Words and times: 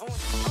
Oh. 0.00 0.47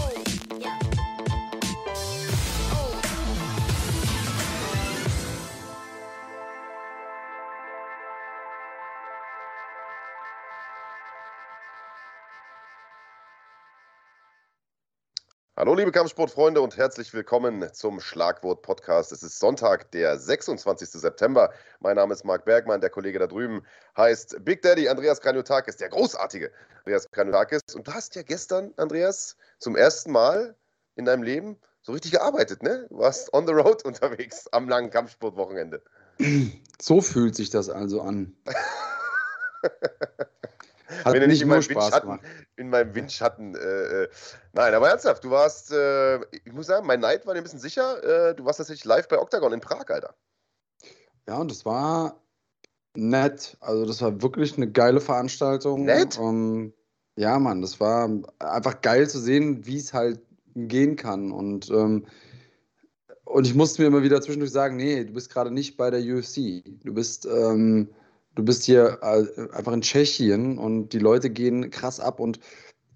Hallo 15.57 15.73
liebe 15.73 15.91
Kampfsportfreunde 15.91 16.61
und 16.61 16.77
herzlich 16.77 17.11
willkommen 17.15 17.67
zum 17.73 17.99
Schlagwort 17.99 18.61
Podcast. 18.61 19.11
Es 19.11 19.23
ist 19.23 19.39
Sonntag, 19.39 19.89
der 19.89 20.19
26. 20.19 20.87
September. 20.87 21.51
Mein 21.79 21.95
Name 21.95 22.13
ist 22.13 22.23
Marc 22.23 22.45
Bergmann, 22.45 22.79
der 22.79 22.91
Kollege 22.91 23.17
da 23.17 23.25
drüben 23.25 23.63
heißt 23.97 24.45
Big 24.45 24.61
Daddy 24.61 24.87
Andreas 24.87 25.19
Kranjotakis, 25.19 25.77
der 25.77 25.89
großartige 25.89 26.51
Andreas 26.85 27.09
Kranjotakis. 27.09 27.61
Und 27.73 27.87
du 27.87 27.91
hast 27.91 28.15
ja 28.15 28.21
gestern, 28.21 28.71
Andreas, 28.77 29.35
zum 29.57 29.75
ersten 29.75 30.11
Mal 30.11 30.55
in 30.95 31.05
deinem 31.05 31.23
Leben 31.23 31.57
so 31.81 31.91
richtig 31.91 32.11
gearbeitet, 32.11 32.61
ne? 32.61 32.85
Du 32.91 32.99
warst 32.99 33.33
on 33.33 33.47
the 33.47 33.53
road 33.53 33.81
unterwegs 33.83 34.47
am 34.49 34.69
langen 34.69 34.91
Kampfsportwochenende. 34.91 35.81
So 36.79 37.01
fühlt 37.01 37.35
sich 37.35 37.49
das 37.49 37.67
also 37.67 38.03
an. 38.03 38.37
Hat 41.07 41.13
Wenn 41.13 41.21
er 41.21 41.27
nicht 41.27 41.41
in 41.41 41.47
meinem, 41.47 41.67
Windschatten, 41.67 42.19
in 42.57 42.69
meinem 42.69 42.93
Windschatten. 42.93 43.55
Äh, 43.55 44.03
äh, 44.03 44.09
nein, 44.53 44.73
aber 44.73 44.89
ernsthaft, 44.89 45.23
du 45.23 45.29
warst, 45.29 45.71
äh, 45.71 46.17
ich 46.17 46.51
muss 46.51 46.67
sagen, 46.67 46.85
mein 46.85 46.99
Neid 46.99 47.25
war 47.25 47.33
dir 47.33 47.39
ein 47.39 47.43
bisschen 47.43 47.59
sicher. 47.59 48.03
Äh, 48.03 48.35
du 48.35 48.43
warst 48.43 48.57
tatsächlich 48.57 48.85
live 48.85 49.07
bei 49.07 49.17
Octagon 49.17 49.53
in 49.53 49.61
Prag, 49.61 49.85
Alter. 49.87 50.15
Ja, 51.27 51.37
und 51.37 51.49
das 51.49 51.65
war 51.65 52.21
nett. 52.95 53.57
Also, 53.61 53.85
das 53.85 54.01
war 54.01 54.21
wirklich 54.21 54.57
eine 54.57 54.69
geile 54.69 54.99
Veranstaltung. 54.99 55.85
Nett? 55.85 56.17
Um, 56.17 56.27
ähm, 56.27 56.73
ja, 57.15 57.39
Mann, 57.39 57.61
das 57.61 57.79
war 57.79 58.09
einfach 58.39 58.81
geil 58.81 59.09
zu 59.09 59.19
sehen, 59.19 59.65
wie 59.65 59.77
es 59.77 59.93
halt 59.93 60.19
gehen 60.55 60.97
kann. 60.97 61.31
Und, 61.31 61.69
ähm, 61.69 62.05
und 63.23 63.47
ich 63.47 63.55
musste 63.55 63.81
mir 63.81 63.87
immer 63.87 64.03
wieder 64.03 64.21
zwischendurch 64.21 64.51
sagen: 64.51 64.75
Nee, 64.75 65.05
du 65.05 65.13
bist 65.13 65.29
gerade 65.31 65.51
nicht 65.51 65.77
bei 65.77 65.89
der 65.89 66.01
UFC. 66.01 66.63
Du 66.83 66.93
bist. 66.93 67.25
Ähm, 67.25 67.89
du 68.37 68.43
bist 68.43 68.63
hier 68.63 68.99
äh, 69.01 69.55
einfach 69.55 69.73
in 69.73 69.81
Tschechien 69.81 70.57
und 70.57 70.89
die 70.89 70.99
Leute 70.99 71.29
gehen 71.29 71.71
krass 71.71 71.99
ab 71.99 72.19
und 72.19 72.39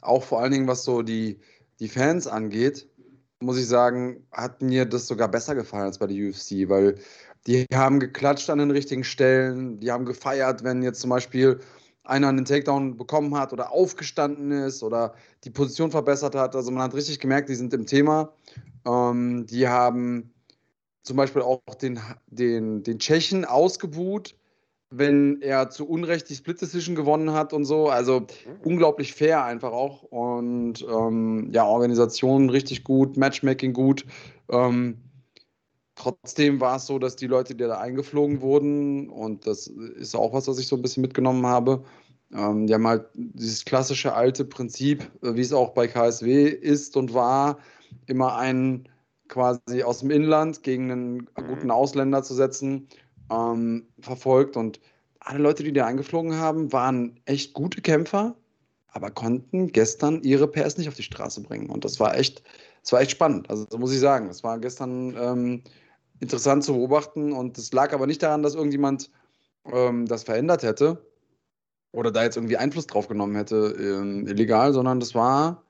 auch 0.01 0.23
vor 0.23 0.39
allen 0.39 0.51
Dingen, 0.51 0.67
was 0.67 0.83
so 0.83 1.01
die, 1.01 1.39
die 1.79 1.89
Fans 1.89 2.27
angeht, 2.27 2.87
muss 3.39 3.57
ich 3.57 3.67
sagen, 3.67 4.25
hat 4.31 4.61
mir 4.61 4.85
das 4.85 5.07
sogar 5.07 5.27
besser 5.27 5.55
gefallen 5.55 5.85
als 5.85 5.97
bei 5.97 6.07
der 6.07 6.29
UFC, 6.29 6.69
weil 6.69 6.95
die 7.47 7.65
haben 7.73 7.99
geklatscht 7.99 8.49
an 8.51 8.59
den 8.59 8.69
richtigen 8.69 9.03
Stellen, 9.03 9.79
die 9.79 9.91
haben 9.91 10.05
gefeiert, 10.05 10.63
wenn 10.63 10.83
jetzt 10.83 11.01
zum 11.01 11.09
Beispiel 11.09 11.59
einer 12.03 12.29
einen 12.29 12.45
Takedown 12.45 12.97
bekommen 12.97 13.35
hat 13.35 13.51
oder 13.51 13.71
aufgestanden 13.71 14.51
ist 14.51 14.83
oder 14.83 15.15
die 15.43 15.49
Position 15.49 15.89
verbessert 15.89 16.35
hat. 16.35 16.55
Also 16.55 16.69
man 16.69 16.83
hat 16.83 16.93
richtig 16.93 17.19
gemerkt, 17.19 17.49
die 17.49 17.55
sind 17.55 17.73
im 17.73 17.87
Thema. 17.87 18.33
Ähm, 18.85 19.47
die 19.47 19.67
haben 19.67 20.33
zum 21.03 21.17
Beispiel 21.17 21.41
auch 21.41 21.61
den, 21.81 21.99
den, 22.27 22.83
den 22.83 22.99
Tschechen 22.99 23.45
ausgebuht, 23.45 24.35
wenn 24.91 25.41
er 25.41 25.69
zu 25.69 25.87
Unrecht 25.87 26.29
die 26.29 26.35
Split 26.35 26.61
Decision 26.61 26.95
gewonnen 26.95 27.31
hat 27.31 27.53
und 27.53 27.63
so. 27.65 27.87
Also 27.87 28.19
mhm. 28.19 28.25
unglaublich 28.63 29.13
fair 29.13 29.43
einfach 29.45 29.71
auch. 29.71 30.03
Und 30.03 30.85
ähm, 30.87 31.49
ja, 31.53 31.65
Organisation 31.65 32.49
richtig 32.49 32.83
gut, 32.83 33.15
Matchmaking 33.15 33.71
gut. 33.71 34.05
Ähm, 34.49 34.97
trotzdem 35.95 36.59
war 36.59 36.75
es 36.75 36.85
so, 36.85 36.99
dass 36.99 37.15
die 37.15 37.27
Leute, 37.27 37.55
die 37.55 37.63
da 37.63 37.79
eingeflogen 37.79 38.41
wurden, 38.41 39.09
und 39.09 39.47
das 39.47 39.67
ist 39.67 40.13
auch 40.13 40.33
was, 40.33 40.47
was 40.49 40.59
ich 40.59 40.67
so 40.67 40.75
ein 40.75 40.81
bisschen 40.81 41.01
mitgenommen 41.01 41.45
habe, 41.45 41.83
ähm, 42.33 42.67
die 42.67 42.73
haben 42.73 42.87
halt 42.87 43.05
dieses 43.13 43.63
klassische 43.63 44.13
alte 44.13 44.43
Prinzip, 44.43 45.09
äh, 45.23 45.35
wie 45.35 45.41
es 45.41 45.53
auch 45.53 45.69
bei 45.69 45.87
KSW 45.87 46.47
ist 46.47 46.97
und 46.97 47.13
war, 47.13 47.59
immer 48.07 48.35
einen 48.35 48.89
quasi 49.29 49.83
aus 49.83 49.99
dem 49.99 50.11
Inland 50.11 50.63
gegen 50.63 50.91
einen 50.91 51.25
guten 51.35 51.65
mhm. 51.65 51.71
Ausländer 51.71 52.23
zu 52.23 52.33
setzen 52.33 52.89
ähm, 53.31 53.87
verfolgt 53.99 54.57
und 54.57 54.79
alle 55.19 55.39
Leute, 55.39 55.63
die 55.63 55.73
da 55.73 55.85
eingeflogen 55.85 56.35
haben, 56.35 56.73
waren 56.73 57.19
echt 57.25 57.53
gute 57.53 57.81
Kämpfer, 57.81 58.35
aber 58.87 59.11
konnten 59.11 59.71
gestern 59.71 60.21
ihre 60.23 60.47
PS 60.47 60.77
nicht 60.77 60.89
auf 60.89 60.95
die 60.95 61.03
Straße 61.03 61.41
bringen. 61.41 61.69
Und 61.69 61.85
das 61.85 61.99
war 61.99 62.17
echt, 62.17 62.43
das 62.81 62.91
war 62.91 63.01
echt 63.01 63.11
spannend. 63.11 63.49
Also 63.49 63.65
das 63.65 63.79
muss 63.79 63.93
ich 63.93 63.99
sagen. 63.99 64.27
Es 64.29 64.43
war 64.43 64.59
gestern 64.59 65.15
ähm, 65.17 65.63
interessant 66.19 66.63
zu 66.63 66.73
beobachten 66.73 67.31
und 67.33 67.57
es 67.57 67.71
lag 67.71 67.93
aber 67.93 68.07
nicht 68.07 68.23
daran, 68.23 68.43
dass 68.43 68.55
irgendjemand 68.55 69.11
ähm, 69.71 70.07
das 70.07 70.23
verändert 70.23 70.63
hätte 70.63 71.05
oder 71.91 72.11
da 72.11 72.23
jetzt 72.23 72.37
irgendwie 72.37 72.57
Einfluss 72.57 72.87
drauf 72.87 73.07
genommen 73.07 73.35
hätte, 73.35 73.75
ähm, 73.79 74.27
illegal, 74.27 74.73
sondern 74.73 74.99
das 74.99 75.13
war, 75.13 75.63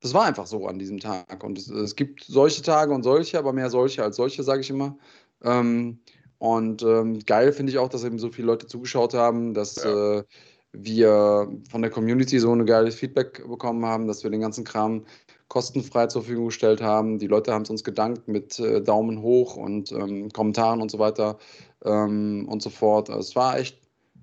das 0.00 0.14
war 0.14 0.24
einfach 0.24 0.46
so 0.46 0.66
an 0.66 0.78
diesem 0.78 1.00
Tag. 1.00 1.42
Und 1.44 1.58
es, 1.58 1.68
es 1.68 1.96
gibt 1.96 2.24
solche 2.24 2.62
Tage 2.62 2.92
und 2.94 3.02
solche, 3.02 3.38
aber 3.38 3.52
mehr 3.52 3.68
solche 3.68 4.02
als 4.02 4.16
solche, 4.16 4.42
sage 4.42 4.60
ich 4.60 4.70
immer. 4.70 4.96
Ähm, 5.42 6.00
und 6.40 6.82
ähm, 6.82 7.18
geil 7.26 7.52
finde 7.52 7.70
ich 7.70 7.78
auch, 7.78 7.90
dass 7.90 8.02
eben 8.02 8.18
so 8.18 8.30
viele 8.30 8.46
Leute 8.46 8.66
zugeschaut 8.66 9.12
haben, 9.12 9.52
dass 9.52 9.76
ja. 9.76 10.20
äh, 10.20 10.24
wir 10.72 11.52
von 11.70 11.82
der 11.82 11.90
Community 11.90 12.38
so 12.38 12.50
ein 12.50 12.64
geiles 12.64 12.94
Feedback 12.94 13.46
bekommen 13.46 13.84
haben, 13.84 14.06
dass 14.06 14.24
wir 14.24 14.30
den 14.30 14.40
ganzen 14.40 14.64
Kram 14.64 15.04
kostenfrei 15.48 16.06
zur 16.06 16.22
Verfügung 16.22 16.46
gestellt 16.46 16.80
haben. 16.80 17.18
Die 17.18 17.26
Leute 17.26 17.52
haben 17.52 17.64
es 17.64 17.68
uns 17.68 17.84
gedankt 17.84 18.26
mit 18.26 18.58
äh, 18.58 18.80
Daumen 18.80 19.20
hoch 19.20 19.56
und 19.56 19.92
ähm, 19.92 20.30
Kommentaren 20.30 20.80
und 20.80 20.90
so 20.90 20.98
weiter 20.98 21.36
ähm, 21.84 22.48
und 22.48 22.62
so 22.62 22.70
fort. 22.70 23.10
Also 23.10 23.20
es 23.20 23.36
war 23.36 23.58
echt, 23.58 23.76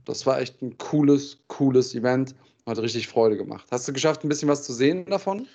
das 0.05 0.25
war 0.25 0.41
echt 0.41 0.59
ein 0.63 0.75
cooles, 0.79 1.37
cooles 1.47 1.93
Event. 1.93 2.33
Hat 2.65 2.79
richtig 2.79 3.07
Freude 3.07 3.37
gemacht. 3.37 3.67
Hast 3.69 3.87
du 3.87 3.93
geschafft, 3.93 4.23
ein 4.23 4.29
bisschen 4.29 4.49
was 4.49 4.63
zu 4.63 4.73
sehen 4.73 5.05
davon? 5.05 5.47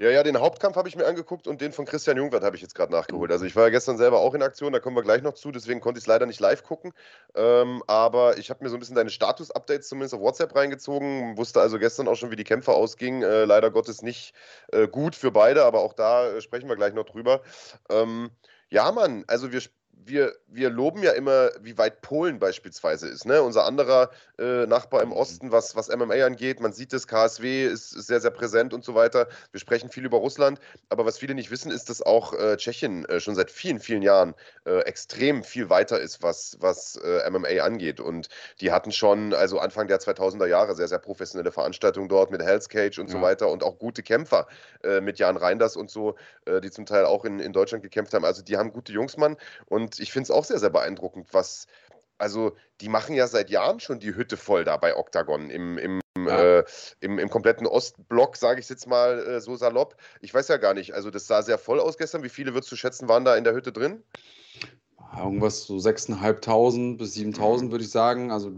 Ja, 0.00 0.10
ja, 0.10 0.22
den 0.22 0.38
Hauptkampf 0.38 0.76
habe 0.76 0.88
ich 0.88 0.94
mir 0.94 1.06
angeguckt 1.06 1.48
und 1.48 1.60
den 1.60 1.72
von 1.72 1.84
Christian 1.84 2.16
Jungwirth 2.16 2.44
habe 2.44 2.54
ich 2.54 2.62
jetzt 2.62 2.76
gerade 2.76 2.92
nachgeholt. 2.92 3.32
Also 3.32 3.44
ich 3.44 3.56
war 3.56 3.64
ja 3.64 3.70
gestern 3.70 3.96
selber 3.96 4.20
auch 4.20 4.32
in 4.32 4.42
Aktion, 4.42 4.72
da 4.72 4.78
kommen 4.78 4.94
wir 4.94 5.02
gleich 5.02 5.22
noch 5.22 5.34
zu, 5.34 5.50
deswegen 5.50 5.80
konnte 5.80 5.98
ich 5.98 6.04
es 6.04 6.06
leider 6.06 6.24
nicht 6.24 6.38
live 6.38 6.62
gucken. 6.62 6.92
Ähm, 7.34 7.82
aber 7.88 8.38
ich 8.38 8.48
habe 8.48 8.62
mir 8.62 8.70
so 8.70 8.76
ein 8.76 8.78
bisschen 8.78 8.94
deine 8.94 9.10
Status-Updates 9.10 9.88
zumindest 9.88 10.14
auf 10.14 10.20
WhatsApp 10.20 10.54
reingezogen, 10.54 11.36
wusste 11.36 11.60
also 11.60 11.80
gestern 11.80 12.06
auch 12.06 12.14
schon, 12.14 12.30
wie 12.30 12.36
die 12.36 12.44
Kämpfe 12.44 12.74
ausgingen. 12.74 13.24
Äh, 13.24 13.44
leider 13.44 13.72
Gottes 13.72 14.00
nicht 14.02 14.34
äh, 14.70 14.86
gut 14.86 15.16
für 15.16 15.32
beide, 15.32 15.64
aber 15.64 15.80
auch 15.80 15.94
da 15.94 16.28
äh, 16.28 16.40
sprechen 16.42 16.68
wir 16.68 16.76
gleich 16.76 16.94
noch 16.94 17.06
drüber. 17.06 17.42
Ähm, 17.90 18.30
ja, 18.70 18.92
Mann, 18.92 19.24
also 19.26 19.50
wir, 19.50 19.62
wir, 20.08 20.34
wir 20.46 20.70
loben 20.70 21.02
ja 21.02 21.12
immer, 21.12 21.50
wie 21.60 21.78
weit 21.78 22.00
Polen 22.00 22.38
beispielsweise 22.38 23.08
ist. 23.08 23.26
Ne? 23.26 23.42
Unser 23.42 23.64
anderer 23.64 24.10
äh, 24.38 24.66
Nachbar 24.66 25.02
im 25.02 25.12
Osten, 25.12 25.52
was, 25.52 25.76
was 25.76 25.88
MMA 25.88 26.24
angeht. 26.24 26.60
Man 26.60 26.72
sieht 26.72 26.92
es, 26.92 27.06
KSW 27.06 27.66
ist, 27.66 27.94
ist, 27.94 28.06
sehr, 28.06 28.20
sehr 28.20 28.30
präsent 28.30 28.72
und 28.72 28.84
so 28.84 28.94
weiter. 28.94 29.28
Wir 29.52 29.60
sprechen 29.60 29.90
viel 29.90 30.04
über 30.04 30.18
Russland. 30.18 30.60
Aber 30.88 31.04
was 31.04 31.18
viele 31.18 31.34
nicht 31.34 31.50
wissen, 31.50 31.70
ist, 31.70 31.90
dass 31.90 32.02
auch 32.02 32.32
äh, 32.34 32.56
Tschechien 32.56 33.04
äh, 33.06 33.20
schon 33.20 33.34
seit 33.34 33.50
vielen, 33.50 33.80
vielen 33.80 34.02
Jahren 34.02 34.34
äh, 34.64 34.80
extrem 34.80 35.44
viel 35.44 35.70
weiter 35.70 36.00
ist, 36.00 36.22
was, 36.22 36.56
was 36.60 36.96
äh, 36.96 37.28
MMA 37.30 37.62
angeht. 37.62 38.00
Und 38.00 38.28
die 38.60 38.72
hatten 38.72 38.92
schon, 38.92 39.34
also 39.34 39.58
Anfang 39.58 39.88
der 39.88 40.00
2000er 40.00 40.46
Jahre, 40.46 40.74
sehr, 40.74 40.88
sehr 40.88 40.98
professionelle 40.98 41.52
Veranstaltungen 41.52 42.08
dort 42.08 42.30
mit 42.30 42.42
Hell's 42.42 42.68
Cage 42.68 42.98
und 42.98 43.08
ja. 43.08 43.12
so 43.12 43.22
weiter 43.22 43.48
und 43.48 43.62
auch 43.62 43.78
gute 43.78 44.02
Kämpfer 44.02 44.46
äh, 44.82 45.00
mit 45.00 45.18
Jan 45.18 45.36
Reinders 45.36 45.76
und 45.76 45.90
so, 45.90 46.16
die 46.62 46.70
zum 46.70 46.86
Teil 46.86 47.04
auch 47.04 47.24
in, 47.26 47.40
in 47.40 47.52
Deutschland 47.52 47.82
gekämpft 47.82 48.14
haben. 48.14 48.24
Also 48.24 48.42
die 48.42 48.56
haben 48.56 48.72
gute 48.72 48.90
Jungs, 48.92 49.18
Mann. 49.18 49.36
Und 49.66 49.97
ich 50.00 50.12
finde 50.12 50.24
es 50.24 50.30
auch 50.30 50.44
sehr, 50.44 50.58
sehr 50.58 50.70
beeindruckend, 50.70 51.28
was, 51.32 51.66
also 52.18 52.56
die 52.80 52.88
machen 52.88 53.14
ja 53.14 53.26
seit 53.26 53.50
Jahren 53.50 53.80
schon 53.80 54.00
die 54.00 54.14
Hütte 54.14 54.36
voll 54.36 54.64
da 54.64 54.76
bei 54.76 54.96
Octagon 54.96 55.50
im, 55.50 55.78
im, 55.78 56.00
ja. 56.16 56.58
äh, 56.58 56.64
im, 57.00 57.18
im, 57.18 57.30
kompletten 57.30 57.66
Ostblock, 57.66 58.36
sage 58.36 58.60
ich 58.60 58.68
jetzt 58.68 58.86
mal 58.86 59.18
äh, 59.18 59.40
so 59.40 59.56
salopp. 59.56 59.96
Ich 60.20 60.34
weiß 60.34 60.48
ja 60.48 60.56
gar 60.56 60.74
nicht, 60.74 60.94
also 60.94 61.10
das 61.10 61.26
sah 61.26 61.42
sehr 61.42 61.58
voll 61.58 61.80
aus 61.80 61.96
gestern. 61.96 62.22
Wie 62.22 62.28
viele 62.28 62.54
würdest 62.54 62.72
du 62.72 62.76
schätzen, 62.76 63.08
waren 63.08 63.24
da 63.24 63.36
in 63.36 63.44
der 63.44 63.54
Hütte 63.54 63.72
drin? 63.72 64.02
Irgendwas 65.16 65.62
so 65.62 65.76
6.500 65.76 66.98
bis 66.98 67.16
7.000 67.16 67.62
mhm. 67.62 67.70
würde 67.70 67.84
ich 67.84 67.90
sagen, 67.90 68.30
also 68.30 68.52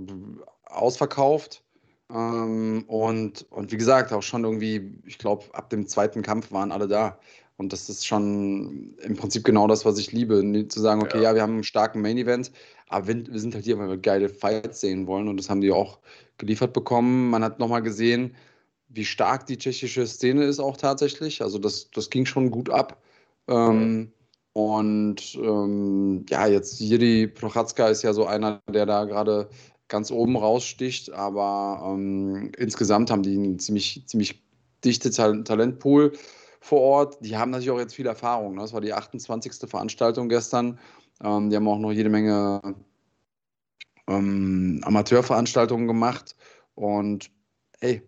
ausverkauft. 0.65 1.63
Ähm, 2.11 2.85
und, 2.89 3.47
und 3.51 3.73
wie 3.73 3.77
gesagt, 3.77 4.13
auch 4.13 4.23
schon 4.23 4.45
irgendwie, 4.45 4.99
ich 5.07 5.19
glaube, 5.19 5.45
ab 5.53 5.71
dem 5.71 5.87
zweiten 5.87 6.23
Kampf 6.23 6.51
waren 6.51 6.73
alle 6.73 6.89
da. 6.89 7.19
Und 7.61 7.75
das 7.75 7.91
ist 7.91 8.07
schon 8.07 8.95
im 9.03 9.17
Prinzip 9.17 9.45
genau 9.45 9.67
das, 9.69 9.85
was 9.85 9.99
ich 9.99 10.13
liebe. 10.13 10.67
Zu 10.69 10.81
sagen, 10.81 11.03
okay, 11.03 11.19
ja, 11.19 11.25
ja 11.25 11.35
wir 11.35 11.43
haben 11.43 11.53
einen 11.53 11.63
starken 11.63 12.01
Main-Event, 12.01 12.53
aber 12.89 13.09
wir, 13.09 13.39
sind 13.39 13.55
halt 13.55 13.67
hier, 13.67 13.79
weil 13.79 13.91
wir 13.91 13.99
geile 13.99 14.31
Fights 14.31 14.81
sehen 14.81 15.07
wollen. 15.07 15.29
Und 15.29 15.37
das 15.37 15.51
haben 15.51 15.61
die 15.61 15.71
auch 15.71 15.99
geliefert 16.39 16.73
bekommen. 16.73 17.29
Man 17.29 17.45
hat 17.45 17.59
nochmal 17.59 17.83
gesehen, 17.83 18.35
wie 18.89 19.05
stark 19.05 19.45
die 19.45 19.59
tschechische 19.59 20.07
Szene 20.07 20.45
ist 20.45 20.59
auch 20.59 20.79
tatsächlich. 20.79 21.43
Also 21.43 21.59
das, 21.59 21.91
das 21.91 22.09
ging 22.09 22.25
schon 22.25 22.51
gut 22.51 22.71
ab. 22.71 23.03
Ähm, 23.47 24.11
und 24.55 25.35
ähm, 25.35 26.25
ja, 26.31 26.47
jetzt 26.47 26.81
Jiri 26.81 27.27
Prochatzka 27.27 27.89
ist 27.89 28.01
ja 28.01 28.15
so 28.15 28.25
einer, 28.25 28.63
der 28.73 28.87
da 28.87 29.05
gerade 29.05 29.51
ganz 29.89 30.11
oben 30.11 30.39
raussticht. 30.39 31.13
Aber 31.13 31.93
ähm, 31.93 32.53
insgesamt 32.57 33.11
haben 33.11 33.23
die 33.23 33.35
einen 33.35 33.59
ziemlich, 33.59 34.03
ziemlich 34.07 34.43
dichte 34.83 35.11
Talentpool 35.11 36.13
vor 36.61 36.81
Ort. 36.81 37.19
Die 37.25 37.37
haben 37.37 37.51
natürlich 37.51 37.71
auch 37.71 37.79
jetzt 37.79 37.95
viel 37.95 38.07
Erfahrung. 38.07 38.55
Ne? 38.55 38.61
Das 38.61 38.73
war 38.73 38.81
die 38.81 38.93
28. 38.93 39.69
Veranstaltung 39.69 40.29
gestern. 40.29 40.79
Ähm, 41.23 41.51
die 41.51 41.57
haben 41.57 41.69
auch 41.69 41.79
noch 41.79 41.93
jede 41.93 42.11
Menge 42.11 42.61
ähm, 44.07 44.81
Amateurveranstaltungen 44.85 45.87
gemacht. 45.87 46.37
Und 46.75 47.31
hey, 47.81 48.03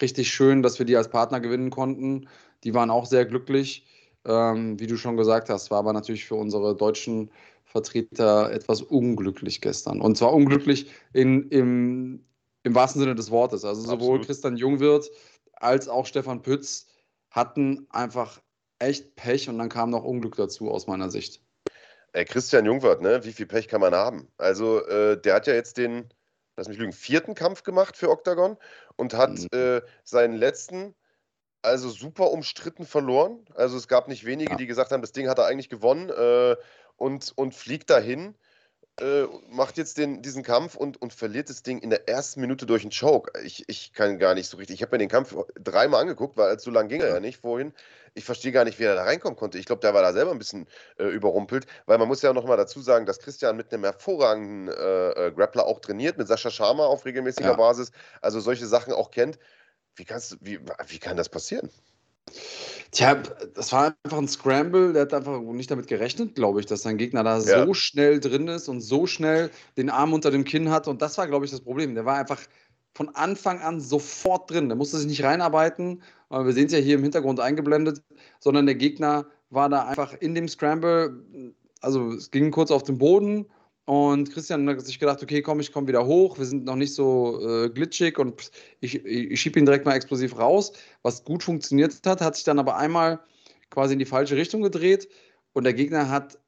richtig 0.00 0.30
schön, 0.30 0.62
dass 0.62 0.78
wir 0.78 0.86
die 0.86 0.96
als 0.96 1.10
Partner 1.10 1.40
gewinnen 1.40 1.70
konnten. 1.70 2.28
Die 2.64 2.74
waren 2.74 2.90
auch 2.90 3.06
sehr 3.06 3.26
glücklich, 3.26 3.86
ähm, 4.24 4.78
wie 4.78 4.86
du 4.86 4.96
schon 4.96 5.16
gesagt 5.16 5.50
hast. 5.50 5.70
War 5.70 5.78
aber 5.78 5.92
natürlich 5.92 6.24
für 6.24 6.36
unsere 6.36 6.76
deutschen 6.76 7.30
Vertreter 7.64 8.52
etwas 8.52 8.82
unglücklich 8.82 9.60
gestern. 9.60 10.00
Und 10.00 10.16
zwar 10.16 10.32
unglücklich 10.32 10.90
in, 11.12 11.48
im, 11.48 12.24
im 12.62 12.74
wahrsten 12.74 13.00
Sinne 13.00 13.14
des 13.14 13.30
Wortes. 13.30 13.64
Also 13.64 13.82
sowohl 13.82 13.96
Absolut. 13.96 14.26
Christian 14.26 14.56
Jungwirth 14.56 15.10
als 15.54 15.88
auch 15.88 16.06
Stefan 16.06 16.42
Pütz 16.42 16.86
hatten 17.36 17.86
einfach 17.90 18.40
echt 18.78 19.14
Pech 19.14 19.48
und 19.48 19.58
dann 19.58 19.68
kam 19.68 19.90
noch 19.90 20.04
Unglück 20.04 20.36
dazu 20.36 20.70
aus 20.70 20.86
meiner 20.86 21.10
Sicht. 21.10 21.42
Ey, 22.12 22.24
Christian 22.24 22.64
Jungwirth, 22.64 23.02
ne? 23.02 23.24
Wie 23.24 23.32
viel 23.32 23.46
Pech 23.46 23.68
kann 23.68 23.82
man 23.82 23.94
haben? 23.94 24.28
Also, 24.38 24.84
äh, 24.86 25.20
der 25.20 25.34
hat 25.34 25.46
ja 25.46 25.52
jetzt 25.52 25.76
den, 25.76 26.08
lass 26.56 26.66
mich 26.66 26.78
lügen, 26.78 26.94
vierten 26.94 27.34
Kampf 27.34 27.62
gemacht 27.62 27.96
für 27.96 28.10
Octagon 28.10 28.56
und 28.96 29.12
hat 29.12 29.38
mhm. 29.38 29.48
äh, 29.52 29.82
seinen 30.02 30.34
letzten, 30.34 30.94
also 31.60 31.90
super 31.90 32.30
umstritten 32.30 32.86
verloren. 32.86 33.44
Also 33.54 33.76
es 33.76 33.86
gab 33.86 34.08
nicht 34.08 34.24
wenige, 34.24 34.52
ja. 34.52 34.56
die 34.56 34.66
gesagt 34.66 34.90
haben, 34.90 35.02
das 35.02 35.12
Ding 35.12 35.28
hat 35.28 35.38
er 35.38 35.44
eigentlich 35.44 35.68
gewonnen 35.68 36.08
äh, 36.08 36.56
und, 36.96 37.32
und 37.36 37.54
fliegt 37.54 37.90
dahin 37.90 38.34
äh, 38.98 39.26
macht 39.50 39.76
jetzt 39.76 39.98
den, 39.98 40.22
diesen 40.22 40.42
Kampf 40.42 40.74
und, 40.74 41.00
und 41.02 41.12
verliert 41.12 41.50
das 41.50 41.62
Ding 41.62 41.78
in 41.80 41.90
der 41.90 42.08
ersten 42.08 42.40
Minute 42.40 42.64
durch 42.64 42.82
einen 42.82 42.92
Choke. 42.92 43.30
Ich, 43.42 43.68
ich 43.68 43.92
kann 43.92 44.18
gar 44.18 44.34
nicht 44.34 44.48
so 44.48 44.56
richtig. 44.56 44.76
Ich 44.76 44.82
habe 44.82 44.94
mir 44.94 44.98
den 44.98 45.10
Kampf 45.10 45.36
dreimal 45.62 46.00
angeguckt, 46.00 46.36
weil 46.36 46.58
so 46.58 46.70
lange 46.70 46.88
ging 46.88 47.02
er 47.02 47.08
ja 47.08 47.20
nicht 47.20 47.38
vorhin. 47.38 47.72
Ich 48.14 48.24
verstehe 48.24 48.52
gar 48.52 48.64
nicht, 48.64 48.78
wie 48.78 48.84
er 48.84 48.94
da 48.94 49.04
reinkommen 49.04 49.36
konnte. 49.36 49.58
Ich 49.58 49.66
glaube, 49.66 49.80
der 49.80 49.92
war 49.92 50.00
da 50.00 50.14
selber 50.14 50.30
ein 50.30 50.38
bisschen 50.38 50.66
äh, 50.98 51.04
überrumpelt, 51.04 51.66
weil 51.84 51.98
man 51.98 52.08
muss 52.08 52.22
ja 52.22 52.32
noch 52.32 52.46
mal 52.46 52.56
dazu 52.56 52.80
sagen, 52.80 53.04
dass 53.04 53.18
Christian 53.18 53.56
mit 53.58 53.72
einem 53.72 53.84
hervorragenden 53.84 54.68
äh, 54.74 55.26
äh 55.26 55.32
Grappler 55.32 55.66
auch 55.66 55.80
trainiert, 55.80 56.16
mit 56.16 56.26
Sascha 56.26 56.50
Sharma 56.50 56.86
auf 56.86 57.04
regelmäßiger 57.04 57.50
ja. 57.50 57.56
Basis, 57.56 57.92
also 58.22 58.40
solche 58.40 58.66
Sachen 58.66 58.94
auch 58.94 59.10
kennt. 59.10 59.38
Wie, 59.94 60.04
kannst, 60.04 60.38
wie, 60.40 60.58
wie 60.88 60.98
kann 60.98 61.18
das 61.18 61.28
passieren? 61.28 61.70
Tja, 62.92 63.22
das 63.54 63.72
war 63.72 63.94
einfach 64.04 64.18
ein 64.18 64.28
Scramble. 64.28 64.92
Der 64.92 65.02
hat 65.02 65.14
einfach 65.14 65.40
nicht 65.40 65.70
damit 65.70 65.86
gerechnet, 65.86 66.34
glaube 66.34 66.60
ich, 66.60 66.66
dass 66.66 66.82
sein 66.82 66.96
Gegner 66.96 67.24
da 67.24 67.38
ja. 67.38 67.66
so 67.66 67.74
schnell 67.74 68.20
drin 68.20 68.48
ist 68.48 68.68
und 68.68 68.80
so 68.80 69.06
schnell 69.06 69.50
den 69.76 69.90
Arm 69.90 70.12
unter 70.12 70.30
dem 70.30 70.44
Kinn 70.44 70.70
hat. 70.70 70.88
Und 70.88 71.02
das 71.02 71.18
war, 71.18 71.26
glaube 71.26 71.44
ich, 71.44 71.50
das 71.50 71.60
Problem. 71.60 71.94
Der 71.94 72.04
war 72.04 72.16
einfach 72.16 72.40
von 72.94 73.14
Anfang 73.14 73.60
an 73.60 73.80
sofort 73.80 74.50
drin. 74.50 74.68
Der 74.68 74.76
musste 74.76 74.96
sich 74.96 75.06
nicht 75.06 75.22
reinarbeiten. 75.22 76.02
Wir 76.30 76.52
sehen 76.52 76.66
es 76.66 76.72
ja 76.72 76.78
hier 76.78 76.94
im 76.94 77.02
Hintergrund 77.02 77.40
eingeblendet, 77.40 78.02
sondern 78.40 78.66
der 78.66 78.76
Gegner 78.76 79.26
war 79.50 79.68
da 79.68 79.86
einfach 79.86 80.14
in 80.14 80.34
dem 80.34 80.48
Scramble. 80.48 81.22
Also 81.82 82.12
es 82.12 82.30
ging 82.30 82.50
kurz 82.50 82.70
auf 82.70 82.82
den 82.82 82.98
Boden 82.98 83.46
und 83.86 84.32
Christian 84.32 84.68
hat 84.68 84.84
sich 84.84 84.98
gedacht, 84.98 85.22
okay, 85.22 85.42
komm, 85.42 85.60
ich 85.60 85.72
komme 85.72 85.86
wieder 85.86 86.04
hoch, 86.06 86.38
wir 86.38 86.44
sind 86.44 86.64
noch 86.64 86.74
nicht 86.74 86.92
so 86.92 87.40
äh, 87.40 87.70
glitschig 87.70 88.18
und 88.18 88.50
ich, 88.80 89.04
ich 89.04 89.40
schiebe 89.40 89.60
ihn 89.60 89.64
direkt 89.64 89.86
mal 89.86 89.94
explosiv 89.94 90.38
raus. 90.38 90.72
Was 91.02 91.24
gut 91.24 91.44
funktioniert 91.44 91.94
hat, 92.04 92.20
hat 92.20 92.34
sich 92.34 92.44
dann 92.44 92.58
aber 92.58 92.76
einmal 92.76 93.20
quasi 93.70 93.92
in 93.92 94.00
die 94.00 94.04
falsche 94.04 94.36
Richtung 94.36 94.60
gedreht 94.62 95.08
und 95.52 95.62
der 95.64 95.72
Gegner 95.72 96.10
hat 96.10 96.38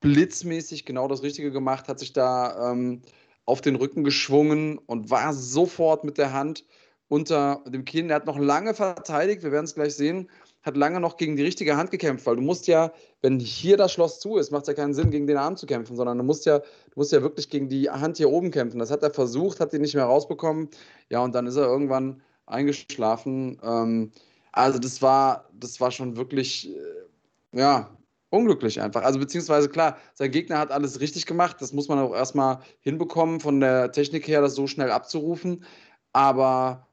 blitzmäßig 0.00 0.84
genau 0.84 1.08
das 1.08 1.24
Richtige 1.24 1.50
gemacht, 1.50 1.88
hat 1.88 1.98
sich 1.98 2.12
da 2.12 2.70
ähm, 2.70 3.02
auf 3.44 3.60
den 3.60 3.74
Rücken 3.74 4.04
geschwungen 4.04 4.78
und 4.78 5.10
war 5.10 5.34
sofort 5.34 6.04
mit 6.04 6.16
der 6.16 6.32
Hand 6.32 6.64
unter 7.08 7.64
dem 7.66 7.84
Kinn. 7.84 8.08
Er 8.10 8.16
hat 8.16 8.26
noch 8.26 8.38
lange 8.38 8.74
verteidigt, 8.74 9.42
wir 9.42 9.50
werden 9.50 9.64
es 9.64 9.74
gleich 9.74 9.96
sehen, 9.96 10.30
hat 10.68 10.76
lange 10.76 11.00
noch 11.00 11.16
gegen 11.16 11.34
die 11.34 11.42
richtige 11.42 11.76
Hand 11.76 11.90
gekämpft, 11.90 12.26
weil 12.26 12.36
du 12.36 12.42
musst 12.42 12.68
ja, 12.68 12.92
wenn 13.22 13.40
hier 13.40 13.76
das 13.76 13.92
Schloss 13.92 14.20
zu 14.20 14.36
ist, 14.36 14.52
macht 14.52 14.62
es 14.62 14.68
ja 14.68 14.74
keinen 14.74 14.94
Sinn, 14.94 15.10
gegen 15.10 15.26
den 15.26 15.36
Arm 15.36 15.56
zu 15.56 15.66
kämpfen, 15.66 15.96
sondern 15.96 16.18
du 16.18 16.24
musst 16.24 16.46
ja, 16.46 16.58
du 16.60 16.94
musst 16.94 17.10
ja 17.10 17.22
wirklich 17.22 17.50
gegen 17.50 17.68
die 17.68 17.90
Hand 17.90 18.18
hier 18.18 18.30
oben 18.30 18.52
kämpfen. 18.52 18.78
Das 18.78 18.90
hat 18.92 19.02
er 19.02 19.10
versucht, 19.12 19.58
hat 19.58 19.72
ihn 19.72 19.80
nicht 19.80 19.94
mehr 19.94 20.04
rausbekommen. 20.04 20.68
Ja, 21.10 21.20
und 21.20 21.34
dann 21.34 21.46
ist 21.48 21.56
er 21.56 21.66
irgendwann 21.66 22.22
eingeschlafen. 22.46 23.58
Ähm, 23.62 24.12
also 24.52 24.78
das 24.78 25.02
war, 25.02 25.48
das 25.52 25.80
war 25.80 25.90
schon 25.90 26.16
wirklich, 26.16 26.70
äh, 26.70 27.58
ja, 27.58 27.90
unglücklich 28.30 28.80
einfach. 28.80 29.02
Also 29.02 29.18
beziehungsweise 29.18 29.68
klar, 29.68 29.96
sein 30.14 30.30
Gegner 30.30 30.58
hat 30.58 30.70
alles 30.70 31.00
richtig 31.00 31.26
gemacht. 31.26 31.56
Das 31.60 31.72
muss 31.72 31.88
man 31.88 31.98
auch 31.98 32.14
erstmal 32.14 32.60
hinbekommen, 32.80 33.40
von 33.40 33.60
der 33.60 33.92
Technik 33.92 34.28
her, 34.28 34.40
das 34.42 34.54
so 34.54 34.66
schnell 34.66 34.90
abzurufen. 34.90 35.64
Aber 36.12 36.86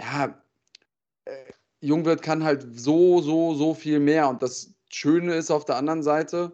ja, 0.00 0.34
Jungwirt 1.84 2.22
kann 2.22 2.44
halt 2.44 2.66
so, 2.78 3.20
so, 3.20 3.54
so 3.54 3.74
viel 3.74 4.00
mehr. 4.00 4.28
Und 4.28 4.42
das 4.42 4.74
Schöne 4.90 5.34
ist 5.34 5.50
auf 5.50 5.64
der 5.64 5.76
anderen 5.76 6.02
Seite, 6.02 6.52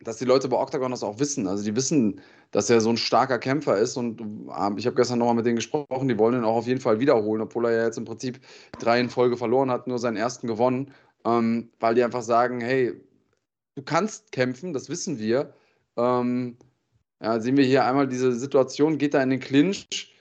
dass 0.00 0.16
die 0.16 0.24
Leute 0.24 0.48
bei 0.48 0.58
Octagon 0.58 0.90
das 0.90 1.02
auch 1.02 1.18
wissen. 1.18 1.46
Also 1.46 1.64
die 1.64 1.76
wissen, 1.76 2.20
dass 2.50 2.70
er 2.70 2.80
so 2.80 2.90
ein 2.90 2.96
starker 2.96 3.38
Kämpfer 3.38 3.76
ist. 3.78 3.96
Und 3.96 4.20
ähm, 4.20 4.76
ich 4.76 4.86
habe 4.86 4.96
gestern 4.96 5.18
nochmal 5.18 5.36
mit 5.36 5.46
denen 5.46 5.56
gesprochen, 5.56 6.08
die 6.08 6.18
wollen 6.18 6.36
ihn 6.36 6.44
auch 6.44 6.56
auf 6.56 6.66
jeden 6.66 6.80
Fall 6.80 7.00
wiederholen, 7.00 7.42
obwohl 7.42 7.66
er 7.66 7.72
ja 7.72 7.84
jetzt 7.84 7.98
im 7.98 8.04
Prinzip 8.04 8.40
drei 8.78 9.00
in 9.00 9.08
Folge 9.08 9.36
verloren 9.36 9.70
hat, 9.70 9.86
nur 9.86 9.98
seinen 9.98 10.16
ersten 10.16 10.46
gewonnen. 10.46 10.92
Ähm, 11.24 11.70
weil 11.80 11.94
die 11.94 12.04
einfach 12.04 12.22
sagen, 12.22 12.60
hey, 12.60 13.00
du 13.76 13.82
kannst 13.82 14.32
kämpfen, 14.32 14.72
das 14.72 14.88
wissen 14.88 15.18
wir. 15.18 15.54
Ähm, 15.96 16.58
ja, 17.22 17.40
sehen 17.40 17.56
wir 17.56 17.64
hier 17.64 17.84
einmal 17.84 18.06
diese 18.08 18.32
Situation, 18.32 18.98
geht 18.98 19.14
da 19.14 19.22
in 19.22 19.30
den 19.30 19.40
Clinch 19.40 20.13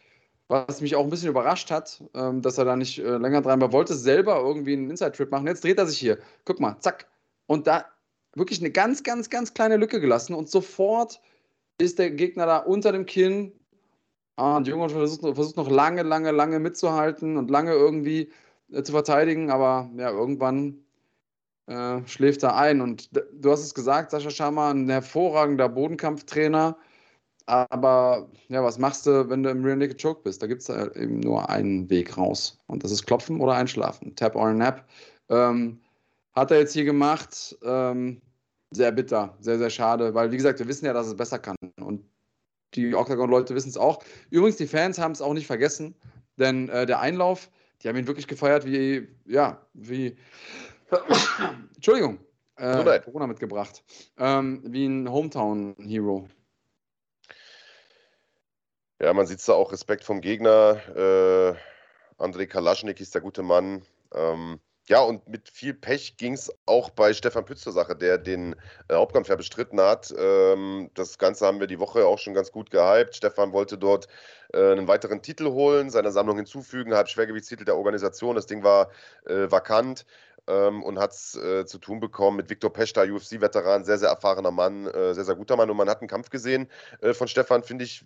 was 0.53 0.81
mich 0.81 0.95
auch 0.95 1.03
ein 1.03 1.09
bisschen 1.09 1.29
überrascht 1.29 1.71
hat, 1.71 2.03
ähm, 2.13 2.41
dass 2.41 2.57
er 2.57 2.65
da 2.65 2.75
nicht 2.75 2.99
äh, 2.99 3.17
länger 3.17 3.41
dran 3.41 3.61
war. 3.61 3.71
Wollte 3.71 3.95
selber 3.95 4.39
irgendwie 4.39 4.73
einen 4.73 4.89
Inside-Trip 4.89 5.31
machen. 5.31 5.47
Jetzt 5.47 5.63
dreht 5.63 5.77
er 5.77 5.87
sich 5.87 5.97
hier. 5.97 6.17
Guck 6.45 6.59
mal, 6.59 6.77
zack. 6.79 7.07
Und 7.47 7.67
da 7.67 7.85
wirklich 8.35 8.59
eine 8.59 8.71
ganz, 8.71 9.03
ganz, 9.03 9.29
ganz 9.29 9.53
kleine 9.53 9.77
Lücke 9.77 9.99
gelassen 9.99 10.33
und 10.33 10.49
sofort 10.49 11.21
ist 11.77 11.99
der 11.99 12.11
Gegner 12.11 12.45
da 12.45 12.57
unter 12.57 12.91
dem 12.91 13.05
Kinn. 13.05 13.51
Ah, 14.35 14.57
und 14.57 14.67
Junge 14.67 14.89
versucht, 14.89 15.21
versucht 15.35 15.57
noch 15.57 15.69
lange, 15.69 16.01
lange, 16.01 16.31
lange 16.31 16.59
mitzuhalten 16.59 17.37
und 17.37 17.51
lange 17.51 17.73
irgendwie 17.73 18.31
äh, 18.71 18.81
zu 18.81 18.91
verteidigen, 18.91 19.51
aber 19.51 19.91
ja, 19.97 20.09
irgendwann 20.09 20.83
äh, 21.67 22.01
schläft 22.07 22.43
er 22.43 22.55
ein. 22.55 22.81
Und 22.81 23.09
du 23.33 23.51
hast 23.51 23.63
es 23.63 23.75
gesagt, 23.75 24.11
Sascha 24.11 24.31
Schama, 24.31 24.71
ein 24.71 24.89
hervorragender 24.89 25.69
Bodenkampftrainer. 25.69 26.77
Aber 27.45 28.29
ja, 28.47 28.63
was 28.63 28.77
machst 28.77 29.05
du, 29.05 29.29
wenn 29.29 29.43
du 29.43 29.49
im 29.49 29.65
Real 29.65 29.77
Naked 29.77 30.01
Choke 30.01 30.21
bist? 30.23 30.41
Da 30.41 30.47
gibt 30.47 30.61
es 30.61 30.69
eben 30.69 31.19
nur 31.19 31.49
einen 31.49 31.89
Weg 31.89 32.17
raus. 32.17 32.57
Und 32.67 32.83
das 32.83 32.91
ist 32.91 33.05
Klopfen 33.05 33.41
oder 33.41 33.53
Einschlafen. 33.53 34.15
Tap 34.15 34.35
or 34.35 34.53
Nap. 34.53 34.87
Ähm, 35.29 35.81
hat 36.33 36.51
er 36.51 36.59
jetzt 36.59 36.73
hier 36.73 36.85
gemacht. 36.85 37.57
Ähm, 37.63 38.21
sehr 38.73 38.91
bitter, 38.91 39.35
sehr, 39.39 39.57
sehr 39.57 39.69
schade, 39.69 40.13
weil 40.13 40.31
wie 40.31 40.37
gesagt, 40.37 40.59
wir 40.59 40.67
wissen 40.67 40.85
ja, 40.85 40.93
dass 40.93 41.07
es 41.07 41.15
besser 41.15 41.39
kann. 41.39 41.55
Und 41.79 42.03
die 42.73 42.95
Octagon-Leute 42.95 43.55
wissen 43.55 43.69
es 43.69 43.77
auch. 43.77 44.03
Übrigens, 44.29 44.57
die 44.57 44.67
Fans 44.67 44.97
haben 44.97 45.11
es 45.11 45.21
auch 45.21 45.33
nicht 45.33 45.47
vergessen, 45.47 45.95
denn 46.37 46.69
äh, 46.69 46.85
der 46.85 46.99
Einlauf, 46.99 47.49
die 47.81 47.87
haben 47.87 47.97
ihn 47.97 48.07
wirklich 48.07 48.27
gefeiert 48.27 48.65
wie, 48.65 49.07
ja, 49.25 49.61
wie, 49.73 50.17
Entschuldigung, 51.75 52.19
äh, 52.55 52.99
Corona 52.99 53.27
mitgebracht, 53.27 53.83
ähm, 54.17 54.61
wie 54.65 54.85
ein 54.85 55.11
Hometown-Hero. 55.11 56.27
Ja, 59.03 59.13
man 59.13 59.27
sieht 59.27 59.45
da 59.45 59.51
auch 59.51 59.73
Respekt 59.73 60.05
vom 60.05 60.21
Gegner. 60.21 60.77
Äh, 60.95 62.23
Andrei 62.23 62.45
Kalaschnik 62.45 63.01
ist 63.01 63.13
der 63.13 63.21
gute 63.21 63.43
Mann. 63.43 63.81
Ähm, 64.15 64.61
ja, 64.87 65.01
und 65.01 65.27
mit 65.27 65.49
viel 65.49 65.73
Pech 65.73 66.15
ging 66.15 66.31
es 66.31 66.49
auch 66.65 66.89
bei 66.89 67.13
Stefan 67.13 67.43
Pütz 67.43 67.63
zur 67.63 67.73
Sache, 67.73 67.97
der 67.97 68.17
den 68.17 68.55
äh, 68.87 68.93
Hauptkampf 68.93 69.27
ja 69.27 69.35
bestritten 69.35 69.81
hat. 69.81 70.13
Ähm, 70.17 70.89
das 70.93 71.17
Ganze 71.17 71.45
haben 71.45 71.59
wir 71.59 71.67
die 71.67 71.81
Woche 71.81 72.05
auch 72.05 72.17
schon 72.17 72.33
ganz 72.33 72.53
gut 72.53 72.71
gehypt. 72.71 73.17
Stefan 73.17 73.51
wollte 73.51 73.77
dort 73.77 74.07
äh, 74.53 74.71
einen 74.71 74.87
weiteren 74.87 75.21
Titel 75.21 75.51
holen, 75.51 75.89
seiner 75.89 76.13
Sammlung 76.13 76.37
hinzufügen, 76.37 76.93
Halbschwergewichtstitel 76.93 77.65
der 77.65 77.75
Organisation. 77.75 78.37
Das 78.37 78.45
Ding 78.45 78.63
war 78.63 78.89
äh, 79.25 79.51
vakant. 79.51 80.05
Ähm, 80.47 80.81
und 80.81 80.97
hat 80.97 81.11
es 81.11 81.35
äh, 81.35 81.65
zu 81.65 81.77
tun 81.77 81.99
bekommen 81.99 82.37
mit 82.37 82.49
Viktor 82.49 82.71
Pechta, 82.71 83.03
UFC-Veteran, 83.03 83.83
sehr, 83.83 83.97
sehr 83.97 84.09
erfahrener 84.09 84.51
Mann, 84.51 84.87
äh, 84.87 85.13
sehr, 85.13 85.25
sehr 85.25 85.35
guter 85.35 85.57
Mann. 85.57 85.69
Und 85.69 85.75
man 85.77 85.89
hat 85.89 85.99
einen 85.99 86.09
Kampf 86.09 86.29
gesehen 86.29 86.69
äh, 87.01 87.13
von 87.13 87.27
Stefan, 87.27 87.63
finde 87.63 87.83
ich, 87.85 88.05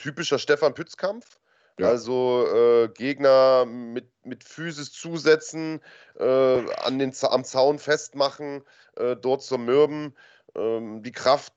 typischer 0.00 0.38
Stefan 0.38 0.74
Pütz-Kampf. 0.74 1.38
Ja. 1.78 1.88
Also 1.88 2.46
äh, 2.46 2.88
Gegner 2.88 3.64
mit, 3.64 4.10
mit 4.24 4.44
Physis 4.44 4.92
zusetzen, 4.92 5.80
äh, 6.18 6.74
an 6.82 6.98
den, 6.98 7.14
am 7.22 7.44
Zaun 7.44 7.78
festmachen, 7.78 8.62
äh, 8.96 9.16
dort 9.16 9.42
zermürben, 9.42 10.14
ähm, 10.54 11.02
die 11.02 11.12
Kraft 11.12 11.54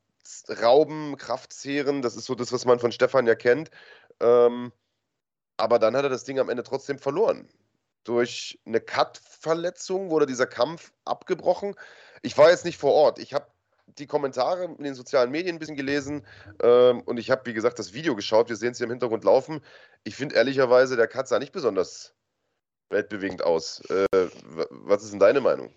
rauben, 0.61 1.17
Kraft 1.17 1.51
zehren. 1.51 2.01
Das 2.01 2.15
ist 2.15 2.25
so 2.25 2.35
das, 2.35 2.53
was 2.53 2.65
man 2.65 2.79
von 2.79 2.91
Stefan 2.93 3.27
ja 3.27 3.35
kennt. 3.35 3.69
Ähm, 4.21 4.71
aber 5.57 5.79
dann 5.79 5.95
hat 5.95 6.03
er 6.03 6.09
das 6.09 6.23
Ding 6.23 6.39
am 6.39 6.49
Ende 6.49 6.63
trotzdem 6.63 6.99
verloren. 6.99 7.49
Durch 8.05 8.59
eine 8.65 8.79
Cut-Verletzung 8.79 10.09
wurde 10.09 10.25
dieser 10.25 10.47
Kampf 10.47 10.91
abgebrochen. 11.05 11.75
Ich 12.21 12.37
war 12.37 12.49
jetzt 12.49 12.65
nicht 12.65 12.77
vor 12.77 12.93
Ort. 12.93 13.19
Ich 13.19 13.33
habe 13.33 13.47
die 13.87 14.07
Kommentare 14.07 14.65
in 14.65 14.83
den 14.83 14.95
sozialen 14.95 15.31
Medien 15.31 15.55
ein 15.55 15.59
bisschen 15.59 15.75
gelesen 15.75 16.25
ähm, 16.61 17.01
und 17.01 17.19
ich 17.19 17.29
habe, 17.29 17.45
wie 17.45 17.53
gesagt, 17.53 17.79
das 17.79 17.93
Video 17.93 18.15
geschaut. 18.15 18.49
Wir 18.49 18.55
sehen 18.55 18.71
es 18.71 18.77
hier 18.77 18.85
im 18.85 18.91
Hintergrund 18.91 19.23
laufen. 19.23 19.61
Ich 20.03 20.15
finde 20.15 20.35
ehrlicherweise, 20.35 20.95
der 20.95 21.07
Cut 21.07 21.27
sah 21.27 21.39
nicht 21.39 21.51
besonders 21.51 22.13
weltbewegend 22.89 23.43
aus. 23.43 23.81
Äh, 23.89 24.05
was 24.69 25.03
ist 25.03 25.11
denn 25.11 25.19
deine 25.19 25.41
Meinung? 25.41 25.71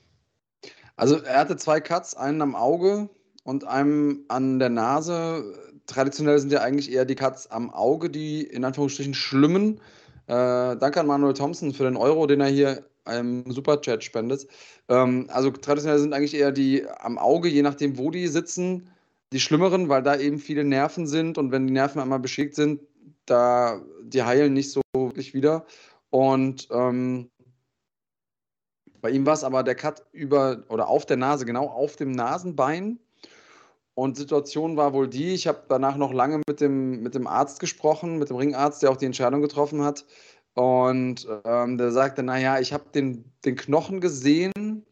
Also 0.96 1.22
er 1.22 1.40
hatte 1.40 1.56
zwei 1.56 1.80
Cuts, 1.80 2.14
einen 2.14 2.40
am 2.40 2.54
Auge 2.54 3.10
und 3.44 3.66
einen 3.66 4.24
an 4.28 4.58
der 4.58 4.70
Nase. 4.70 5.54
Traditionell 5.86 6.38
sind 6.38 6.52
ja 6.52 6.62
eigentlich 6.62 6.90
eher 6.90 7.04
die 7.04 7.14
Cuts 7.14 7.50
am 7.50 7.70
Auge, 7.70 8.10
die 8.10 8.42
in 8.42 8.64
Anführungsstrichen 8.64 9.14
schlimmen. 9.14 9.80
Äh, 10.26 10.76
danke 10.76 11.00
an 11.00 11.06
Manuel 11.06 11.34
Thompson 11.34 11.72
für 11.72 11.84
den 11.84 11.96
Euro, 11.96 12.26
den 12.26 12.40
er 12.40 12.48
hier 12.48 12.84
im 13.06 13.50
Superchat 13.50 14.04
spendest. 14.04 14.48
Ähm, 14.88 15.28
also 15.32 15.50
traditionell 15.50 15.98
sind 15.98 16.12
eigentlich 16.12 16.34
eher 16.34 16.52
die 16.52 16.86
am 16.88 17.18
Auge, 17.18 17.48
je 17.48 17.62
nachdem, 17.62 17.98
wo 17.98 18.10
die 18.10 18.26
sitzen, 18.28 18.90
die 19.32 19.40
schlimmeren, 19.40 19.88
weil 19.88 20.02
da 20.02 20.16
eben 20.16 20.38
viele 20.38 20.64
Nerven 20.64 21.06
sind 21.06 21.38
und 21.38 21.52
wenn 21.52 21.66
die 21.66 21.72
Nerven 21.72 22.00
einmal 22.00 22.20
beschädigt 22.20 22.56
sind, 22.56 22.80
da 23.26 23.80
die 24.02 24.22
heilen 24.22 24.54
nicht 24.54 24.70
so 24.70 24.80
wirklich 24.94 25.34
wieder. 25.34 25.66
Und 26.10 26.68
ähm, 26.70 27.28
bei 29.00 29.10
ihm 29.10 29.26
war 29.26 29.34
es 29.34 29.44
aber 29.44 29.62
der 29.62 29.74
Cut 29.74 30.04
über 30.12 30.64
oder 30.68 30.88
auf 30.88 31.06
der 31.06 31.16
Nase, 31.16 31.44
genau 31.44 31.66
auf 31.66 31.96
dem 31.96 32.12
Nasenbein. 32.12 32.98
Und 33.94 34.16
Situation 34.16 34.76
war 34.76 34.92
wohl 34.92 35.08
die, 35.08 35.32
ich 35.32 35.46
habe 35.46 35.62
danach 35.68 35.96
noch 35.96 36.12
lange 36.12 36.42
mit 36.46 36.60
dem, 36.60 37.02
mit 37.02 37.14
dem 37.14 37.26
Arzt 37.26 37.60
gesprochen, 37.60 38.18
mit 38.18 38.28
dem 38.28 38.36
Ringarzt, 38.36 38.82
der 38.82 38.90
auch 38.90 38.96
die 38.98 39.06
Entscheidung 39.06 39.40
getroffen 39.40 39.82
hat. 39.82 40.04
Und 40.56 41.28
ähm, 41.44 41.76
der 41.76 41.92
sagte, 41.92 42.22
naja, 42.22 42.58
ich 42.58 42.72
habe 42.72 42.84
den, 42.94 43.30
den 43.44 43.56
Knochen 43.56 44.00
gesehen 44.00 44.86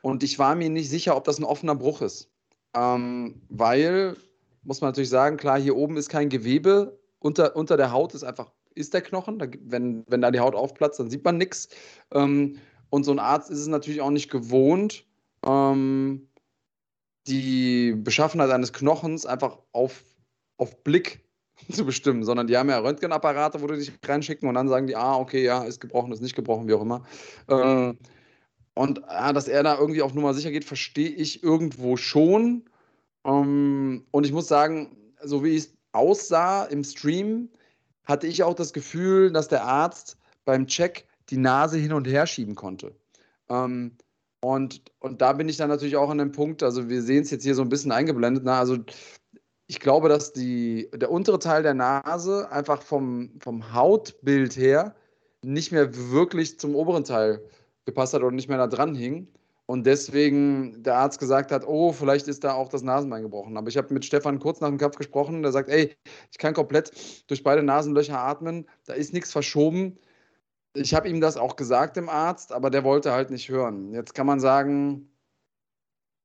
und 0.00 0.22
ich 0.22 0.38
war 0.38 0.54
mir 0.54 0.70
nicht 0.70 0.88
sicher, 0.88 1.14
ob 1.16 1.24
das 1.24 1.38
ein 1.38 1.44
offener 1.44 1.74
Bruch 1.74 2.00
ist. 2.00 2.30
Ähm, 2.74 3.42
weil, 3.50 4.16
muss 4.62 4.80
man 4.80 4.88
natürlich 4.88 5.10
sagen, 5.10 5.36
klar, 5.36 5.60
hier 5.60 5.76
oben 5.76 5.98
ist 5.98 6.08
kein 6.08 6.30
Gewebe, 6.30 6.98
unter, 7.18 7.54
unter 7.56 7.76
der 7.76 7.92
Haut 7.92 8.14
ist 8.14 8.24
einfach, 8.24 8.52
ist 8.74 8.94
der 8.94 9.02
Knochen. 9.02 9.38
Da, 9.38 9.48
wenn, 9.60 10.02
wenn 10.08 10.22
da 10.22 10.30
die 10.30 10.40
Haut 10.40 10.54
aufplatzt, 10.54 10.98
dann 10.98 11.10
sieht 11.10 11.26
man 11.26 11.36
nichts. 11.36 11.68
Ähm, 12.12 12.56
und 12.88 13.04
so 13.04 13.12
ein 13.12 13.18
Arzt 13.18 13.50
ist 13.50 13.60
es 13.60 13.66
natürlich 13.66 14.00
auch 14.00 14.10
nicht 14.10 14.30
gewohnt, 14.30 15.04
ähm, 15.44 16.26
die 17.26 17.94
Beschaffenheit 17.96 18.50
eines 18.50 18.72
Knochens 18.72 19.26
einfach 19.26 19.58
auf, 19.72 20.06
auf 20.56 20.82
Blick 20.84 21.22
zu 21.72 21.84
bestimmen, 21.84 22.24
sondern 22.24 22.46
die 22.46 22.56
haben 22.56 22.68
ja 22.68 22.78
Röntgenapparate, 22.78 23.60
wo 23.60 23.66
die 23.66 23.78
dich 23.78 23.92
reinschicken 24.04 24.48
und 24.48 24.54
dann 24.54 24.68
sagen 24.68 24.86
die, 24.86 24.96
ah, 24.96 25.16
okay, 25.16 25.44
ja, 25.44 25.64
ist 25.64 25.80
gebrochen, 25.80 26.12
ist 26.12 26.22
nicht 26.22 26.36
gebrochen, 26.36 26.68
wie 26.68 26.74
auch 26.74 26.82
immer. 26.82 27.04
Ähm, 27.48 27.98
und 28.74 29.00
ja, 29.00 29.32
dass 29.32 29.48
er 29.48 29.62
da 29.62 29.78
irgendwie 29.78 30.02
auf 30.02 30.14
Nummer 30.14 30.34
sicher 30.34 30.50
geht, 30.50 30.64
verstehe 30.64 31.10
ich 31.10 31.42
irgendwo 31.42 31.96
schon. 31.96 32.64
Ähm, 33.24 34.06
und 34.10 34.24
ich 34.24 34.32
muss 34.32 34.48
sagen, 34.48 34.96
so 35.22 35.44
wie 35.44 35.56
es 35.56 35.74
aussah 35.92 36.64
im 36.64 36.84
Stream, 36.84 37.50
hatte 38.04 38.26
ich 38.26 38.42
auch 38.42 38.54
das 38.54 38.72
Gefühl, 38.72 39.32
dass 39.32 39.48
der 39.48 39.64
Arzt 39.64 40.16
beim 40.44 40.66
Check 40.66 41.06
die 41.30 41.36
Nase 41.36 41.78
hin 41.78 41.92
und 41.92 42.06
her 42.06 42.26
schieben 42.26 42.54
konnte. 42.54 42.94
Ähm, 43.48 43.96
und, 44.40 44.82
und 44.98 45.20
da 45.20 45.32
bin 45.34 45.48
ich 45.48 45.56
dann 45.56 45.68
natürlich 45.68 45.96
auch 45.96 46.10
an 46.10 46.18
dem 46.18 46.32
Punkt, 46.32 46.62
also 46.64 46.88
wir 46.88 47.02
sehen 47.02 47.22
es 47.22 47.30
jetzt 47.30 47.44
hier 47.44 47.54
so 47.54 47.62
ein 47.62 47.68
bisschen 47.68 47.92
eingeblendet, 47.92 48.42
na, 48.44 48.54
ne? 48.54 48.58
also 48.58 48.78
ich 49.72 49.80
glaube, 49.80 50.10
dass 50.10 50.34
die, 50.34 50.90
der 50.94 51.10
untere 51.10 51.38
Teil 51.38 51.62
der 51.62 51.72
Nase 51.72 52.46
einfach 52.52 52.82
vom, 52.82 53.30
vom 53.40 53.72
Hautbild 53.72 54.54
her 54.54 54.94
nicht 55.42 55.72
mehr 55.72 55.88
wirklich 56.10 56.60
zum 56.60 56.74
oberen 56.74 57.04
Teil 57.04 57.42
gepasst 57.86 58.12
hat 58.12 58.20
oder 58.20 58.32
nicht 58.32 58.50
mehr 58.50 58.58
da 58.58 58.66
dran 58.66 58.94
hing. 58.94 59.28
Und 59.64 59.86
deswegen 59.86 60.82
der 60.82 60.96
Arzt 60.98 61.18
gesagt 61.18 61.50
hat, 61.52 61.66
oh, 61.66 61.90
vielleicht 61.90 62.28
ist 62.28 62.44
da 62.44 62.52
auch 62.52 62.68
das 62.68 62.82
Nasenbein 62.82 63.22
gebrochen. 63.22 63.56
Aber 63.56 63.68
ich 63.68 63.78
habe 63.78 63.94
mit 63.94 64.04
Stefan 64.04 64.40
kurz 64.40 64.60
nach 64.60 64.68
dem 64.68 64.76
Kampf 64.76 64.96
gesprochen, 64.96 65.40
der 65.40 65.52
sagt, 65.52 65.70
ey, 65.70 65.96
ich 66.30 66.36
kann 66.36 66.52
komplett 66.52 66.92
durch 67.28 67.42
beide 67.42 67.62
Nasenlöcher 67.62 68.18
atmen, 68.18 68.68
da 68.84 68.92
ist 68.92 69.14
nichts 69.14 69.32
verschoben 69.32 69.96
ich 70.74 70.94
habe 70.94 71.08
ihm 71.08 71.20
das 71.20 71.36
auch 71.36 71.56
gesagt, 71.56 71.96
dem 71.96 72.08
Arzt, 72.08 72.52
aber 72.52 72.70
der 72.70 72.84
wollte 72.84 73.12
halt 73.12 73.30
nicht 73.30 73.48
hören. 73.48 73.92
Jetzt 73.92 74.14
kann 74.14 74.26
man 74.26 74.40
sagen, 74.40 75.11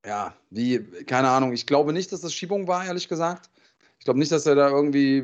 ja, 0.06 0.34
wie, 0.50 0.80
keine 1.06 1.30
Ahnung, 1.30 1.54
ich 1.54 1.66
glaube 1.68 1.94
nicht, 1.94 2.12
dass 2.12 2.22
das 2.22 2.34
Schiebung 2.34 2.68
war, 2.68 2.86
ehrlich 2.86 3.08
gesagt. 3.08 3.50
Ich 4.00 4.06
glaube 4.06 4.20
nicht, 4.20 4.32
dass 4.32 4.46
er 4.46 4.56
da 4.56 4.70
irgendwie 4.70 5.24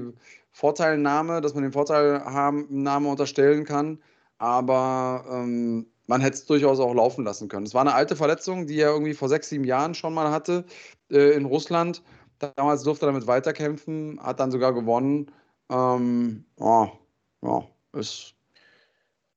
Vorteilnahme, 0.51 1.41
dass 1.41 1.53
man 1.53 1.63
den 1.63 1.71
Vorteilnahme 1.73 3.09
unterstellen 3.09 3.65
kann, 3.65 4.01
aber 4.37 5.25
ähm, 5.29 5.87
man 6.07 6.21
hätte 6.21 6.35
es 6.35 6.45
durchaus 6.45 6.79
auch 6.79 6.93
laufen 6.93 7.23
lassen 7.23 7.47
können. 7.47 7.65
Es 7.65 7.73
war 7.73 7.81
eine 7.81 7.93
alte 7.93 8.15
Verletzung, 8.15 8.67
die 8.67 8.79
er 8.79 8.91
irgendwie 8.91 9.13
vor 9.13 9.29
sechs, 9.29 9.49
sieben 9.49 9.63
Jahren 9.63 9.95
schon 9.95 10.13
mal 10.13 10.31
hatte 10.31 10.65
äh, 11.11 11.31
in 11.31 11.45
Russland. 11.45 12.03
Damals 12.39 12.83
durfte 12.83 13.05
er 13.05 13.11
damit 13.11 13.27
weiterkämpfen, 13.27 14.19
hat 14.21 14.39
dann 14.39 14.51
sogar 14.51 14.73
gewonnen. 14.73 15.31
Ähm, 15.69 16.45
oh, 16.57 16.89
ja, 17.41 17.63
ist 17.93 18.35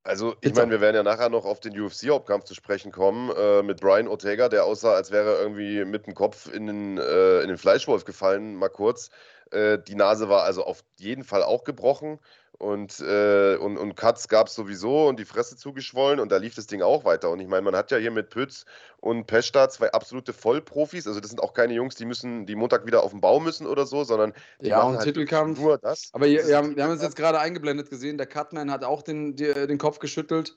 also, 0.07 0.37
ich 0.41 0.55
meine, 0.55 0.71
wir 0.71 0.81
werden 0.81 0.95
ja 0.95 1.03
nachher 1.03 1.29
noch 1.29 1.45
auf 1.45 1.59
den 1.59 1.79
UFC-Hauptkampf 1.79 2.45
zu 2.45 2.55
sprechen 2.55 2.93
kommen 2.93 3.31
äh, 3.37 3.63
mit 3.63 3.81
Brian 3.81 4.07
Ortega, 4.07 4.49
der 4.49 4.65
aussah, 4.65 4.93
als 4.93 5.11
wäre 5.11 5.35
er 5.35 5.41
irgendwie 5.41 5.85
mit 5.85 6.07
dem 6.07 6.15
Kopf 6.15 6.47
in 6.53 6.69
den, 6.69 6.99
äh, 6.99 7.41
in 7.41 7.49
den 7.49 7.59
Fleischwolf 7.59 8.05
gefallen, 8.05 8.55
mal 8.55 8.69
kurz. 8.69 9.11
Äh, 9.51 9.79
die 9.81 9.97
Nase 9.97 10.29
war 10.29 10.45
also 10.45 10.65
auf 10.65 10.85
jeden 10.97 11.25
Fall 11.25 11.43
auch 11.43 11.65
gebrochen. 11.65 12.21
Und, 12.59 13.01
äh, 13.01 13.57
und, 13.57 13.77
und 13.77 13.97
Cuts 13.97 14.29
gab 14.29 14.47
es 14.47 14.55
sowieso 14.55 15.09
und 15.09 15.19
die 15.19 15.25
Fresse 15.27 15.57
zugeschwollen 15.57 16.21
und 16.21 16.33
da 16.33 16.39
lief 16.39 16.55
das 16.55 16.67
Ding 16.67 16.81
auch 16.81 17.05
weiter. 17.05 17.31
Und 17.31 17.41
ich 17.41 17.49
meine, 17.49 17.63
man 17.63 17.77
hat 17.77 17.91
ja 17.91 17.99
hier 17.99 18.11
mit 18.11 18.31
Pütz 18.31 18.65
und 19.01 19.27
Peshta 19.27 19.69
zwei 19.69 19.93
absolute 19.93 20.33
Vollprofis. 20.33 21.07
Also 21.07 21.21
das 21.21 21.31
sind 21.31 21.43
auch 21.43 21.53
keine 21.53 21.75
Jungs, 21.75 21.97
die 21.97 22.07
müssen, 22.07 22.47
die 22.47 22.55
Montag 22.55 22.87
wieder 22.87 23.03
auf 23.03 23.11
den 23.11 23.21
Bau 23.21 23.41
müssen 23.41 23.67
oder 23.67 23.85
so, 23.85 24.05
sondern 24.05 24.33
die 24.61 24.69
ja, 24.69 24.79
machen 24.79 24.97
halt 24.97 25.05
Titelkampf. 25.05 25.61
nur 25.61 25.77
das. 25.77 26.09
Aber 26.13 26.27
hier, 26.27 26.47
wir, 26.47 26.57
haben, 26.57 26.77
wir 26.77 26.85
haben 26.85 26.93
es 26.93 27.03
jetzt 27.03 27.17
gerade 27.17 27.39
eingeblendet 27.39 27.91
gesehen, 27.91 28.17
der 28.17 28.27
Cutman 28.27 28.71
hat 28.71 28.85
auch 28.85 29.03
den, 29.03 29.37
die, 29.37 29.53
den 29.53 29.79
Kopf 29.79 29.99
geschüttelt. 29.99 30.57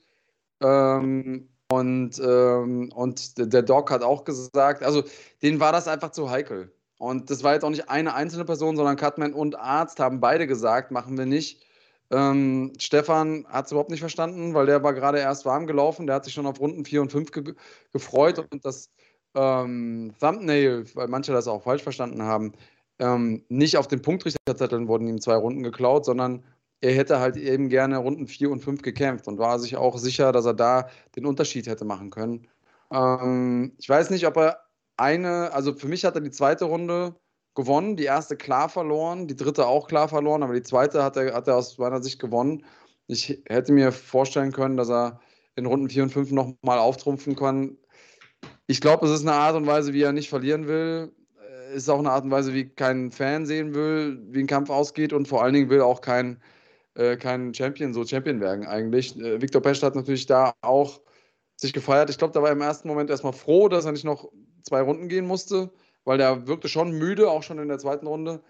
Ähm, 0.62 1.48
und, 1.70 2.18
ähm, 2.18 2.90
und 2.94 3.38
der 3.38 3.62
Doc 3.62 3.90
hat 3.90 4.02
auch 4.02 4.24
gesagt, 4.24 4.82
also 4.82 5.04
denen 5.42 5.60
war 5.60 5.72
das 5.72 5.86
einfach 5.86 6.10
zu 6.10 6.30
heikel. 6.30 6.72
Und 6.98 7.30
das 7.30 7.42
war 7.42 7.54
jetzt 7.54 7.64
auch 7.64 7.70
nicht 7.70 7.88
eine 7.88 8.14
einzelne 8.14 8.44
Person, 8.44 8.76
sondern 8.76 8.96
Cutman 8.96 9.32
und 9.32 9.58
Arzt 9.58 10.00
haben 10.00 10.20
beide 10.20 10.46
gesagt, 10.46 10.90
machen 10.90 11.16
wir 11.16 11.26
nicht. 11.26 11.64
Ähm, 12.10 12.72
Stefan 12.78 13.46
hat 13.48 13.66
es 13.66 13.72
überhaupt 13.72 13.90
nicht 13.90 14.00
verstanden, 14.00 14.54
weil 14.54 14.66
der 14.66 14.82
war 14.82 14.94
gerade 14.94 15.18
erst 15.18 15.44
warm 15.44 15.66
gelaufen. 15.66 16.06
Der 16.06 16.16
hat 16.16 16.24
sich 16.24 16.34
schon 16.34 16.46
auf 16.46 16.60
Runden 16.60 16.84
4 16.84 17.02
und 17.02 17.12
5 17.12 17.30
ge 17.30 17.54
gefreut 17.92 18.38
und 18.50 18.64
das 18.64 18.90
ähm, 19.34 20.12
Thumbnail, 20.20 20.84
weil 20.94 21.08
manche 21.08 21.32
das 21.32 21.46
auch 21.48 21.62
falsch 21.62 21.82
verstanden 21.82 22.22
haben, 22.22 22.52
ähm, 22.98 23.44
nicht 23.48 23.76
auf 23.78 23.88
den 23.88 24.02
Punktrichterzetteln 24.02 24.88
wurden 24.88 25.08
ihm 25.08 25.20
zwei 25.20 25.36
Runden 25.36 25.62
geklaut, 25.62 26.04
sondern 26.04 26.44
er 26.80 26.94
hätte 26.94 27.20
halt 27.20 27.36
eben 27.36 27.68
gerne 27.68 27.98
Runden 27.98 28.26
4 28.26 28.50
und 28.50 28.60
5 28.60 28.82
gekämpft 28.82 29.28
und 29.28 29.38
war 29.38 29.58
sich 29.58 29.76
auch 29.76 29.98
sicher, 29.98 30.32
dass 30.32 30.46
er 30.46 30.54
da 30.54 30.88
den 31.16 31.26
Unterschied 31.26 31.66
hätte 31.66 31.84
machen 31.84 32.10
können. 32.10 32.48
Ähm, 32.90 33.74
ich 33.78 33.88
weiß 33.88 34.10
nicht, 34.10 34.26
ob 34.26 34.36
er 34.36 34.60
eine, 34.96 35.52
also 35.52 35.74
für 35.74 35.88
mich 35.88 36.04
hat 36.04 36.14
er 36.14 36.20
die 36.20 36.30
zweite 36.30 36.66
Runde 36.66 37.14
gewonnen, 37.60 37.96
die 37.96 38.04
erste 38.04 38.36
klar 38.36 38.68
verloren, 38.70 39.26
die 39.26 39.36
dritte 39.36 39.66
auch 39.66 39.86
klar 39.86 40.08
verloren, 40.08 40.42
aber 40.42 40.54
die 40.54 40.62
zweite 40.62 41.02
hat 41.04 41.16
er, 41.16 41.34
hat 41.34 41.46
er 41.46 41.56
aus 41.56 41.76
meiner 41.76 42.02
Sicht 42.02 42.18
gewonnen. 42.18 42.64
Ich 43.06 43.42
hätte 43.48 43.72
mir 43.72 43.92
vorstellen 43.92 44.52
können, 44.52 44.78
dass 44.78 44.88
er 44.88 45.20
in 45.56 45.66
Runden 45.66 45.90
4 45.90 46.04
und 46.04 46.10
5 46.10 46.30
nochmal 46.30 46.78
auftrumpfen 46.78 47.36
kann. 47.36 47.76
Ich 48.66 48.80
glaube, 48.80 49.06
es 49.06 49.12
ist 49.12 49.22
eine 49.22 49.34
Art 49.34 49.56
und 49.56 49.66
Weise, 49.66 49.92
wie 49.92 50.02
er 50.02 50.12
nicht 50.12 50.30
verlieren 50.30 50.68
will. 50.68 51.12
Es 51.68 51.82
ist 51.82 51.88
auch 51.90 51.98
eine 51.98 52.10
Art 52.10 52.24
und 52.24 52.30
Weise, 52.30 52.54
wie 52.54 52.68
kein 52.68 53.10
Fan 53.10 53.44
sehen 53.44 53.74
will, 53.74 54.18
wie 54.30 54.40
ein 54.40 54.46
Kampf 54.46 54.70
ausgeht 54.70 55.12
und 55.12 55.28
vor 55.28 55.42
allen 55.42 55.52
Dingen 55.52 55.68
will 55.68 55.82
auch 55.82 56.00
kein, 56.00 56.40
äh, 56.94 57.16
kein 57.16 57.52
Champion 57.52 57.92
so 57.92 58.06
Champion 58.06 58.40
werden 58.40 58.64
eigentlich. 58.66 59.18
Äh, 59.20 59.42
Viktor 59.42 59.60
Pesch 59.60 59.82
hat 59.82 59.94
natürlich 59.94 60.24
da 60.24 60.54
auch 60.62 61.00
sich 61.56 61.74
gefeiert. 61.74 62.08
Ich 62.08 62.16
glaube, 62.16 62.32
da 62.32 62.40
war 62.40 62.48
er 62.48 62.54
im 62.54 62.62
ersten 62.62 62.88
Moment 62.88 63.10
erstmal 63.10 63.34
froh, 63.34 63.68
dass 63.68 63.84
er 63.84 63.92
nicht 63.92 64.04
noch 64.04 64.30
zwei 64.62 64.80
Runden 64.80 65.08
gehen 65.08 65.26
musste 65.26 65.70
weil 66.04 66.18
der 66.18 66.46
wirkte 66.46 66.68
schon 66.68 66.92
müde, 66.92 67.30
auch 67.30 67.42
schon 67.42 67.58
in 67.58 67.68
der 67.68 67.78
zweiten 67.78 68.06
Runde. 68.06 68.42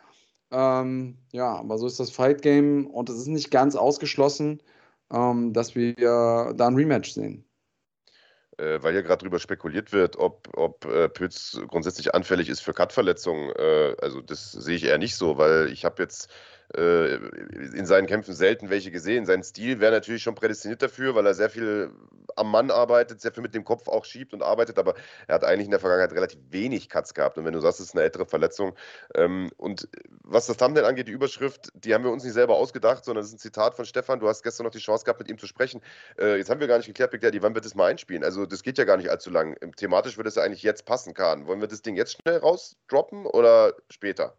Ähm, 0.51 1.19
ja, 1.33 1.57
aber 1.57 1.79
so 1.79 1.87
ist 1.87 2.01
das 2.01 2.11
Fight 2.11 2.43
Game 2.43 2.87
und 2.87 3.09
es 3.09 3.19
ist 3.19 3.29
nicht 3.29 3.51
ganz 3.51 3.77
ausgeschlossen, 3.77 4.63
ähm, 5.13 5.53
dass 5.53 5.75
wir 5.75 5.95
da 5.95 6.67
ein 6.67 6.75
Rematch 6.75 7.13
sehen. 7.13 7.45
Äh, 8.61 8.83
weil 8.83 8.93
hier 8.93 9.03
gerade 9.03 9.21
darüber 9.21 9.39
spekuliert 9.39 9.93
wird, 9.93 10.17
ob, 10.17 10.49
ob 10.55 10.85
äh, 10.85 11.09
Pütz 11.09 11.59
grundsätzlich 11.69 12.15
anfällig 12.15 12.51
ist 12.51 12.61
für 12.61 12.75
Cut-Verletzungen. 12.75 13.51
Äh, 13.57 13.97
also 14.03 14.21
das 14.21 14.53
sehe 14.53 14.77
ich 14.77 14.85
eher 14.85 14.99
nicht 14.99 15.17
so, 15.17 15.39
weil 15.39 15.71
ich 15.73 15.87
habe 15.87 16.03
jetzt 16.03 16.29
äh, 16.77 17.15
in 17.15 17.87
seinen 17.87 18.07
Kämpfen 18.07 18.35
selten 18.35 18.71
welche 18.71 18.91
gesehen. 18.91 19.27
Sein 19.27 19.43
Stil 19.43 19.81
wäre 19.81 19.93
natürlich 19.93 20.23
schon 20.23 20.35
prädestiniert 20.35 20.83
dafür, 20.83 21.15
weil 21.15 21.27
er 21.27 21.35
sehr 21.35 21.51
viel 21.51 21.91
am 22.37 22.51
Mann 22.51 22.71
arbeitet, 22.71 23.21
sehr 23.21 23.33
viel 23.33 23.43
mit 23.43 23.55
dem 23.55 23.65
Kopf 23.65 23.89
auch 23.89 24.05
schiebt 24.05 24.33
und 24.33 24.43
arbeitet, 24.43 24.79
aber 24.79 24.95
er 25.27 25.35
hat 25.35 25.45
eigentlich 25.45 25.67
in 25.67 25.73
der 25.73 25.81
Vergangenheit 25.81 26.13
relativ 26.13 26.41
wenig 26.51 26.89
Cuts 26.89 27.15
gehabt. 27.15 27.39
Und 27.39 27.45
wenn 27.45 27.53
du 27.53 27.61
sagst, 27.61 27.81
es 27.81 27.87
ist 27.87 27.95
eine 27.95 28.05
ältere 28.05 28.27
Verletzung. 28.27 28.75
Ähm, 29.15 29.51
und 29.57 29.89
was 30.23 30.47
das 30.47 30.57
Thumbnail 30.57 30.85
angeht, 30.85 31.09
die 31.09 31.13
Überschrift, 31.13 31.71
die 31.75 31.95
haben 31.95 32.05
wir 32.05 32.11
uns 32.11 32.25
nicht 32.25 32.35
selber 32.35 32.57
ausgedacht, 32.57 33.05
sondern 33.05 33.23
das 33.23 33.29
ist 33.29 33.35
ein 33.35 33.39
Zitat 33.39 33.75
von 33.75 33.85
Stefan. 33.85 34.21
Du 34.21 34.29
hast 34.29 34.43
gestern 34.43 34.65
noch 34.65 34.73
die 34.73 34.79
Chance 34.79 35.05
gehabt, 35.05 35.21
mit 35.21 35.29
ihm 35.29 35.39
zu 35.39 35.47
sprechen. 35.47 35.81
Äh, 36.19 36.37
jetzt 36.37 36.51
haben 36.51 36.61
wir 36.61 36.69
gar 36.69 36.77
nicht 36.77 36.87
geklärt, 36.87 37.11
Big 37.11 37.21
Daddy, 37.21 37.43
wann 37.43 37.55
wird 37.55 37.65
das 37.65 37.75
mal 37.75 37.91
einspielen? 37.91 38.25
Also 38.25 38.47
das 38.47 38.63
geht 38.63 38.79
ja 38.79 38.85
gar 38.85 38.97
nicht 38.97 39.11
allzu 39.11 39.31
lang. 39.31 39.57
Thematisch 39.77 40.17
würde 40.17 40.29
es 40.29 40.37
ja 40.37 40.43
eigentlich 40.43 40.63
jetzt 40.63 40.85
passen, 40.85 41.15
Kahn. 41.15 41.47
Wollen 41.47 41.61
wir 41.61 41.69
das 41.69 41.83
Ding 41.83 41.97
jetzt 41.97 42.21
schnell 42.21 42.39
rausdroppen 42.39 43.27
oder 43.27 43.75
später? 43.91 44.37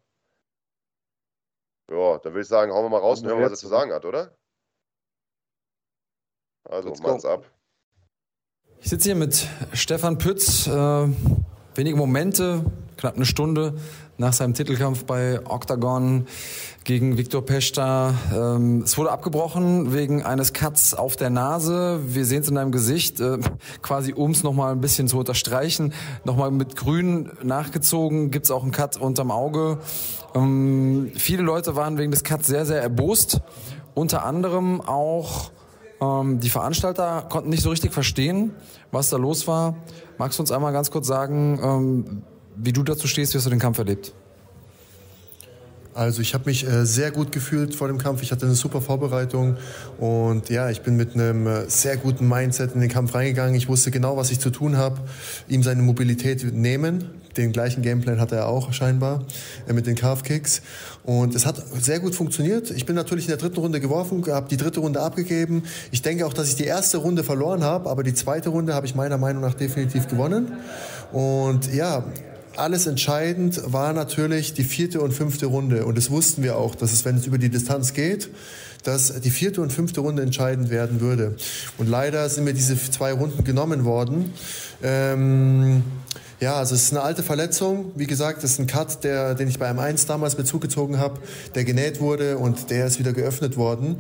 Ja, 1.92 2.20
dann 2.20 2.32
würde 2.32 2.42
ich 2.42 2.48
sagen, 2.48 2.72
hauen 2.72 2.86
wir 2.86 2.90
mal 2.90 3.00
raus 3.00 3.22
und 3.22 3.28
hören, 3.28 3.42
was 3.42 3.52
er 3.52 3.58
zu 3.58 3.68
sagen 3.68 3.92
hat, 3.92 4.06
oder? 4.06 4.32
Also, 6.64 6.94
mach's 7.04 7.26
ab. 7.26 7.44
Ich 8.80 8.90
sitze 8.90 9.10
hier 9.10 9.16
mit 9.16 9.46
Stefan 9.74 10.18
Pütz. 10.18 10.68
Äh, 10.68 11.10
wenige 11.76 11.98
Momente, 11.98 12.64
knapp 12.96 13.16
eine 13.16 13.26
Stunde 13.26 13.76
nach 14.18 14.32
seinem 14.32 14.54
Titelkampf 14.54 15.04
bei 15.04 15.46
Octagon 15.46 16.28
gegen 16.84 17.18
Viktor 17.18 17.46
Pesta. 17.46 18.14
Ähm, 18.34 18.84
es 18.84 18.98
wurde 18.98 19.12
abgebrochen 19.12 19.94
wegen 19.94 20.24
eines 20.24 20.54
Cuts 20.54 20.94
auf 20.94 21.16
der 21.18 21.30
Nase. 21.30 22.00
Wir 22.06 22.26
sehen 22.26 22.42
es 22.42 22.48
in 22.48 22.56
deinem 22.56 22.72
Gesicht, 22.72 23.20
äh, 23.20 23.40
quasi 23.82 24.14
um 24.14 24.32
es 24.32 24.44
nochmal 24.44 24.72
ein 24.72 24.82
bisschen 24.82 25.08
zu 25.08 25.20
unterstreichen. 25.20 25.94
Nochmal 26.24 26.52
mit 26.52 26.76
grün 26.78 27.32
nachgezogen, 27.44 28.32
gibt 28.32 28.46
es 28.46 28.52
auch 28.52 28.64
einen 28.64 28.72
Cut 28.72 28.96
unterm 28.96 29.32
Auge. 29.32 29.80
Ähm, 30.34 31.12
viele 31.16 31.44
Leute 31.44 31.76
waren 31.76 31.98
wegen 31.98 32.12
des 32.12 32.24
Cuts 32.24 32.48
sehr, 32.48 32.66
sehr 32.66 32.82
erbost. 32.82 33.42
Unter 33.94 34.26
anderem 34.26 34.82
auch 34.82 35.52
ähm, 36.02 36.40
die 36.40 36.50
Veranstalter 36.50 37.26
konnten 37.30 37.50
nicht 37.50 37.64
so 37.64 37.70
richtig 37.70 37.94
verstehen, 37.94 38.52
was 38.92 39.10
da 39.10 39.18
los 39.18 39.48
war. 39.48 39.76
Magst 40.18 40.40
du 40.40 40.44
uns 40.44 40.52
einmal 40.52 40.74
ganz 40.74 40.92
kurz 40.92 41.08
sagen, 41.08 41.60
ähm, 41.62 42.24
wie 42.56 42.74
du 42.74 42.84
dazu 42.84 43.08
stehst, 43.08 43.34
wie 43.34 43.38
hast 43.38 43.46
du 43.46 43.50
den 43.50 43.60
Kampf 43.60 43.78
erlebt? 43.78 44.14
Also 45.94 46.22
ich 46.22 46.34
habe 46.34 46.46
mich 46.46 46.66
äh, 46.66 46.86
sehr 46.86 47.12
gut 47.12 47.32
gefühlt 47.32 47.76
vor 47.76 47.88
dem 47.88 47.98
Kampf. 47.98 48.22
Ich 48.22 48.32
hatte 48.32 48.46
eine 48.46 48.56
super 48.56 48.82
Vorbereitung 48.82 49.58
und 50.00 50.50
ja, 50.50 50.70
ich 50.70 50.82
bin 50.82 50.96
mit 50.96 51.16
einem 51.16 51.48
äh, 51.48 51.70
sehr 51.70 51.98
guten 51.98 52.30
Mindset 52.30 52.74
in 52.74 52.82
den 52.82 52.90
Kampf 52.90 53.14
reingegangen. 53.14 53.56
Ich 53.56 53.68
wusste 53.68 53.92
genau, 53.92 54.16
was 54.16 54.32
ich 54.32 54.40
zu 54.40 54.52
tun 54.52 54.78
habe. 54.78 55.02
Ihm 55.50 55.64
seine 55.64 55.82
Mobilität 55.82 56.54
nehmen. 56.54 57.10
Den 57.38 57.52
gleichen 57.52 57.82
Gameplan 57.82 58.20
hatte 58.20 58.36
er 58.36 58.48
auch 58.48 58.74
scheinbar 58.74 59.26
äh, 59.68 59.74
mit 59.74 59.88
den 59.88 59.96
Calf 59.96 60.24
Kicks 60.24 60.62
und 61.04 61.36
es 61.36 61.46
hat 61.46 61.62
sehr 61.82 62.00
gut 62.00 62.16
funktioniert. 62.16 62.72
Ich 62.72 62.86
bin 62.86 62.96
natürlich 62.96 63.26
in 63.26 63.30
der 63.30 63.38
dritten 63.38 63.60
Runde 63.60 63.80
geworfen, 63.80 64.26
habe 64.28 64.50
die 64.50 64.58
dritte 64.58 64.80
Runde 64.80 65.02
abgegeben. 65.02 65.64
Ich 65.92 66.02
denke 66.02 66.26
auch, 66.26 66.34
dass 66.34 66.50
ich 66.50 66.56
die 66.56 66.66
erste 66.66 66.98
Runde 66.98 67.24
verloren 67.24 67.64
habe, 67.64 67.90
aber 67.90 68.04
die 68.04 68.14
zweite 68.14 68.50
Runde 68.50 68.74
habe 68.74 68.86
ich 68.86 68.96
meiner 68.96 69.18
Meinung 69.18 69.42
nach 69.42 69.54
definitiv 69.54 70.08
gewonnen. 70.08 70.52
Und 71.12 71.74
ja, 71.74 72.04
alles 72.58 72.86
entscheidend 72.86 73.62
war 73.72 73.94
natürlich 73.94 74.54
die 74.54 74.64
vierte 74.64 75.02
und 75.02 75.14
fünfte 75.14 75.46
Runde. 75.46 75.86
Und 75.86 75.98
das 75.98 76.12
wussten 76.12 76.44
wir 76.44 76.58
auch, 76.58 76.76
dass 76.76 76.92
es, 76.92 77.06
wenn 77.06 77.18
es 77.18 77.26
über 77.26 77.38
die 77.38 77.50
Distanz 77.50 77.94
geht, 77.94 78.30
dass 78.84 79.22
die 79.22 79.30
vierte 79.30 79.62
und 79.62 79.72
fünfte 79.72 80.02
Runde 80.02 80.22
entscheidend 80.22 80.70
werden 80.70 81.02
würde. 81.02 81.36
Und 81.78 81.88
leider 81.88 82.28
sind 82.30 82.44
mir 82.44 82.54
diese 82.54 82.76
zwei 82.78 83.14
Runden 83.14 83.44
genommen 83.44 83.86
worden. 83.86 84.34
Ähm, 84.84 85.84
ja, 86.42 86.56
also 86.56 86.74
es 86.74 86.86
ist 86.86 86.92
eine 86.92 87.04
alte 87.04 87.22
Verletzung. 87.22 87.92
Wie 87.96 88.08
gesagt, 88.08 88.44
das 88.44 88.54
ist 88.54 88.60
ein 88.60 88.66
Cut, 88.66 89.04
der, 89.04 89.36
den 89.36 89.48
ich 89.48 89.60
bei 89.60 89.70
M1 89.70 90.08
damals 90.08 90.34
bezugezogen 90.34 90.98
habe, 90.98 91.20
der 91.54 91.64
genäht 91.64 92.02
wurde 92.02 92.40
und 92.40 92.72
der 92.72 92.88
ist 92.88 92.98
wieder 92.98 93.14
geöffnet 93.14 93.58
worden. 93.58 93.98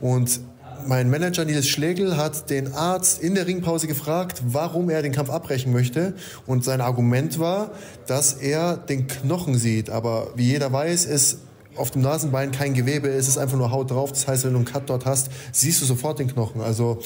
Und 0.00 0.40
mein 0.88 1.08
Manager 1.08 1.44
Nils 1.44 1.68
Schlegel 1.68 2.16
hat 2.16 2.50
den 2.50 2.74
Arzt 2.74 3.22
in 3.22 3.36
der 3.36 3.46
Ringpause 3.46 3.86
gefragt, 3.86 4.42
warum 4.44 4.90
er 4.90 5.02
den 5.02 5.12
Kampf 5.12 5.30
abbrechen 5.30 5.72
möchte. 5.72 6.14
Und 6.46 6.64
sein 6.64 6.80
Argument 6.80 7.38
war, 7.38 7.70
dass 8.08 8.34
er 8.34 8.76
den 8.76 9.06
Knochen 9.06 9.54
sieht. 9.56 9.88
Aber 9.88 10.32
wie 10.34 10.46
jeder 10.46 10.72
weiß, 10.72 11.04
ist 11.04 11.38
auf 11.76 11.92
dem 11.92 12.02
Nasenbein 12.02 12.50
kein 12.50 12.74
Gewebe, 12.74 13.08
es 13.08 13.28
ist 13.28 13.38
einfach 13.38 13.56
nur 13.56 13.70
Haut 13.70 13.92
drauf. 13.92 14.10
Das 14.10 14.26
heißt, 14.26 14.44
wenn 14.44 14.52
du 14.52 14.58
einen 14.58 14.66
Cut 14.66 14.90
dort 14.90 15.06
hast, 15.06 15.30
siehst 15.52 15.80
du 15.80 15.86
sofort 15.86 16.18
den 16.18 16.26
Knochen. 16.26 16.60
Also 16.60 16.98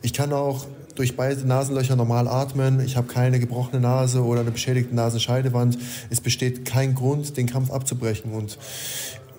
ich 0.00 0.14
kann 0.14 0.32
auch 0.32 0.66
durch 1.00 1.16
beide 1.16 1.46
Nasenlöcher 1.46 1.96
normal 1.96 2.28
atmen. 2.28 2.78
Ich 2.80 2.98
habe 2.98 3.06
keine 3.06 3.40
gebrochene 3.40 3.80
Nase 3.80 4.22
oder 4.22 4.42
eine 4.42 4.50
beschädigte 4.50 4.94
Nasenscheidewand. 4.94 5.78
Es 6.10 6.20
besteht 6.20 6.66
kein 6.66 6.94
Grund, 6.94 7.38
den 7.38 7.46
Kampf 7.46 7.70
abzubrechen. 7.70 8.32
Und 8.32 8.58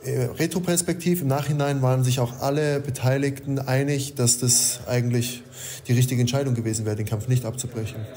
äh, 0.03 0.23
retroperspektiv 0.39 1.21
im 1.21 1.27
Nachhinein 1.27 1.83
waren 1.83 2.03
sich 2.03 2.19
auch 2.19 2.39
alle 2.39 2.79
Beteiligten 2.79 3.59
einig, 3.59 4.15
dass 4.15 4.39
das 4.39 4.79
eigentlich 4.87 5.43
die 5.87 5.93
richtige 5.93 6.19
Entscheidung 6.19 6.55
gewesen 6.55 6.87
wäre, 6.87 6.95
den 6.95 7.05
Kampf 7.05 7.27
nicht 7.27 7.45
abzubrechen. 7.45 8.07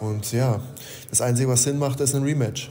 Und 0.00 0.32
ja, 0.32 0.60
das 1.10 1.20
Einzige, 1.20 1.50
was 1.50 1.64
Sinn 1.64 1.76
macht, 1.76 2.00
ist 2.00 2.14
ein 2.14 2.22
Rematch. 2.22 2.70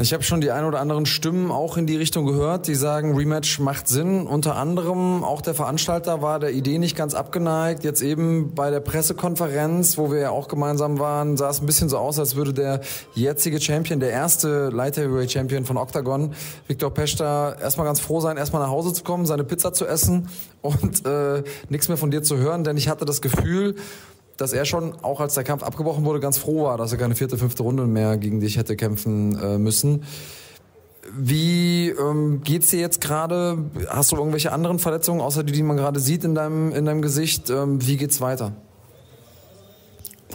Ich 0.00 0.14
habe 0.14 0.22
schon 0.22 0.40
die 0.40 0.50
ein 0.50 0.64
oder 0.64 0.80
anderen 0.80 1.04
Stimmen 1.04 1.50
auch 1.50 1.76
in 1.76 1.86
die 1.86 1.96
Richtung 1.96 2.24
gehört, 2.24 2.66
die 2.68 2.74
sagen, 2.74 3.14
Rematch 3.14 3.58
macht 3.58 3.86
Sinn. 3.86 4.26
Unter 4.26 4.56
anderem 4.56 5.22
auch 5.22 5.42
der 5.42 5.52
Veranstalter 5.52 6.22
war 6.22 6.40
der 6.40 6.52
Idee 6.52 6.78
nicht 6.78 6.96
ganz 6.96 7.12
abgeneigt. 7.12 7.84
Jetzt 7.84 8.00
eben 8.00 8.54
bei 8.54 8.70
der 8.70 8.80
Pressekonferenz, 8.80 9.98
wo 9.98 10.10
wir 10.10 10.20
ja 10.20 10.30
auch 10.30 10.48
gemeinsam 10.48 10.98
waren, 10.98 11.36
sah 11.36 11.50
es 11.50 11.60
ein 11.60 11.66
bisschen 11.66 11.90
so 11.90 11.98
aus, 11.98 12.18
als 12.18 12.34
würde 12.34 12.54
der 12.54 12.80
jetzige 13.14 13.60
Champion, 13.60 14.00
der 14.00 14.10
erste 14.10 14.70
Light 14.70 14.96
Heavyweight 14.96 15.32
Champion 15.32 15.66
von 15.66 15.76
Octagon, 15.76 16.32
Viktor 16.66 16.94
Pesta, 16.94 17.52
erstmal 17.60 17.86
ganz 17.86 18.00
froh 18.00 18.20
sein, 18.20 18.38
erstmal 18.38 18.62
nach 18.62 18.70
Hause 18.70 18.94
zu 18.94 19.04
kommen, 19.04 19.26
seine 19.26 19.44
Pizza 19.44 19.74
zu 19.74 19.86
essen 19.86 20.30
und 20.62 21.06
äh, 21.06 21.42
nichts 21.68 21.88
mehr 21.88 21.98
von 21.98 22.10
dir 22.10 22.22
zu 22.22 22.38
hören, 22.38 22.64
denn 22.64 22.78
ich 22.78 22.88
hatte 22.88 23.04
das 23.04 23.20
Gefühl, 23.20 23.74
dass 24.40 24.52
er 24.52 24.64
schon, 24.64 24.94
auch 25.02 25.20
als 25.20 25.34
der 25.34 25.44
Kampf 25.44 25.62
abgebrochen 25.62 26.04
wurde, 26.04 26.18
ganz 26.20 26.38
froh 26.38 26.64
war, 26.64 26.78
dass 26.78 26.92
er 26.92 26.98
keine 26.98 27.14
vierte, 27.14 27.36
fünfte 27.36 27.62
Runde 27.62 27.86
mehr 27.86 28.16
gegen 28.16 28.40
dich 28.40 28.56
hätte 28.56 28.74
kämpfen 28.74 29.38
äh, 29.38 29.58
müssen. 29.58 30.04
Wie 31.12 31.90
ähm, 31.90 32.42
geht's 32.42 32.70
dir 32.70 32.80
jetzt 32.80 33.00
gerade? 33.00 33.58
Hast 33.88 34.12
du 34.12 34.16
irgendwelche 34.16 34.52
anderen 34.52 34.78
Verletzungen, 34.78 35.20
außer 35.20 35.42
die, 35.42 35.52
die 35.52 35.62
man 35.62 35.76
gerade 35.76 36.00
sieht 36.00 36.24
in 36.24 36.34
deinem, 36.34 36.72
in 36.72 36.84
deinem 36.84 37.02
Gesicht? 37.02 37.50
Ähm, 37.50 37.86
wie 37.86 37.96
geht's 37.96 38.20
weiter? 38.20 38.52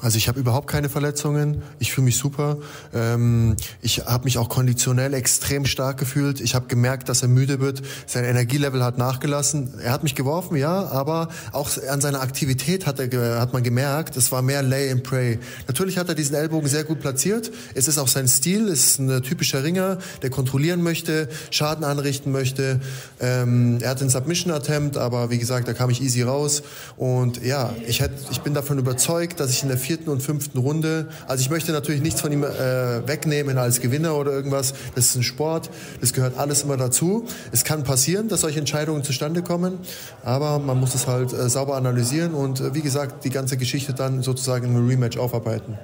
Also 0.02 0.18
ich 0.18 0.28
habe 0.28 0.40
überhaupt 0.40 0.68
keine 0.68 0.90
Verletzungen. 0.90 1.64
Ich 1.80 1.92
fühle 1.94 2.06
mich 2.06 2.18
super. 2.18 2.58
Ähm, 2.94 3.56
ich 3.82 4.06
habe 4.06 4.26
mich 4.26 4.38
auch 4.38 4.50
konditionell 4.50 5.14
extrem 5.14 5.66
stark 5.66 5.98
gefühlt. 5.98 6.42
Ich 6.42 6.54
habe 6.54 6.68
gemerkt, 6.68 7.10
dass 7.10 7.22
er 7.22 7.28
müde 7.28 7.60
wird. 7.60 7.82
Sein 8.06 8.26
Energielevel 8.26 8.84
hat 8.84 8.98
nachgelassen. 8.98 9.80
Er 9.80 9.92
hat 9.92 10.04
mich 10.04 10.16
geworfen, 10.16 10.58
ja, 10.58 10.88
aber 10.88 11.30
auch 11.52 11.70
an 11.90 12.02
seiner 12.02 12.22
Aktivität 12.22 12.86
hat, 12.86 13.00
er, 13.00 13.40
hat 13.40 13.54
man 13.54 13.64
gemerkt, 13.64 14.18
es 14.18 14.32
war 14.32 14.42
mehr 14.42 14.62
Lay 14.62 14.92
and 14.92 15.04
Pray. 15.04 15.40
Natürlich 15.68 15.98
hat 15.98 16.10
er 16.10 16.16
diesen 16.16 16.36
Ellbogen 16.36 16.70
sehr 16.70 16.84
gut 16.84 17.00
platziert. 17.00 17.52
Es 17.74 17.88
ist 17.88 17.98
auch 17.98 18.08
sein 18.08 18.28
Stil. 18.28 18.68
Es 18.68 18.86
ist 18.86 19.00
ein 19.00 19.24
typischer 19.24 19.64
Ringer, 19.64 19.98
der 20.22 20.30
kontrollieren 20.30 20.84
möchte, 20.84 21.30
Schaden 21.52 21.86
anrichten 21.86 22.32
möchte. 22.32 22.82
Ähm, 23.20 23.80
er 23.82 23.92
hat 23.92 24.02
den 24.02 24.10
Submission 24.10 24.54
Attempt, 24.54 24.98
aber 24.98 25.30
wie 25.30 25.38
gesagt, 25.38 25.68
da 25.68 25.74
kam 25.74 25.90
ich 25.90 26.02
easy 26.02 26.22
raus. 26.22 26.64
Und 26.98 27.44
ja, 27.44 27.74
ich, 27.88 28.02
hätt, 28.02 28.12
ich 28.32 28.42
bin 28.42 28.54
davon 28.54 28.78
überzeugt, 28.78 29.40
dass 29.40 29.52
ich 29.52 29.64
in 29.64 29.70
der 29.70 29.78
vierten 29.86 30.10
und 30.10 30.22
fünften 30.22 30.58
Runde. 30.58 31.08
Also 31.28 31.42
ich 31.42 31.50
möchte 31.50 31.72
natürlich 31.72 32.02
nichts 32.02 32.22
von 32.22 32.32
ihm 32.32 32.44
äh, 32.44 33.08
wegnehmen 33.08 33.58
als 33.58 33.80
Gewinner 33.80 34.16
oder 34.16 34.32
irgendwas. 34.32 34.74
Das 34.96 35.06
ist 35.06 35.16
ein 35.16 35.24
Sport, 35.24 35.70
das 36.02 36.14
gehört 36.14 36.38
alles 36.38 36.64
immer 36.64 36.78
dazu. 36.78 37.26
Es 37.52 37.64
kann 37.64 37.84
passieren, 37.84 38.28
dass 38.28 38.42
solche 38.42 38.60
Entscheidungen 38.60 39.04
zustande 39.04 39.42
kommen, 39.44 39.80
aber 40.24 40.60
man 40.60 40.80
muss 40.80 40.96
es 40.96 41.08
halt 41.08 41.34
äh, 41.34 41.50
sauber 41.50 41.76
analysieren 41.76 42.34
und 42.34 42.60
äh, 42.60 42.74
wie 42.74 42.82
gesagt, 42.82 43.24
die 43.24 43.30
ganze 43.30 43.58
Geschichte 43.58 43.94
dann 43.94 44.22
sozusagen 44.24 44.66
im 44.76 44.88
Rematch 44.88 45.18
aufarbeiten. 45.18 45.78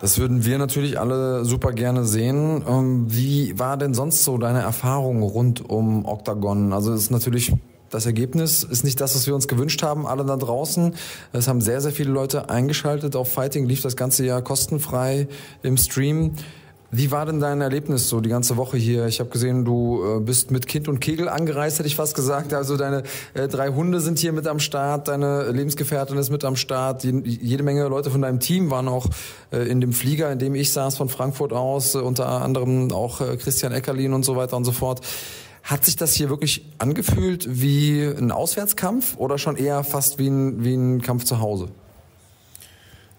Das 0.00 0.18
würden 0.18 0.46
wir 0.46 0.56
natürlich 0.56 0.98
alle 0.98 1.44
super 1.44 1.72
gerne 1.72 2.04
sehen. 2.04 2.64
Ähm, 2.66 3.06
wie 3.08 3.58
war 3.58 3.76
denn 3.76 3.92
sonst 3.92 4.24
so 4.24 4.38
deine 4.38 4.60
Erfahrung 4.60 5.22
rund 5.22 5.68
um 5.68 6.06
Octagon? 6.06 6.72
Also 6.72 6.94
es 6.94 7.02
ist 7.02 7.10
natürlich 7.10 7.52
das 7.90 8.06
Ergebnis 8.06 8.62
ist 8.62 8.84
nicht 8.84 9.00
das, 9.00 9.14
was 9.14 9.26
wir 9.26 9.34
uns 9.34 9.48
gewünscht 9.48 9.82
haben, 9.82 10.06
alle 10.06 10.24
da 10.24 10.36
draußen. 10.36 10.94
Es 11.32 11.48
haben 11.48 11.60
sehr, 11.60 11.80
sehr 11.80 11.92
viele 11.92 12.10
Leute 12.10 12.48
eingeschaltet. 12.48 13.16
Auf 13.16 13.32
Fighting 13.32 13.66
lief 13.66 13.82
das 13.82 13.96
ganze 13.96 14.24
Jahr 14.24 14.42
kostenfrei 14.42 15.26
im 15.62 15.76
Stream. 15.76 16.34
Wie 16.92 17.12
war 17.12 17.24
denn 17.24 17.38
dein 17.38 17.60
Erlebnis 17.60 18.08
so 18.08 18.20
die 18.20 18.28
ganze 18.28 18.56
Woche 18.56 18.76
hier? 18.76 19.06
Ich 19.06 19.20
habe 19.20 19.30
gesehen, 19.30 19.64
du 19.64 20.02
äh, 20.02 20.20
bist 20.20 20.50
mit 20.50 20.66
Kind 20.66 20.88
und 20.88 20.98
Kegel 21.00 21.28
angereist, 21.28 21.78
hätte 21.78 21.86
ich 21.86 21.94
fast 21.94 22.16
gesagt. 22.16 22.52
Also 22.52 22.76
deine 22.76 23.04
äh, 23.34 23.46
drei 23.46 23.68
Hunde 23.68 24.00
sind 24.00 24.18
hier 24.18 24.32
mit 24.32 24.48
am 24.48 24.58
Start, 24.58 25.06
deine 25.06 25.52
Lebensgefährtin 25.52 26.16
ist 26.16 26.30
mit 26.30 26.44
am 26.44 26.56
Start. 26.56 27.04
jede 27.04 27.62
Menge 27.62 27.86
Leute 27.86 28.10
von 28.10 28.22
deinem 28.22 28.40
Team 28.40 28.70
waren 28.70 28.88
auch 28.88 29.06
äh, 29.52 29.68
in 29.68 29.80
dem 29.80 29.92
Flieger, 29.92 30.32
in 30.32 30.40
dem 30.40 30.56
ich 30.56 30.72
saß 30.72 30.96
von 30.96 31.08
Frankfurt 31.08 31.52
aus, 31.52 31.94
unter 31.94 32.26
anderem 32.26 32.90
auch 32.92 33.18
Christian 33.38 33.70
Eckerlin 33.72 34.12
und 34.12 34.24
so 34.24 34.34
weiter 34.34 34.56
und 34.56 34.64
so 34.64 34.72
fort. 34.72 35.00
Hat 35.62 35.84
sich 35.84 35.96
das 35.96 36.14
hier 36.14 36.30
wirklich 36.30 36.64
angefühlt 36.78 37.46
wie 37.60 38.02
ein 38.02 38.32
Auswärtskampf 38.32 39.16
oder 39.16 39.38
schon 39.38 39.56
eher 39.56 39.84
fast 39.84 40.18
wie 40.18 40.28
ein, 40.28 40.64
wie 40.64 40.74
ein 40.74 41.02
Kampf 41.02 41.24
zu 41.24 41.40
Hause? 41.40 41.68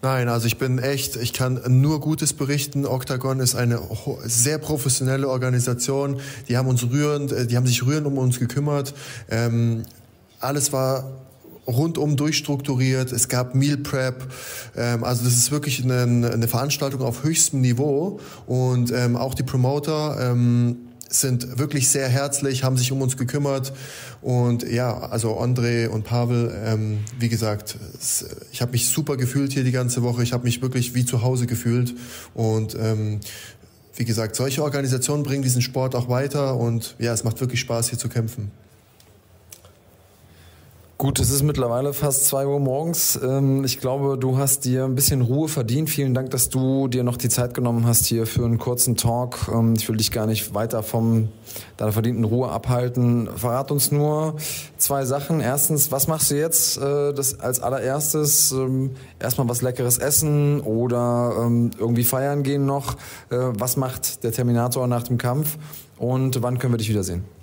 Nein, 0.03 0.29
also 0.29 0.47
ich 0.47 0.57
bin 0.57 0.79
echt, 0.79 1.15
ich 1.15 1.31
kann 1.31 1.61
nur 1.67 1.99
Gutes 1.99 2.33
berichten. 2.33 2.87
Octagon 2.87 3.39
ist 3.39 3.53
eine 3.53 3.79
sehr 4.23 4.57
professionelle 4.57 5.29
Organisation. 5.29 6.19
Die 6.49 6.57
haben 6.57 6.67
uns 6.67 6.83
rührend, 6.89 7.31
äh, 7.31 7.45
die 7.45 7.55
haben 7.55 7.67
sich 7.67 7.85
rührend 7.85 8.07
um 8.07 8.17
uns 8.17 8.39
gekümmert. 8.39 8.95
Ähm, 9.29 9.83
alles 10.39 10.73
war 10.73 11.21
rundum 11.67 12.17
durchstrukturiert. 12.17 13.11
Es 13.11 13.27
gab 13.27 13.53
Meal 13.53 13.77
Prep. 13.77 14.27
Ähm, 14.75 15.03
also 15.03 15.23
das 15.23 15.33
ist 15.33 15.51
wirklich 15.51 15.83
eine, 15.83 16.31
eine, 16.33 16.47
Veranstaltung 16.47 17.01
auf 17.03 17.23
höchstem 17.23 17.61
Niveau. 17.61 18.19
Und 18.47 18.91
ähm, 18.91 19.15
auch 19.15 19.35
die 19.35 19.43
Promoter 19.43 20.31
ähm, 20.31 20.77
sind 21.11 21.59
wirklich 21.59 21.89
sehr 21.89 22.07
herzlich, 22.07 22.63
haben 22.63 22.77
sich 22.77 22.91
um 22.91 23.01
uns 23.01 23.17
gekümmert. 23.17 23.73
Und 24.21 24.63
ja, 24.63 24.97
also 24.97 25.39
André 25.39 25.87
und 25.87 26.03
Pavel, 26.03 26.53
ähm, 26.65 26.99
wie 27.19 27.29
gesagt, 27.29 27.77
ich 28.51 28.61
habe 28.61 28.71
mich 28.71 28.87
super 28.87 29.17
gefühlt 29.17 29.51
hier 29.51 29.63
die 29.63 29.71
ganze 29.71 30.01
Woche. 30.03 30.23
Ich 30.23 30.33
habe 30.33 30.45
mich 30.45 30.61
wirklich 30.61 30.95
wie 30.95 31.05
zu 31.05 31.21
Hause 31.21 31.47
gefühlt. 31.47 31.93
Und 32.33 32.75
ähm, 32.75 33.19
wie 33.95 34.05
gesagt, 34.05 34.35
solche 34.35 34.63
Organisationen 34.63 35.23
bringen 35.23 35.43
diesen 35.43 35.61
Sport 35.61 35.95
auch 35.95 36.07
weiter. 36.07 36.55
Und 36.57 36.95
ja, 36.97 37.13
es 37.13 37.23
macht 37.23 37.41
wirklich 37.41 37.59
Spaß, 37.59 37.89
hier 37.89 37.99
zu 37.99 38.09
kämpfen. 38.09 38.51
Gut, 41.01 41.19
es 41.19 41.31
ist 41.31 41.41
mittlerweile 41.41 41.93
fast 41.93 42.27
zwei 42.27 42.45
Uhr 42.45 42.59
morgens. 42.59 43.19
Ähm, 43.23 43.63
ich 43.63 43.79
glaube, 43.79 44.19
du 44.19 44.37
hast 44.37 44.65
dir 44.65 44.85
ein 44.85 44.93
bisschen 44.93 45.23
Ruhe 45.23 45.47
verdient. 45.47 45.89
Vielen 45.89 46.13
Dank, 46.13 46.29
dass 46.29 46.49
du 46.49 46.87
dir 46.87 47.03
noch 47.03 47.17
die 47.17 47.27
Zeit 47.27 47.55
genommen 47.55 47.87
hast 47.87 48.05
hier 48.05 48.27
für 48.27 48.45
einen 48.45 48.59
kurzen 48.59 48.97
Talk. 48.97 49.49
Ähm, 49.51 49.73
ich 49.75 49.89
will 49.89 49.97
dich 49.97 50.11
gar 50.11 50.27
nicht 50.27 50.53
weiter 50.53 50.83
von 50.83 51.29
deiner 51.77 51.91
verdienten 51.91 52.23
Ruhe 52.23 52.49
abhalten. 52.49 53.27
Verrat 53.35 53.71
uns 53.71 53.91
nur 53.91 54.35
zwei 54.77 55.03
Sachen. 55.05 55.39
Erstens, 55.39 55.91
was 55.91 56.07
machst 56.07 56.29
du 56.29 56.35
jetzt 56.35 56.77
äh, 56.77 57.13
das 57.15 57.39
als 57.39 57.61
allererstes? 57.61 58.51
Ähm, 58.51 58.91
erstmal 59.19 59.49
was 59.49 59.63
Leckeres 59.63 59.97
essen 59.97 60.61
oder 60.61 61.33
irgendwie 61.79 62.03
feiern 62.03 62.43
gehen 62.43 62.67
noch? 62.67 62.93
Äh, 63.31 63.37
was 63.39 63.75
macht 63.75 64.23
der 64.23 64.33
Terminator 64.33 64.85
nach 64.85 65.01
dem 65.01 65.17
Kampf? 65.17 65.57
Und 65.97 66.43
wann 66.43 66.59
können 66.59 66.75
wir 66.75 66.77
dich 66.77 66.89
wiedersehen? 66.89 67.40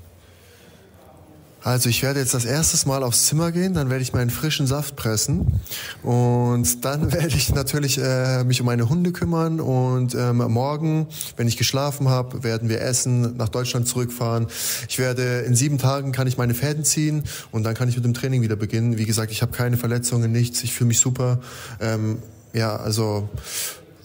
Also 1.68 1.90
ich 1.90 2.02
werde 2.02 2.18
jetzt 2.18 2.32
das 2.32 2.46
erste 2.46 2.88
Mal 2.88 3.02
aufs 3.02 3.26
Zimmer 3.26 3.52
gehen, 3.52 3.74
dann 3.74 3.90
werde 3.90 4.00
ich 4.00 4.14
meinen 4.14 4.30
frischen 4.30 4.66
Saft 4.66 4.96
pressen 4.96 5.60
und 6.02 6.82
dann 6.82 7.12
werde 7.12 7.36
ich 7.36 7.54
natürlich 7.54 7.98
äh, 7.98 8.42
mich 8.44 8.62
um 8.62 8.66
meine 8.66 8.88
Hunde 8.88 9.12
kümmern 9.12 9.60
und 9.60 10.14
ähm, 10.14 10.38
morgen, 10.38 11.08
wenn 11.36 11.46
ich 11.46 11.58
geschlafen 11.58 12.08
habe, 12.08 12.42
werden 12.42 12.70
wir 12.70 12.80
essen, 12.80 13.36
nach 13.36 13.50
Deutschland 13.50 13.86
zurückfahren. 13.86 14.46
Ich 14.88 14.98
werde 14.98 15.40
in 15.40 15.54
sieben 15.54 15.76
Tagen 15.76 16.10
kann 16.12 16.26
ich 16.26 16.38
meine 16.38 16.54
Fäden 16.54 16.84
ziehen 16.84 17.24
und 17.50 17.64
dann 17.64 17.74
kann 17.74 17.90
ich 17.90 17.96
mit 17.96 18.04
dem 18.06 18.14
Training 18.14 18.40
wieder 18.40 18.56
beginnen. 18.56 18.96
Wie 18.96 19.04
gesagt, 19.04 19.30
ich 19.30 19.42
habe 19.42 19.52
keine 19.52 19.76
Verletzungen, 19.76 20.32
nichts, 20.32 20.62
ich 20.62 20.72
fühle 20.72 20.88
mich 20.88 21.00
super. 21.00 21.38
Ähm, 21.82 22.22
ja, 22.54 22.76
also 22.76 23.28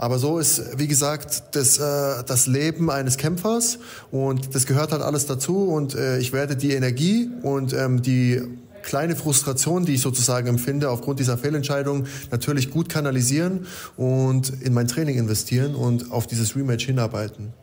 aber 0.04 0.20
so 0.20 0.38
ist, 0.38 0.78
wie 0.78 0.89
gesagt, 0.89 1.56
das, 1.56 1.78
äh, 1.78 2.26
das 2.26 2.46
Leben 2.46 2.92
eines 2.92 3.16
Kämpfers 3.16 3.80
und 4.12 4.54
das 4.54 4.66
gehört 4.66 4.92
halt 4.92 5.02
alles 5.02 5.28
dazu 5.28 5.70
und 5.70 5.96
äh, 5.96 6.18
ich 6.18 6.34
werde 6.34 6.58
die 6.58 6.74
Energie 6.74 7.30
und 7.42 7.72
ähm, 7.72 8.02
die 8.02 8.42
kleine 8.82 9.16
Frustration, 9.16 9.86
die 9.86 9.94
ich 9.94 10.02
sozusagen 10.02 10.48
empfinde 10.48 10.89
aufgrund 10.89 11.22
dieser 11.22 11.38
Fehlentscheidung, 11.38 12.06
natürlich 12.32 12.70
gut 12.70 12.89
kanalisieren 12.89 13.66
und 13.96 14.50
in 14.50 14.74
mein 14.74 14.89
Training 14.89 15.18
investieren 15.18 15.74
und 15.74 16.12
auf 16.12 16.28
dieses 16.28 16.54
Rematch 16.54 16.86
hinarbeiten. 16.86 17.54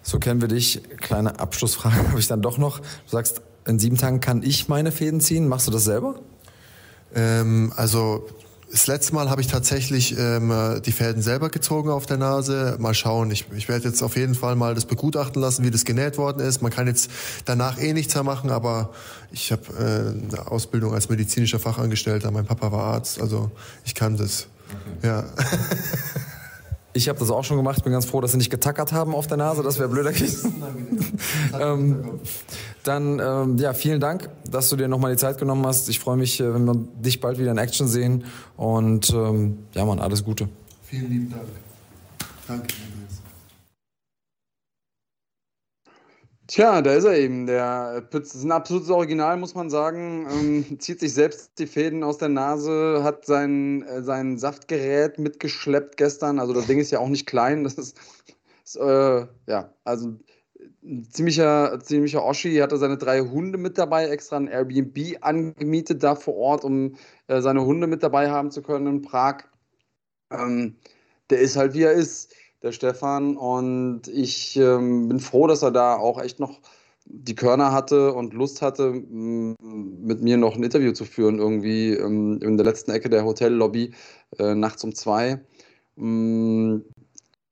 So 0.00 0.18
kennen 0.18 0.40
wir 0.40 0.48
dich. 0.48 0.80
Kleine 0.96 1.38
Abschlussfrage 1.38 2.08
habe 2.08 2.18
ich 2.18 2.26
dann 2.26 2.40
doch 2.40 2.56
noch. 2.56 2.78
Du 2.78 2.84
sagst, 3.08 3.42
in 3.66 3.78
sieben 3.78 3.98
Tagen 3.98 4.20
kann 4.20 4.42
ich 4.42 4.66
meine 4.66 4.92
Fäden 4.92 5.20
ziehen. 5.20 5.46
Machst 5.46 5.66
du 5.66 5.70
das 5.70 5.84
selber? 5.84 6.20
Ähm, 7.14 7.70
also 7.76 8.26
das 8.70 8.86
letzte 8.86 9.14
Mal 9.14 9.30
habe 9.30 9.40
ich 9.40 9.46
tatsächlich 9.46 10.18
ähm, 10.18 10.52
die 10.84 10.92
Fäden 10.92 11.22
selber 11.22 11.48
gezogen 11.48 11.90
auf 11.90 12.06
der 12.06 12.16
Nase. 12.16 12.76
Mal 12.80 12.94
schauen. 12.94 13.30
Ich, 13.30 13.46
ich 13.56 13.68
werde 13.68 13.88
jetzt 13.88 14.02
auf 14.02 14.16
jeden 14.16 14.34
Fall 14.34 14.56
mal 14.56 14.74
das 14.74 14.84
begutachten 14.84 15.40
lassen, 15.40 15.64
wie 15.64 15.70
das 15.70 15.84
genäht 15.84 16.18
worden 16.18 16.40
ist. 16.40 16.62
Man 16.62 16.72
kann 16.72 16.86
jetzt 16.86 17.10
danach 17.44 17.78
eh 17.78 17.92
nichts 17.92 18.14
mehr 18.14 18.24
machen, 18.24 18.50
aber 18.50 18.90
ich 19.30 19.52
habe 19.52 19.62
äh, 19.78 20.34
eine 20.34 20.50
Ausbildung 20.50 20.94
als 20.94 21.08
medizinischer 21.08 21.58
Fachangestellter. 21.58 22.30
Mein 22.30 22.46
Papa 22.46 22.72
war 22.72 22.94
Arzt, 22.94 23.20
also 23.20 23.50
ich 23.84 23.94
kann 23.94 24.16
das. 24.16 24.48
Okay. 24.98 25.06
Ja. 25.08 25.24
Ich 26.96 27.10
habe 27.10 27.18
das 27.18 27.30
auch 27.30 27.44
schon 27.44 27.58
gemacht. 27.58 27.84
Bin 27.84 27.92
ganz 27.92 28.06
froh, 28.06 28.22
dass 28.22 28.32
sie 28.32 28.38
nicht 28.38 28.50
getackert 28.50 28.92
haben 28.92 29.14
auf 29.14 29.26
der 29.26 29.36
Nase. 29.36 29.62
Das 29.62 29.78
wäre 29.78 29.88
blöder 29.90 30.12
gewesen. 30.12 30.62
ähm, 31.60 32.20
dann 32.84 33.18
ähm, 33.18 33.58
ja, 33.58 33.74
vielen 33.74 34.00
Dank, 34.00 34.30
dass 34.50 34.70
du 34.70 34.76
dir 34.76 34.88
nochmal 34.88 35.12
die 35.12 35.18
Zeit 35.18 35.38
genommen 35.38 35.66
hast. 35.66 35.90
Ich 35.90 36.00
freue 36.00 36.16
mich, 36.16 36.40
äh, 36.40 36.54
wenn 36.54 36.64
wir 36.64 36.74
dich 36.74 37.20
bald 37.20 37.38
wieder 37.38 37.50
in 37.50 37.58
Action 37.58 37.86
sehen. 37.86 38.24
Und 38.56 39.10
ähm, 39.10 39.58
ja, 39.74 39.84
Mann, 39.84 39.98
alles 39.98 40.24
Gute. 40.24 40.48
Vielen 40.84 41.10
lieben 41.10 41.30
Dank. 41.30 41.44
Danke. 42.48 42.74
Tja, 46.48 46.80
da 46.80 46.92
ist 46.94 47.04
er 47.04 47.18
eben. 47.18 47.46
Der 47.46 48.02
Pütz 48.08 48.34
ist 48.34 48.44
ein 48.44 48.52
absolutes 48.52 48.90
Original, 48.90 49.36
muss 49.36 49.54
man 49.56 49.68
sagen. 49.68 50.26
Ähm, 50.30 50.78
zieht 50.80 51.00
sich 51.00 51.12
selbst 51.12 51.58
die 51.58 51.66
Fäden 51.66 52.04
aus 52.04 52.18
der 52.18 52.28
Nase, 52.28 53.00
hat 53.02 53.24
sein, 53.26 53.82
äh, 53.82 54.02
sein 54.02 54.38
Saftgerät 54.38 55.18
mitgeschleppt 55.18 55.96
gestern. 55.96 56.38
Also 56.38 56.52
das 56.52 56.66
Ding 56.66 56.78
ist 56.78 56.92
ja 56.92 57.00
auch 57.00 57.08
nicht 57.08 57.26
klein. 57.26 57.64
Das 57.64 57.74
ist, 57.74 57.98
ist 58.64 58.76
äh, 58.76 59.26
ja, 59.46 59.74
also 59.84 60.14
ein 60.84 61.08
ziemlicher, 61.10 61.80
ziemlicher 61.80 62.24
Oschi. 62.24 62.56
Hatte 62.58 62.76
seine 62.76 62.96
drei 62.96 63.20
Hunde 63.22 63.58
mit 63.58 63.76
dabei, 63.76 64.06
extra 64.08 64.36
ein 64.36 64.46
Airbnb 64.46 65.16
angemietet 65.22 66.04
da 66.04 66.14
vor 66.14 66.36
Ort, 66.36 66.64
um 66.64 66.94
äh, 67.26 67.40
seine 67.40 67.64
Hunde 67.64 67.88
mit 67.88 68.04
dabei 68.04 68.30
haben 68.30 68.52
zu 68.52 68.62
können 68.62 68.86
in 68.86 69.02
Prag. 69.02 69.44
Ähm, 70.30 70.76
der 71.30 71.40
ist 71.40 71.56
halt 71.56 71.74
wie 71.74 71.82
er 71.82 71.92
ist 71.92 72.32
der 72.62 72.72
Stefan. 72.72 73.36
Und 73.36 74.08
ich 74.08 74.56
ähm, 74.56 75.08
bin 75.08 75.20
froh, 75.20 75.46
dass 75.46 75.62
er 75.62 75.70
da 75.70 75.96
auch 75.96 76.20
echt 76.20 76.40
noch 76.40 76.60
die 77.08 77.34
Körner 77.34 77.72
hatte 77.72 78.12
und 78.12 78.34
Lust 78.34 78.62
hatte, 78.62 78.92
mit 78.92 80.22
mir 80.22 80.36
noch 80.36 80.56
ein 80.56 80.62
Interview 80.62 80.92
zu 80.92 81.04
führen, 81.04 81.38
irgendwie 81.38 81.92
ähm, 81.92 82.40
in 82.42 82.56
der 82.56 82.66
letzten 82.66 82.90
Ecke 82.90 83.08
der 83.08 83.24
Hotellobby, 83.24 83.94
äh, 84.38 84.54
nachts 84.54 84.82
um 84.82 84.94
zwei. 84.94 85.40
Ähm, 85.96 86.84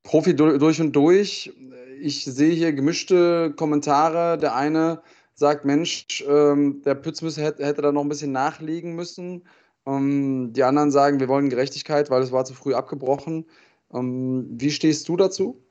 Profi 0.03 0.35
durch 0.35 0.81
und 0.81 0.93
durch. 0.93 1.53
Ich 2.01 2.25
sehe 2.25 2.53
hier 2.53 2.73
gemischte 2.73 3.55
Kommentare. 3.57 4.39
Der 4.39 4.55
eine 4.55 5.01
sagt, 5.35 5.65
Mensch, 5.65 6.25
ähm, 6.29 6.83
der 6.83 6.95
Pützmüsse 6.95 7.43
hätte, 7.43 7.65
hätte 7.65 7.83
da 7.83 7.93
noch 7.93 8.03
ein 8.03 8.09
bisschen 8.09 8.33
nachlegen 8.33 8.95
müssen. 8.95 9.45
Ähm, 9.87 10.53
die 10.53 10.63
anderen 10.63 10.91
sagen, 10.91 11.21
wir 11.21 11.29
wollen 11.29 11.49
Gerechtigkeit, 11.49 12.11
weil 12.11 12.23
es 12.23 12.33
war 12.33 12.45
zu 12.45 12.55
früh 12.55 12.75
abgebrochen. 12.75 13.47
Ähm, 13.95 14.47
wie 14.51 14.71
stehst 14.71 15.09
du 15.09 15.17
dazu? 15.17 15.65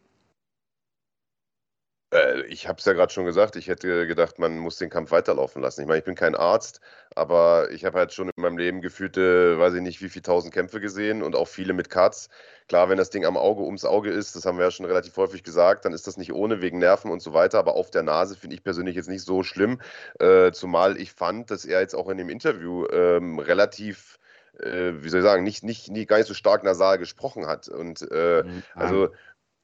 Äh, 2.14 2.44
ich 2.46 2.68
habe 2.68 2.80
es 2.80 2.86
ja 2.86 2.94
gerade 2.94 3.12
schon 3.12 3.26
gesagt, 3.26 3.56
ich 3.56 3.68
hätte 3.68 4.06
gedacht, 4.08 4.38
man 4.40 4.58
muss 4.60 4.78
den 4.78 4.90
Kampf 4.90 5.12
weiterlaufen 5.12 5.62
lassen. 5.62 5.82
Ich 5.82 5.88
meine, 5.88 6.00
ich 6.00 6.06
bin 6.06 6.16
kein 6.16 6.36
Arzt, 6.36 6.80
aber 7.16 7.72
ich 7.72 7.86
habe 7.86 7.98
halt 7.98 8.14
schon 8.14 8.30
in 8.30 8.42
meinem 8.42 8.58
Leben 8.58 8.82
gefühlte, 8.82 9.58
weiß 9.60 9.74
ich 9.74 9.82
nicht, 9.82 10.02
wie 10.02 10.10
viele 10.10 10.24
tausend 10.24 10.54
Kämpfe 10.54 10.80
gesehen 10.80 11.24
und 11.24 11.36
auch 11.36 11.48
viele 11.48 11.74
mit 11.74 11.90
Cuts. 11.90 12.30
Klar, 12.68 12.90
wenn 12.90 12.98
das 12.98 13.10
Ding 13.10 13.26
am 13.26 13.36
Auge 13.36 13.64
ums 13.64 13.84
Auge 13.84 14.12
ist, 14.12 14.36
das 14.36 14.46
haben 14.46 14.58
wir 14.58 14.66
ja 14.66 14.72
schon 14.72 14.86
relativ 14.86 15.18
häufig 15.18 15.44
gesagt, 15.44 15.86
dann 15.86 15.94
ist 15.94 16.08
das 16.08 16.18
nicht 16.18 16.34
ohne 16.34 16.62
wegen 16.62 16.80
Nerven 16.80 17.12
und 17.12 17.22
so 17.22 17.34
weiter, 17.34 17.60
aber 17.60 17.76
auf 17.76 17.90
der 17.92 18.04
Nase 18.04 18.36
finde 18.36 18.56
ich 18.56 18.64
persönlich 18.64 18.96
jetzt 18.96 19.10
nicht 19.10 19.26
so 19.26 19.44
schlimm, 19.44 19.82
äh, 20.20 20.52
zumal 20.52 20.98
ich 20.98 21.14
fand, 21.14 21.52
dass 21.52 21.66
er 21.66 21.82
jetzt 21.82 21.96
auch 21.96 22.10
in 22.10 22.18
dem 22.18 22.30
Interview 22.30 22.86
ähm, 22.92 23.40
relativ 23.40 24.20
äh, 24.60 24.94
wie 25.00 25.10
soll 25.10 25.22
ich 25.22 25.26
sagen, 25.26 25.44
nicht, 25.44 25.64
nicht, 25.64 25.90
nicht 25.90 26.08
gar 26.08 26.18
nicht 26.18 26.28
so 26.28 26.34
stark 26.34 26.64
nasal 26.64 26.98
gesprochen 26.98 27.48
hat. 27.48 27.68
Und 27.68 28.02
äh, 28.12 28.44
mhm. 28.44 28.64
also, 28.76 29.10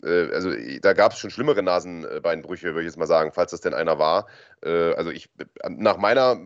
äh, 0.03 0.31
also 0.33 0.51
da 0.81 0.93
gab 0.93 1.13
es 1.13 1.19
schon 1.19 1.29
schlimmere 1.29 1.63
Nasenbeinbrüche, 1.63 2.67
würde 2.67 2.81
ich 2.81 2.87
jetzt 2.87 2.97
mal 2.97 3.07
sagen, 3.07 3.31
falls 3.33 3.51
das 3.51 3.61
denn 3.61 3.73
einer 3.73 3.99
war. 3.99 4.27
Äh, 4.63 4.93
also 4.93 5.11
ich, 5.11 5.29
nach 5.67 5.97
meiner 5.97 6.39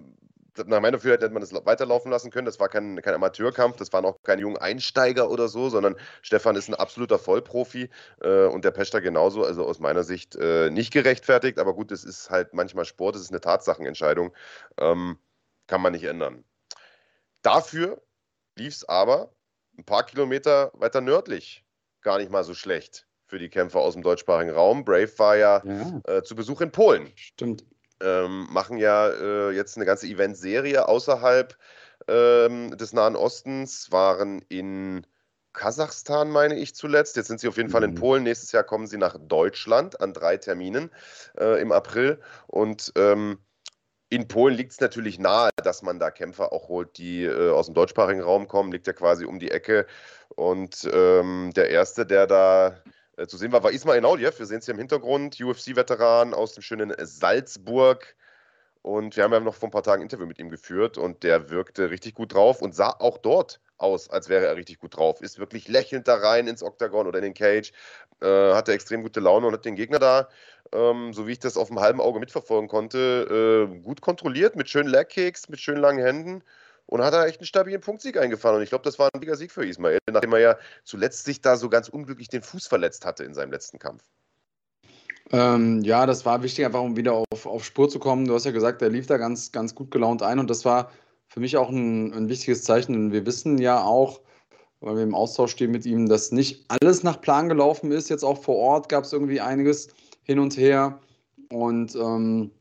nach 0.66 0.82
meiner 0.82 1.00
Führung 1.00 1.18
hätte 1.18 1.34
man 1.34 1.42
das 1.42 1.54
weiterlaufen 1.66 2.12
lassen 2.12 2.30
können. 2.30 2.46
Das 2.46 2.60
war 2.60 2.70
kein, 2.70 3.02
kein 3.02 3.16
Amateurkampf, 3.16 3.78
das 3.78 3.92
waren 3.92 4.06
auch 4.06 4.22
keine 4.24 4.42
jungen 4.42 4.58
Einsteiger 4.58 5.30
oder 5.30 5.48
so, 5.48 5.70
sondern 5.70 5.96
Stefan 6.22 6.56
ist 6.56 6.70
ein 6.70 6.76
absoluter 6.76 7.18
Vollprofi 7.18 7.90
äh, 8.22 8.46
und 8.46 8.64
der 8.64 8.72
Pester 8.72 9.02
genauso. 9.02 9.44
Also 9.44 9.66
aus 9.66 9.80
meiner 9.80 10.04
Sicht 10.04 10.36
äh, 10.36 10.70
nicht 10.70 10.94
gerechtfertigt, 10.94 11.60
aber 11.60 11.74
gut, 11.74 11.92
es 11.92 12.04
ist 12.04 12.30
halt 12.30 12.54
manchmal 12.54 12.86
Sport, 12.86 13.16
es 13.16 13.24
ist 13.24 13.32
eine 13.32 13.42
Tatsachenentscheidung. 13.42 14.34
Ähm, 14.78 15.18
kann 15.68 15.82
man 15.82 15.94
nicht 15.94 16.04
ändern. 16.04 16.44
Dafür 17.42 18.02
lief 18.56 18.76
es 18.76 18.88
aber 18.88 19.34
ein 19.78 19.86
paar 19.86 20.06
Kilometer 20.06 20.72
weiter 20.74 21.02
nördlich 21.02 21.64
gar 22.02 22.18
nicht 22.18 22.32
mal 22.32 22.44
so 22.44 22.54
schlecht 22.54 23.08
für 23.26 23.40
die 23.40 23.50
Kämpfer 23.50 23.80
aus 23.80 23.94
dem 23.94 24.04
deutschsprachigen 24.04 24.52
Raum. 24.52 24.86
Brave 24.86 25.12
war 25.18 25.36
ja, 25.36 25.64
ja. 25.66 26.02
Äh, 26.06 26.24
zu 26.24 26.36
Besuch 26.36 26.62
in 26.62 26.72
Polen. 26.72 27.12
Stimmt. 27.16 27.66
Ähm, 28.02 28.48
machen 28.52 28.78
ja 28.78 29.10
äh, 29.10 29.52
jetzt 29.52 29.78
eine 29.78 29.86
ganze 29.86 30.08
Eventserie 30.08 30.88
außerhalb 30.88 31.58
ähm, 32.08 32.78
des 32.78 32.94
Nahen 32.94 33.16
Ostens, 33.16 33.92
waren 33.92 34.44
in 34.50 35.08
Kasachstan, 35.54 36.30
meine 36.30 36.56
ich 36.56 36.76
zuletzt. 36.76 37.16
Jetzt 37.16 37.28
sind 37.28 37.40
sie 37.40 37.48
auf 37.48 37.58
jeden 37.58 37.70
mhm. 37.70 37.72
Fall 37.72 37.84
in 37.84 37.92
mhm. 37.92 37.96
Polen. 37.96 38.24
Nächstes 38.24 38.52
Jahr 38.52 38.64
kommen 38.64 38.88
sie 38.88 38.98
nach 38.98 39.18
Deutschland 39.20 40.02
an 40.02 40.14
drei 40.14 40.38
Terminen 40.38 40.92
äh, 41.40 41.62
im 41.62 41.72
April. 41.72 42.20
Und 42.48 42.92
ähm, 42.98 43.40
in 44.14 44.28
Polen 44.28 44.56
liegt 44.56 44.74
es 44.74 44.80
natürlich 44.80 45.18
nahe, 45.18 45.50
dass 45.64 45.82
man 45.82 45.98
da 45.98 46.12
Kämpfer 46.12 46.54
auch 46.54 46.68
holt, 46.68 47.00
die 47.00 47.24
äh, 47.24 47.50
aus 47.50 47.66
dem 47.66 47.74
deutschsprachigen 47.74 48.22
Raum 48.22 48.48
kommen, 48.48 48.72
liegt 48.72 48.86
ja 48.86 48.94
quasi 48.94 49.26
um 49.26 49.40
die 49.40 49.50
Ecke. 49.50 49.88
Und 50.36 50.88
ähm, 50.94 51.52
der 51.56 51.70
erste, 51.72 52.06
der 52.06 52.28
da 52.28 52.78
äh, 53.18 53.26
zu 53.26 53.38
sehen 53.38 53.52
war, 53.52 53.64
war 53.64 53.72
Ismail 53.72 54.02
Naudiev. 54.02 54.38
Wir 54.38 54.46
sehen 54.46 54.60
es 54.60 54.66
hier 54.66 54.76
im 54.76 54.80
Hintergrund, 54.80 55.42
UFC-Veteran 55.42 56.36
aus 56.36 56.54
dem 56.54 56.62
schönen 56.62 56.94
Salzburg. 57.00 58.16
Und 58.84 59.18
wir 59.18 59.24
haben 59.24 59.34
ja 59.34 59.40
noch 59.40 59.56
vor 59.56 59.70
ein 59.70 59.72
paar 59.72 59.82
Tagen 59.84 60.02
ein 60.02 60.06
Interview 60.06 60.28
mit 60.28 60.38
ihm 60.40 60.50
geführt 60.50 60.98
und 60.98 61.24
der 61.24 61.50
wirkte 61.50 61.90
richtig 61.90 62.14
gut 62.14 62.34
drauf 62.34 62.62
und 62.62 62.76
sah 62.76 62.90
auch 63.00 63.18
dort 63.18 63.60
aus, 63.78 64.10
als 64.10 64.30
wäre 64.30 64.46
er 64.46 64.56
richtig 64.56 64.80
gut 64.80 64.96
drauf. 64.96 65.22
Ist 65.22 65.40
wirklich 65.40 65.68
lächelnd 65.68 66.08
da 66.08 66.16
rein 66.16 66.48
ins 66.48 66.62
Oktagon 66.62 67.08
oder 67.08 67.18
in 67.20 67.24
den 67.24 67.34
Cage, 67.34 67.72
äh, 68.22 68.54
hatte 68.54 68.74
extrem 68.74 69.02
gute 69.02 69.20
Laune 69.20 69.48
und 69.48 69.54
hat 69.54 69.66
den 69.66 69.76
Gegner 69.76 70.00
da 70.00 70.30
ähm, 70.74 71.14
so 71.14 71.28
wie 71.28 71.34
ich 71.34 71.40
das 71.40 71.58
auf 71.58 71.68
dem 71.68 71.80
halben 71.80 72.02
Auge 72.02 72.20
mitverfolgen 72.20 72.68
konnte, 72.68 73.70
äh, 73.70 73.80
gut 73.82 74.02
kontrolliert 74.02 74.56
mit 74.56 74.70
schönen 74.70 74.90
Legkicks, 74.90 75.50
mit 75.50 75.60
schönen 75.60 75.82
langen 75.82 76.04
Händen 76.04 76.44
und 76.86 77.04
hat 77.04 77.14
da 77.14 77.26
echt 77.26 77.40
einen 77.40 77.48
stabilen 77.48 77.82
Punktsieg 77.82 78.18
eingefahren. 78.18 78.58
Und 78.58 78.64
ich 78.64 78.70
glaube, 78.70 78.84
das 78.84 79.00
war 79.00 79.08
ein 79.08 79.22
wichtiger 79.22 79.38
Sieg 79.38 79.52
für 79.52 79.66
Ismail, 79.66 80.00
nachdem 80.10 80.34
er 80.34 80.40
ja 80.40 80.58
zuletzt 80.84 81.26
sich 81.26 81.42
da 81.42 81.56
so 81.58 81.70
ganz 81.70 81.90
unglücklich 81.90 82.28
den 82.28 82.42
Fuß 82.42 82.68
verletzt 82.68 83.06
hatte 83.06 83.24
in 83.24 83.34
seinem 83.34 83.52
letzten 83.52 83.80
Kampf. 83.80 84.04
Ähm, 85.32 85.82
ja, 85.82 86.06
das 86.06 86.26
war 86.26 86.44
wichtig, 86.44 86.66
einfach 86.66 86.82
um 86.82 86.98
wieder 86.98 87.14
auf, 87.14 87.46
auf 87.46 87.64
Spur 87.64 87.90
zu 87.90 88.00
kommen. 88.00 88.26
Du 88.26 88.34
hast 88.34 88.46
ja 88.46 88.52
gesagt, 88.52 88.82
er 88.82 88.90
lief 88.90 89.08
da 89.08 89.18
ganz, 89.18 89.52
ganz 89.52 89.74
gut 89.74 89.92
gelaunt 89.92 90.22
ein 90.22 90.40
und 90.40 90.50
das 90.50 90.66
war 90.66 90.92
für 91.28 91.40
mich 91.40 91.58
auch 91.58 91.70
ein, 91.70 92.14
ein 92.14 92.30
wichtiges 92.30 92.64
Zeichen. 92.64 92.94
Denn 92.94 93.12
wir 93.12 93.26
wissen 93.26 93.58
ja 93.58 93.84
auch, 93.84 94.22
weil 94.82 94.98
wir 94.98 95.04
im 95.04 95.16
Austausch 95.16 95.52
stehen 95.52 95.72
mit 95.72 95.86
ihm, 95.86 96.08
dass 96.08 96.32
nicht 96.32 96.66
alles 96.68 97.04
nach 97.04 97.22
Plan 97.22 97.50
gelaufen 97.50 97.92
ist. 97.92 98.10
Jetzt 98.10 98.24
auch 98.24 98.42
vor 98.42 98.58
Ort 98.58 98.90
gab 98.90 99.06
es 99.06 99.14
irgendwie 99.14 99.42
einiges 99.42 99.88
hin 100.24 100.40
und 100.40 100.58
her. 100.58 101.00
Und 101.52 101.96
ähm, 101.96 102.52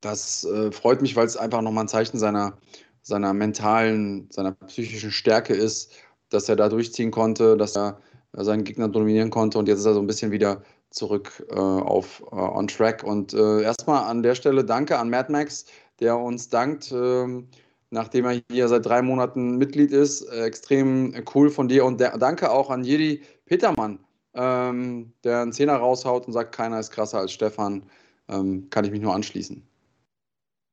das 0.00 0.44
äh, 0.44 0.72
freut 0.72 1.02
mich, 1.02 1.14
weil 1.16 1.26
es 1.26 1.36
einfach 1.36 1.62
nochmal 1.62 1.84
ein 1.84 1.88
Zeichen 1.88 2.18
seiner, 2.18 2.58
seiner 3.02 3.32
mentalen, 3.34 4.28
seiner 4.30 4.52
psychischen 4.52 5.12
Stärke 5.12 5.54
ist, 5.54 5.92
dass 6.30 6.48
er 6.48 6.56
da 6.56 6.68
durchziehen 6.68 7.10
konnte, 7.10 7.56
dass 7.56 7.76
er 7.76 8.00
seinen 8.32 8.64
Gegner 8.64 8.88
dominieren 8.88 9.30
konnte 9.30 9.58
und 9.58 9.68
jetzt 9.68 9.80
ist 9.80 9.86
er 9.86 9.94
so 9.94 10.00
ein 10.00 10.06
bisschen 10.06 10.30
wieder 10.30 10.62
zurück 10.90 11.44
äh, 11.50 11.54
auf 11.54 12.22
äh, 12.32 12.34
on 12.34 12.68
track. 12.68 13.02
Und 13.02 13.32
äh, 13.32 13.62
erstmal 13.62 14.04
an 14.04 14.22
der 14.22 14.34
Stelle 14.34 14.64
danke 14.64 14.98
an 14.98 15.10
Mad 15.10 15.30
Max, 15.32 15.66
der 16.00 16.18
uns 16.18 16.48
dankt, 16.48 16.92
ähm, 16.92 17.48
nachdem 17.90 18.26
er 18.26 18.40
hier 18.50 18.68
seit 18.68 18.86
drei 18.86 19.02
Monaten 19.02 19.56
Mitglied 19.56 19.92
ist. 19.92 20.22
Extrem 20.22 21.14
cool 21.34 21.50
von 21.50 21.68
dir 21.68 21.84
und 21.84 22.00
der, 22.00 22.18
danke 22.18 22.50
auch 22.50 22.70
an 22.70 22.84
Jedi 22.84 23.22
Petermann, 23.46 23.98
ähm, 24.34 25.12
der 25.24 25.42
einen 25.42 25.52
Zehner 25.52 25.76
raushaut 25.76 26.26
und 26.26 26.32
sagt, 26.32 26.54
keiner 26.54 26.78
ist 26.80 26.90
krasser 26.90 27.18
als 27.18 27.32
Stefan. 27.32 27.84
Ähm, 28.28 28.68
kann 28.70 28.84
ich 28.84 28.90
mich 28.90 29.00
nur 29.00 29.14
anschließen. 29.14 29.66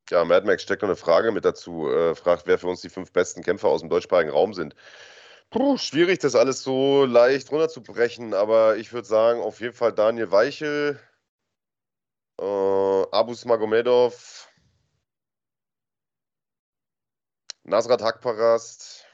Ja, 0.10 0.24
Mad 0.24 0.46
Max 0.46 0.64
steckt 0.64 0.84
noch 0.84 0.90
eine 0.90 0.96
Frage 0.96 1.32
mit 1.32 1.44
dazu. 1.44 1.90
Äh, 1.90 2.16
fragt, 2.16 2.48
wer 2.48 2.58
für 2.58 2.68
uns 2.68 2.82
die 2.82 2.90
fünf 2.90 3.12
besten 3.12 3.44
Kämpfer 3.44 3.68
aus 3.68 3.82
dem 3.82 3.90
deutschsprachigen 3.90 4.32
Raum 4.32 4.54
sind. 4.54 4.74
Puh, 5.50 5.78
schwierig, 5.78 6.20
das 6.20 6.36
alles 6.36 6.62
so 6.62 7.06
leicht 7.06 7.52
runterzubrechen, 7.52 8.34
aber 8.34 8.78
ich 8.78 8.92
würde 8.92 9.08
sagen, 9.08 9.40
auf 9.42 9.62
jeden 9.62 9.74
Fall 9.74 9.94
Daniel 9.94 10.32
Weichel, 10.32 11.00
äh, 12.40 13.04
Abus 13.12 13.46
Magomedov, 13.46 14.48
Nasrat 17.64 18.02
Hakparast. 18.02 19.06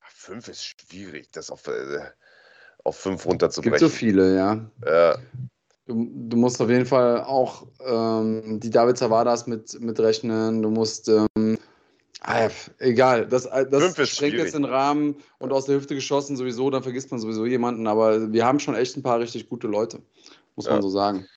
Fünf 0.00 0.48
ist 0.48 0.64
schwierig, 0.64 1.30
das 1.32 1.50
auf, 1.50 1.66
äh, 1.66 2.00
auf 2.84 2.96
fünf 2.96 3.24
runterzubrechen. 3.24 3.74
Es 3.74 3.80
gibt 3.80 3.92
so 3.92 3.96
viele, 3.96 4.36
ja. 4.36 4.70
Ja. 4.84 5.18
Du, 5.86 6.06
du 6.12 6.36
musst 6.36 6.60
auf 6.60 6.68
jeden 6.68 6.86
Fall 6.86 7.22
auch 7.22 7.66
ähm, 7.80 8.60
die 8.60 8.70
David 8.70 8.98
Zavadas 8.98 9.46
mit, 9.46 9.80
mit 9.80 9.98
rechnen. 9.98 10.62
Du 10.62 10.70
musst 10.70 11.08
ähm, 11.08 11.58
Ah, 12.20 12.48
egal, 12.78 13.26
das, 13.26 13.46
äh, 13.46 13.68
das 13.68 14.08
schränkt 14.08 14.38
jetzt 14.38 14.54
den 14.54 14.64
Rahmen 14.64 15.22
und 15.38 15.52
aus 15.52 15.66
der 15.66 15.76
Hüfte 15.76 15.94
geschossen 15.94 16.36
sowieso, 16.36 16.68
dann 16.68 16.82
vergisst 16.82 17.10
man 17.12 17.20
sowieso 17.20 17.46
jemanden, 17.46 17.86
aber 17.86 18.32
wir 18.32 18.44
haben 18.44 18.58
schon 18.58 18.74
echt 18.74 18.96
ein 18.96 19.04
paar 19.04 19.20
richtig 19.20 19.48
gute 19.48 19.68
Leute, 19.68 20.02
muss 20.56 20.66
ja. 20.66 20.72
man 20.72 20.82
so 20.82 20.88
sagen. 20.88 21.28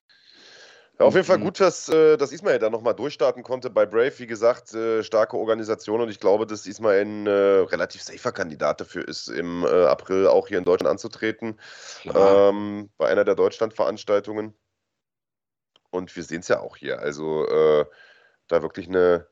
Ja, 0.98 1.06
auf 1.06 1.14
jeden 1.14 1.26
Fall 1.26 1.38
gut, 1.38 1.58
dass, 1.58 1.88
äh, 1.88 2.16
dass 2.16 2.32
Ismail 2.32 2.58
da 2.58 2.68
nochmal 2.68 2.94
durchstarten 2.94 3.42
konnte 3.42 3.70
bei 3.70 3.86
Brave. 3.86 4.12
Wie 4.18 4.26
gesagt, 4.26 4.74
äh, 4.74 5.02
starke 5.02 5.36
Organisation 5.36 6.00
und 6.00 6.10
ich 6.10 6.20
glaube, 6.20 6.46
dass 6.46 6.66
Ismail 6.66 7.00
ein 7.00 7.26
äh, 7.26 7.30
relativ 7.30 8.02
safer 8.02 8.30
Kandidat 8.30 8.80
dafür 8.80 9.08
ist, 9.08 9.28
im 9.28 9.64
äh, 9.64 9.84
April 9.84 10.26
auch 10.26 10.48
hier 10.48 10.58
in 10.58 10.64
Deutschland 10.64 10.90
anzutreten. 10.90 11.58
Ähm, 12.04 12.90
bei 12.98 13.08
einer 13.08 13.24
der 13.24 13.34
Deutschlandveranstaltungen. 13.34 14.54
Und 15.90 16.14
wir 16.14 16.22
sehen 16.24 16.40
es 16.40 16.48
ja 16.48 16.60
auch 16.60 16.76
hier. 16.76 16.98
Also 17.00 17.46
äh, 17.46 17.84
da 18.48 18.62
wirklich 18.62 18.88
eine, 18.88 19.26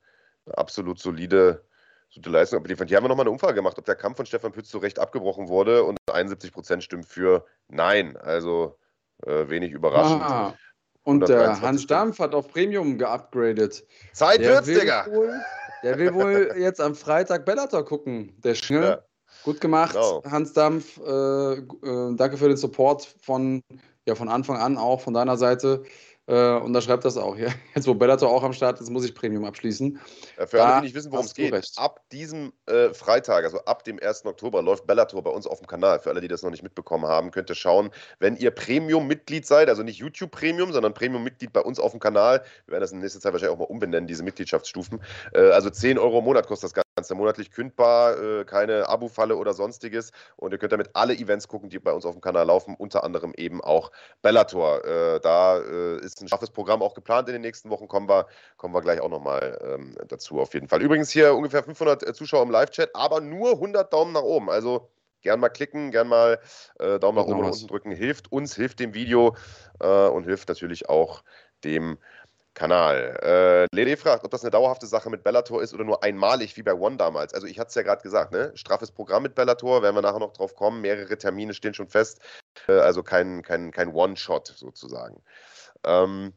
absolut 0.47 0.99
solide, 0.99 1.65
solide 2.09 2.31
Leistung 2.31 2.59
abgeliefert. 2.59 2.89
Hier 2.89 2.97
haben 2.97 3.05
wir 3.05 3.09
nochmal 3.09 3.25
eine 3.25 3.33
Umfrage 3.33 3.55
gemacht, 3.55 3.79
ob 3.79 3.85
der 3.85 3.97
Kampf 3.97 4.17
von 4.17 4.27
Stefan 4.27 4.53
Pütz 4.53 4.69
zu 4.69 4.79
Recht 4.79 4.99
abgebrochen 4.99 5.49
wurde 5.49 5.85
und 5.85 5.99
71 6.13 6.53
Prozent 6.53 6.83
stimmen 6.83 7.05
für 7.05 7.45
Nein. 7.69 8.17
Also 8.17 8.79
äh, 9.27 9.49
wenig 9.49 9.73
überraschend. 9.73 10.23
Ah, 10.23 10.55
und 11.03 11.29
der 11.29 11.61
Hans 11.61 11.87
Dampf 11.87 12.19
hat 12.19 12.35
auf 12.35 12.49
Premium 12.49 12.99
geupgradet. 12.99 13.85
Zeit 14.13 14.41
der 14.41 14.55
wird's, 14.55 14.67
Digga! 14.67 15.07
Wohl, 15.11 15.41
der 15.83 15.99
will 15.99 16.15
wohl 16.15 16.55
jetzt 16.59 16.81
am 16.81 16.95
Freitag 16.95 17.47
Bellator 17.47 17.85
gucken, 17.85 18.35
der 18.39 18.55
Schnell. 18.55 18.83
Ja. 18.83 19.03
Gut 19.45 19.61
gemacht, 19.61 19.95
genau. 19.95 20.23
Hans 20.25 20.53
Dampf. 20.53 20.99
Äh, 20.99 21.53
äh, 21.53 22.17
danke 22.17 22.37
für 22.37 22.49
den 22.49 22.57
Support 22.57 23.05
von, 23.23 23.63
ja, 24.07 24.15
von 24.15 24.29
Anfang 24.29 24.57
an 24.57 24.77
auch 24.77 25.01
von 25.01 25.15
deiner 25.15 25.37
Seite. 25.37 25.85
Äh, 26.31 26.59
und 26.61 26.73
da 26.73 26.81
schreibt 26.81 27.05
das 27.05 27.17
auch. 27.17 27.37
Ja. 27.37 27.49
Jetzt, 27.75 27.89
wo 27.89 27.95
Bellator 27.95 28.31
auch 28.31 28.45
am 28.45 28.53
Start 28.53 28.81
ist, 28.81 28.89
muss 28.89 29.05
ich 29.05 29.15
Premium 29.15 29.45
abschließen. 29.45 29.99
Ja, 30.39 30.47
für 30.47 30.59
da 30.59 30.65
alle, 30.65 30.81
die 30.81 30.87
nicht 30.87 30.95
wissen, 30.95 31.11
worum 31.11 31.27
es 31.27 31.35
geht, 31.35 31.53
recht. 31.53 31.75
ab 31.77 32.09
diesem 32.13 32.53
äh, 32.67 32.91
Freitag, 32.95 33.43
also 33.43 33.59
ab 33.65 33.83
dem 33.83 33.99
1. 34.01 34.25
Oktober, 34.27 34.63
läuft 34.63 34.87
Bellator 34.87 35.23
bei 35.25 35.31
uns 35.31 35.49
auf 35.49 35.59
dem 35.59 35.67
Kanal. 35.67 35.99
Für 35.99 36.11
alle, 36.11 36.21
die 36.21 36.29
das 36.29 36.43
noch 36.43 36.51
nicht 36.51 36.63
mitbekommen 36.63 37.07
haben, 37.07 37.33
könnt 37.33 37.51
ihr 37.51 37.57
schauen, 37.57 37.91
wenn 38.21 38.37
ihr 38.37 38.53
Premium-Mitglied 38.53 39.45
seid, 39.45 39.69
also 39.69 39.83
nicht 39.83 39.99
YouTube-Premium, 39.99 40.73
sondern 40.73 40.95
Premium-Mitglied 40.95 41.53
bei 41.53 41.61
uns 41.61 41.81
auf 41.81 41.91
dem 41.91 42.01
Kanal. 42.01 42.45
Wir 42.67 42.73
werden 42.73 42.83
das 42.83 42.93
in 42.93 43.01
nächster 43.01 43.19
Zeit 43.19 43.33
wahrscheinlich 43.33 43.57
auch 43.57 43.59
mal 43.59 43.73
umbenennen, 43.73 44.07
diese 44.07 44.23
Mitgliedschaftsstufen. 44.23 45.01
Äh, 45.35 45.51
also 45.51 45.69
10 45.69 45.99
Euro 45.99 46.21
im 46.21 46.25
Monat 46.25 46.47
kostet 46.47 46.69
das 46.69 46.75
Ganze. 46.75 46.90
Ganze 46.97 47.15
monatlich 47.15 47.51
kündbar, 47.51 48.21
äh, 48.21 48.45
keine 48.45 48.89
Abo-Falle 48.89 49.37
oder 49.37 49.55
sonstiges. 49.55 50.11
Und 50.37 50.53
ihr 50.53 50.59
könnt 50.59 50.73
damit 50.73 50.91
alle 50.95 51.15
Events 51.15 51.49
gucken, 51.49 51.71
die 51.71 51.79
bei 51.79 51.93
uns 51.93 52.05
auf 52.05 52.15
dem 52.15 52.21
Kanal 52.21 52.47
laufen, 52.47 52.75
unter 52.77 53.05
anderem 53.05 53.33
eben 53.37 53.61
auch 53.63 53.91
Bellator. 54.23 54.85
Äh, 54.85 55.21
da 55.21 55.59
äh, 55.59 56.01
ist 56.01 56.21
ein 56.21 56.29
scharfes 56.29 56.51
Programm 56.51 56.83
auch 56.83 56.95
geplant 56.95 57.29
in 57.29 57.35
den 57.35 57.43
nächsten 57.43 57.71
Wochen. 57.71 57.89
Kommen 57.89 58.09
wir, 58.09 58.27
kommen 58.57 58.75
wir 58.75 58.81
gleich 58.81 59.01
auch 59.01 59.09
nochmal 59.09 59.59
ähm, 59.63 59.97
dazu 60.09 60.41
auf 60.41 60.53
jeden 60.55 60.69
Fall. 60.69 60.83
Übrigens 60.83 61.11
hier 61.11 61.35
ungefähr 61.35 61.63
500 61.63 62.03
äh, 62.03 62.13
Zuschauer 62.13 62.43
im 62.43 62.51
Live-Chat, 62.51 62.95
aber 62.95 63.21
nur 63.21 63.53
100 63.53 63.93
Daumen 63.93 64.13
nach 64.13 64.23
oben. 64.23 64.51
Also 64.51 64.91
gern 65.23 65.41
mal 65.41 65.49
klicken, 65.49 65.91
gern 65.91 66.09
mal 66.09 66.41
äh, 66.79 66.99
Daumen 66.99 67.19
nach 67.19 67.25
oben 67.25 67.41
und 67.41 67.53
unten 67.53 67.67
drücken. 67.67 67.93
Hilft 67.93 68.33
uns, 68.33 68.55
hilft 68.57 68.81
dem 68.81 68.95
Video 68.95 69.37
äh, 69.81 70.09
und 70.09 70.25
hilft 70.25 70.49
natürlich 70.49 70.89
auch 70.89 71.23
dem 71.65 71.99
Kanal. 72.61 73.19
Äh, 73.23 73.75
Lede 73.75 73.97
fragt, 73.97 74.23
ob 74.23 74.31
das 74.31 74.43
eine 74.43 74.51
dauerhafte 74.51 74.87
Sache 74.87 75.09
mit 75.09 75.25
Bellator 75.25 75.63
ist 75.63 75.73
oder 75.73 75.85
nur 75.85 76.03
einmalig 76.03 76.59
wie 76.59 76.63
bei 76.63 76.75
One 76.75 76.99
damals. 76.99 77.33
Also 77.33 77.47
ich 77.47 77.59
hatte 77.59 77.71
es 77.71 77.75
ja 77.75 77.81
gerade 77.81 78.03
gesagt, 78.03 78.33
ne? 78.33 78.53
Straffes 78.55 78.91
Programm 78.91 79.23
mit 79.23 79.35
Bellator, 79.35 79.81
werden 79.83 79.97
wir 79.97 80.03
nachher 80.03 80.19
noch 80.19 80.35
drauf 80.35 80.55
kommen. 80.55 80.83
Mehrere 80.83 81.17
Termine 81.17 81.55
stehen 81.55 81.73
schon 81.73 81.89
fest. 81.89 82.21
Äh, 82.69 82.73
also 82.73 83.03
kein, 83.03 83.41
kein, 83.41 83.71
kein 83.71 83.89
One-Shot 83.95 84.49
sozusagen. 84.49 85.23
Ähm, 85.85 86.35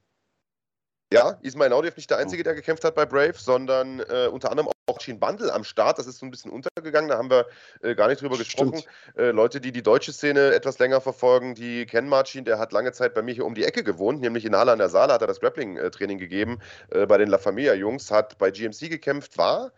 ja, 1.12 1.38
Ismail 1.42 1.70
Naudiev 1.70 1.98
nicht 1.98 2.10
der 2.10 2.20
Einzige, 2.20 2.44
der 2.44 2.56
gekämpft 2.56 2.86
hat 2.86 2.96
bei 2.96 3.06
Brave, 3.06 3.36
sondern 3.36 4.00
äh, 4.00 4.30
unter 4.32 4.50
anderem 4.50 4.72
auch 4.86 5.00
Shin 5.02 5.20
Bundle 5.20 5.54
am 5.54 5.64
Start. 5.64 6.00
Das 6.00 6.08
ist 6.08 6.20
so 6.20 6.26
ein 6.26 6.32
bisschen 6.32 6.52
untergegangen, 6.52 7.10
da 7.10 7.18
haben 7.18 7.30
wir 7.30 7.48
äh, 7.82 7.96
gar 7.96 8.08
nicht 8.08 8.22
drüber 8.22 8.38
gesprochen. 8.38 8.82
Äh, 9.16 9.32
Leute, 9.32 9.62
die 9.62 9.72
die 9.72 9.84
deutsche 9.84 10.14
Szene 10.14 10.54
etwas 10.54 10.80
länger 10.80 11.02
verfolgen, 11.02 11.56
die 11.56 11.86
kennen 11.86 12.10
Marcin, 12.10 12.46
der 12.46 12.60
hat 12.60 12.72
lange 12.72 12.92
Zeit 12.92 13.14
bei 13.14 13.22
mir 13.22 13.34
hier 13.34 13.46
um 13.46 13.56
die 13.56 13.64
Ecke 13.64 13.84
gewohnt, 13.84 14.22
nämlich 14.22 14.46
in 14.46 14.56
Halle 14.56 14.72
an 14.72 14.80
der 14.80 14.90
Saale 14.90 15.14
hat 15.14 15.22
er 15.22 15.28
das 15.28 15.40
Grappling-Training 15.40 16.18
gegeben 16.18 16.60
äh, 16.92 17.06
bei 17.06 17.18
den 17.18 17.30
La 17.30 17.38
Familia-Jungs, 17.38 18.12
hat 18.12 18.38
bei 18.38 18.52
GMC 18.52 18.90
gekämpft, 18.90 19.38
war 19.38 19.72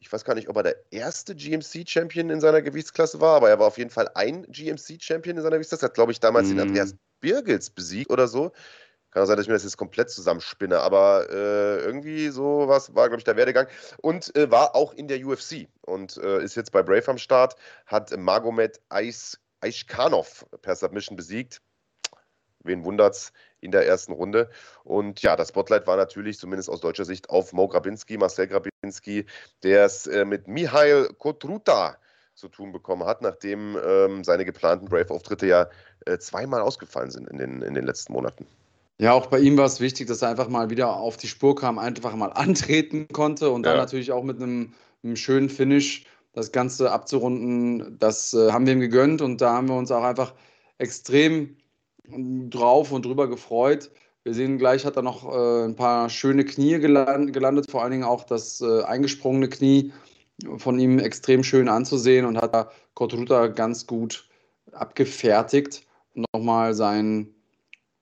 ich 0.00 0.10
weiß 0.10 0.24
gar 0.24 0.34
nicht, 0.34 0.48
ob 0.48 0.56
er 0.56 0.62
der 0.62 0.76
erste 0.90 1.34
GMC-Champion 1.34 2.30
in 2.30 2.40
seiner 2.40 2.62
Gewichtsklasse 2.62 3.20
war, 3.20 3.36
aber 3.36 3.50
er 3.50 3.58
war 3.58 3.66
auf 3.66 3.76
jeden 3.76 3.90
Fall 3.90 4.08
ein 4.14 4.44
GMC-Champion 4.50 5.36
in 5.36 5.42
seiner 5.42 5.56
Gewichtsklasse. 5.56 5.86
Hat, 5.86 5.94
glaube 5.94 6.12
ich, 6.12 6.20
damals 6.20 6.48
mm. 6.48 6.50
den 6.50 6.56
mhm. 6.56 6.62
Andreas 6.62 6.94
Birgels 7.20 7.68
besiegt 7.68 8.10
oder 8.10 8.26
so. 8.26 8.52
Kann 9.10 9.22
auch 9.22 9.26
sein, 9.26 9.36
dass 9.36 9.44
ich 9.44 9.48
mir 9.48 9.54
das 9.54 9.64
jetzt 9.64 9.76
komplett 9.76 10.10
zusammenspinne, 10.10 10.78
aber 10.78 11.28
äh, 11.30 11.78
irgendwie 11.80 12.28
so 12.28 12.68
was 12.68 12.94
war, 12.94 13.08
glaube 13.08 13.18
ich, 13.18 13.24
der 13.24 13.36
Werdegang. 13.36 13.66
Und 13.98 14.34
äh, 14.36 14.50
war 14.50 14.76
auch 14.76 14.92
in 14.92 15.08
der 15.08 15.24
UFC 15.24 15.66
und 15.82 16.16
äh, 16.18 16.42
ist 16.42 16.54
jetzt 16.54 16.70
bei 16.70 16.82
Brave 16.82 17.08
am 17.08 17.18
Start, 17.18 17.56
hat 17.86 18.16
Magomed 18.16 18.80
Aishkanov 18.88 20.46
per 20.62 20.76
Submission 20.76 21.16
besiegt. 21.16 21.60
Wen 22.62 22.84
wundert's 22.84 23.32
in 23.60 23.72
der 23.72 23.86
ersten 23.86 24.12
Runde? 24.12 24.50
Und 24.84 25.22
ja, 25.22 25.34
das 25.34 25.48
Spotlight 25.48 25.86
war 25.86 25.96
natürlich, 25.96 26.38
zumindest 26.38 26.68
aus 26.68 26.80
deutscher 26.80 27.06
Sicht, 27.06 27.30
auf 27.30 27.52
Mo 27.52 27.66
Grabinski, 27.66 28.18
Marcel 28.18 28.46
Grabinski, 28.46 29.26
der 29.62 29.86
es 29.86 30.06
äh, 30.06 30.24
mit 30.24 30.46
Mihail 30.46 31.08
Kotruta 31.18 31.96
zu 32.34 32.48
tun 32.48 32.70
bekommen 32.72 33.04
hat, 33.04 33.22
nachdem 33.22 33.78
ähm, 33.84 34.24
seine 34.24 34.44
geplanten 34.44 34.86
Brave-Auftritte 34.86 35.46
ja 35.46 35.68
äh, 36.06 36.18
zweimal 36.18 36.60
ausgefallen 36.60 37.10
sind 37.10 37.28
in 37.28 37.38
den, 37.38 37.62
in 37.62 37.74
den 37.74 37.84
letzten 37.84 38.12
Monaten. 38.12 38.46
Ja, 39.00 39.14
auch 39.14 39.28
bei 39.28 39.38
ihm 39.38 39.56
war 39.56 39.64
es 39.64 39.80
wichtig, 39.80 40.08
dass 40.08 40.20
er 40.20 40.28
einfach 40.28 40.50
mal 40.50 40.68
wieder 40.68 40.94
auf 40.94 41.16
die 41.16 41.26
Spur 41.26 41.54
kam, 41.54 41.78
einfach 41.78 42.14
mal 42.14 42.32
antreten 42.34 43.08
konnte 43.10 43.50
und 43.50 43.62
dann 43.62 43.78
natürlich 43.78 44.12
auch 44.12 44.22
mit 44.22 44.36
einem, 44.36 44.74
einem, 45.02 45.16
schönen 45.16 45.48
Finish 45.48 46.04
das 46.34 46.52
Ganze 46.52 46.92
abzurunden. 46.92 47.98
Das 47.98 48.34
äh, 48.34 48.52
haben 48.52 48.66
wir 48.66 48.74
ihm 48.74 48.80
gegönnt 48.80 49.22
und 49.22 49.40
da 49.40 49.54
haben 49.54 49.70
wir 49.70 49.76
uns 49.76 49.90
auch 49.90 50.02
einfach 50.02 50.34
extrem 50.76 51.56
drauf 52.50 52.92
und 52.92 53.06
drüber 53.06 53.26
gefreut. 53.26 53.90
Wir 54.22 54.34
sehen 54.34 54.58
gleich, 54.58 54.84
hat 54.84 54.96
er 54.96 55.02
noch 55.02 55.24
äh, 55.24 55.64
ein 55.64 55.76
paar 55.76 56.10
schöne 56.10 56.44
Knie 56.44 56.78
geland, 56.78 57.32
gelandet, 57.32 57.70
vor 57.70 57.82
allen 57.82 57.92
Dingen 57.92 58.04
auch 58.04 58.24
das 58.24 58.60
äh, 58.60 58.82
eingesprungene 58.82 59.48
Knie 59.48 59.92
von 60.58 60.78
ihm 60.78 60.98
extrem 60.98 61.42
schön 61.42 61.70
anzusehen 61.70 62.26
und 62.26 62.36
hat 62.36 62.52
da 62.52 62.70
Kotruta 62.92 63.46
ganz 63.46 63.86
gut 63.86 64.28
abgefertigt 64.72 65.86
und 66.14 66.26
nochmal 66.34 66.74
sein 66.74 67.34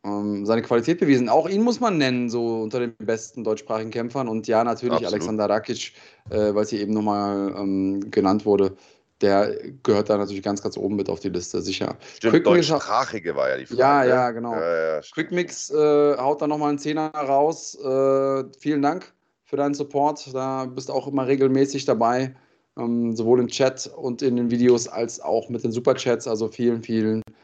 ähm, 0.04 0.46
seine 0.46 0.62
Qualität 0.62 1.00
bewiesen. 1.00 1.28
Auch 1.28 1.48
ihn 1.48 1.62
muss 1.62 1.80
man 1.80 1.98
nennen, 1.98 2.30
so 2.30 2.62
unter 2.62 2.80
den 2.80 2.94
besten 2.98 3.44
deutschsprachigen 3.44 3.90
Kämpfern. 3.90 4.28
Und 4.28 4.46
ja, 4.46 4.62
natürlich 4.64 4.94
Absolut. 4.94 5.12
Alexander 5.14 5.48
Rakic, 5.48 5.92
äh, 6.30 6.54
weil 6.54 6.66
sie 6.66 6.80
eben 6.80 6.92
nochmal 6.92 7.54
ähm, 7.56 8.10
genannt 8.10 8.46
wurde. 8.46 8.76
der 9.20 9.52
gehört 9.82 10.08
da 10.10 10.16
natürlich 10.16 10.42
ganz, 10.42 10.62
ganz 10.62 10.76
oben 10.76 10.94
mit 10.94 11.10
auf 11.10 11.18
die 11.18 11.28
Liste, 11.30 11.60
sicher. 11.60 11.96
Stimmt, 12.16 12.46
deutschsprachige 12.46 13.34
war 13.34 13.48
ja 13.48 13.56
die 13.56 13.66
Frage. 13.66 13.80
Ja, 13.80 14.04
ja, 14.04 14.30
genau. 14.30 14.54
Ja, 14.54 14.96
ja, 14.96 15.00
Quickmix 15.00 15.70
äh, 15.70 16.16
haut 16.16 16.40
da 16.40 16.46
nochmal 16.46 16.68
einen 16.70 16.78
Zehner 16.78 17.08
raus. 17.08 17.74
Äh, 17.74 18.44
vielen 18.58 18.82
Dank 18.82 19.12
für 19.44 19.56
deinen 19.56 19.74
Support. 19.74 20.32
Da 20.32 20.66
bist 20.66 20.88
du 20.88 20.92
auch 20.92 21.08
immer 21.08 21.26
regelmäßig 21.26 21.84
dabei, 21.84 22.36
ähm, 22.78 23.16
sowohl 23.16 23.40
im 23.40 23.48
Chat 23.48 23.90
und 23.96 24.22
in 24.22 24.36
den 24.36 24.50
Videos 24.52 24.86
als 24.86 25.20
auch 25.20 25.48
mit 25.48 25.64
den 25.64 25.72
Superchats. 25.72 26.28
Also 26.28 26.46
vielen, 26.48 26.82
vielen 26.82 27.22
Dank. 27.26 27.36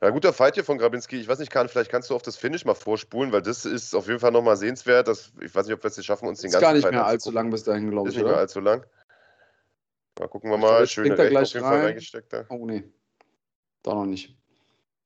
Ja, 0.00 0.10
guter 0.10 0.32
Fight 0.32 0.54
hier 0.54 0.64
von 0.64 0.78
Grabinski. 0.78 1.16
Ich 1.16 1.28
weiß 1.28 1.38
nicht, 1.38 1.50
kann, 1.50 1.68
vielleicht 1.68 1.90
kannst 1.90 2.10
du 2.10 2.14
auf 2.14 2.22
das 2.22 2.36
Finish 2.36 2.64
mal 2.64 2.74
vorspulen, 2.74 3.32
weil 3.32 3.42
das 3.42 3.64
ist 3.64 3.94
auf 3.94 4.06
jeden 4.06 4.20
Fall 4.20 4.32
nochmal 4.32 4.56
sehenswert. 4.56 5.08
Das, 5.08 5.32
ich 5.40 5.54
weiß 5.54 5.66
nicht, 5.66 5.74
ob 5.74 5.82
wir 5.82 5.88
es 5.88 5.96
jetzt 5.96 6.06
schaffen, 6.06 6.28
uns 6.28 6.40
den 6.40 6.50
ganzen 6.50 6.56
Ist 6.56 6.62
gar 6.62 6.72
nicht 6.72 6.82
Fight 6.82 6.92
mehr 6.92 7.06
allzu 7.06 7.30
lang 7.30 7.50
bis 7.50 7.64
dahin, 7.64 7.90
glaube 7.90 8.08
ich. 8.08 8.14
Ist 8.14 8.20
nicht 8.20 8.28
mehr 8.28 8.38
allzu 8.38 8.60
lang. 8.60 8.84
Mal 10.18 10.28
gucken 10.28 10.50
wir 10.50 10.58
mal. 10.58 10.86
Schöne 10.86 11.16
Rechte 11.16 11.38
auf 11.40 11.52
jeden 11.54 11.64
rein. 11.64 11.72
Fall 11.72 11.86
reingesteckt 11.86 12.32
da. 12.32 12.44
Oh 12.48 12.66
nee. 12.66 12.84
Da 13.82 13.94
noch 13.94 14.06
nicht. 14.06 14.36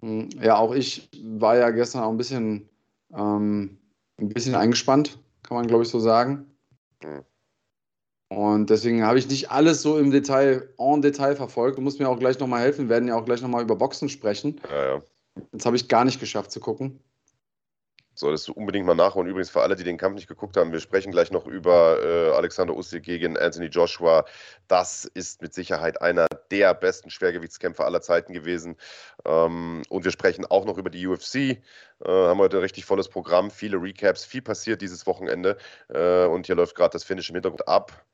Hm, 0.01 0.29
ja, 0.41 0.57
auch 0.57 0.73
ich 0.73 1.11
war 1.23 1.57
ja 1.57 1.71
gestern 1.71 2.03
auch 2.03 2.11
ein 2.11 2.17
bisschen, 2.17 2.69
ähm, 3.13 3.79
ein 4.19 4.29
bisschen 4.29 4.55
eingespannt, 4.55 5.19
kann 5.43 5.57
man 5.57 5.67
glaube 5.67 5.83
ich 5.83 5.89
so 5.89 5.99
sagen. 5.99 6.55
Hm. 7.03 7.25
Und 8.29 8.69
deswegen 8.69 9.05
habe 9.05 9.19
ich 9.19 9.29
nicht 9.29 9.51
alles 9.51 9.81
so 9.81 9.99
im 9.99 10.11
Detail, 10.11 10.69
en 10.79 11.01
Detail 11.01 11.35
verfolgt. 11.35 11.79
Du 11.79 11.83
musst 11.83 11.99
mir 11.99 12.09
auch 12.09 12.19
gleich 12.19 12.39
nochmal 12.39 12.61
helfen. 12.61 12.85
Wir 12.85 12.91
werden 12.91 13.09
ja 13.09 13.17
auch 13.17 13.25
gleich 13.25 13.41
nochmal 13.41 13.63
über 13.63 13.77
Boxen 13.77 14.09
sprechen. 14.09 14.61
Ja, 14.71 14.95
ja. 14.95 15.03
Das 15.53 15.65
habe 15.65 15.77
ich 15.77 15.89
gar 15.89 16.05
nicht 16.05 16.21
geschafft 16.21 16.51
zu 16.51 16.61
gucken. 16.61 17.01
Solltest 18.19 18.49
du 18.49 18.53
unbedingt 18.53 18.85
mal 18.85 18.97
nachholen. 18.97 19.31
Übrigens 19.31 19.49
für 19.49 19.63
alle, 19.63 19.77
die 19.77 19.85
den 19.85 19.97
Kampf 19.97 20.17
nicht 20.17 20.27
geguckt 20.27 20.57
haben, 20.57 20.73
wir 20.73 20.81
sprechen 20.81 21.13
gleich 21.13 21.31
noch 21.31 21.47
über 21.47 22.03
äh, 22.03 22.31
Alexander 22.33 22.75
Usyk 22.75 23.05
gegen 23.05 23.39
Anthony 23.39 23.67
Joshua. 23.67 24.25
Das 24.67 25.05
ist 25.05 25.41
mit 25.41 25.55
Sicherheit 25.55 26.03
einer 26.03 26.27
der 26.51 26.75
besten 26.75 27.11
Schwergewichtskämpfer 27.11 27.85
aller 27.85 28.01
Zeiten 28.01 28.33
gewesen. 28.33 28.77
Ähm, 29.25 29.83
und 29.89 30.05
wir 30.05 30.11
sprechen 30.11 30.45
auch 30.47 30.65
noch 30.65 30.79
über 30.79 30.91
die 30.91 31.07
UFC. 31.07 31.35
Äh, 31.35 31.59
haben 32.05 32.41
heute 32.41 32.57
ein 32.57 32.63
richtig 32.63 32.85
volles 32.85 33.09
Programm, 33.09 33.53
viele 33.53 33.81
Recaps, 33.81 34.25
viel 34.25 34.43
passiert 34.43 34.83
dieses 34.83 35.07
Wochenende. 35.07 35.57
Äh, 35.89 36.27
und 36.27 36.47
hier 36.47 36.57
läuft 36.57 36.75
gerade 36.75 36.91
das 36.91 37.05
Finish 37.05 37.31
im 37.31 37.37
Hintergrund 37.37 37.69
ab. 37.69 38.05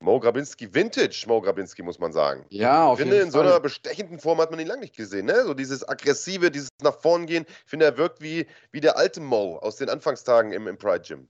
Mo 0.00 0.20
Grabinski, 0.20 0.72
Vintage 0.72 1.24
Mo 1.26 1.40
Grabinski, 1.40 1.82
muss 1.82 1.98
man 1.98 2.12
sagen. 2.12 2.44
Ja, 2.50 2.86
auf 2.86 2.98
jeden 2.98 3.10
Fall. 3.10 3.18
Ich 3.18 3.22
finde, 3.22 3.26
in 3.26 3.30
so 3.30 3.40
einer 3.40 3.60
bestechenden 3.60 4.18
Form 4.18 4.38
hat 4.38 4.50
man 4.50 4.60
ihn 4.60 4.66
lange 4.66 4.82
nicht 4.82 4.96
gesehen. 4.96 5.26
Ne? 5.26 5.44
So 5.44 5.54
dieses 5.54 5.88
aggressive, 5.88 6.50
dieses 6.50 6.68
nach 6.82 7.00
vorn 7.00 7.26
gehen. 7.26 7.46
Ich 7.48 7.70
finde, 7.70 7.86
er 7.86 7.96
wirkt 7.96 8.20
wie, 8.20 8.46
wie 8.72 8.80
der 8.80 8.98
alte 8.98 9.20
Mo 9.20 9.56
aus 9.58 9.76
den 9.76 9.88
Anfangstagen 9.88 10.52
im, 10.52 10.66
im 10.66 10.76
Pride 10.76 11.02
Gym. 11.06 11.28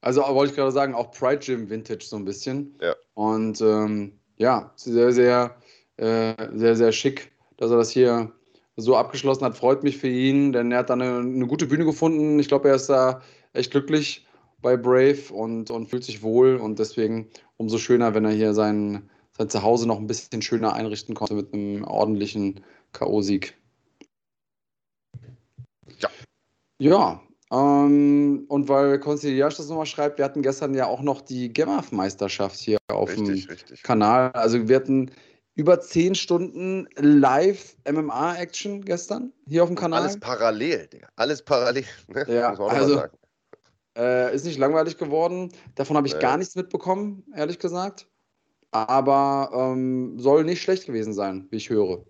Also 0.00 0.22
wollte 0.22 0.50
ich 0.50 0.56
gerade 0.56 0.72
sagen, 0.72 0.94
auch 0.94 1.10
Pride 1.10 1.38
Gym 1.38 1.70
Vintage 1.70 2.04
so 2.04 2.16
ein 2.16 2.24
bisschen. 2.24 2.78
Ja. 2.80 2.94
Und 3.14 3.60
ähm, 3.60 4.18
ja, 4.36 4.72
sehr, 4.76 5.12
sehr, 5.12 5.56
äh, 5.96 6.34
sehr, 6.52 6.76
sehr 6.76 6.92
schick, 6.92 7.32
dass 7.56 7.70
er 7.70 7.78
das 7.78 7.90
hier 7.90 8.32
so 8.76 8.96
abgeschlossen 8.96 9.44
hat. 9.44 9.56
Freut 9.56 9.82
mich 9.82 9.96
für 9.96 10.08
ihn, 10.08 10.52
denn 10.52 10.70
er 10.70 10.78
hat 10.78 10.90
da 10.90 10.94
eine, 10.94 11.18
eine 11.18 11.46
gute 11.46 11.66
Bühne 11.66 11.86
gefunden. 11.86 12.38
Ich 12.38 12.48
glaube, 12.48 12.68
er 12.68 12.74
ist 12.74 12.88
da 12.88 13.22
echt 13.54 13.70
glücklich 13.70 14.26
bei 14.60 14.76
Brave 14.76 15.32
und, 15.32 15.70
und 15.70 15.88
fühlt 15.88 16.04
sich 16.04 16.22
wohl 16.22 16.56
und 16.56 16.78
deswegen 16.78 17.28
umso 17.56 17.78
schöner, 17.78 18.14
wenn 18.14 18.24
er 18.24 18.32
hier 18.32 18.54
sein, 18.54 19.08
sein 19.36 19.48
Zuhause 19.48 19.86
noch 19.86 19.98
ein 19.98 20.06
bisschen 20.06 20.42
schöner 20.42 20.72
einrichten 20.72 21.14
konnte 21.14 21.34
mit 21.34 21.52
einem 21.52 21.84
ordentlichen 21.84 22.64
K.O.-Sieg. 22.92 23.52
Ja. 25.98 26.08
Ja. 26.78 27.20
Ähm, 27.52 28.44
und 28.48 28.68
weil 28.68 28.98
Conciliage 28.98 29.56
das 29.56 29.68
nochmal 29.68 29.86
schreibt, 29.86 30.18
wir 30.18 30.24
hatten 30.24 30.42
gestern 30.42 30.74
ja 30.74 30.86
auch 30.86 31.00
noch 31.00 31.20
die 31.20 31.52
Gemaf-Meisterschaft 31.52 32.56
hier 32.56 32.78
auf 32.88 33.08
richtig, 33.10 33.46
dem 33.46 33.50
richtig. 33.50 33.82
Kanal. 33.82 34.32
Also 34.32 34.68
wir 34.68 34.76
hatten 34.76 35.12
über 35.54 35.80
zehn 35.80 36.14
Stunden 36.14 36.88
live 36.96 37.76
MMA-Action 37.88 38.84
gestern 38.84 39.32
hier 39.46 39.62
auf 39.62 39.68
dem 39.68 39.76
Kanal. 39.76 40.02
Alles 40.02 40.18
parallel, 40.18 40.86
Digga. 40.88 41.08
Alles 41.16 41.42
parallel. 41.42 41.84
Ne? 42.08 42.26
Ja, 42.28 42.52
also 42.58 43.02
äh, 43.96 44.34
ist 44.34 44.44
nicht 44.44 44.58
langweilig 44.58 44.98
geworden. 44.98 45.52
Davon 45.74 45.96
habe 45.96 46.06
ich 46.06 46.14
äh. 46.14 46.18
gar 46.18 46.36
nichts 46.36 46.54
mitbekommen, 46.54 47.24
ehrlich 47.34 47.58
gesagt. 47.58 48.06
Aber 48.70 49.50
ähm, 49.54 50.18
soll 50.18 50.44
nicht 50.44 50.62
schlecht 50.62 50.86
gewesen 50.86 51.14
sein, 51.14 51.46
wie 51.50 51.56
ich 51.56 51.70
höre. 51.70 52.04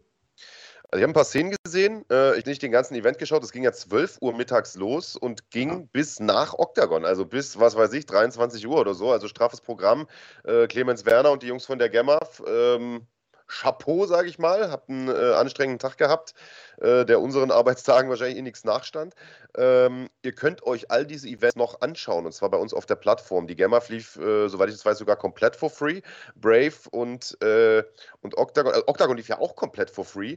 Also 0.90 0.99
ich 0.99 1.03
habe 1.03 1.11
ein 1.11 1.14
paar 1.14 1.25
Szenen 1.25 1.55
gesehen, 1.64 2.05
äh, 2.11 2.38
ich 2.38 2.46
nicht 2.46 2.62
den 2.62 2.70
ganzen 2.70 2.94
Event 2.94 3.18
geschaut, 3.18 3.42
es 3.42 3.51
ging 3.51 3.64
ja 3.64 3.72
12 3.72 4.18
Uhr 4.20 4.33
mittags 4.37 4.77
los 4.77 5.16
und 5.16 5.51
ging 5.51 5.68
ja. 5.68 5.83
bis 5.92 6.20
nach 6.20 6.55
Octagon, 6.55 7.05
also 7.05 7.27
bis, 7.27 7.59
was 7.59 7.75
weiß 7.77 7.92
ich, 7.92 8.07
23 8.07 8.66
Uhr 8.68 8.79
oder 8.79 8.94
so, 8.94 9.11
also 9.11 9.27
straffes 9.27 9.61
Programm. 9.61 10.07
Äh, 10.44 10.68
Clemens 10.68 11.05
Werner 11.05 11.33
und 11.33 11.42
die 11.42 11.49
Jungs 11.49 11.66
von 11.66 11.81
der 11.81 11.88
Gemma 11.88 12.20
ähm, 12.46 13.07
Chapeau, 13.49 14.07
sage 14.07 14.29
ich 14.29 14.39
mal. 14.39 14.71
Habt 14.71 14.89
einen 14.89 15.09
äh, 15.09 15.35
anstrengenden 15.35 15.79
Tag 15.79 15.99
gehabt, 15.99 16.35
äh, 16.81 17.05
der 17.05 17.21
unseren 17.21 17.51
Arbeitstagen 17.51 18.11
wahrscheinlich 18.11 18.39
eh 18.39 18.43
nichts 18.43 18.65
nachstand. 18.65 19.15
Ähm, 19.57 20.09
ihr 20.23 20.33
könnt 20.33 20.63
euch 20.65 20.91
all 20.91 21.07
diese 21.07 21.29
Events 21.29 21.57
noch 21.57 21.81
anschauen 21.81 22.27
und 22.27 22.33
zwar 22.33 22.51
bei 22.51 22.59
uns 22.59 22.75
auf 22.75 22.87
der 22.87 22.97
Plattform. 22.97 23.47
Die 23.47 23.57
Gamma 23.57 23.81
lief, 23.89 24.17
äh, 24.17 24.49
soweit 24.49 24.69
ich 24.69 24.75
das 24.75 24.85
weiß, 24.85 24.99
sogar 24.99 25.17
komplett 25.17 25.57
for 25.57 25.71
free. 25.71 26.03
Brave 26.35 26.75
und, 26.91 27.41
äh, 27.43 27.83
und 28.21 28.37
Octagon, 28.37 28.75
äh, 28.75 28.83
Octagon 28.87 29.17
lief 29.17 29.29
ja 29.29 29.39
auch 29.39 29.57
komplett 29.57 29.91
for 29.91 30.05
free. 30.05 30.37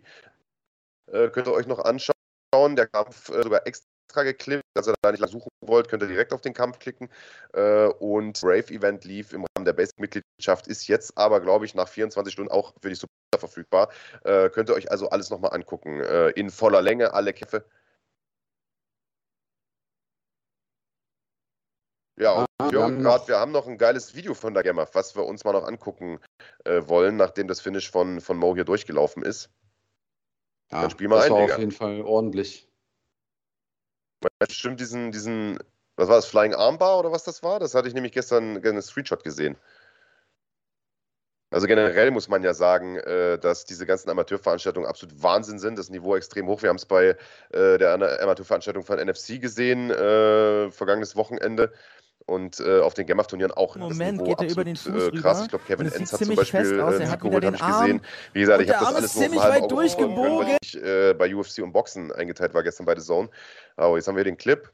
Äh, 1.08 1.30
könnt 1.30 1.48
ihr 1.48 1.54
euch 1.54 1.68
noch 1.68 1.80
anschauen. 1.80 2.14
Der 2.76 2.88
Kampf 2.88 3.28
sogar 3.28 3.66
extra 3.68 4.24
geklippt. 4.24 4.64
Dass 4.80 4.88
ihr 4.88 4.96
da 5.02 5.12
nicht 5.12 5.20
lang 5.20 5.30
suchen 5.30 5.50
wollt, 5.62 5.90
könnt 5.90 6.04
ihr 6.04 6.08
direkt 6.08 6.32
auf 6.32 6.40
den 6.40 6.54
Kampf 6.54 6.80
klicken. 6.80 7.10
Äh, 7.54 7.88
und 7.88 8.40
Brave 8.40 8.70
Event 8.70 9.04
lief 9.04 9.34
im 9.34 9.46
Rahmen 9.46 9.66
der 9.66 9.74
Basic-Mitgliedschaft, 9.74 10.68
ist 10.68 10.88
jetzt 10.88 11.18
aber, 11.18 11.42
glaube 11.42 11.66
ich, 11.66 11.76
nach 11.76 11.90
24 11.90 12.32
Stunden 12.32 12.52
auch 12.52 12.74
für 12.82 12.88
die 12.88 12.96
Super 12.96 13.12
verfügbar. 13.38 13.90
Äh, 14.24 14.50
könnt 14.50 14.70
ihr 14.70 14.76
euch 14.76 14.90
also 14.90 15.10
alles 15.10 15.30
nochmal 15.30 15.54
angucken. 15.54 16.00
Äh, 16.00 16.30
in 16.30 16.50
voller 16.50 16.82
Länge, 16.82 17.14
alle 17.14 17.34
Kämpfe. 17.34 17.66
Ja, 22.18 22.34
und 22.34 22.48
ah, 22.58 22.72
wir, 22.72 22.82
haben 22.82 23.02
grad, 23.02 23.28
wir 23.28 23.40
haben 23.40 23.52
noch 23.52 23.68
ein 23.68 23.78
geiles 23.78 24.16
Video 24.16 24.34
von 24.34 24.54
der 24.54 24.64
Gemma, 24.64 24.88
was 24.94 25.16
wir 25.16 25.26
uns 25.26 25.44
mal 25.44 25.54
noch 25.54 25.66
angucken 25.66 26.20
äh, 26.66 26.82
wollen, 26.86 27.18
nachdem 27.18 27.48
das 27.48 27.62
Finish 27.62 27.92
von, 27.92 28.22
von 28.22 28.38
Mo 28.38 28.56
hier 28.56 28.66
durchgelaufen 28.66 29.24
ist. 29.24 29.50
Ja, 30.72 30.82
Dann 30.82 30.90
spiel 30.90 31.08
mal 31.08 31.16
das 31.18 31.26
ein, 31.26 31.32
war 31.32 31.42
Digga. 31.42 31.54
auf 31.54 31.60
jeden 31.60 31.72
Fall 31.72 32.02
ordentlich 32.02 32.69
bestimmt 34.40 34.80
diesen, 34.80 35.12
diesen, 35.12 35.60
was 35.96 36.08
war 36.08 36.16
das, 36.16 36.26
Flying 36.26 36.54
Armbar 36.54 37.00
oder 37.00 37.12
was 37.12 37.24
das 37.24 37.44
war? 37.44 37.60
Das 37.60 37.74
hatte 37.74 37.88
ich 37.88 37.94
nämlich 37.94 38.14
gestern 38.14 38.58
einen 38.58 38.82
Screenshot 38.82 39.24
gesehen. 39.24 39.58
Also 41.52 41.66
generell 41.66 42.12
muss 42.12 42.28
man 42.28 42.44
ja 42.44 42.54
sagen, 42.54 42.98
äh, 42.98 43.40
dass 43.40 43.66
diese 43.66 43.88
ganzen 43.88 44.10
Amateurveranstaltungen 44.12 44.88
absolut 44.88 45.24
Wahnsinn 45.24 45.58
sind. 45.58 45.80
Das 45.80 45.90
Niveau 45.90 46.16
extrem 46.16 46.46
hoch. 46.46 46.62
Wir 46.62 46.70
haben 46.70 46.76
es 46.76 46.86
bei 46.86 47.18
äh, 47.50 47.78
der 47.80 47.94
Amateurveranstaltung 47.94 48.84
von 48.84 49.00
NFC 49.00 49.42
gesehen, 49.42 49.90
äh, 49.90 50.70
vergangenes 50.70 51.16
Wochenende. 51.16 51.74
Und 52.26 52.60
äh, 52.60 52.82
auf 52.82 52.94
den 52.94 53.08
Gamma-Turnieren 53.08 53.52
auch 53.52 53.76
Moment, 53.76 54.24
geht 54.24 54.40
er 54.40 54.52
über 54.52 54.64
den 54.64 54.76
Fuß 54.76 55.08
äh, 55.08 55.12
krass. 55.12 55.42
Ich 55.44 55.50
glaube, 55.50 55.64
Kevin 55.66 55.92
Enz 55.92 56.14
hat 56.14 56.20
zum 56.20 56.36
Beispiel 56.36 56.80
aus. 56.80 57.00
Er 57.00 57.10
hat 57.10 57.22
geholt, 57.22 57.44
habe 57.44 57.56
ich 57.56 57.66
gesehen. 57.66 58.02
Wie 58.34 58.42
gesagt, 58.42 58.62
ich 58.62 58.70
habe 58.70 59.02
das 59.02 59.18
alles 59.18 59.32
nur 59.32 59.44
halb 59.44 59.64
Auge 59.64 59.68
durchgebogen. 59.68 60.24
Können, 60.24 60.48
weil 60.48 60.58
ich 60.62 60.84
äh, 60.84 61.14
bei 61.16 61.34
UFC 61.34 61.60
und 61.60 61.72
Boxen 61.72 62.12
eingeteilt 62.12 62.54
war 62.54 62.62
gestern 62.62 62.86
bei 62.86 62.96
The 62.96 63.02
Zone. 63.02 63.30
Aber 63.78 63.96
jetzt 63.96 64.08
haben 64.08 64.16
wir 64.16 64.24
den 64.24 64.38
Clip. 64.38 64.72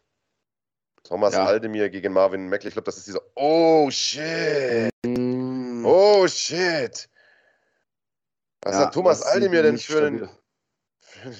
Thomas 1.04 1.34
ja. 1.34 1.46
Aldemir 1.46 1.90
gegen 1.90 2.12
Marvin 2.12 2.50
Meckler. 2.50 2.68
Ich 2.68 2.74
glaube, 2.74 2.88
das 2.88 2.98
ist 2.98 3.08
dieser. 3.08 3.22
Oh 3.36 3.90
shit! 3.90 4.90
Mm. 5.06 5.86
Oh 5.86 6.28
shit! 6.28 7.08
Was 8.64 8.74
ja, 8.74 8.80
hat 8.82 8.94
Thomas 8.94 9.22
Aldemir 9.22 9.64
denn 9.64 9.78
für 9.78 10.06
einen, 10.06 10.30
für, 11.00 11.32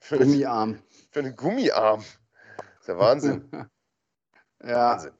für 0.00 0.18
Gummiarm? 0.18 0.82
Für 1.10 1.20
einen 1.20 1.36
Gummiarm. 1.36 2.00
Das 2.56 2.80
ist 2.80 2.88
ja 2.88 2.98
Wahnsinn. 2.98 3.48
ja. 4.64 4.92
Wahnsinn 4.92 5.19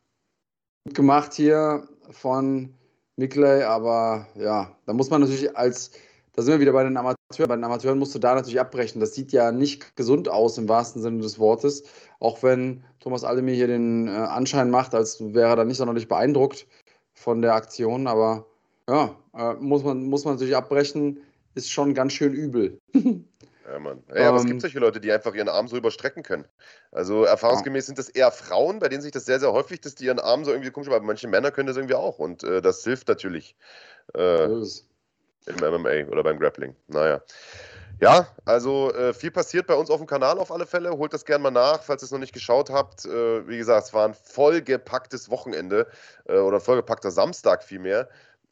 gemacht 0.94 1.34
hier 1.34 1.88
von 2.10 2.74
Mikley, 3.16 3.62
aber 3.62 4.26
ja, 4.34 4.76
da 4.86 4.92
muss 4.92 5.10
man 5.10 5.20
natürlich 5.20 5.56
als, 5.56 5.92
da 6.32 6.42
sind 6.42 6.54
wir 6.54 6.60
wieder 6.60 6.72
bei 6.72 6.84
den 6.84 6.96
Amateuren, 6.96 7.48
bei 7.48 7.56
den 7.56 7.64
Amateuren 7.64 7.98
musst 7.98 8.14
du 8.14 8.18
da 8.18 8.34
natürlich 8.34 8.60
abbrechen. 8.60 9.00
Das 9.00 9.14
sieht 9.14 9.32
ja 9.32 9.52
nicht 9.52 9.96
gesund 9.96 10.28
aus 10.28 10.58
im 10.58 10.68
wahrsten 10.68 11.02
Sinne 11.02 11.20
des 11.20 11.38
Wortes, 11.38 11.84
auch 12.18 12.42
wenn 12.42 12.82
Thomas 12.98 13.24
Aldemir 13.24 13.54
hier 13.54 13.66
den 13.66 14.08
äh, 14.08 14.12
Anschein 14.12 14.70
macht, 14.70 14.94
als 14.94 15.20
wäre 15.20 15.50
er 15.50 15.56
da 15.56 15.64
nicht 15.64 15.76
sonderlich 15.76 16.08
beeindruckt 16.08 16.66
von 17.14 17.42
der 17.42 17.54
Aktion, 17.54 18.06
aber 18.06 18.46
ja, 18.88 19.14
äh, 19.34 19.54
muss, 19.54 19.84
man, 19.84 20.04
muss 20.06 20.24
man 20.24 20.34
natürlich 20.34 20.56
abbrechen, 20.56 21.20
ist 21.54 21.70
schon 21.70 21.94
ganz 21.94 22.12
schön 22.12 22.32
übel. 22.32 22.78
Ja, 23.70 23.78
Mann. 23.78 24.02
Ja, 24.14 24.28
aber 24.28 24.38
es 24.38 24.44
gibt 24.44 24.54
ähm. 24.54 24.60
solche 24.60 24.78
Leute, 24.80 25.00
die 25.00 25.12
einfach 25.12 25.34
ihren 25.34 25.48
Arm 25.48 25.68
so 25.68 25.76
überstrecken 25.76 26.22
können. 26.22 26.44
Also 26.90 27.24
erfahrungsgemäß 27.24 27.86
sind 27.86 27.98
das 27.98 28.08
eher 28.08 28.32
Frauen, 28.32 28.80
bei 28.80 28.88
denen 28.88 29.02
sich 29.02 29.12
das 29.12 29.26
sehr, 29.26 29.38
sehr 29.38 29.52
häufig, 29.52 29.80
dass 29.80 29.94
die 29.94 30.06
ihren 30.06 30.18
Arm 30.18 30.44
so 30.44 30.50
irgendwie 30.50 30.70
komisch, 30.70 30.88
aber 30.88 31.00
manche 31.00 31.28
Männer 31.28 31.50
können 31.52 31.68
das 31.68 31.76
irgendwie 31.76 31.94
auch 31.94 32.18
und 32.18 32.42
äh, 32.42 32.60
das 32.60 32.82
hilft 32.82 33.06
natürlich 33.08 33.54
äh, 34.14 34.44
im 34.46 35.56
MMA 35.56 36.10
oder 36.10 36.24
beim 36.24 36.38
Grappling. 36.38 36.74
Naja. 36.88 37.22
Ja, 38.00 38.28
also 38.46 38.92
äh, 38.94 39.12
viel 39.12 39.30
passiert 39.30 39.66
bei 39.66 39.74
uns 39.74 39.90
auf 39.90 39.98
dem 39.98 40.06
Kanal 40.06 40.38
auf 40.38 40.50
alle 40.50 40.64
Fälle. 40.64 40.90
Holt 40.90 41.12
das 41.12 41.26
gerne 41.26 41.42
mal 41.42 41.50
nach, 41.50 41.82
falls 41.82 42.02
ihr 42.02 42.06
es 42.06 42.10
noch 42.10 42.18
nicht 42.18 42.32
geschaut 42.32 42.70
habt. 42.70 43.04
Äh, 43.04 43.46
wie 43.46 43.58
gesagt, 43.58 43.88
es 43.88 43.94
war 43.94 44.08
ein 44.08 44.14
vollgepacktes 44.14 45.28
Wochenende 45.28 45.86
äh, 46.26 46.38
oder 46.38 46.60
vollgepackter 46.60 47.10
Samstag 47.10 47.62
vielmehr. 47.62 48.08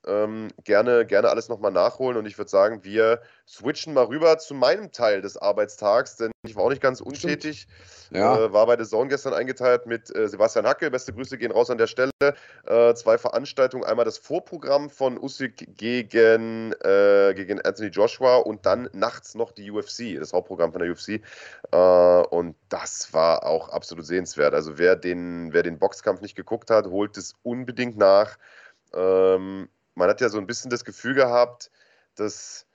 Ähm, 0.09 0.49
gerne, 0.65 1.05
gerne 1.05 1.29
alles 1.29 1.49
nochmal 1.49 1.71
nachholen 1.71 2.17
und 2.17 2.27
ich 2.27 2.39
würde 2.39 2.51
sagen, 2.51 2.83
wir 2.83 3.21
switchen 3.47 3.93
mal 3.93 4.05
rüber 4.05 4.39
zu 4.39 4.55
meinem 4.55 4.91
Teil 4.91 5.21
des 5.21 5.37
Arbeitstags, 5.37 6.17
denn 6.17 6.33
ich 6.47 6.57
war 6.57 6.65
auch 6.65 6.71
nicht 6.71 6.81
ganz 6.81 7.01
untätig. 7.03 7.67
Ja. 8.11 8.39
Äh, 8.39 8.53
war 8.53 8.67
bei 8.67 8.77
der 8.77 8.87
Zone 8.87 9.09
gestern 9.09 9.35
eingeteilt 9.35 9.85
mit 9.85 10.15
äh, 10.17 10.29
Sebastian 10.29 10.67
Hacke. 10.67 10.91
Beste 10.91 11.13
Grüße 11.13 11.37
gehen 11.37 11.53
raus 11.53 11.69
an 11.69 11.77
der 11.77 11.87
Stelle. 11.87 12.11
Äh, 12.67 12.95
zwei 12.95 13.19
Veranstaltungen: 13.19 13.85
einmal 13.85 14.07
das 14.07 14.17
Vorprogramm 14.17 14.89
von 14.89 15.19
Usyk 15.19 15.77
gegen, 15.77 16.73
äh, 16.81 17.35
gegen 17.35 17.61
Anthony 17.61 17.89
Joshua 17.89 18.37
und 18.37 18.65
dann 18.65 18.89
nachts 18.95 19.35
noch 19.35 19.53
die 19.53 19.71
UFC, 19.71 20.19
das 20.19 20.33
Hauptprogramm 20.33 20.73
von 20.73 20.81
der 20.81 20.91
UFC. 20.91 21.21
Äh, 21.71 21.77
und 21.77 22.57
das 22.71 23.13
war 23.13 23.45
auch 23.45 23.69
absolut 23.69 24.07
sehenswert. 24.07 24.55
Also, 24.55 24.79
wer 24.79 24.97
den, 24.97 25.53
wer 25.53 25.63
den 25.63 25.79
Boxkampf 25.79 26.23
nicht 26.23 26.35
geguckt 26.35 26.71
hat, 26.71 26.87
holt 26.87 27.19
es 27.19 27.35
unbedingt 27.43 27.99
nach. 27.99 28.39
Ähm, 28.95 29.69
man 29.99 30.09
hat 30.09 30.21
ja 30.21 30.29
so 30.29 30.39
ein 30.39 30.47
bisschen 30.47 30.71
das 30.71 30.85
Gefühl 30.85 31.15
gehabt, 31.15 31.71
dass, 32.15 32.67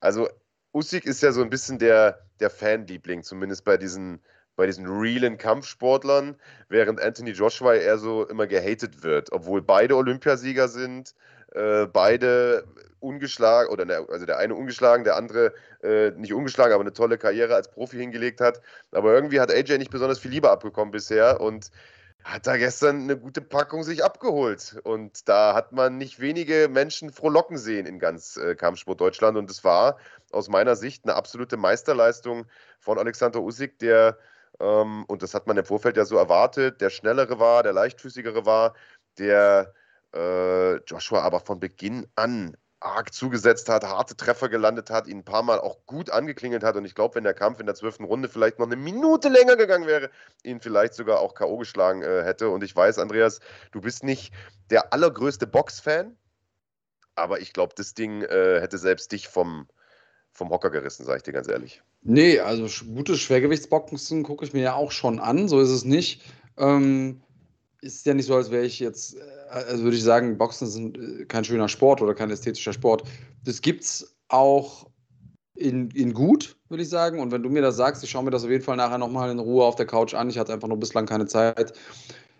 also 0.00 0.28
Usyk 0.74 1.04
ist 1.04 1.22
ja 1.22 1.30
so 1.32 1.42
ein 1.42 1.50
bisschen 1.50 1.78
der, 1.78 2.26
der 2.40 2.50
Fanliebling, 2.50 3.22
zumindest 3.22 3.64
bei 3.64 3.76
diesen, 3.76 4.22
bei 4.56 4.66
diesen 4.66 4.86
realen 4.86 5.36
Kampfsportlern, 5.36 6.36
während 6.68 7.00
Anthony 7.00 7.32
Joshua 7.32 7.74
eher 7.74 7.98
so 7.98 8.26
immer 8.26 8.46
gehatet 8.46 9.02
wird, 9.02 9.30
obwohl 9.30 9.62
beide 9.62 9.94
Olympiasieger 9.94 10.68
sind, 10.68 11.14
äh, 11.52 11.86
beide 11.86 12.64
ungeschlagen, 13.00 13.70
oder 13.70 13.84
ne, 13.84 14.06
also 14.08 14.24
der 14.24 14.38
eine 14.38 14.54
ungeschlagen, 14.54 15.04
der 15.04 15.16
andere 15.16 15.52
äh, 15.82 16.12
nicht 16.12 16.32
ungeschlagen, 16.32 16.72
aber 16.72 16.82
eine 16.82 16.94
tolle 16.94 17.18
Karriere 17.18 17.54
als 17.54 17.70
Profi 17.70 17.98
hingelegt 17.98 18.40
hat. 18.40 18.62
Aber 18.90 19.12
irgendwie 19.12 19.40
hat 19.40 19.50
AJ 19.50 19.76
nicht 19.76 19.90
besonders 19.90 20.18
viel 20.18 20.30
Liebe 20.30 20.50
abbekommen 20.50 20.92
bisher 20.92 21.42
und 21.42 21.70
hat 22.24 22.46
da 22.46 22.56
gestern 22.56 23.02
eine 23.02 23.16
gute 23.16 23.40
Packung 23.40 23.82
sich 23.82 24.04
abgeholt. 24.04 24.80
Und 24.84 25.28
da 25.28 25.54
hat 25.54 25.72
man 25.72 25.98
nicht 25.98 26.20
wenige 26.20 26.68
Menschen 26.70 27.10
frohlocken 27.10 27.58
sehen 27.58 27.86
in 27.86 27.98
ganz 27.98 28.36
äh, 28.36 28.54
Kampfsport 28.54 29.00
Deutschland. 29.00 29.36
Und 29.36 29.50
es 29.50 29.64
war 29.64 29.98
aus 30.30 30.48
meiner 30.48 30.76
Sicht 30.76 31.04
eine 31.04 31.14
absolute 31.14 31.56
Meisterleistung 31.56 32.46
von 32.80 32.98
Alexander 32.98 33.40
Usyk, 33.40 33.78
der, 33.78 34.18
ähm, 34.60 35.04
und 35.06 35.22
das 35.22 35.34
hat 35.34 35.46
man 35.46 35.56
im 35.56 35.64
Vorfeld 35.64 35.96
ja 35.96 36.04
so 36.04 36.16
erwartet, 36.16 36.80
der 36.80 36.90
schnellere 36.90 37.38
war, 37.38 37.62
der 37.62 37.72
leichtfüßigere 37.72 38.46
war, 38.46 38.74
der 39.18 39.74
äh, 40.14 40.76
Joshua 40.84 41.22
aber 41.22 41.40
von 41.40 41.60
Beginn 41.60 42.06
an 42.14 42.56
arg 42.84 43.12
zugesetzt 43.12 43.68
hat, 43.68 43.84
harte 43.84 44.16
Treffer 44.16 44.48
gelandet 44.48 44.90
hat, 44.90 45.06
ihn 45.06 45.18
ein 45.18 45.24
paar 45.24 45.42
Mal 45.42 45.60
auch 45.60 45.86
gut 45.86 46.10
angeklingelt 46.10 46.64
hat. 46.64 46.76
Und 46.76 46.84
ich 46.84 46.94
glaube, 46.94 47.14
wenn 47.14 47.24
der 47.24 47.34
Kampf 47.34 47.60
in 47.60 47.66
der 47.66 47.74
zwölften 47.74 48.04
Runde 48.04 48.28
vielleicht 48.28 48.58
noch 48.58 48.66
eine 48.66 48.76
Minute 48.76 49.28
länger 49.28 49.56
gegangen 49.56 49.86
wäre, 49.86 50.10
ihn 50.42 50.60
vielleicht 50.60 50.94
sogar 50.94 51.20
auch 51.20 51.34
K.O. 51.34 51.56
geschlagen 51.58 52.02
äh, 52.02 52.22
hätte. 52.24 52.48
Und 52.50 52.62
ich 52.64 52.74
weiß, 52.74 52.98
Andreas, 52.98 53.40
du 53.70 53.80
bist 53.80 54.04
nicht 54.04 54.32
der 54.70 54.92
allergrößte 54.92 55.46
Box-Fan, 55.46 56.16
aber 57.14 57.40
ich 57.40 57.52
glaube, 57.52 57.74
das 57.76 57.94
Ding 57.94 58.22
äh, 58.22 58.60
hätte 58.60 58.78
selbst 58.78 59.12
dich 59.12 59.28
vom, 59.28 59.68
vom 60.32 60.50
Hocker 60.50 60.70
gerissen, 60.70 61.04
sage 61.04 61.18
ich 61.18 61.22
dir 61.22 61.32
ganz 61.32 61.48
ehrlich. 61.48 61.82
Nee, 62.02 62.40
also 62.40 62.66
gutes 62.86 63.20
Schwergewichtsboxen 63.20 64.22
gucke 64.22 64.44
ich 64.44 64.52
mir 64.52 64.62
ja 64.62 64.74
auch 64.74 64.90
schon 64.90 65.20
an, 65.20 65.48
so 65.48 65.60
ist 65.60 65.70
es 65.70 65.84
nicht. 65.84 66.22
Ähm, 66.56 67.22
ist 67.82 68.06
ja 68.06 68.14
nicht 68.14 68.26
so, 68.26 68.34
als 68.34 68.50
wäre 68.50 68.64
ich 68.64 68.80
jetzt, 68.80 69.16
äh, 69.16 69.20
also 69.50 69.84
würde 69.84 69.96
ich 69.96 70.02
sagen, 70.02 70.38
Boxen 70.38 70.66
ist 70.66 70.76
äh, 70.78 71.24
kein 71.26 71.44
schöner 71.44 71.68
Sport 71.68 72.00
oder 72.00 72.14
kein 72.14 72.30
ästhetischer 72.30 72.72
Sport. 72.72 73.02
Das 73.44 73.60
gibt 73.60 73.82
es 73.82 74.16
auch 74.28 74.86
in, 75.54 75.90
in 75.90 76.14
gut, 76.14 76.56
würde 76.68 76.82
ich 76.82 76.88
sagen. 76.88 77.20
Und 77.20 77.32
wenn 77.32 77.42
du 77.42 77.50
mir 77.50 77.60
das 77.60 77.76
sagst, 77.76 78.02
ich 78.02 78.10
schaue 78.10 78.24
mir 78.24 78.30
das 78.30 78.44
auf 78.44 78.50
jeden 78.50 78.64
Fall 78.64 78.76
nachher 78.76 78.98
nochmal 78.98 79.30
in 79.30 79.38
Ruhe 79.38 79.64
auf 79.64 79.76
der 79.76 79.86
Couch 79.86 80.14
an. 80.14 80.30
Ich 80.30 80.38
hatte 80.38 80.52
einfach 80.52 80.68
nur 80.68 80.78
bislang 80.78 81.06
keine 81.06 81.26
Zeit. 81.26 81.74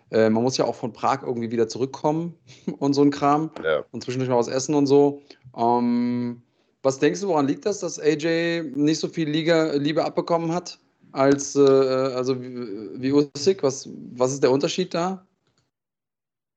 Äh, 0.09 0.29
man 0.29 0.43
muss 0.43 0.57
ja 0.57 0.65
auch 0.65 0.75
von 0.75 0.93
Prag 0.93 1.23
irgendwie 1.23 1.51
wieder 1.51 1.67
zurückkommen 1.67 2.35
und 2.79 2.93
so 2.93 3.01
ein 3.01 3.11
Kram. 3.11 3.51
Ja. 3.63 3.83
Und 3.91 4.03
zwischendurch 4.03 4.29
noch 4.29 4.39
was 4.39 4.47
essen 4.47 4.75
und 4.75 4.87
so. 4.87 5.21
Ähm, 5.57 6.41
was 6.81 6.99
denkst 6.99 7.21
du, 7.21 7.27
woran 7.27 7.47
liegt 7.47 7.65
das, 7.65 7.79
dass 7.79 7.99
AJ 7.99 8.71
nicht 8.75 8.99
so 8.99 9.07
viel 9.07 9.29
Liga, 9.29 9.73
Liebe 9.73 10.03
abbekommen 10.03 10.53
hat 10.53 10.79
als 11.11 11.55
äh, 11.55 11.61
also 11.61 12.41
wie, 12.41 13.01
wie 13.01 13.11
Usyk? 13.11 13.61
Was, 13.61 13.89
was 14.15 14.33
ist 14.33 14.43
der 14.43 14.51
Unterschied 14.51 14.93
da? 14.93 15.25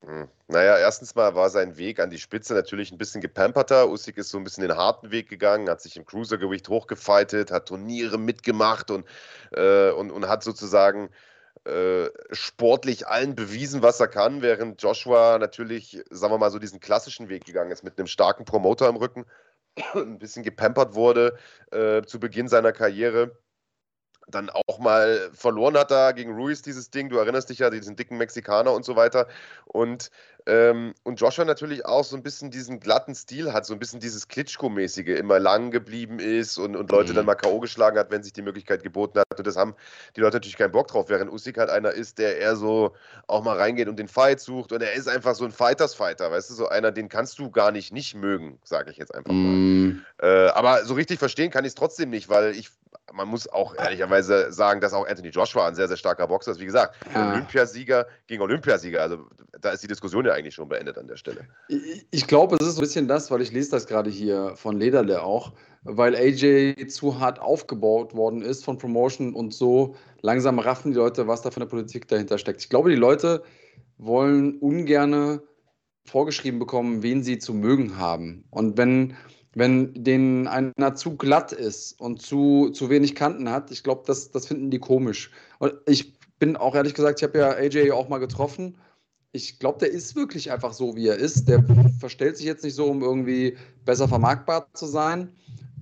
Hm. 0.07 0.29
Naja, 0.47 0.79
erstens 0.79 1.17
mal 1.17 1.35
war 1.35 1.51
sein 1.51 1.77
Weg 1.79 1.99
an 1.99 2.11
die 2.11 2.19
Spitze 2.19 2.55
natürlich 2.55 2.93
ein 2.93 2.99
bisschen 2.99 3.21
gepamperter. 3.21 3.89
Usyk 3.91 4.19
ist 4.19 4.29
so 4.29 4.39
ein 4.39 4.45
bisschen 4.45 4.63
den 4.63 4.77
harten 4.77 5.11
Weg 5.11 5.29
gegangen, 5.29 5.69
hat 5.69 5.81
sich 5.81 5.97
im 5.97 6.07
Cruisergewicht 6.07 6.69
hochgefeitet, 6.69 7.51
hat 7.51 7.67
Turniere 7.67 8.17
mitgemacht 8.17 8.93
und, 8.93 9.05
äh, 9.51 9.91
und, 9.91 10.13
und 10.13 10.29
hat 10.29 10.45
sozusagen 10.45 11.11
äh, 11.65 12.09
sportlich 12.31 13.09
allen 13.09 13.35
bewiesen, 13.35 13.83
was 13.83 13.99
er 13.99 14.07
kann, 14.07 14.43
während 14.43 14.81
Joshua 14.81 15.39
natürlich, 15.39 16.01
sagen 16.11 16.33
wir 16.33 16.39
mal, 16.39 16.53
so 16.53 16.61
diesen 16.61 16.79
klassischen 16.79 17.29
Weg 17.29 17.45
gegangen 17.45 17.73
ist 17.73 17.83
mit 17.83 17.99
einem 17.99 18.07
starken 18.07 18.45
Promoter 18.45 18.89
im 18.89 18.97
Rücken, 18.97 19.27
ein 19.95 20.21
bisschen 20.21 20.45
gepampert 20.45 20.95
wurde 20.95 21.37
äh, 21.73 22.03
zu 22.03 22.21
Beginn 22.21 22.47
seiner 22.47 22.73
Karriere 22.73 23.37
dann 24.29 24.51
auch 24.51 24.79
mal 24.79 25.31
verloren 25.33 25.77
hat 25.77 25.91
da 25.91 26.13
gegen 26.13 26.35
Ruiz 26.35 26.63
dieses 26.63 26.91
Ding. 26.91 27.09
Du 27.09 27.19
erinnerst 27.19 27.49
dich 27.49 27.61
ja, 27.61 27.71
diesen 27.71 27.95
dicken 27.95 28.17
Mexikaner 28.19 28.73
und 28.73 28.85
so 28.85 28.97
weiter. 28.97 29.29
Und, 29.67 30.11
ähm, 30.47 30.95
und 31.05 31.21
Joshua 31.21 31.45
natürlich 31.45 31.87
auch 31.87 32.03
so 32.03 32.17
ein 32.17 32.25
bisschen 32.25 32.51
diesen 32.51 32.81
glatten 32.81 33.15
Stil 33.15 33.53
hat, 33.53 33.67
so 33.67 33.73
ein 33.73 33.79
bisschen 33.79 34.01
dieses 34.01 34.29
Klitschko-mäßige, 34.29 35.17
immer 35.17 35.39
lang 35.39 35.71
geblieben 35.71 36.19
ist 36.19 36.59
und, 36.59 36.75
und 36.75 36.91
Leute 36.91 37.13
mhm. 37.13 37.17
dann 37.17 37.27
mal 37.27 37.37
K.O. 37.37 37.61
geschlagen 37.61 37.99
hat, 37.99 38.11
wenn 38.11 38.25
sich 38.25 38.33
die 38.33 38.43
Möglichkeit 38.43 38.83
geboten 38.83 39.21
hat. 39.21 39.39
Und 39.39 39.47
das 39.47 39.57
haben 39.57 39.77
die 40.17 40.21
Leute 40.21 40.37
natürlich 40.37 40.57
keinen 40.57 40.73
Bock 40.73 40.89
drauf, 40.89 41.09
während 41.09 41.33
Usyk 41.33 41.59
halt 41.59 41.71
einer 41.71 41.93
ist, 41.93 42.19
der 42.19 42.39
eher 42.39 42.57
so 42.57 42.95
auch 43.29 43.45
mal 43.45 43.57
reingeht 43.57 43.89
und 43.89 43.97
den 43.97 44.09
Fight 44.09 44.41
sucht. 44.41 44.73
Und 44.73 44.83
er 44.83 44.95
ist 44.95 45.09
einfach 45.09 45.37
so 45.37 45.45
ein 45.45 45.53
Fighters-Fighter, 45.53 46.33
weißt 46.33 46.51
du, 46.51 46.55
so 46.55 46.69
einer, 46.69 46.91
den 46.91 47.09
kannst 47.09 47.39
du 47.39 47.51
gar 47.51 47.71
nicht 47.71 47.93
nicht 47.93 48.17
mögen, 48.17 48.59
sage 48.65 48.91
ich 48.91 48.97
jetzt 48.97 49.15
einfach 49.15 49.33
mal. 49.33 49.53
Mhm. 49.53 50.05
Äh, 50.21 50.49
aber 50.49 50.85
so 50.85 50.95
richtig 50.95 51.21
verstehen 51.21 51.53
kann 51.53 51.65
ich 51.65 51.71
es 51.71 51.75
trotzdem 51.77 52.11
nicht, 52.11 52.29
weil 52.29 52.57
ich 52.57 52.71
man 53.13 53.29
muss 53.29 53.49
auch 53.49 53.75
ehrlicherweise 53.77 54.53
sagen, 54.53 54.81
dass 54.81 54.93
auch 54.93 55.07
Anthony 55.07 55.29
Joshua 55.29 55.69
ein 55.69 55.75
sehr, 55.75 55.89
sehr 55.89 55.97
starker 55.97 56.27
Boxer 56.27 56.53
ist. 56.53 56.61
Wie 56.61 56.67
gesagt, 56.67 56.97
ja. 57.15 57.33
Olympiasieger 57.33 58.07
gegen 58.27 58.43
Olympiasieger. 58.43 59.01
Also 59.01 59.27
da 59.61 59.71
ist 59.71 59.83
die 59.83 59.87
Diskussion 59.87 60.25
ja 60.25 60.33
eigentlich 60.33 60.55
schon 60.55 60.69
beendet 60.69 60.99
an 60.99 61.07
der 61.07 61.17
Stelle. 61.17 61.47
Ich, 61.69 62.07
ich 62.11 62.27
glaube, 62.27 62.57
es 62.61 62.67
ist 62.67 62.79
ein 62.79 62.81
bisschen 62.81 63.09
das, 63.09 63.31
weil 63.31 63.41
ich 63.43 63.53
lese 63.53 63.71
das 63.71 63.87
gerade 63.87 64.11
hier 64.11 64.55
von 64.57 64.79
Lederle 64.79 65.23
auch, 65.23 65.53
weil 65.85 66.17
AJ 66.17 66.89
zu 66.89 67.21
hart 67.21 67.39
aufgebaut 67.41 68.15
worden 68.15 68.43
ist 68.43 68.65
von 68.65 68.79
Promotion 68.79 69.35
und 69.35 69.55
so 69.55 69.95
langsam 70.21 70.59
raffen 70.59 70.93
die 70.93 70.99
Leute, 70.99 71.27
was 71.29 71.43
da 71.43 71.51
von 71.51 71.61
der 71.61 71.69
Politik 71.69 72.09
dahinter 72.09 72.39
steckt. 72.39 72.61
Ich 72.61 72.69
glaube, 72.69 72.91
die 72.91 72.97
Leute 72.97 73.43
wollen 73.99 74.59
ungerne 74.59 75.43
vorgeschrieben 76.05 76.59
bekommen, 76.59 77.03
wen 77.03 77.23
sie 77.23 77.39
zu 77.39 77.55
mögen 77.55 77.99
haben. 77.99 78.45
Und 78.51 78.77
wenn 78.77 79.17
wenn 79.57 80.05
denen 80.05 80.47
einer 80.47 80.95
zu 80.95 81.17
glatt 81.17 81.51
ist 81.51 81.99
und 81.99 82.21
zu, 82.21 82.69
zu 82.71 82.91
wenig 82.91 83.15
Kanten 83.15 83.51
hat, 83.51 83.71
ich 83.71 83.83
glaube, 83.83 84.03
das, 84.07 84.31
das 84.31 84.47
finden 84.47 84.71
die 84.71 84.79
komisch. 84.79 85.31
Und 85.59 85.73
ich 85.87 86.19
bin 86.39 86.57
auch 86.57 86.75
ehrlich 86.75 86.93
gesagt, 86.93 87.21
ich 87.21 87.25
habe 87.27 87.39
ja 87.39 87.51
AJ 87.53 87.91
auch 87.93 88.11
mal 88.11 88.19
getroffen. 88.19 88.77
Ich 89.33 89.59
glaube, 89.59 89.79
der 89.79 89.91
ist 89.91 90.15
wirklich 90.15 90.53
einfach 90.53 90.75
so, 90.75 90.95
wie 90.95 91.09
er 91.09 91.17
ist. 91.17 91.49
Der 91.49 91.65
verstellt 91.99 92.37
sich 92.37 92.45
jetzt 92.45 92.65
nicht 92.65 92.75
so, 92.75 92.85
um 92.85 93.03
irgendwie 93.03 93.57
besser 93.87 94.09
vermarktbar 94.09 94.69
zu 94.75 94.85
sein. 94.85 95.33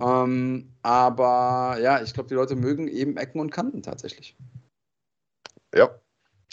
Ähm, 0.00 0.70
aber 0.82 1.76
ja, 1.82 2.00
ich 2.00 2.14
glaube, 2.14 2.28
die 2.28 2.34
Leute 2.36 2.54
mögen 2.54 2.86
eben 2.86 3.16
Ecken 3.16 3.40
und 3.40 3.50
Kanten 3.50 3.82
tatsächlich. 3.82 4.36
Ja, 5.74 5.90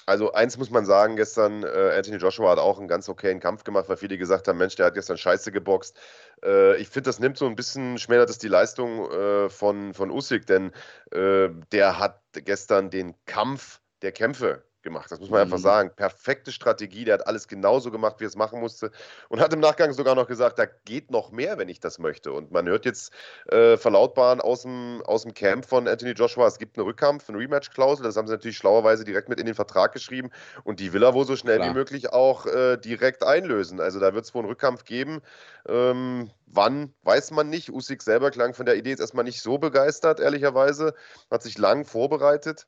also 0.06 0.34
eins 0.34 0.58
muss 0.58 0.70
man 0.70 0.86
sagen, 0.86 1.16
gestern 1.16 1.64
äh, 1.64 1.94
Anthony 1.96 2.18
Joshua 2.18 2.52
hat 2.52 2.60
auch 2.60 2.80
einen 2.80 2.88
ganz 2.88 3.08
okayen 3.08 3.40
Kampf 3.40 3.64
gemacht, 3.64 3.88
weil 3.90 3.98
viele 3.98 4.18
gesagt 4.18 4.48
haben, 4.48 4.58
Mensch, 4.58 4.76
der 4.76 4.88
hat 4.88 4.94
gestern 4.94 5.18
scheiße 5.18 5.52
geboxt. 5.52 6.00
Äh, 6.44 6.78
ich 6.78 6.90
finde, 6.90 7.10
das 7.10 7.20
nimmt 7.20 7.38
so 7.38 7.46
ein 7.46 7.56
bisschen, 7.56 7.98
schmälert 7.98 8.30
es 8.30 8.38
die 8.38 8.48
Leistung 8.48 9.10
äh, 9.12 9.50
von, 9.50 9.94
von 9.94 10.12
Usyk, 10.12 10.46
denn 10.46 10.72
äh, 11.12 11.50
der 11.72 12.00
hat 12.00 12.22
gestern 12.34 12.90
den 12.90 13.16
Kampf 13.26 13.82
der 14.02 14.12
Kämpfe 14.12 14.64
gemacht. 14.84 15.12
Das 15.12 15.20
muss 15.20 15.30
man 15.30 15.40
mhm. 15.40 15.54
einfach 15.54 15.64
sagen. 15.64 15.92
Perfekte 15.96 16.52
Strategie. 16.52 17.06
Der 17.06 17.16
hat 17.16 17.28
alles 17.28 17.48
genauso 17.48 17.92
gemacht, 17.92 18.16
wie 18.20 18.26
er 18.26 18.30
es 18.30 18.36
machen 18.36 18.60
musste. 18.60 18.92
Und 19.30 19.40
hat 19.40 19.54
im 19.54 19.60
Nachgang 19.60 19.94
sogar 19.94 20.16
noch 20.16 20.28
gesagt, 20.28 20.60
da 20.60 20.66
geht 20.66 21.12
noch 21.12 21.32
mehr, 21.32 21.58
wenn 21.58 21.70
ich 21.70 21.80
das 21.80 22.00
möchte. 22.00 22.32
Und 22.32 22.52
man 22.52 22.68
hört 22.68 22.86
jetzt 22.86 23.12
äh, 23.48 23.78
verlautbaren 23.78 24.42
aus 24.42 24.64
dem, 24.64 25.02
aus 25.06 25.24
dem 25.24 25.34
Camp 25.34 25.66
von 25.66 25.88
Anthony 25.88 26.12
Joshua, 26.12 26.48
es 26.48 26.60
gibt 26.60 26.78
einen 26.78 26.86
Rückkampf, 26.86 27.30
eine 27.30 27.38
Rematch-Klausel. 27.38 28.04
Das 28.04 28.18
haben 28.18 28.28
sie 28.28 28.34
natürlich 28.34 28.58
schlauerweise 28.58 29.04
direkt 29.04 29.30
mit 29.30 29.40
in 29.40 29.46
den 29.46 29.56
Vertrag 29.56 29.94
geschrieben. 29.94 30.30
Und 30.64 30.80
die 30.80 30.94
will 30.94 31.04
er 31.04 31.14
wohl 31.14 31.26
so 31.26 31.36
schnell 31.36 31.58
Klar. 31.58 31.70
wie 31.70 31.74
möglich 31.74 32.14
auch 32.14 32.46
äh, 32.46 32.78
direkt 32.78 33.24
einlösen. 33.24 33.80
Also 33.80 34.00
da 34.00 34.14
wird 34.14 34.26
es 34.26 34.34
wohl 34.34 34.42
einen 34.42 34.50
Rückkampf 34.50 34.84
geben. 34.84 35.22
Ähm, 35.68 36.32
wann, 36.48 36.94
weiß 37.04 37.32
man 37.32 37.50
nicht. 37.50 37.70
Usyk 37.70 38.02
selber 38.02 38.32
klang 38.32 38.54
von 38.54 38.66
der 38.66 38.76
Idee 38.76 38.92
jetzt 38.92 39.00
erstmal 39.00 39.24
nicht 39.24 39.42
so 39.42 39.58
begeistert, 39.58 40.20
ehrlicherweise. 40.20 40.94
Hat 41.30 41.44
sich 41.44 41.58
lang 41.58 41.86
vorbereitet. 41.86 42.68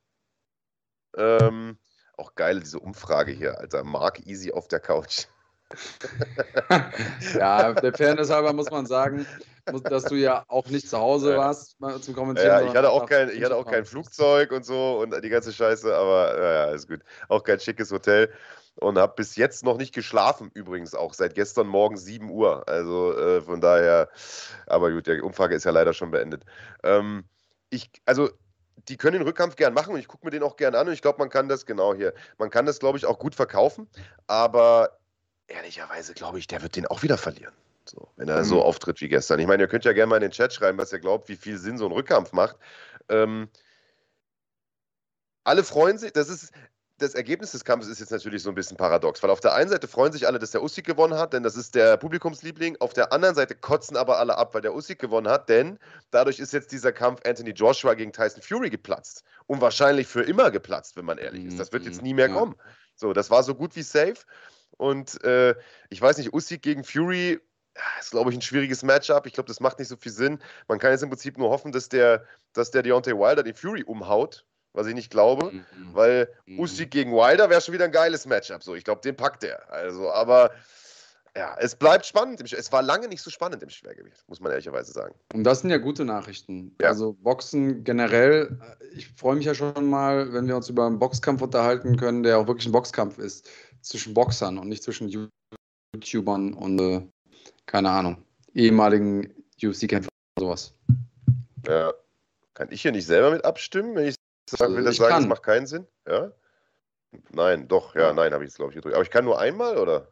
Ähm, 1.15 1.77
auch 2.17 2.35
geil, 2.35 2.59
diese 2.59 2.79
Umfrage 2.79 3.31
hier, 3.31 3.59
Alter. 3.59 3.83
Mark 3.83 4.25
Easy 4.25 4.51
auf 4.51 4.67
der 4.67 4.79
Couch. 4.79 5.25
ja, 7.33 7.73
der 7.73 7.93
Fairness 7.93 8.29
halber 8.29 8.53
muss 8.53 8.69
man 8.69 8.85
sagen, 8.85 9.25
dass 9.65 10.03
du 10.03 10.15
ja 10.15 10.43
auch 10.47 10.67
nicht 10.67 10.87
zu 10.87 10.97
Hause 10.97 11.37
warst 11.37 11.77
zum 12.01 12.13
Kommentieren. 12.13 12.47
Ja, 12.47 12.61
ich 12.61 12.75
hatte 12.75 12.91
auch 12.91 13.07
kein, 13.07 13.29
ich 13.29 13.43
hatte 13.43 13.55
auch 13.55 13.65
kein 13.65 13.85
Flugzeug 13.85 14.51
und 14.51 14.65
so 14.65 14.99
und 14.99 15.15
die 15.23 15.29
ganze 15.29 15.53
Scheiße, 15.53 15.95
aber 15.95 16.39
ja, 16.39 16.65
ist 16.71 16.87
gut. 16.87 17.01
Auch 17.27 17.43
kein 17.43 17.59
schickes 17.59 17.91
Hotel. 17.91 18.31
und 18.75 18.97
habe 18.97 19.13
bis 19.15 19.35
jetzt 19.35 19.63
noch 19.63 19.77
nicht 19.77 19.93
geschlafen, 19.93 20.49
übrigens 20.53 20.95
auch 20.95 21.13
seit 21.13 21.35
gestern 21.35 21.67
Morgen 21.67 21.97
7 21.97 22.29
Uhr. 22.29 22.67
Also 22.67 23.17
äh, 23.17 23.41
von 23.41 23.61
daher, 23.61 24.09
aber 24.67 24.91
gut, 24.91 25.07
der 25.07 25.23
Umfrage 25.23 25.55
ist 25.55 25.63
ja 25.63 25.71
leider 25.71 25.93
schon 25.93 26.11
beendet. 26.11 26.43
Ähm, 26.83 27.23
ich, 27.69 27.89
also 28.05 28.29
die 28.89 28.97
können 28.97 29.13
den 29.13 29.21
Rückkampf 29.23 29.55
gern 29.55 29.73
machen 29.73 29.93
und 29.93 29.99
ich 29.99 30.07
gucke 30.07 30.25
mir 30.25 30.31
den 30.31 30.43
auch 30.43 30.57
gern 30.57 30.75
an 30.75 30.87
und 30.87 30.93
ich 30.93 31.01
glaube, 31.01 31.19
man 31.19 31.29
kann 31.29 31.47
das 31.47 31.65
genau 31.65 31.93
hier, 31.93 32.13
man 32.37 32.49
kann 32.49 32.65
das, 32.65 32.79
glaube 32.79 32.97
ich, 32.97 33.05
auch 33.05 33.19
gut 33.19 33.35
verkaufen, 33.35 33.87
aber 34.27 34.97
ehrlicherweise 35.47 36.13
glaube 36.13 36.39
ich, 36.39 36.47
der 36.47 36.61
wird 36.61 36.75
den 36.75 36.87
auch 36.87 37.03
wieder 37.03 37.17
verlieren. 37.17 37.53
So, 37.85 38.07
wenn 38.15 38.29
er 38.29 38.39
mhm. 38.39 38.45
so 38.45 38.61
auftritt 38.61 39.01
wie 39.01 39.09
gestern. 39.09 39.39
Ich 39.39 39.47
meine, 39.47 39.63
ihr 39.63 39.67
könnt 39.67 39.83
ja 39.85 39.93
gerne 39.93 40.09
mal 40.09 40.15
in 40.15 40.21
den 40.21 40.31
Chat 40.31 40.53
schreiben, 40.53 40.77
was 40.77 40.93
ihr 40.93 40.99
glaubt, 40.99 41.27
wie 41.27 41.35
viel 41.35 41.57
Sinn 41.57 41.77
so 41.77 41.85
ein 41.85 41.91
Rückkampf 41.91 42.31
macht. 42.31 42.55
Ähm, 43.09 43.49
alle 45.43 45.63
freuen 45.63 45.97
sich, 45.97 46.13
das 46.13 46.29
ist, 46.29 46.53
das 46.99 47.15
Ergebnis 47.15 47.51
des 47.51 47.65
Kampfes 47.65 47.89
ist 47.89 47.99
jetzt 47.99 48.11
natürlich 48.11 48.43
so 48.43 48.49
ein 48.49 48.55
bisschen 48.55 48.77
paradox, 48.77 49.21
weil 49.23 49.29
auf 49.29 49.39
der 49.39 49.53
einen 49.53 49.69
Seite 49.69 49.87
freuen 49.87 50.13
sich 50.13 50.27
alle, 50.27 50.39
dass 50.39 50.51
der 50.51 50.63
Usyk 50.63 50.85
gewonnen 50.85 51.17
hat, 51.17 51.33
denn 51.33 51.43
das 51.43 51.55
ist 51.55 51.75
der 51.75 51.97
Publikumsliebling. 51.97 52.77
Auf 52.79 52.93
der 52.93 53.11
anderen 53.11 53.35
Seite 53.35 53.55
kotzen 53.55 53.97
aber 53.97 54.19
alle 54.19 54.37
ab, 54.37 54.53
weil 54.53 54.61
der 54.61 54.75
Usyk 54.75 54.99
gewonnen 54.99 55.27
hat, 55.27 55.49
denn 55.49 55.79
dadurch 56.11 56.39
ist 56.39 56.53
jetzt 56.53 56.71
dieser 56.71 56.91
Kampf 56.91 57.21
Anthony 57.25 57.51
Joshua 57.51 57.95
gegen 57.95 58.13
Tyson 58.13 58.41
Fury 58.41 58.69
geplatzt 58.69 59.23
und 59.47 59.59
wahrscheinlich 59.59 60.07
für 60.07 60.21
immer 60.21 60.51
geplatzt, 60.51 60.95
wenn 60.95 61.05
man 61.05 61.17
ehrlich 61.17 61.45
ist. 61.45 61.59
Das 61.59 61.71
wird 61.73 61.85
jetzt 61.85 62.01
nie 62.01 62.13
mehr 62.13 62.29
kommen. 62.29 62.55
So, 62.95 63.11
das 63.11 63.31
war 63.31 63.43
so 63.43 63.55
gut 63.55 63.75
wie 63.75 63.81
safe 63.81 64.21
und 64.77 65.23
äh, 65.23 65.55
ich 65.89 66.01
weiß 66.01 66.17
nicht, 66.19 66.33
Usyk 66.33 66.61
gegen 66.61 66.83
Fury 66.83 67.39
ist, 67.99 68.11
glaube 68.11 68.29
ich, 68.29 68.37
ein 68.37 68.41
schwieriges 68.41 68.83
Matchup. 68.83 69.25
Ich 69.25 69.33
glaube, 69.33 69.47
das 69.47 69.59
macht 69.59 69.79
nicht 69.79 69.87
so 69.87 69.97
viel 69.97 70.11
Sinn. 70.11 70.39
Man 70.67 70.77
kann 70.77 70.91
jetzt 70.91 71.01
im 71.01 71.09
Prinzip 71.09 71.37
nur 71.37 71.49
hoffen, 71.49 71.71
dass 71.71 71.89
der, 71.89 72.25
dass 72.53 72.69
der 72.69 72.83
Deontay 72.83 73.13
Wilder 73.13 73.41
den 73.41 73.55
Fury 73.55 73.83
umhaut 73.83 74.45
was 74.73 74.87
ich 74.87 74.95
nicht 74.95 75.11
glaube, 75.11 75.51
mhm. 75.51 75.65
weil 75.93 76.29
mhm. 76.45 76.59
Usyk 76.59 76.91
gegen 76.91 77.11
Wilder 77.11 77.49
wäre 77.49 77.61
schon 77.61 77.73
wieder 77.73 77.85
ein 77.85 77.91
geiles 77.91 78.25
Matchup. 78.25 78.63
So, 78.63 78.75
ich 78.75 78.83
glaube, 78.83 79.01
den 79.01 79.15
packt 79.15 79.43
er. 79.43 79.71
Also, 79.71 80.11
aber 80.11 80.51
ja, 81.35 81.55
es 81.59 81.75
bleibt 81.75 82.05
spannend. 82.05 82.41
Es 82.53 82.71
war 82.71 82.83
lange 82.83 83.07
nicht 83.07 83.21
so 83.21 83.31
spannend 83.31 83.63
im 83.63 83.69
Schwergewicht, 83.69 84.23
muss 84.27 84.39
man 84.39 84.51
ehrlicherweise 84.51 84.91
sagen. 84.91 85.15
Und 85.33 85.43
das 85.43 85.61
sind 85.61 85.71
ja 85.71 85.77
gute 85.77 86.05
Nachrichten. 86.05 86.75
Ja. 86.79 86.89
Also 86.89 87.13
Boxen 87.13 87.83
generell, 87.83 88.59
ich 88.95 89.07
freue 89.15 89.35
mich 89.35 89.45
ja 89.45 89.55
schon 89.55 89.89
mal, 89.89 90.31
wenn 90.33 90.47
wir 90.47 90.55
uns 90.55 90.69
über 90.69 90.85
einen 90.85 90.99
Boxkampf 90.99 91.41
unterhalten 91.41 91.97
können, 91.97 92.21
der 92.21 92.37
auch 92.37 92.47
wirklich 92.47 92.67
ein 92.67 92.71
Boxkampf 92.71 93.17
ist. 93.17 93.49
Zwischen 93.81 94.13
Boxern 94.13 94.57
und 94.59 94.69
nicht 94.69 94.83
zwischen 94.83 95.31
YouTubern 95.93 96.53
und, 96.53 96.79
äh, 96.79 97.01
keine 97.65 97.89
Ahnung, 97.89 98.23
ehemaligen 98.53 99.33
UFC-Kämpfern 99.61 100.11
oder 100.37 100.45
sowas. 100.45 100.73
Ja. 101.67 101.93
Kann 102.53 102.67
ich 102.71 102.83
hier 102.83 102.91
nicht 102.91 103.07
selber 103.07 103.31
mit 103.31 103.43
abstimmen, 103.43 103.95
wenn 103.95 104.05
ich 104.05 104.15
Sag, 104.49 104.71
will 104.71 104.83
das 104.83 104.97
sagen, 104.97 105.11
kann. 105.11 105.21
das 105.23 105.29
macht 105.29 105.43
keinen 105.43 105.67
Sinn? 105.67 105.87
Ja? 106.07 106.31
Nein, 107.31 107.67
doch, 107.67 107.95
ja, 107.95 108.13
nein, 108.13 108.33
habe 108.33 108.43
ich 108.43 108.49
es, 108.49 108.55
glaube 108.55 108.71
ich, 108.71 108.75
gedrückt. 108.75 108.95
Aber 108.95 109.03
ich 109.03 109.11
kann 109.11 109.25
nur 109.25 109.39
einmal, 109.39 109.77
oder? 109.77 110.11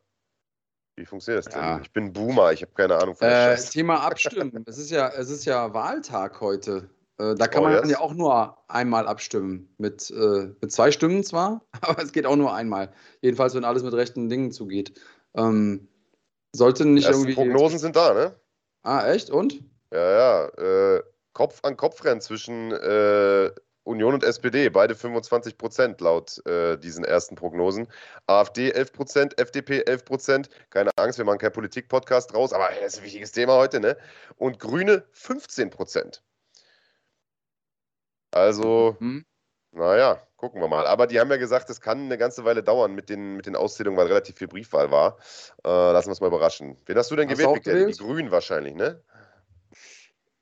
Wie 0.95 1.05
funktioniert 1.05 1.45
das 1.45 1.53
denn? 1.53 1.63
Ja. 1.63 1.79
Ich 1.82 1.91
bin 1.91 2.13
Boomer, 2.13 2.51
ich 2.51 2.61
habe 2.61 2.73
keine 2.73 2.95
Ahnung 2.97 3.15
von 3.15 3.27
äh, 3.27 3.57
Thema 3.57 3.99
Abstimmen. 4.01 4.63
es, 4.67 4.77
ist 4.77 4.91
ja, 4.91 5.09
es 5.09 5.29
ist 5.29 5.45
ja 5.45 5.73
Wahltag 5.73 6.39
heute. 6.41 6.89
Äh, 7.17 7.36
da 7.36 7.47
kann 7.47 7.63
oh, 7.63 7.67
man 7.67 7.73
yes. 7.73 7.89
ja 7.89 7.99
auch 7.99 8.13
nur 8.13 8.57
einmal 8.67 9.07
abstimmen. 9.07 9.73
Mit, 9.77 10.11
äh, 10.11 10.53
mit 10.61 10.71
zwei 10.71 10.91
Stimmen 10.91 11.23
zwar, 11.23 11.65
aber 11.82 12.01
es 12.01 12.11
geht 12.11 12.25
auch 12.25 12.36
nur 12.36 12.53
einmal. 12.53 12.91
Jedenfalls, 13.21 13.55
wenn 13.55 13.65
alles 13.65 13.84
mit 13.84 13.93
rechten 13.93 14.29
Dingen 14.29 14.51
zugeht. 14.51 14.99
Ähm, 15.36 15.88
sollte 16.53 16.86
nicht 16.86 17.05
Ersten 17.05 17.21
irgendwie. 17.21 17.36
Prognosen 17.36 17.79
sind 17.79 17.95
da, 17.95 18.13
ne? 18.13 18.36
Ah, 18.84 19.07
echt? 19.09 19.29
Und? 19.29 19.63
Ja, 19.93 20.11
ja. 20.11 20.95
Äh, 20.95 21.03
Kopf 21.34 21.59
an 21.63 21.77
Kopf 21.77 22.03
rennen 22.03 22.19
zwischen 22.19 22.71
äh, 22.73 23.51
Union 23.84 24.13
und 24.13 24.23
SPD, 24.23 24.69
beide 24.69 24.95
25 24.95 25.57
Prozent 25.57 26.01
laut 26.01 26.45
äh, 26.45 26.77
diesen 26.77 27.03
ersten 27.03 27.36
Prognosen. 27.36 27.88
AfD 28.27 28.71
11 28.71 28.93
Prozent, 28.93 29.39
FDP 29.39 29.84
11 29.84 30.05
Prozent. 30.05 30.49
Keine 30.69 30.91
Angst, 30.97 31.17
wir 31.17 31.25
machen 31.25 31.39
keinen 31.39 31.53
Politik-Podcast 31.53 32.34
raus, 32.34 32.53
aber 32.53 32.69
das 32.82 32.93
ist 32.93 32.99
ein 32.99 33.05
wichtiges 33.05 33.32
Thema 33.32 33.55
heute, 33.55 33.79
ne? 33.79 33.97
Und 34.38 34.59
Grüne 34.59 35.03
15 35.11 35.71
Prozent. 35.71 36.23
Also, 38.32 38.95
mhm. 38.99 39.25
naja, 39.71 40.21
gucken 40.38 40.61
wir 40.61 40.67
mal. 40.67 40.86
Aber 40.86 41.07
die 41.07 41.19
haben 41.19 41.29
ja 41.32 41.38
gesagt, 41.38 41.69
es 41.69 41.82
kann 41.82 42.05
eine 42.05 42.17
ganze 42.17 42.45
Weile 42.45 42.63
dauern 42.63 42.93
mit 42.93 43.09
den, 43.09 43.36
mit 43.36 43.45
den 43.45 43.55
Auszählungen, 43.55 43.97
weil 43.99 44.07
relativ 44.07 44.38
viel 44.38 44.47
Briefwahl 44.47 44.91
war. 44.91 45.17
Äh, 45.65 45.69
lassen 45.69 46.07
wir 46.07 46.11
uns 46.11 46.21
mal 46.21 46.27
überraschen. 46.27 46.77
Wen 46.86 46.97
hast 46.97 47.11
du 47.11 47.15
denn 47.15 47.29
hast 47.29 47.38
gewählt, 47.38 47.63
gewählt? 47.63 47.99
Die 47.99 48.03
Grünen 48.03 48.32
wahrscheinlich, 48.32 48.75
ne? 48.75 49.01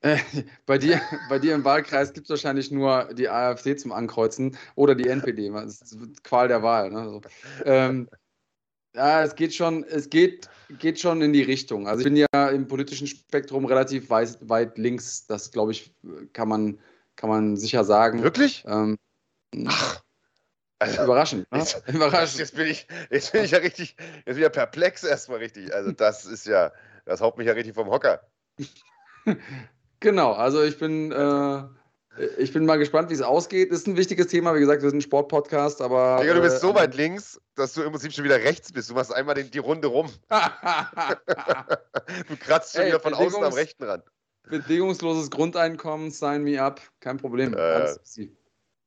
Äh, 0.02 0.18
bei, 0.66 0.78
dir, 0.78 1.00
bei 1.28 1.38
dir 1.38 1.54
im 1.54 1.64
Wahlkreis 1.64 2.12
gibt 2.12 2.26
es 2.26 2.30
wahrscheinlich 2.30 2.70
nur 2.70 3.12
die 3.12 3.28
AfD 3.28 3.76
zum 3.76 3.92
Ankreuzen 3.92 4.56
oder 4.74 4.94
die 4.94 5.08
NPD. 5.08 5.50
Das 5.50 5.82
ist 5.82 6.24
Qual 6.24 6.48
der 6.48 6.62
Wahl. 6.62 6.90
Ne? 6.90 7.00
Also, 7.00 7.20
ähm, 7.64 8.08
ja, 8.94 9.22
es 9.22 9.34
geht 9.34 9.54
schon, 9.54 9.84
es 9.84 10.10
geht, 10.10 10.48
geht 10.78 10.98
schon 10.98 11.22
in 11.22 11.32
die 11.32 11.42
Richtung. 11.42 11.86
Also 11.86 12.00
ich 12.00 12.04
bin 12.04 12.16
ja 12.16 12.48
im 12.48 12.66
politischen 12.66 13.06
Spektrum 13.06 13.66
relativ 13.66 14.10
weit, 14.10 14.38
weit 14.40 14.78
links. 14.78 15.26
Das, 15.26 15.52
glaube 15.52 15.72
ich, 15.72 15.94
kann 16.32 16.48
man, 16.48 16.80
kann 17.16 17.28
man 17.28 17.56
sicher 17.56 17.84
sagen. 17.84 18.22
Wirklich? 18.22 18.64
Ähm, 18.66 18.96
Ach. 19.66 20.02
Also, 20.78 21.04
überraschend, 21.04 21.52
ne? 21.52 21.58
Jetzt, 21.58 21.82
überraschend. 21.88 22.38
Jetzt 22.38 22.56
bin, 22.56 22.66
ich, 22.66 22.86
jetzt 23.10 23.32
bin 23.32 23.44
ich 23.44 23.50
ja 23.50 23.58
richtig, 23.58 23.96
jetzt 24.24 24.36
bin 24.36 24.44
ich 24.44 24.52
perplex 24.52 25.04
erstmal 25.04 25.38
richtig. 25.38 25.74
Also 25.74 25.92
das 25.92 26.24
ist 26.24 26.46
ja, 26.46 26.72
das 27.04 27.20
haut 27.20 27.36
mich 27.36 27.46
ja 27.46 27.52
richtig 27.52 27.74
vom 27.74 27.90
Hocker. 27.90 28.26
Genau, 30.00 30.32
also 30.32 30.62
ich 30.62 30.78
bin, 30.78 31.12
äh, 31.12 31.62
ich 32.38 32.52
bin 32.52 32.66
mal 32.66 32.78
gespannt, 32.78 33.10
wie 33.10 33.14
es 33.14 33.22
ausgeht. 33.22 33.70
Ist 33.70 33.86
ein 33.86 33.96
wichtiges 33.96 34.26
Thema. 34.28 34.54
Wie 34.54 34.60
gesagt, 34.60 34.82
wir 34.82 34.88
sind 34.88 34.98
ein 34.98 35.02
Sportpodcast, 35.02 35.80
aber. 35.82 36.18
Digga, 36.20 36.34
du 36.34 36.40
bist 36.40 36.56
äh, 36.56 36.60
so 36.60 36.74
weit 36.74 36.94
links, 36.94 37.40
dass 37.54 37.74
du 37.74 37.82
im 37.82 37.92
Prinzip 37.92 38.12
schon 38.12 38.24
wieder 38.24 38.36
rechts 38.36 38.72
bist. 38.72 38.90
Du 38.90 38.94
machst 38.94 39.12
einmal 39.12 39.34
den, 39.34 39.50
die 39.50 39.58
Runde 39.58 39.88
rum. 39.88 40.10
du 40.30 40.36
kratzt 42.40 42.72
schon 42.72 42.82
Ey, 42.82 42.88
wieder 42.88 43.00
von 43.00 43.14
außen 43.14 43.44
am 43.44 43.52
rechten 43.52 43.84
Rand. 43.84 44.04
Bedingungsloses 44.48 45.30
Grundeinkommen, 45.30 46.10
sign 46.10 46.42
me 46.42 46.60
up. 46.60 46.80
Kein 47.00 47.18
Problem. 47.18 47.54
Äh, 47.54 47.94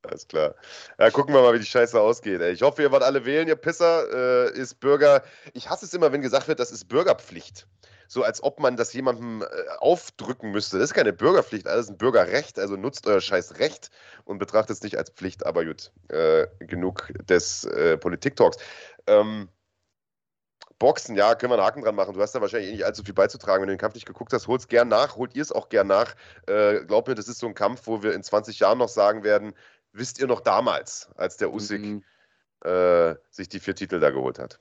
Alles, 0.05 0.27
klar. 0.27 0.55
Ja, 0.99 1.11
gucken 1.11 1.33
wir 1.33 1.41
mal, 1.41 1.53
wie 1.53 1.59
die 1.59 1.65
Scheiße 1.65 1.99
ausgeht. 1.99 2.41
Ey. 2.41 2.51
Ich 2.53 2.63
hoffe, 2.63 2.81
ihr 2.81 2.91
wollt 2.91 3.03
alle 3.03 3.23
wählen, 3.23 3.47
ihr 3.47 3.55
Pisser. 3.55 4.51
Äh, 4.51 4.59
ist 4.59 4.79
Bürger. 4.79 5.23
Ich 5.53 5.69
hasse 5.69 5.85
es 5.85 5.93
immer, 5.93 6.11
wenn 6.11 6.21
gesagt 6.21 6.47
wird, 6.47 6.59
das 6.59 6.71
ist 6.71 6.89
Bürgerpflicht 6.89 7.67
so 8.13 8.23
als 8.23 8.43
ob 8.43 8.59
man 8.59 8.77
das 8.77 8.93
jemandem 8.93 9.41
äh, 9.41 9.45
aufdrücken 9.79 10.51
müsste. 10.51 10.77
Das 10.77 10.91
ist 10.91 10.93
keine 10.93 11.13
Bürgerpflicht, 11.13 11.67
alles 11.67 11.89
ein 11.89 11.97
Bürgerrecht. 11.97 12.59
Also 12.59 12.75
nutzt 12.75 13.07
euer 13.07 13.19
scheiß 13.19 13.57
Recht 13.57 13.89
und 14.23 14.37
betrachtet 14.37 14.77
es 14.77 14.83
nicht 14.83 14.97
als 14.97 15.09
Pflicht. 15.09 15.45
Aber 15.45 15.65
gut, 15.65 15.91
äh, 16.09 16.45
genug 16.59 17.11
des 17.27 17.63
äh, 17.63 17.97
Politik-Talks. 17.97 18.57
Ähm, 19.07 19.49
Boxen, 20.77 21.15
ja, 21.15 21.33
können 21.33 21.51
wir 21.51 21.55
einen 21.55 21.65
Haken 21.65 21.81
dran 21.81 21.95
machen. 21.95 22.13
Du 22.13 22.21
hast 22.21 22.33
da 22.33 22.41
wahrscheinlich 22.41 22.69
eh 22.69 22.73
nicht 22.73 22.85
allzu 22.85 23.03
viel 23.03 23.15
beizutragen. 23.15 23.61
Wenn 23.61 23.67
du 23.67 23.73
den 23.73 23.79
Kampf 23.79 23.95
nicht 23.95 24.05
geguckt 24.05 24.31
hast, 24.31 24.47
hol's 24.47 24.67
gern 24.67 24.89
nach, 24.89 25.15
holt 25.15 25.35
ihr 25.35 25.41
es 25.41 25.51
auch 25.51 25.69
gern 25.69 25.87
nach. 25.87 26.13
Äh, 26.45 26.85
glaub 26.85 27.07
mir, 27.07 27.15
das 27.15 27.27
ist 27.27 27.39
so 27.39 27.47
ein 27.47 27.55
Kampf, 27.55 27.87
wo 27.87 28.03
wir 28.03 28.13
in 28.13 28.21
20 28.21 28.59
Jahren 28.59 28.77
noch 28.77 28.89
sagen 28.89 29.23
werden, 29.23 29.53
wisst 29.91 30.19
ihr 30.19 30.27
noch 30.27 30.41
damals, 30.41 31.09
als 31.15 31.37
der 31.37 31.51
Usyk 31.51 31.81
mhm. 31.81 32.03
äh, 32.63 33.15
sich 33.31 33.49
die 33.49 33.59
vier 33.59 33.73
Titel 33.73 33.99
da 33.99 34.11
geholt 34.11 34.37
hat. 34.37 34.59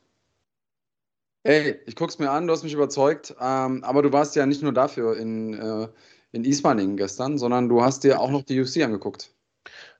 Hey, 1.45 1.80
ich 1.86 1.97
guck's 1.97 2.18
mir 2.18 2.30
an, 2.30 2.47
du 2.47 2.53
hast 2.53 2.62
mich 2.62 2.72
überzeugt. 2.72 3.34
Ähm, 3.40 3.82
aber 3.82 4.03
du 4.03 4.12
warst 4.12 4.36
ja 4.36 4.47
nicht 4.47 4.62
nur 4.62 4.72
dafür 4.72 5.16
in, 5.16 5.55
äh, 5.55 5.88
in 6.30 6.45
Ismaning 6.45 6.97
gestern, 6.97 7.36
sondern 7.36 7.68
du 7.68 7.82
hast 7.82 8.05
dir 8.05 8.20
auch 8.20 8.30
noch 8.30 8.43
die 8.43 8.61
UFC 8.61 8.82
angeguckt. 8.82 9.34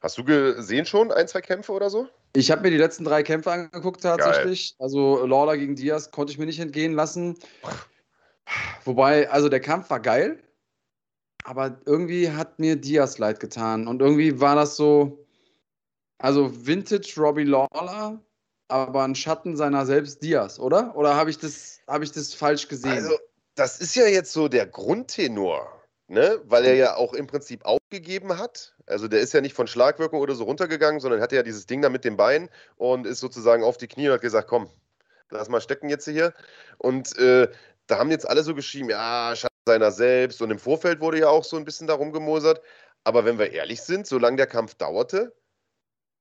Hast 0.01 0.19
du 0.19 0.25
gesehen 0.25 0.87
schon 0.87 1.13
ein, 1.13 1.29
zwei 1.29 1.41
Kämpfe 1.41 1.73
oder 1.73 1.91
so? 1.91 2.09
Ich 2.35 2.51
habe 2.51 2.63
mir 2.63 2.71
die 2.71 2.77
letzten 2.77 3.05
drei 3.05 3.23
Kämpfe 3.23 3.53
angeguckt 3.53 4.03
tatsächlich. 4.03 4.77
Geil. 4.79 4.85
Also 4.85 5.27
Lawler 5.27 5.57
gegen 5.57 5.77
Diaz 5.77 6.11
konnte 6.11 6.33
ich 6.33 6.39
mir 6.39 6.47
nicht 6.47 6.61
entgehen 6.61 6.95
lassen. 6.95 7.37
Wobei, 8.85 9.29
also 9.31 9.49
der 9.49 9.61
Kampf 9.61 9.91
war 9.91 10.01
geil, 10.01 10.43
aber 11.45 11.81
irgendwie 11.87 12.31
hat 12.31 12.59
mir 12.59 12.77
Diaz 12.77 13.19
leid 13.19 13.41
getan. 13.41 13.87
Und 13.87 14.01
irgendwie 14.01 14.41
war 14.41 14.57
das 14.57 14.77
so, 14.77 15.27
also 16.19 16.67
Vintage 16.67 17.15
Robbie 17.17 17.45
Lawler 17.45 18.21
aber 18.73 19.05
ein 19.05 19.15
Schatten 19.15 19.57
seiner 19.57 19.87
selbst 19.87 20.23
Diaz, 20.23 20.59
oder? 20.59 20.97
Oder 20.97 21.15
habe 21.15 21.31
ich, 21.31 21.39
das, 21.39 21.81
hab 21.87 22.03
ich 22.03 22.11
das 22.11 22.33
falsch 22.35 22.69
gesehen? 22.69 22.93
Also, 22.93 23.19
das 23.55 23.81
ist 23.81 23.95
ja 23.95 24.07
jetzt 24.07 24.33
so 24.33 24.49
der 24.49 24.67
Grundtenor, 24.67 25.71
ne? 26.09 26.41
weil 26.45 26.65
er 26.65 26.75
ja 26.75 26.97
auch 26.97 27.13
im 27.13 27.27
Prinzip 27.27 27.65
aufgegeben 27.65 28.39
hat. 28.39 28.75
Also, 28.87 29.09
der 29.09 29.21
ist 29.21 29.35
ja 29.35 29.43
nicht 29.43 29.55
von 29.55 29.67
Schlagwirkung 29.67 30.21
oder 30.21 30.35
so 30.35 30.45
runtergegangen, 30.45 31.01
sondern 31.01 31.21
hatte 31.21 31.37
ja 31.37 31.43
dieses 31.43 31.67
Ding 31.67 31.83
da 31.83 31.91
mit 31.91 32.05
dem 32.05 32.17
Bein 32.17 32.49
und 32.77 33.07
ist 33.07 33.21
sozusagen 33.21 33.63
auf 33.63 33.77
die 33.77 33.89
Knie 33.89 34.09
und 34.09 34.15
hat 34.15 34.23
gesagt: 34.23 34.49
Komm, 34.49 34.71
lass 35.31 35.49
mal 35.49 35.61
stecken 35.61 35.91
jetzt 35.91 36.09
hier. 36.09 36.33
Und 36.79 37.17
äh, 37.19 37.49
da 37.87 37.99
haben 37.99 38.11
jetzt 38.11 38.29
alle 38.29 38.43
so 38.43 38.55
geschrieben: 38.55 38.89
Ja, 38.89 39.35
Schatten 39.37 39.53
seiner 39.67 39.93
selbst. 39.93 40.41
Und 40.41 40.51
im 40.51 40.59
Vorfeld 40.59 41.01
wurde 41.01 41.21
ja 41.21 41.29
auch 41.29 41.45
so 41.45 41.57
ein 41.57 41.65
bisschen 41.65 41.87
darum 41.87 42.13
gemosert. 42.13 42.63
Aber 43.05 43.25
wenn 43.25 43.39
wir 43.39 43.53
ehrlich 43.53 43.83
sind, 43.83 44.07
solange 44.07 44.37
der 44.37 44.47
Kampf 44.47 44.75
dauerte, 44.75 45.35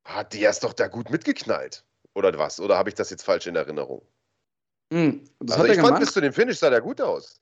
hat 0.04 0.34
Diaz 0.34 0.60
doch 0.60 0.74
da 0.74 0.88
gut 0.88 1.10
mitgeknallt. 1.10 1.86
Oder 2.14 2.38
was? 2.38 2.60
Oder 2.60 2.78
habe 2.78 2.90
ich 2.90 2.96
das 2.96 3.10
jetzt 3.10 3.24
falsch 3.24 3.48
in 3.48 3.56
Erinnerung? 3.56 4.02
Mhm, 4.92 5.24
also 5.50 5.66
ich 5.66 5.80
fand, 5.80 6.00
bis 6.00 6.12
zu 6.12 6.22
dem 6.22 6.34
Finish 6.34 6.60
sah 6.60 6.70
der 6.70 6.82
gut 6.82 7.00
aus. 7.00 7.42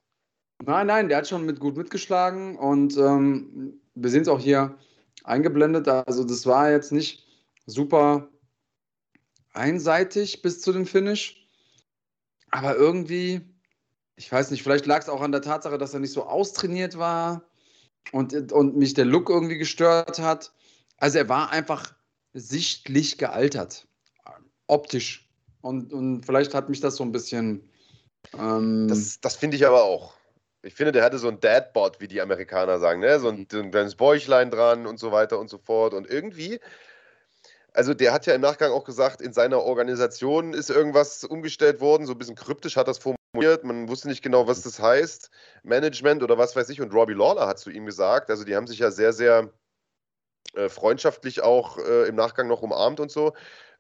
Nein, 0.64 0.88
nein, 0.88 1.10
der 1.10 1.20
hat 1.20 1.28
schon 1.28 1.46
mit 1.46 1.60
gut 1.60 1.78
mitgeschlagen 1.78 2.58
und 2.58 2.96
ähm, 2.98 3.82
wir 3.96 4.10
sehen 4.10 4.22
es 4.22 4.28
auch 4.28 4.40
hier 4.40 4.78
eingeblendet. 5.24 5.88
Also 5.88 6.24
das 6.24 6.46
war 6.46 6.70
jetzt 6.70 6.92
nicht 6.92 7.26
super, 7.66 8.30
einseitig 9.54 10.42
bis 10.42 10.62
zu 10.62 10.72
dem 10.72 10.86
Finish. 10.86 11.48
Aber 12.52 12.76
irgendwie, 12.76 13.42
ich 14.16 14.32
weiß 14.32 14.52
nicht, 14.52 14.64
vielleicht 14.64 14.86
lag 14.86 15.02
es 15.02 15.10
auch 15.10 15.22
an 15.22 15.32
der 15.32 15.42
Tatsache, 15.42 15.78
dass 15.78 15.94
er 15.94 16.00
nicht 16.00 16.14
so 16.14 16.24
austrainiert 16.24 16.98
war 16.98 17.44
und, 18.12 18.52
und 18.52 18.76
mich 18.76 18.94
der 18.94 19.06
Look 19.06 19.30
irgendwie 19.30 19.58
gestört 19.58 20.20
hat. 20.20 20.52
Also 20.98 21.20
er 21.20 21.30
war 21.30 21.52
einfach 21.52 21.94
sichtlich 22.34 23.18
gealtert, 23.18 23.88
optisch. 24.70 25.28
Und, 25.62 25.92
und 25.94 26.26
vielleicht 26.26 26.54
hat 26.54 26.70
mich 26.70 26.80
das 26.80 26.96
so 26.96 27.04
ein 27.04 27.12
bisschen. 27.12 27.70
Ähm 28.38 28.88
das 28.88 29.20
das 29.22 29.36
finde 29.36 29.58
ich 29.58 29.66
aber 29.66 29.84
auch. 29.84 30.14
Ich 30.62 30.74
finde, 30.74 30.92
der 30.92 31.04
hatte 31.04 31.20
so 31.20 31.30
ein 31.30 31.40
Dadbot, 31.40 32.02
wie 32.02 32.08
die 32.08 32.22
Amerikaner 32.22 32.80
sagen, 32.80 33.00
ne? 33.00 33.20
so, 33.20 33.30
ein, 33.30 33.48
so 33.50 33.60
ein 33.60 33.72
kleines 33.72 33.96
Bäuchlein 33.96 34.52
dran 34.52 34.88
und 34.88 35.00
so 35.00 35.12
weiter 35.12 35.40
und 35.40 35.50
so 35.50 35.58
fort. 35.58 35.94
Und 35.94 36.10
irgendwie 36.10 36.60
also 37.74 37.94
der 37.94 38.14
hat 38.14 38.26
ja 38.26 38.34
im 38.34 38.42
Nachgang 38.42 38.72
auch 38.72 38.84
gesagt, 38.84 39.22
in 39.22 39.34
seiner 39.34 39.60
Organisation 39.60 40.54
ist 40.54 40.70
irgendwas 40.70 41.24
umgestellt 41.24 41.80
worden, 41.80 42.06
so 42.06 42.14
ein 42.14 42.18
bisschen 42.18 42.36
kryptisch 42.36 42.76
hat 42.76 42.88
das 42.88 42.98
formuliert, 42.98 43.64
man 43.64 43.88
wusste 43.88 44.08
nicht 44.08 44.22
genau, 44.22 44.48
was 44.48 44.62
das 44.62 44.80
heißt, 44.80 45.30
Management 45.64 46.24
oder 46.24 46.38
was 46.38 46.56
weiß 46.56 46.70
ich. 46.70 46.82
Und 46.82 46.94
Robbie 46.94 47.14
Lawler 47.14 47.48
hat 47.48 47.60
zu 47.60 47.70
ihm 47.70 47.86
gesagt, 47.86 48.30
also 48.30 48.44
die 48.44 48.56
haben 48.56 48.68
sich 48.68 48.80
ja 48.80 48.92
sehr, 48.92 49.14
sehr 49.14 49.50
äh, 50.54 50.70
freundschaftlich 50.70 51.42
auch 51.42 51.78
äh, 51.78 52.08
im 52.08 52.16
Nachgang 52.16 52.48
noch 52.48 52.62
umarmt 52.62 53.00
und 53.00 53.12
so 53.12 53.34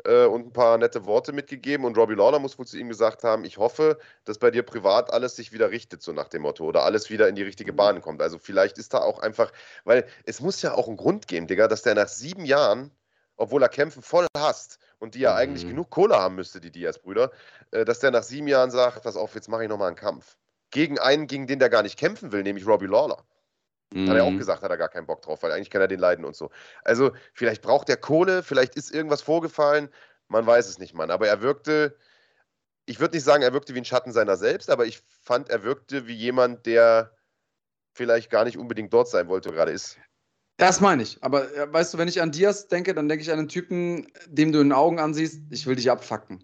äh, 0.05 0.26
und 0.26 0.47
ein 0.47 0.53
paar 0.53 0.78
nette 0.78 1.05
Worte 1.05 1.34
mitgegeben. 1.34 1.86
Und 1.86 1.97
Robbie 1.97 2.16
Lawler 2.16 2.39
muss 2.39 2.60
wohl 2.60 2.68
zu 2.68 2.78
ihm 2.78 2.89
gesagt 2.89 3.24
haben, 3.24 3.43
ich 3.43 3.57
hoffe, 3.57 3.97
dass 4.26 4.38
bei 4.38 4.51
dir 4.51 4.64
privat 4.64 5.12
alles 5.12 5.36
sich 5.36 5.51
wieder 5.51 5.72
richtet, 5.72 6.01
so 6.01 6.14
nach 6.14 6.28
dem 6.28 6.43
Motto, 6.43 6.66
oder 6.66 6.84
alles 6.84 7.10
wieder 7.10 7.28
in 7.28 7.36
die 7.36 7.43
richtige 7.43 7.74
Bahn 7.74 8.01
kommt. 8.01 8.22
Also 8.22 8.38
vielleicht 8.38 8.78
ist 8.78 8.93
da 8.93 8.99
auch 8.99 9.20
einfach, 9.20 9.51
weil 9.84 10.05
es 10.26 10.41
muss 10.41 10.62
ja 10.62 10.74
auch 10.74 10.88
einen 10.88 10.97
Grund 10.97 11.28
geben, 11.28 11.47
Digga, 11.47 11.68
dass 11.68 11.82
der 11.82 11.95
nach 11.95 12.07
sieben 12.07 12.45
Jahren 12.45 12.91
obwohl 13.39 13.64
er 13.64 13.70
Kämpfe 13.70 14.01
voll 14.01 14.28
hasst 14.38 14.80
und 14.99 15.16
die 15.16 15.20
ja 15.20 15.32
mhm. 15.32 15.38
eigentlich 15.38 15.68
genug 15.68 15.89
Kohle 15.89 16.18
haben 16.18 16.36
müsste, 16.36 16.60
die 16.60 16.72
Diaz-Brüder, 16.72 17.32
äh, 17.72 17.86
dass 17.86 17.99
der 17.99 18.12
nach 18.12 18.24
sieben 18.24 18.47
Jahren 18.47 18.70
sagt, 18.70 19.03
pass 19.03 19.16
auf, 19.16 19.34
jetzt 19.34 19.47
mache 19.47 19.64
ich 19.64 19.70
nochmal 19.70 19.88
einen 19.88 19.95
Kampf. 19.95 20.38
Gegen 20.72 20.99
einen, 20.99 21.26
gegen 21.26 21.47
den 21.47 21.57
der 21.57 21.70
gar 21.70 21.82
nicht 21.82 21.97
kämpfen 21.97 22.32
will, 22.32 22.43
nämlich 22.43 22.68
Robbie 22.68 22.86
Lawler. 22.86 23.24
Mhm. 23.93 24.09
Hat 24.09 24.17
er 24.17 24.23
auch 24.23 24.31
mhm. 24.31 24.37
gesagt, 24.37 24.61
hat 24.61 24.71
er 24.71 24.77
gar 24.77 24.89
keinen 24.89 25.07
Bock 25.07 25.21
drauf, 25.21 25.41
weil 25.41 25.51
eigentlich 25.51 25.69
kann 25.69 25.81
er 25.81 25.87
den 25.87 25.99
leiden 25.99 26.25
und 26.25 26.35
so. 26.35 26.51
Also 26.83 27.11
vielleicht 27.33 27.61
braucht 27.61 27.89
er 27.89 27.97
Kohle, 27.97 28.43
vielleicht 28.43 28.75
ist 28.75 28.93
irgendwas 28.93 29.21
vorgefallen, 29.21 29.89
man 30.27 30.45
weiß 30.45 30.67
es 30.67 30.77
nicht, 30.77 30.93
Mann. 30.93 31.09
Aber 31.09 31.27
er 31.27 31.41
wirkte, 31.41 31.97
ich 32.85 32.99
würde 32.99 33.15
nicht 33.15 33.23
sagen, 33.23 33.43
er 33.43 33.53
wirkte 33.53 33.73
wie 33.73 33.79
ein 33.79 33.85
Schatten 33.85 34.11
seiner 34.11 34.37
selbst, 34.37 34.69
aber 34.69 34.85
ich 34.85 35.01
fand, 35.21 35.49
er 35.49 35.63
wirkte 35.63 36.07
wie 36.07 36.13
jemand, 36.13 36.65
der 36.65 37.15
vielleicht 37.93 38.29
gar 38.29 38.45
nicht 38.45 38.57
unbedingt 38.57 38.93
dort 38.93 39.09
sein 39.09 39.27
wollte, 39.27 39.51
gerade 39.51 39.71
ist. 39.71 39.97
Das 40.57 40.81
meine 40.81 41.03
ich. 41.03 41.17
Aber 41.23 41.51
äh, 41.55 41.71
weißt 41.73 41.93
du, 41.93 41.97
wenn 41.97 42.07
ich 42.07 42.21
an 42.21 42.31
Diaz 42.31 42.67
denke, 42.67 42.93
dann 42.93 43.07
denke 43.07 43.23
ich 43.23 43.31
an 43.31 43.39
einen 43.39 43.47
Typen, 43.47 44.11
dem 44.27 44.51
du 44.51 44.59
in 44.59 44.67
den 44.67 44.73
Augen 44.73 44.99
ansiehst, 44.99 45.41
ich 45.49 45.65
will 45.65 45.75
dich 45.75 45.89
abfacken. 45.89 46.43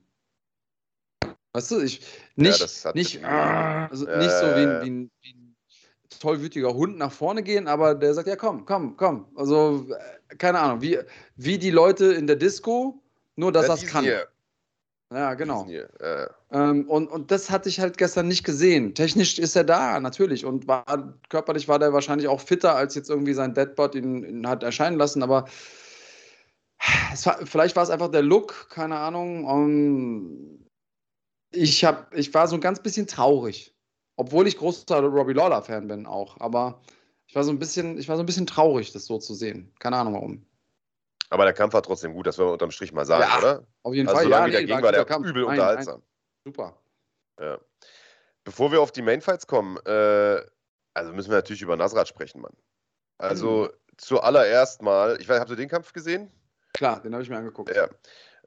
Weißt 1.54 1.72
du, 1.72 1.82
ich 1.82 2.02
nicht, 2.36 2.84
ja, 2.84 2.92
nicht, 2.94 3.22
äh, 3.22 3.26
also 3.26 4.08
äh, 4.08 4.18
nicht 4.18 4.32
so 4.32 4.46
wie 4.46 4.66
ein, 4.66 4.82
wie, 4.82 4.90
ein, 4.90 5.12
wie 5.22 5.30
ein, 5.30 5.45
tollwütiger 6.20 6.74
Hund 6.74 6.98
nach 6.98 7.12
vorne 7.12 7.44
gehen, 7.44 7.68
aber 7.68 7.96
der 7.96 8.14
sagt, 8.14 8.28
ja 8.28 8.36
komm, 8.36 8.66
komm, 8.66 8.96
komm. 8.98 9.26
Also, 9.36 9.88
äh, 9.90 10.36
keine 10.36 10.60
Ahnung, 10.60 10.82
wie, 10.82 11.00
wie 11.36 11.58
die 11.58 11.72
Leute 11.72 12.14
in 12.14 12.28
der 12.28 12.36
Disco, 12.36 13.02
nur 13.36 13.52
dass 13.52 13.68
das 13.68 13.86
kann. 13.86 14.04
Hier. 14.04 14.28
Ja, 15.14 15.36
genau. 15.36 15.68
Äh. 15.70 16.28
Ähm, 16.52 16.90
und, 16.90 17.08
und 17.08 17.30
das 17.30 17.52
hatte 17.52 17.70
ich 17.70 17.80
halt 17.80 17.98
gestern 17.98 18.28
nicht 18.28 18.44
gesehen. 18.44 18.96
Technisch 18.96 19.38
ist 19.38 19.56
er 19.56 19.64
da, 19.64 20.00
natürlich. 20.00 20.46
Und 20.46 20.68
war, 20.68 21.14
körperlich 21.30 21.68
war 21.68 21.78
der 21.78 21.94
wahrscheinlich 21.94 22.28
auch 22.28 22.42
fitter, 22.42 22.76
als 22.76 22.96
jetzt 22.96 23.10
irgendwie 23.10 23.34
sein 23.34 23.54
Deadbot 23.54 23.94
ihn, 23.94 24.24
ihn 24.24 24.48
hat 24.48 24.64
erscheinen 24.64 24.98
lassen. 24.98 25.22
Aber 25.22 25.46
war, 27.24 27.46
vielleicht 27.46 27.76
war 27.76 27.84
es 27.84 27.90
einfach 27.90 28.10
der 28.10 28.24
Look, 28.24 28.70
keine 28.70 28.98
Ahnung. 28.98 29.46
Um, 29.46 29.70
ähm, 29.70 30.66
ich, 31.52 31.86
hab, 31.86 32.14
ich 32.14 32.34
war 32.34 32.48
so 32.48 32.56
ein 32.56 32.62
ganz 32.62 32.82
bisschen 32.82 33.08
traurig. 33.08 33.75
Obwohl 34.18 34.48
ich 34.48 34.58
großer 34.58 35.02
Robbie 35.02 35.34
Lawler-Fan 35.34 35.88
bin 35.88 36.06
auch. 36.06 36.40
Aber 36.40 36.82
ich 37.28 37.36
war 37.36 37.44
so 37.44 37.52
ein 37.52 37.60
bisschen, 37.60 37.98
ich 37.98 38.08
war 38.08 38.16
so 38.16 38.24
ein 38.24 38.26
bisschen 38.26 38.48
traurig, 38.48 38.92
das 38.94 39.06
so 39.06 39.18
zu 39.18 39.34
sehen. 39.34 39.74
Keine 39.80 39.98
Ahnung 39.98 40.14
warum. 40.14 40.46
Aber 41.30 41.44
der 41.44 41.54
Kampf 41.54 41.74
war 41.74 41.82
trotzdem 41.82 42.14
gut, 42.14 42.28
das 42.28 42.38
wollen 42.38 42.50
wir 42.50 42.54
unterm 42.54 42.72
Strich 42.72 42.94
mal 42.94 43.06
sagen, 43.06 43.24
ja, 43.28 43.38
oder? 43.38 43.68
Auf 43.84 43.94
jeden 43.94 44.08
also 44.08 44.18
Fall. 44.18 44.26
Solange 44.26 44.54
ja, 44.54 44.60
nee, 44.60 44.66
der 44.66 44.76
ging, 44.76 44.84
war 44.84 44.92
der 44.92 45.06
Kampf. 45.06 45.28
übel 45.28 45.44
nein, 45.44 45.52
unterhaltsam. 45.52 46.00
Nein. 46.00 46.04
Super. 46.46 46.78
Ja. 47.40 47.60
Bevor 48.44 48.72
wir 48.72 48.80
auf 48.80 48.92
die 48.92 49.02
Mainfights 49.02 49.48
kommen, 49.48 49.78
äh, 49.86 50.42
also 50.94 51.12
müssen 51.14 51.32
wir 51.32 51.38
natürlich 51.38 51.64
über 51.64 51.76
Nasrat 51.76 52.08
sprechen, 52.08 52.42
Mann. 52.42 52.54
Also 53.18 53.64
mhm. 53.64 53.98
zuallererst 53.98 54.82
mal, 54.82 55.18
ich 55.20 55.28
weiß, 55.28 55.40
habt 55.40 55.50
ihr 55.50 55.56
den 55.56 55.70
Kampf 55.70 55.94
gesehen? 55.94 56.32
Klar, 56.74 57.02
den 57.02 57.14
habe 57.14 57.24
ich 57.24 57.30
mir 57.30 57.38
angeguckt. 57.38 57.76
Ja. 57.76 57.90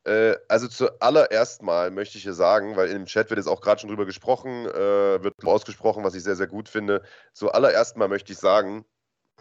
Äh, 0.09 0.38
also 0.48 0.68
zuallererst 0.68 1.62
mal 1.62 1.90
möchte 1.90 2.16
ich 2.16 2.24
hier 2.24 2.32
sagen, 2.32 2.76
weil 2.76 2.88
im 2.88 3.04
Chat 3.04 3.28
wird 3.28 3.38
jetzt 3.38 3.46
auch 3.46 3.61
gerade 3.61 3.80
schon 3.80 3.90
drüber 3.90 4.06
gesprochen, 4.06 4.64
äh, 4.66 5.22
wird 5.22 5.34
ausgesprochen, 5.44 6.02
was 6.02 6.14
ich 6.14 6.22
sehr, 6.22 6.36
sehr 6.36 6.46
gut 6.46 6.70
finde. 6.70 7.02
Zuallererst 7.34 7.98
mal 7.98 8.09
möchte 8.09 8.32
ich 8.32 8.38
sagen, 8.38 8.86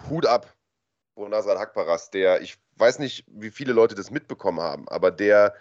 Hut 0.09 0.25
ab 0.25 0.53
vor 1.15 1.29
Nasrat 1.29 1.57
Hakparas, 1.57 2.11
der, 2.11 2.41
ich 2.41 2.57
weiß 2.75 2.99
nicht, 2.99 3.23
wie 3.27 3.49
viele 3.49 3.71
Leute 3.71 3.95
das 3.95 4.11
mitbekommen 4.11 4.59
haben, 4.59 4.87
aber 4.89 5.09
der, 5.09 5.55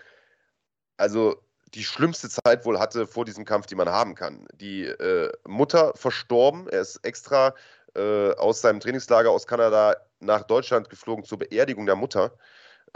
also 0.96 1.40
die 1.74 1.84
schlimmste 1.84 2.28
Zeit 2.28 2.64
wohl 2.64 2.78
hatte 2.80 3.06
vor 3.06 3.24
diesem 3.24 3.44
Kampf, 3.44 3.66
die 3.66 3.74
man 3.76 3.88
haben 3.88 4.14
kann. 4.16 4.46
Die 4.54 4.86
äh, 4.86 5.32
Mutter 5.46 5.92
verstorben, 5.94 6.68
er 6.68 6.80
ist 6.80 6.96
extra 7.04 7.54
äh, 7.94 8.32
aus 8.32 8.60
seinem 8.60 8.80
Trainingslager 8.80 9.30
aus 9.30 9.46
Kanada 9.46 9.96
nach 10.18 10.42
Deutschland 10.42 10.90
geflogen 10.90 11.24
zur 11.24 11.38
Beerdigung 11.38 11.86
der 11.86 11.96
Mutter. 11.96 12.36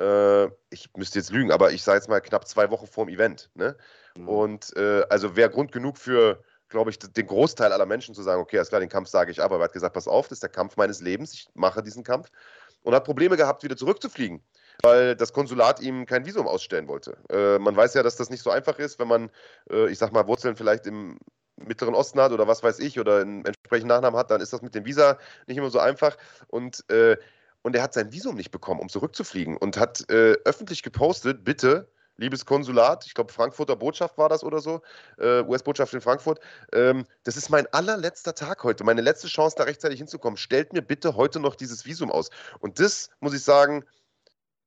Äh, 0.00 0.46
ich 0.70 0.88
müsste 0.96 1.18
jetzt 1.18 1.30
lügen, 1.30 1.52
aber 1.52 1.72
ich 1.72 1.82
sage 1.82 1.98
jetzt 1.98 2.08
mal 2.08 2.20
knapp 2.20 2.48
zwei 2.48 2.70
Wochen 2.70 2.86
vor 2.86 3.04
dem 3.04 3.14
Event. 3.14 3.50
Ne? 3.54 3.76
Mhm. 4.16 4.28
Und 4.28 4.76
äh, 4.76 5.02
also 5.10 5.36
wäre 5.36 5.50
Grund 5.50 5.72
genug 5.72 5.98
für, 5.98 6.42
glaube 6.68 6.90
ich, 6.90 6.98
den 6.98 7.26
Großteil 7.26 7.72
aller 7.72 7.86
Menschen 7.86 8.14
zu 8.14 8.22
sagen, 8.22 8.40
okay, 8.40 8.56
alles 8.56 8.70
klar, 8.70 8.80
den 8.80 8.88
Kampf 8.88 9.08
sage 9.08 9.30
ich 9.30 9.42
ab. 9.42 9.52
Aber 9.52 9.62
er 9.62 9.64
hat 9.64 9.72
gesagt, 9.72 9.94
pass 9.94 10.08
auf, 10.08 10.28
das 10.28 10.36
ist 10.36 10.42
der 10.42 10.50
Kampf 10.50 10.76
meines 10.76 11.00
Lebens, 11.00 11.34
ich 11.34 11.48
mache 11.54 11.82
diesen 11.82 12.02
Kampf 12.02 12.30
und 12.82 12.94
hat 12.94 13.04
Probleme 13.04 13.36
gehabt, 13.36 13.62
wieder 13.62 13.76
zurückzufliegen, 13.76 14.42
weil 14.82 15.14
das 15.16 15.32
Konsulat 15.34 15.80
ihm 15.80 16.06
kein 16.06 16.24
Visum 16.24 16.46
ausstellen 16.46 16.88
wollte. 16.88 17.18
Äh, 17.28 17.58
man 17.58 17.76
weiß 17.76 17.94
ja, 17.94 18.02
dass 18.02 18.16
das 18.16 18.30
nicht 18.30 18.42
so 18.42 18.50
einfach 18.50 18.78
ist, 18.78 18.98
wenn 18.98 19.08
man, 19.08 19.30
äh, 19.70 19.90
ich 19.90 19.98
sag 19.98 20.12
mal, 20.12 20.26
Wurzeln 20.26 20.56
vielleicht 20.56 20.86
im 20.86 21.18
Mittleren 21.56 21.94
Osten 21.94 22.20
hat 22.20 22.32
oder 22.32 22.48
was 22.48 22.62
weiß 22.62 22.78
ich 22.78 22.98
oder 22.98 23.18
einen 23.18 23.44
entsprechenden 23.44 23.88
Nachnamen 23.88 24.18
hat, 24.18 24.30
dann 24.30 24.40
ist 24.40 24.54
das 24.54 24.62
mit 24.62 24.74
dem 24.74 24.86
Visa 24.86 25.18
nicht 25.46 25.58
immer 25.58 25.68
so 25.68 25.78
einfach. 25.78 26.16
Und, 26.48 26.88
äh, 26.90 27.18
und 27.62 27.76
er 27.76 27.82
hat 27.82 27.94
sein 27.94 28.12
Visum 28.12 28.36
nicht 28.36 28.50
bekommen, 28.50 28.80
um 28.80 28.88
zurückzufliegen 28.88 29.56
und 29.56 29.76
hat 29.76 30.08
äh, 30.10 30.36
öffentlich 30.44 30.82
gepostet, 30.82 31.44
bitte 31.44 31.90
liebes 32.20 32.44
Konsulat, 32.44 33.06
ich 33.06 33.14
glaube 33.14 33.32
Frankfurter 33.32 33.76
Botschaft 33.76 34.18
war 34.18 34.28
das 34.28 34.44
oder 34.44 34.60
so, 34.60 34.82
äh, 35.18 35.42
US-Botschaft 35.42 35.94
in 35.94 36.00
Frankfurt, 36.00 36.38
ähm, 36.72 37.04
das 37.24 37.36
ist 37.36 37.48
mein 37.48 37.66
allerletzter 37.72 38.34
Tag 38.34 38.62
heute, 38.62 38.84
meine 38.84 39.00
letzte 39.00 39.26
Chance, 39.26 39.56
da 39.56 39.64
rechtzeitig 39.64 39.98
hinzukommen. 39.98 40.36
Stellt 40.36 40.72
mir 40.72 40.82
bitte 40.82 41.16
heute 41.16 41.40
noch 41.40 41.56
dieses 41.56 41.86
Visum 41.86 42.10
aus. 42.10 42.30
Und 42.60 42.78
das 42.78 43.08
muss 43.20 43.34
ich 43.34 43.42
sagen, 43.42 43.84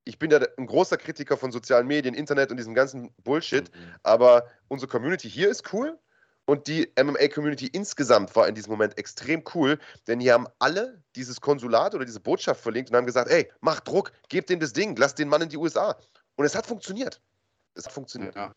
ich 0.03 0.19
bin 0.19 0.31
ja 0.31 0.39
ein 0.57 0.65
großer 0.65 0.97
Kritiker 0.97 1.37
von 1.37 1.51
sozialen 1.51 1.87
Medien, 1.87 2.15
Internet 2.15 2.51
und 2.51 2.57
diesem 2.57 2.73
ganzen 2.73 3.13
Bullshit, 3.23 3.73
mhm. 3.73 3.95
aber 4.01 4.47
unsere 4.67 4.89
Community 4.89 5.29
hier 5.29 5.49
ist 5.49 5.71
cool. 5.73 5.97
Und 6.45 6.67
die 6.67 6.91
MMA-Community 7.01 7.67
insgesamt 7.67 8.35
war 8.35 8.47
in 8.47 8.55
diesem 8.55 8.71
Moment 8.71 8.97
extrem 8.97 9.43
cool, 9.53 9.79
denn 10.07 10.19
hier 10.19 10.33
haben 10.33 10.47
alle 10.59 11.01
dieses 11.15 11.39
Konsulat 11.39 11.95
oder 11.95 12.03
diese 12.03 12.19
Botschaft 12.19 12.61
verlinkt 12.61 12.89
und 12.89 12.97
haben 12.97 13.05
gesagt: 13.05 13.29
Ey, 13.29 13.49
mach 13.61 13.79
Druck, 13.79 14.11
gebt 14.27 14.49
dem 14.49 14.59
das 14.59 14.73
Ding, 14.73 14.95
lasst 14.97 15.19
den 15.19 15.29
Mann 15.29 15.41
in 15.41 15.49
die 15.49 15.57
USA. 15.57 15.95
Und 16.35 16.45
es 16.45 16.55
hat 16.55 16.65
funktioniert. 16.65 17.21
Es 17.75 17.85
hat 17.85 17.93
funktioniert. 17.93 18.35
Ja. 18.35 18.53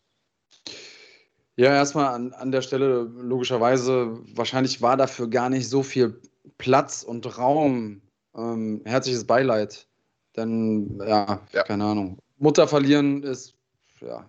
Ja, 1.55 1.73
erstmal 1.73 2.13
an, 2.13 2.33
an 2.33 2.51
der 2.51 2.61
Stelle 2.61 3.01
logischerweise, 3.01 4.19
wahrscheinlich 4.35 4.81
war 4.81 4.95
dafür 4.95 5.27
gar 5.27 5.49
nicht 5.49 5.67
so 5.67 5.81
viel 5.81 6.21
Platz 6.59 7.01
und 7.01 7.37
Raum. 7.37 8.01
Ähm, 8.35 8.81
herzliches 8.85 9.25
Beileid. 9.25 9.87
Denn, 10.35 10.99
ja, 10.99 11.41
ja, 11.51 11.63
keine 11.63 11.85
Ahnung. 11.85 12.19
Mutter 12.37 12.67
verlieren 12.67 13.23
ist, 13.23 13.55
ja, 14.01 14.23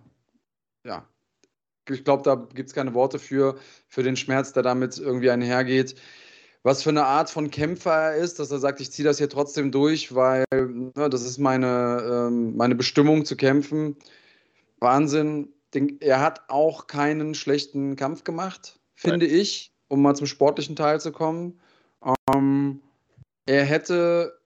ja. 0.83 1.07
Ich 1.91 2.03
glaube, 2.03 2.23
da 2.23 2.35
gibt 2.35 2.69
es 2.69 2.75
keine 2.75 2.93
Worte 2.93 3.19
für, 3.19 3.57
für 3.87 4.03
den 4.03 4.15
Schmerz, 4.15 4.53
der 4.53 4.63
damit 4.63 4.97
irgendwie 4.97 5.29
einhergeht. 5.29 5.95
Was 6.63 6.83
für 6.83 6.89
eine 6.89 7.05
Art 7.05 7.29
von 7.29 7.51
Kämpfer 7.51 7.93
er 7.93 8.15
ist, 8.15 8.39
dass 8.39 8.51
er 8.51 8.59
sagt, 8.59 8.81
ich 8.81 8.91
ziehe 8.91 9.07
das 9.07 9.17
hier 9.17 9.29
trotzdem 9.29 9.71
durch, 9.71 10.13
weil 10.13 10.43
ne, 10.51 11.09
das 11.09 11.23
ist 11.23 11.37
meine, 11.37 12.27
ähm, 12.27 12.57
meine 12.57 12.75
Bestimmung 12.75 13.23
zu 13.23 13.37
kämpfen. 13.37 13.95
Wahnsinn. 14.79 15.53
er 15.99 16.19
hat 16.19 16.49
auch 16.49 16.87
keinen 16.87 17.33
schlechten 17.33 17.95
Kampf 17.95 18.23
gemacht, 18.23 18.79
finde 18.95 19.27
Nein. 19.27 19.35
ich, 19.35 19.73
um 19.87 20.01
mal 20.01 20.15
zum 20.15 20.27
sportlichen 20.27 20.75
Teil 20.75 20.99
zu 20.99 21.11
kommen. 21.11 21.59
Ähm, 22.33 22.81
er 23.45 23.63
hätte, 23.63 24.39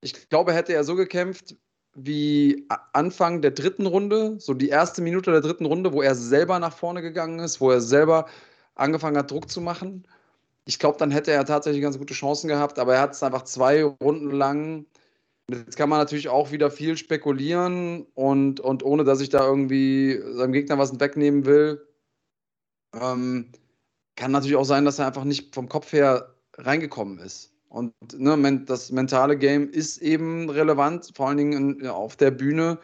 ich 0.00 0.28
glaube, 0.28 0.54
hätte 0.54 0.72
er 0.72 0.84
so 0.84 0.96
gekämpft 0.96 1.56
wie 1.94 2.66
Anfang 2.92 3.42
der 3.42 3.50
dritten 3.52 3.86
Runde, 3.86 4.36
so 4.38 4.54
die 4.54 4.68
erste 4.68 5.02
Minute 5.02 5.32
der 5.32 5.40
dritten 5.40 5.66
Runde, 5.66 5.92
wo 5.92 6.02
er 6.02 6.14
selber 6.14 6.58
nach 6.58 6.72
vorne 6.72 7.02
gegangen 7.02 7.40
ist, 7.40 7.60
wo 7.60 7.70
er 7.70 7.80
selber 7.80 8.26
angefangen 8.74 9.18
hat, 9.18 9.30
Druck 9.30 9.50
zu 9.50 9.60
machen. 9.60 10.06
Ich 10.66 10.78
glaube, 10.78 10.98
dann 10.98 11.10
hätte 11.10 11.32
er 11.32 11.44
tatsächlich 11.44 11.82
ganz 11.82 11.98
gute 11.98 12.14
Chancen 12.14 12.48
gehabt, 12.48 12.78
aber 12.78 12.94
er 12.94 13.00
hat 13.02 13.14
es 13.14 13.22
einfach 13.22 13.42
zwei 13.44 13.84
Runden 13.84 14.30
lang 14.30 14.86
Jetzt 15.50 15.76
kann 15.76 15.88
man 15.88 15.98
natürlich 15.98 16.28
auch 16.28 16.52
wieder 16.52 16.70
viel 16.70 16.96
spekulieren 16.96 18.06
und, 18.14 18.60
und 18.60 18.84
ohne 18.84 19.04
dass 19.04 19.20
ich 19.20 19.30
da 19.30 19.44
irgendwie 19.44 20.20
seinem 20.34 20.52
Gegner 20.52 20.78
was 20.78 21.00
wegnehmen 21.00 21.44
will, 21.44 21.84
ähm, 22.94 23.50
kann 24.16 24.30
natürlich 24.30 24.56
auch 24.56 24.64
sein, 24.64 24.84
dass 24.84 24.98
er 24.98 25.08
einfach 25.08 25.24
nicht 25.24 25.54
vom 25.54 25.68
Kopf 25.68 25.92
her 25.92 26.34
reingekommen 26.56 27.18
ist. 27.18 27.49
Und 27.70 27.94
ne, 28.18 28.64
das 28.66 28.90
mentale 28.90 29.38
Game 29.38 29.70
ist 29.70 29.98
eben 29.98 30.50
relevant, 30.50 31.12
vor 31.14 31.28
allen 31.28 31.38
Dingen 31.38 31.80
in, 31.80 31.86
auf 31.86 32.16
der 32.16 32.32
Bühne, 32.32 32.78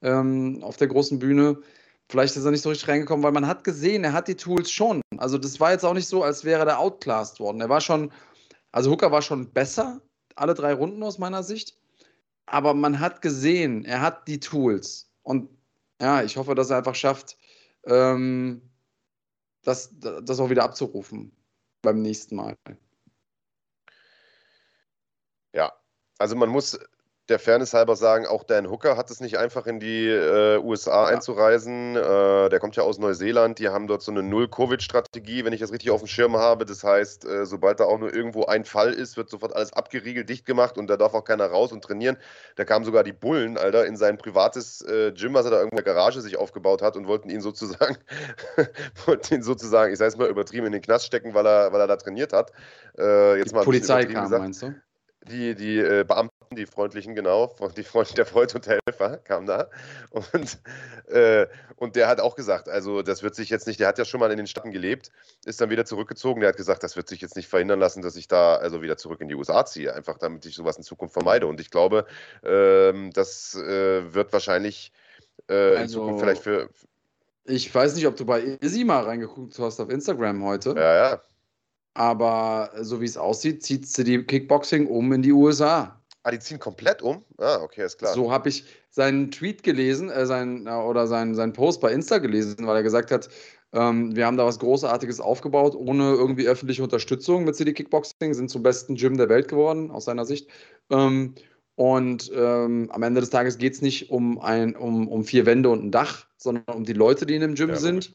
ähm, 0.00 0.60
auf 0.62 0.76
der 0.76 0.86
großen 0.86 1.18
Bühne. 1.18 1.60
Vielleicht 2.08 2.36
ist 2.36 2.44
er 2.44 2.52
nicht 2.52 2.62
so 2.62 2.70
richtig 2.70 2.88
reingekommen, 2.88 3.24
weil 3.24 3.32
man 3.32 3.48
hat 3.48 3.64
gesehen, 3.64 4.04
er 4.04 4.12
hat 4.12 4.28
die 4.28 4.36
Tools 4.36 4.70
schon. 4.70 5.02
Also 5.16 5.38
das 5.38 5.58
war 5.58 5.72
jetzt 5.72 5.84
auch 5.84 5.92
nicht 5.92 6.06
so, 6.06 6.22
als 6.22 6.44
wäre 6.44 6.64
der 6.64 6.78
outclassed 6.78 7.40
worden. 7.40 7.60
Er 7.60 7.68
war 7.68 7.80
schon, 7.80 8.12
also 8.70 8.92
Hooker 8.92 9.10
war 9.10 9.22
schon 9.22 9.50
besser, 9.50 10.00
alle 10.36 10.54
drei 10.54 10.72
Runden 10.72 11.02
aus 11.02 11.18
meiner 11.18 11.42
Sicht. 11.42 11.76
Aber 12.46 12.74
man 12.74 13.00
hat 13.00 13.20
gesehen, 13.22 13.84
er 13.84 14.00
hat 14.00 14.28
die 14.28 14.38
Tools. 14.38 15.10
Und 15.24 15.50
ja, 16.00 16.22
ich 16.22 16.36
hoffe, 16.36 16.54
dass 16.54 16.70
er 16.70 16.78
einfach 16.78 16.94
schafft, 16.94 17.36
ähm, 17.86 18.62
das, 19.64 19.92
das 19.98 20.38
auch 20.38 20.48
wieder 20.48 20.62
abzurufen 20.62 21.32
beim 21.82 22.00
nächsten 22.02 22.36
Mal. 22.36 22.56
Ja, 25.52 25.72
also 26.18 26.36
man 26.36 26.48
muss 26.48 26.78
der 27.28 27.38
Fairness 27.38 27.74
halber 27.74 27.94
sagen, 27.94 28.26
auch 28.26 28.42
Dan 28.42 28.70
Hooker 28.70 28.96
hat 28.96 29.10
es 29.10 29.20
nicht 29.20 29.38
einfach 29.38 29.66
in 29.66 29.80
die 29.80 30.06
äh, 30.06 30.58
USA 30.58 31.04
ja. 31.04 31.14
einzureisen. 31.14 31.94
Äh, 31.94 32.48
der 32.48 32.58
kommt 32.58 32.76
ja 32.76 32.82
aus 32.82 32.98
Neuseeland. 32.98 33.58
Die 33.58 33.68
haben 33.68 33.86
dort 33.86 34.02
so 34.02 34.10
eine 34.10 34.22
Null-Covid-Strategie, 34.22 35.44
wenn 35.44 35.52
ich 35.52 35.60
das 35.60 35.72
richtig 35.72 35.90
auf 35.90 36.00
dem 36.00 36.06
Schirm 36.06 36.36
habe. 36.36 36.64
Das 36.64 36.82
heißt, 36.84 37.26
äh, 37.26 37.44
sobald 37.44 37.80
da 37.80 37.84
auch 37.84 37.98
nur 37.98 38.14
irgendwo 38.14 38.46
ein 38.46 38.64
Fall 38.64 38.92
ist, 38.92 39.16
wird 39.16 39.28
sofort 39.28 39.54
alles 39.54 39.72
abgeriegelt, 39.72 40.28
dicht 40.28 40.46
gemacht 40.46 40.78
und 40.78 40.88
da 40.88 40.96
darf 40.96 41.14
auch 41.14 41.24
keiner 41.24 41.46
raus 41.46 41.72
und 41.72 41.84
trainieren. 41.84 42.16
Da 42.56 42.64
kamen 42.64 42.84
sogar 42.84 43.04
die 43.04 43.12
Bullen, 43.12 43.58
Alter, 43.58 43.86
in 43.86 43.96
sein 43.96 44.16
privates 44.16 44.80
äh, 44.82 45.12
Gym, 45.12 45.34
was 45.34 45.44
er 45.44 45.50
da 45.50 45.58
irgendwo 45.58 45.78
in 45.78 45.84
der 45.84 45.94
Garage 45.94 46.20
sich 46.22 46.38
aufgebaut 46.38 46.80
hat 46.80 46.96
und 46.96 47.06
wollten 47.06 47.28
ihn 47.28 47.42
sozusagen, 47.42 47.98
wollten 49.06 49.34
ihn 49.34 49.42
sozusagen, 49.42 49.92
ich 49.92 49.98
sage 49.98 50.08
es 50.08 50.16
mal 50.16 50.28
übertrieben, 50.28 50.66
in 50.66 50.72
den 50.72 50.82
Knast 50.82 51.04
stecken, 51.04 51.34
weil 51.34 51.46
er, 51.46 51.72
weil 51.72 51.80
er 51.80 51.86
da 51.86 51.96
trainiert 51.96 52.32
hat. 52.32 52.52
Äh, 52.96 53.36
jetzt 53.36 53.50
die 53.50 53.54
mal 53.54 53.64
Polizei 53.64 54.06
kam, 54.06 54.24
gesagt. 54.24 54.42
meinst 54.42 54.62
du? 54.62 54.74
Die, 55.30 55.54
die 55.54 55.78
äh, 55.78 56.04
Beamten 56.04 56.38
die 56.56 56.66
freundlichen, 56.66 57.14
genau, 57.14 57.54
die 57.76 57.82
Freund, 57.82 58.16
der 58.16 58.26
Freund 58.26 58.54
und 58.54 58.66
Helfer 58.66 59.18
kam 59.18 59.46
da. 59.46 59.68
Und, 60.10 60.58
äh, 61.08 61.46
und 61.76 61.96
der 61.96 62.08
hat 62.08 62.20
auch 62.20 62.36
gesagt, 62.36 62.68
also 62.68 63.02
das 63.02 63.22
wird 63.22 63.34
sich 63.34 63.50
jetzt 63.50 63.66
nicht, 63.66 63.80
der 63.80 63.88
hat 63.88 63.98
ja 63.98 64.04
schon 64.04 64.20
mal 64.20 64.30
in 64.30 64.38
den 64.38 64.46
Staaten 64.46 64.70
gelebt, 64.70 65.10
ist 65.44 65.60
dann 65.60 65.70
wieder 65.70 65.84
zurückgezogen. 65.84 66.40
Der 66.40 66.50
hat 66.50 66.56
gesagt, 66.56 66.82
das 66.82 66.96
wird 66.96 67.08
sich 67.08 67.20
jetzt 67.20 67.36
nicht 67.36 67.48
verhindern 67.48 67.80
lassen, 67.80 68.02
dass 68.02 68.16
ich 68.16 68.28
da 68.28 68.56
also 68.56 68.82
wieder 68.82 68.96
zurück 68.96 69.20
in 69.20 69.28
die 69.28 69.34
USA 69.34 69.64
ziehe, 69.64 69.94
einfach 69.94 70.18
damit 70.18 70.44
ich 70.46 70.54
sowas 70.54 70.76
in 70.76 70.82
Zukunft 70.82 71.12
vermeide. 71.12 71.46
Und 71.46 71.60
ich 71.60 71.70
glaube, 71.70 72.06
ähm, 72.44 73.12
das 73.12 73.54
äh, 73.54 74.14
wird 74.14 74.32
wahrscheinlich 74.32 74.92
äh, 75.48 75.54
also, 75.54 75.82
in 75.82 75.88
Zukunft 75.88 76.20
vielleicht 76.20 76.42
für. 76.42 76.70
Ich 77.44 77.74
weiß 77.74 77.94
nicht, 77.94 78.06
ob 78.06 78.16
du 78.16 78.26
bei 78.26 78.58
Izzy 78.60 78.84
mal 78.84 79.04
reingeguckt 79.04 79.58
hast 79.58 79.80
auf 79.80 79.88
Instagram 79.88 80.44
heute. 80.44 80.74
Ja, 80.76 80.94
ja. 80.94 81.20
Aber 81.98 82.70
so 82.80 83.00
wie 83.00 83.06
es 83.06 83.16
aussieht, 83.16 83.62
zieht 83.62 83.86
sie 83.88 84.04
die 84.04 84.22
Kickboxing 84.22 84.86
um 84.86 85.12
in 85.12 85.22
die 85.22 85.32
USA. 85.32 86.00
Ah, 86.22 86.30
die 86.30 86.38
ziehen 86.38 86.58
komplett 86.58 87.02
um? 87.02 87.24
Ah, 87.38 87.58
okay, 87.62 87.84
ist 87.84 87.98
klar. 87.98 88.12
So 88.14 88.30
habe 88.30 88.48
ich 88.48 88.64
seinen 88.90 89.30
Tweet 89.30 89.62
gelesen, 89.62 90.10
äh, 90.10 90.26
sein, 90.26 90.66
äh, 90.66 90.70
oder 90.70 91.06
seinen, 91.06 91.34
seinen 91.34 91.52
Post 91.52 91.80
bei 91.80 91.92
Insta 91.92 92.18
gelesen, 92.18 92.66
weil 92.66 92.76
er 92.76 92.82
gesagt 92.82 93.10
hat, 93.10 93.28
ähm, 93.72 94.14
wir 94.14 94.26
haben 94.26 94.36
da 94.36 94.46
was 94.46 94.58
Großartiges 94.58 95.20
aufgebaut, 95.20 95.74
ohne 95.74 96.12
irgendwie 96.14 96.46
öffentliche 96.46 96.82
Unterstützung 96.82 97.44
mit 97.44 97.56
City 97.56 97.72
Kickboxing, 97.72 98.32
sind 98.34 98.50
zum 98.50 98.62
besten 98.62 98.94
Gym 98.94 99.16
der 99.16 99.28
Welt 99.28 99.48
geworden, 99.48 99.90
aus 99.90 100.06
seiner 100.06 100.24
Sicht. 100.24 100.48
Ähm, 100.90 101.34
und 101.74 102.30
ähm, 102.34 102.90
am 102.92 103.02
Ende 103.02 103.20
des 103.20 103.30
Tages 103.30 103.58
geht 103.58 103.74
es 103.74 103.82
nicht 103.82 104.10
um, 104.10 104.40
ein, 104.40 104.74
um, 104.74 105.06
um 105.06 105.22
vier 105.24 105.46
Wände 105.46 105.68
und 105.68 105.84
ein 105.84 105.90
Dach, 105.90 106.26
sondern 106.36 106.64
um 106.74 106.84
die 106.84 106.92
Leute, 106.92 107.24
die 107.24 107.34
in 107.34 107.40
dem 107.40 107.54
Gym 107.54 107.70
ja, 107.70 107.76
sind. 107.76 108.12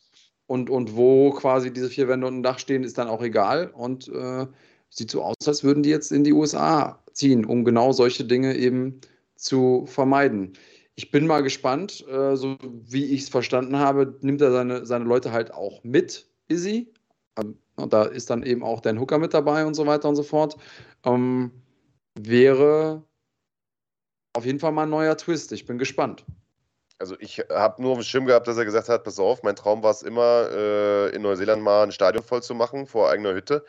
Und, 0.48 0.70
und 0.70 0.96
wo 0.96 1.32
quasi 1.32 1.72
diese 1.72 1.90
vier 1.90 2.08
Wände 2.08 2.28
und 2.28 2.40
ein 2.40 2.44
Dach 2.44 2.60
stehen, 2.60 2.84
ist 2.84 2.98
dann 2.98 3.08
auch 3.08 3.22
egal. 3.22 3.72
Und 3.72 4.08
äh, 4.10 4.46
sieht 4.90 5.12
so 5.12 5.24
aus, 5.24 5.36
als 5.46 5.64
würden 5.64 5.84
die 5.84 5.90
jetzt 5.90 6.12
in 6.12 6.24
die 6.24 6.34
USA 6.34 7.00
ziehen, 7.14 7.46
um 7.46 7.64
genau 7.64 7.92
solche 7.92 8.26
Dinge 8.26 8.56
eben 8.56 9.00
zu 9.36 9.86
vermeiden. 9.88 10.54
Ich 10.96 11.12
bin 11.12 11.26
mal 11.26 11.42
gespannt, 11.42 12.06
äh, 12.08 12.36
so 12.36 12.58
wie 12.62 13.06
ich 13.06 13.24
es 13.24 13.30
verstanden 13.30 13.78
habe, 13.78 14.18
nimmt 14.22 14.42
er 14.42 14.52
seine, 14.52 14.86
seine 14.86 15.06
Leute 15.06 15.32
halt 15.32 15.54
auch 15.54 15.84
mit, 15.84 16.28
Izzy. 16.48 16.94
Ähm, 17.40 17.58
da 17.90 18.04
ist 18.04 18.30
dann 18.30 18.44
eben 18.44 18.64
auch 18.64 18.82
Dan 18.82 19.00
Hooker 19.00 19.18
mit 19.18 19.34
dabei 19.34 19.66
und 19.66 19.74
so 19.74 19.88
weiter 19.88 20.08
und 20.08 20.16
so 20.16 20.24
fort. 20.24 20.58
Ähm, 21.04 21.52
wäre 22.20 23.04
auf 24.34 24.46
jeden 24.46 24.60
Fall 24.60 24.72
mal 24.72 24.84
ein 24.84 24.90
neuer 24.90 25.18
Twist. 25.18 25.52
Ich 25.52 25.66
bin 25.66 25.78
gespannt. 25.78 26.26
Also 27.00 27.16
ich 27.20 27.40
habe 27.50 27.82
nur 27.82 27.92
auf 27.92 27.98
dem 28.00 28.04
Schirm 28.04 28.26
gehabt, 28.26 28.48
dass 28.48 28.58
er 28.58 28.66
gesagt 28.66 28.90
hat, 28.90 29.04
pass 29.04 29.20
auf, 29.20 29.44
mein 29.44 29.56
Traum 29.56 29.84
war 29.84 29.92
es 29.92 30.04
immer, 30.04 30.50
äh, 30.52 31.10
in 31.16 31.22
Neuseeland 31.22 31.62
mal 31.62 31.84
ein 31.84 31.92
Stadion 31.92 32.24
voll 32.24 32.44
zu 32.44 32.56
machen 32.56 32.88
vor 32.88 33.10
eigener 33.10 33.34
Hütte. 33.34 33.66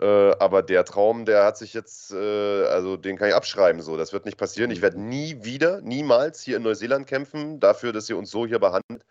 Äh, 0.00 0.32
aber 0.40 0.62
der 0.62 0.84
Traum, 0.84 1.24
der 1.24 1.44
hat 1.44 1.56
sich 1.56 1.72
jetzt, 1.72 2.12
äh, 2.12 2.64
also 2.66 2.96
den 2.96 3.16
kann 3.16 3.28
ich 3.28 3.34
abschreiben. 3.34 3.80
So, 3.80 3.96
das 3.96 4.12
wird 4.12 4.24
nicht 4.24 4.38
passieren. 4.38 4.70
Ich 4.70 4.82
werde 4.82 5.00
nie 5.00 5.44
wieder, 5.44 5.80
niemals 5.82 6.42
hier 6.42 6.56
in 6.56 6.64
Neuseeland 6.64 7.06
kämpfen, 7.06 7.60
dafür, 7.60 7.92
dass 7.92 8.10
ihr 8.10 8.16
uns 8.18 8.30
so 8.30 8.46
hier 8.46 8.58
behandelt. 8.58 9.04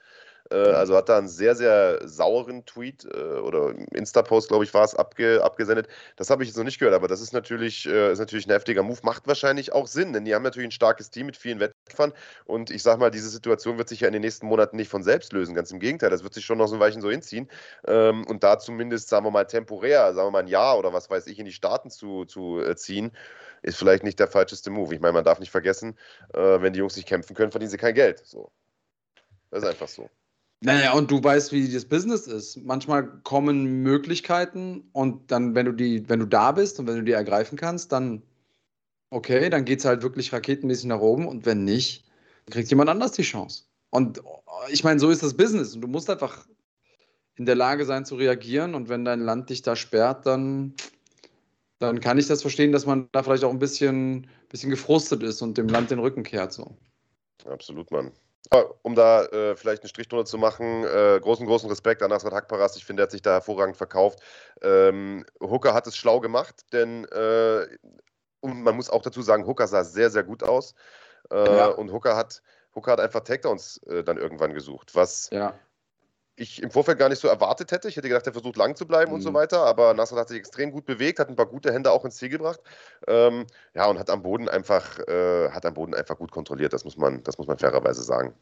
Äh, 0.52 0.56
also 0.56 0.96
hat 0.96 1.10
da 1.10 1.18
einen 1.18 1.28
sehr, 1.28 1.56
sehr 1.56 2.08
sauren 2.08 2.66
Tweet 2.66 3.06
äh, 3.06 3.18
oder 3.18 3.74
Insta-Post, 3.94 4.50
glaube 4.50 4.64
ich, 4.64 4.74
war 4.74 4.84
es, 4.84 4.96
abge 4.96 5.44
abgesendet. 5.44 5.88
Das 6.16 6.30
habe 6.30 6.44
ich 6.44 6.50
jetzt 6.50 6.58
noch 6.58 6.64
nicht 6.64 6.80
gehört, 6.80 6.96
aber 6.96 7.08
das 7.08 7.22
ist 7.22 7.34
natürlich, 7.34 7.86
äh, 7.86 8.12
ist 8.12 8.20
natürlich 8.20 8.48
ein 8.48 8.52
heftiger 8.52 8.84
Move. 8.84 9.00
Macht 9.04 9.28
wahrscheinlich 9.28 9.72
auch 9.74 9.88
Sinn, 9.88 10.14
denn 10.14 10.26
die 10.26 10.36
haben 10.36 10.44
natürlich 10.44 10.68
ein 10.68 10.72
starkes 10.72 11.10
Team 11.10 11.26
mit 11.28 11.38
vielen 11.38 11.60
Wettkämpfern. 11.60 12.14
Und 12.46 12.72
ich 12.72 12.84
sage 12.84 13.00
mal, 13.00 13.12
diese 13.12 13.30
Situation 13.30 13.78
wird 13.78 13.89
sich 13.89 14.02
ja 14.02 14.08
in 14.08 14.14
den 14.14 14.22
nächsten 14.22 14.48
Monaten 14.48 14.76
nicht 14.76 14.89
von 14.89 15.04
selbst 15.04 15.34
lösen. 15.34 15.56
Ganz 15.56 15.72
im 15.72 15.80
Gegenteil, 15.80 16.10
das 16.10 16.24
wird 16.24 16.34
sich 16.34 16.46
schon 16.46 16.58
noch 16.58 16.68
so 16.68 16.76
ein 16.76 16.80
Weichen 16.80 17.02
so 17.02 17.10
hinziehen. 17.10 17.50
Ähm, 17.88 18.26
und 18.28 18.44
da 18.44 18.60
zumindest, 18.60 19.10
sagen 19.10 19.26
wir 19.26 19.32
mal, 19.32 19.46
temporär, 19.46 20.14
sagen 20.14 20.28
wir 20.28 20.32
mal 20.32 20.39
ein 20.39 20.48
Jahr 20.48 20.78
oder 20.78 20.94
was 20.94 21.10
weiß 21.10 21.28
ich, 21.28 21.39
in 21.39 21.46
die 21.46 21.52
Staaten 21.52 21.89
zu, 21.89 22.26
zu 22.26 22.62
ziehen, 22.76 23.12
ist 23.62 23.78
vielleicht 23.78 24.04
nicht 24.04 24.20
der 24.20 24.28
falscheste 24.28 24.70
Move. 24.72 24.94
Ich 24.94 25.02
meine, 25.02 25.14
man 25.14 25.24
darf 25.24 25.39
nicht 25.39 25.52
vergessen, 25.52 25.98
wenn 26.34 26.74
die 26.74 26.80
Jungs 26.80 26.98
nicht 26.98 27.08
kämpfen 27.08 27.36
können, 27.36 27.52
verdienen 27.52 27.72
sie 27.72 27.78
kein 27.78 27.94
Geld. 27.94 28.22
So. 28.26 28.52
Das 29.52 29.64
ist 29.64 29.70
einfach 29.70 29.88
so. 29.88 30.10
Naja, 30.66 30.93
und 30.93 31.11
du 31.11 31.22
weißt, 31.22 31.51
wie 31.51 31.70
das 31.70 31.84
Business 31.84 32.26
ist. 32.26 32.57
Manchmal 32.64 33.07
kommen 33.24 33.84
Möglichkeiten 33.84 34.84
und 34.93 35.30
dann, 35.30 35.55
wenn 35.55 35.66
du 35.66 35.74
die, 35.74 36.07
wenn 36.07 36.20
du 36.20 36.26
da 36.26 36.53
bist 36.53 36.80
und 36.80 36.88
wenn 36.88 36.95
du 36.95 37.03
die 37.03 37.11
ergreifen 37.11 37.57
kannst, 37.57 37.91
dann 37.91 38.22
okay, 39.14 39.49
dann 39.49 39.66
geht 39.66 39.80
es 39.80 39.86
halt 39.86 40.01
wirklich 40.01 40.34
raketenmäßig 40.34 40.86
nach 40.86 40.99
oben 40.99 41.28
und 41.28 41.45
wenn 41.45 41.64
nicht, 41.64 42.05
kriegt 42.49 42.70
jemand 42.70 42.89
anders 42.89 43.11
die 43.11 43.24
Chance. 43.24 43.66
Und 43.89 44.22
ich 44.70 44.84
meine, 44.84 44.99
so 44.99 45.09
ist 45.09 45.22
das 45.22 45.36
Business 45.36 45.76
und 45.76 45.82
du 45.82 45.88
musst 45.88 46.09
einfach 46.09 46.47
in 47.36 47.45
der 47.45 47.55
Lage 47.55 47.86
sein 47.86 48.05
zu 48.05 48.16
reagieren 48.16 48.74
und 48.74 48.89
wenn 48.89 49.05
dein 49.05 49.20
Land 49.20 49.49
dich 49.49 49.61
da 49.61 49.76
sperrt, 49.76 50.26
dann, 50.26 50.74
dann 51.80 51.99
kann 51.99 52.18
ich 52.18 52.28
das 52.28 52.41
verstehen, 52.41 52.72
dass 52.72 52.86
man 52.86 53.07
da 53.11 53.22
vielleicht 53.22 53.43
auch 53.43 53.51
ein 53.51 53.59
bisschen, 53.59 54.28
bisschen 54.49 54.70
gefrustet 54.70 55.24
ist 55.24 55.41
und 55.41 55.57
dem 55.57 55.68
Land 55.68 55.91
den 55.91 55.99
Rücken 55.99 56.24
kehrt. 56.24 56.53
So. 56.53 56.76
Absolut, 57.45 57.91
Mann. 57.91 58.11
Um 58.84 58.94
da 58.94 59.26
äh, 59.26 59.56
vielleicht 59.56 59.82
einen 59.82 59.89
Strich 59.89 60.08
drunter 60.08 60.26
zu 60.26 60.38
machen, 60.38 60.84
äh, 60.84 61.20
großen, 61.20 61.46
großen 61.46 61.70
Respekt 61.70 62.04
an 62.04 62.10
Nasrat 62.10 62.34
Hakparas. 62.34 62.76
Ich 62.76 62.86
finde, 62.86 63.02
er 63.02 63.06
hat 63.06 63.12
sich 63.12 63.22
da 63.22 63.32
hervorragend 63.32 63.78
verkauft. 63.78 64.20
Ähm, 64.62 65.26
Hooker 65.39 65.74
hat 65.74 65.88
es 65.88 65.96
schlau 65.96 66.20
gemacht, 66.20 66.62
denn 66.72 67.06
äh, 67.06 67.66
und 68.41 68.62
man 68.62 68.76
muss 68.76 68.89
auch 68.89 69.02
dazu 69.02 69.22
sagen, 69.22 69.48
Hooker 69.48 69.68
sah 69.68 69.84
sehr, 69.84 70.10
sehr 70.10 70.24
gut 70.24 70.44
aus. 70.44 70.76
Äh, 71.32 71.58
ja. 71.58 71.68
Und 71.68 71.91
Hooker 71.91 72.16
hat, 72.16 72.44
Hooker 72.76 72.91
hat 72.91 73.00
einfach 73.00 73.22
Takedowns 73.22 73.78
äh, 73.88 74.04
dann 74.04 74.18
irgendwann 74.18 74.54
gesucht, 74.54 74.94
was 74.94 75.30
ja 75.32 75.56
ich 76.36 76.64
im 76.64 76.72
Vorfeld 76.72 76.98
gar 76.98 77.10
nicht 77.10 77.20
so 77.20 77.28
erwartet 77.28 77.72
hätte. 77.72 77.88
Ich 77.88 77.96
hätte 77.96 78.08
gedacht, 78.08 78.26
er 78.26 78.34
versucht 78.34 78.58
lang 78.58 78.76
zu 78.76 78.88
bleiben 78.88 79.12
mhm. 79.12 79.16
und 79.16 79.22
so 79.22 79.30
mhm. 79.30 79.36
weiter, 79.36 79.64
aber 79.66 79.94
Nasser 79.94 80.16
hat 80.16 80.30
sich 80.30 80.38
extrem 80.38 80.72
gut 80.72 80.86
bewegt, 80.86 81.20
hat 81.20 81.30
ein 81.30 81.36
paar 81.36 81.46
gute 81.46 81.72
Hände 81.72 81.92
auch 81.92 82.06
ins 82.06 82.16
Ziel 82.16 82.30
gebracht. 82.30 82.60
Ähm, 83.08 83.46
ja, 83.76 83.86
und 83.86 84.00
hat 84.00 84.10
am 84.10 84.24
Boden 84.24 84.50
einfach, 84.50 85.00
äh, 85.08 85.50
hat 85.50 85.66
am 85.66 85.76
Boden 85.76 85.94
einfach 85.94 86.18
gut 86.18 86.32
kontrolliert, 86.32 86.74
das 86.74 86.86
muss 86.86 86.98
man, 86.98 87.24
das 87.24 87.38
muss 87.38 87.48
man 87.48 87.58
fairerweise 87.58 88.02
sagen. 88.02 88.34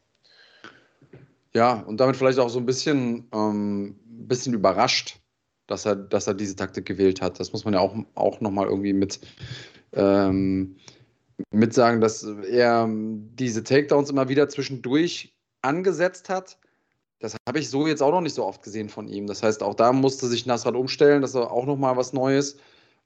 Ja, 1.54 1.80
und 1.80 1.98
damit 1.98 2.16
vielleicht 2.16 2.38
auch 2.38 2.48
so 2.48 2.58
ein 2.58 2.66
bisschen, 2.66 3.28
ähm, 3.34 3.98
bisschen 4.06 4.54
überrascht, 4.54 5.20
dass 5.66 5.84
er, 5.84 5.96
dass 5.96 6.26
er 6.26 6.34
diese 6.34 6.56
Taktik 6.56 6.86
gewählt 6.86 7.20
hat. 7.20 7.38
Das 7.38 7.52
muss 7.52 7.64
man 7.64 7.74
ja 7.74 7.80
auch, 7.80 7.94
auch 8.14 8.40
nochmal 8.40 8.68
irgendwie 8.68 8.94
mit, 8.94 9.20
ähm, 9.92 10.76
mit 11.50 11.74
sagen, 11.74 12.00
dass 12.00 12.22
er 12.22 12.88
diese 12.88 13.62
Takedowns 13.62 14.08
immer 14.08 14.30
wieder 14.30 14.48
zwischendurch 14.48 15.36
angesetzt 15.60 16.30
hat 16.30 16.56
das 17.22 17.36
habe 17.46 17.60
ich 17.60 17.70
so 17.70 17.86
jetzt 17.86 18.02
auch 18.02 18.10
noch 18.10 18.20
nicht 18.20 18.34
so 18.34 18.44
oft 18.44 18.62
gesehen 18.64 18.88
von 18.88 19.06
ihm. 19.06 19.28
Das 19.28 19.44
heißt, 19.44 19.62
auch 19.62 19.74
da 19.74 19.92
musste 19.92 20.26
sich 20.26 20.44
Nasrat 20.44 20.74
umstellen, 20.74 21.22
das 21.22 21.34
war 21.34 21.52
auch 21.52 21.66
nochmal 21.66 21.96
was 21.96 22.12
Neues. 22.12 22.56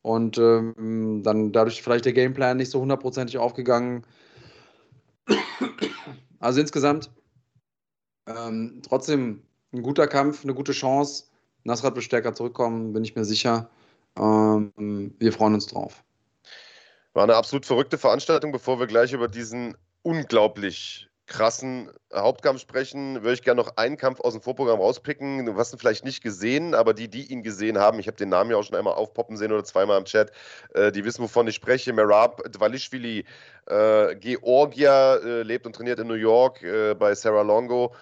Und 0.01 0.39
ähm, 0.39 1.21
dann 1.23 1.53
dadurch 1.53 1.83
vielleicht 1.83 2.07
der 2.07 2.15
Gameplan 2.15 2.57
nicht 2.57 2.71
so 2.71 2.81
hundertprozentig 2.81 3.39
aufgegangen. 3.39 4.07
Also 6.39 6.61
insgesamt 6.61 7.11
ähm, 8.27 8.81
trotzdem 8.87 9.43
ein 9.73 9.83
guter 9.83 10.07
Kampf, 10.07 10.45
eine 10.45 10.55
gute 10.55 10.73
Chance. 10.73 11.25
Nasrat 11.65 11.95
wird 11.95 12.05
stärker 12.05 12.35
zurückkommen, 12.35 12.93
bin 12.93 13.05
ich 13.05 13.17
mir 13.17 13.25
sicher. 13.25 13.69
Ähm, 14.19 15.15
wir 15.19 15.33
freuen 15.33 15.55
uns 15.55 15.67
drauf. 15.67 16.05
War 17.13 17.25
eine 17.25 17.37
absolut 17.37 17.67
verrückte 17.67 17.99
Veranstaltung. 17.99 18.53
Bevor 18.53 18.79
wir 18.79 18.87
gleich 18.87 19.13
über 19.13 19.29
diesen 19.29 19.77
unglaublich 20.03 21.09
krassen 21.27 21.91
Hauptkampf 22.15 22.61
sprechen, 22.61 23.23
würde 23.23 23.35
ich 23.35 23.43
gerne 23.43 23.61
noch 23.61 23.77
einen 23.77 23.97
Kampf 23.97 24.21
aus 24.21 24.35
dem 24.35 24.43
Vorprogramm 24.43 24.81
rauspicken. 24.81 25.45
Du 25.45 25.57
hast 25.57 25.73
ihn 25.73 25.79
vielleicht 25.79 26.05
nicht 26.05 26.23
gesehen, 26.23 26.75
aber 26.75 26.95
die, 26.95 27.09
die 27.09 27.31
ihn 27.33 27.43
gesehen 27.43 27.79
haben, 27.79 27.99
ich 27.99 28.07
habe 28.07 28.17
den 28.17 28.29
Namen 28.29 28.51
ja 28.51 28.57
auch 28.57 28.63
schon 28.63 28.77
einmal 28.77 28.95
aufpoppen 28.95 29.37
sehen 29.37 29.53
oder 29.53 29.65
zweimal 29.65 29.99
im 29.99 30.05
Chat, 30.05 30.31
äh, 30.75 30.93
die 30.93 31.05
wissen, 31.05 31.23
wovon 31.23 31.49
ich 31.49 31.57
spreche. 31.57 31.93
Merab 31.93 32.43
Dvalishvili, 32.53 33.25
äh, 33.67 34.15
Georgier, 34.17 35.21
äh, 35.25 35.43
lebt 35.43 35.67
und 35.67 35.75
trainiert 35.75 35.99
in 35.99 36.07
New 36.07 36.15
York 36.15 36.63
äh, 36.63 36.95
bei 36.95 37.15
Sarah 37.15 37.43
Longo. 37.43 37.93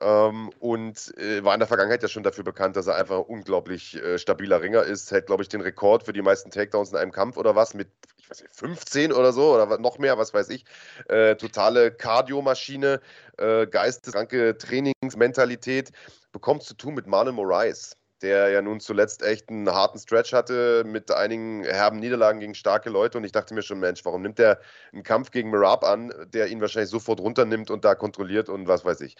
Ähm, 0.00 0.50
und 0.60 1.16
äh, 1.18 1.42
war 1.42 1.54
in 1.54 1.60
der 1.60 1.66
Vergangenheit 1.66 2.02
ja 2.02 2.08
schon 2.08 2.22
dafür 2.22 2.44
bekannt, 2.44 2.76
dass 2.76 2.86
er 2.86 2.96
einfach 2.96 3.18
ein 3.18 3.24
unglaublich 3.24 3.96
äh, 3.96 4.18
stabiler 4.18 4.62
Ringer 4.62 4.84
ist. 4.84 5.10
Hält, 5.10 5.26
glaube 5.26 5.42
ich, 5.42 5.48
den 5.48 5.60
Rekord 5.60 6.04
für 6.04 6.12
die 6.12 6.22
meisten 6.22 6.50
Takedowns 6.50 6.92
in 6.92 6.98
einem 6.98 7.12
Kampf 7.12 7.36
oder 7.36 7.56
was 7.56 7.74
mit, 7.74 7.88
ich 8.18 8.30
weiß 8.30 8.42
nicht, 8.42 8.54
15 8.54 9.12
oder 9.12 9.32
so 9.32 9.54
oder 9.54 9.78
noch 9.78 9.98
mehr, 9.98 10.16
was 10.16 10.32
weiß 10.32 10.50
ich. 10.50 10.64
Äh, 11.08 11.34
totale 11.36 11.90
Kardiomaschine, 11.90 13.00
äh, 13.38 13.66
geisteskranke 13.66 14.56
Trainingsmentalität. 14.56 15.90
Bekommt 16.30 16.62
zu 16.62 16.74
tun 16.74 16.94
mit 16.94 17.06
Marlon 17.06 17.34
Moraes 17.34 17.96
der 18.22 18.48
ja 18.48 18.62
nun 18.62 18.80
zuletzt 18.80 19.22
echt 19.22 19.48
einen 19.48 19.70
harten 19.70 19.98
Stretch 19.98 20.32
hatte 20.32 20.84
mit 20.84 21.10
einigen 21.10 21.64
herben 21.64 21.98
Niederlagen 22.00 22.40
gegen 22.40 22.54
starke 22.54 22.90
Leute. 22.90 23.18
Und 23.18 23.24
ich 23.24 23.32
dachte 23.32 23.54
mir 23.54 23.62
schon, 23.62 23.78
Mensch, 23.78 24.04
warum 24.04 24.22
nimmt 24.22 24.38
der 24.38 24.60
einen 24.92 25.02
Kampf 25.02 25.30
gegen 25.30 25.50
Mirab 25.50 25.84
an, 25.84 26.12
der 26.32 26.48
ihn 26.48 26.60
wahrscheinlich 26.60 26.90
sofort 26.90 27.20
runternimmt 27.20 27.70
und 27.70 27.84
da 27.84 27.94
kontrolliert 27.94 28.48
und 28.48 28.66
was 28.66 28.84
weiß 28.84 29.00
ich. 29.02 29.16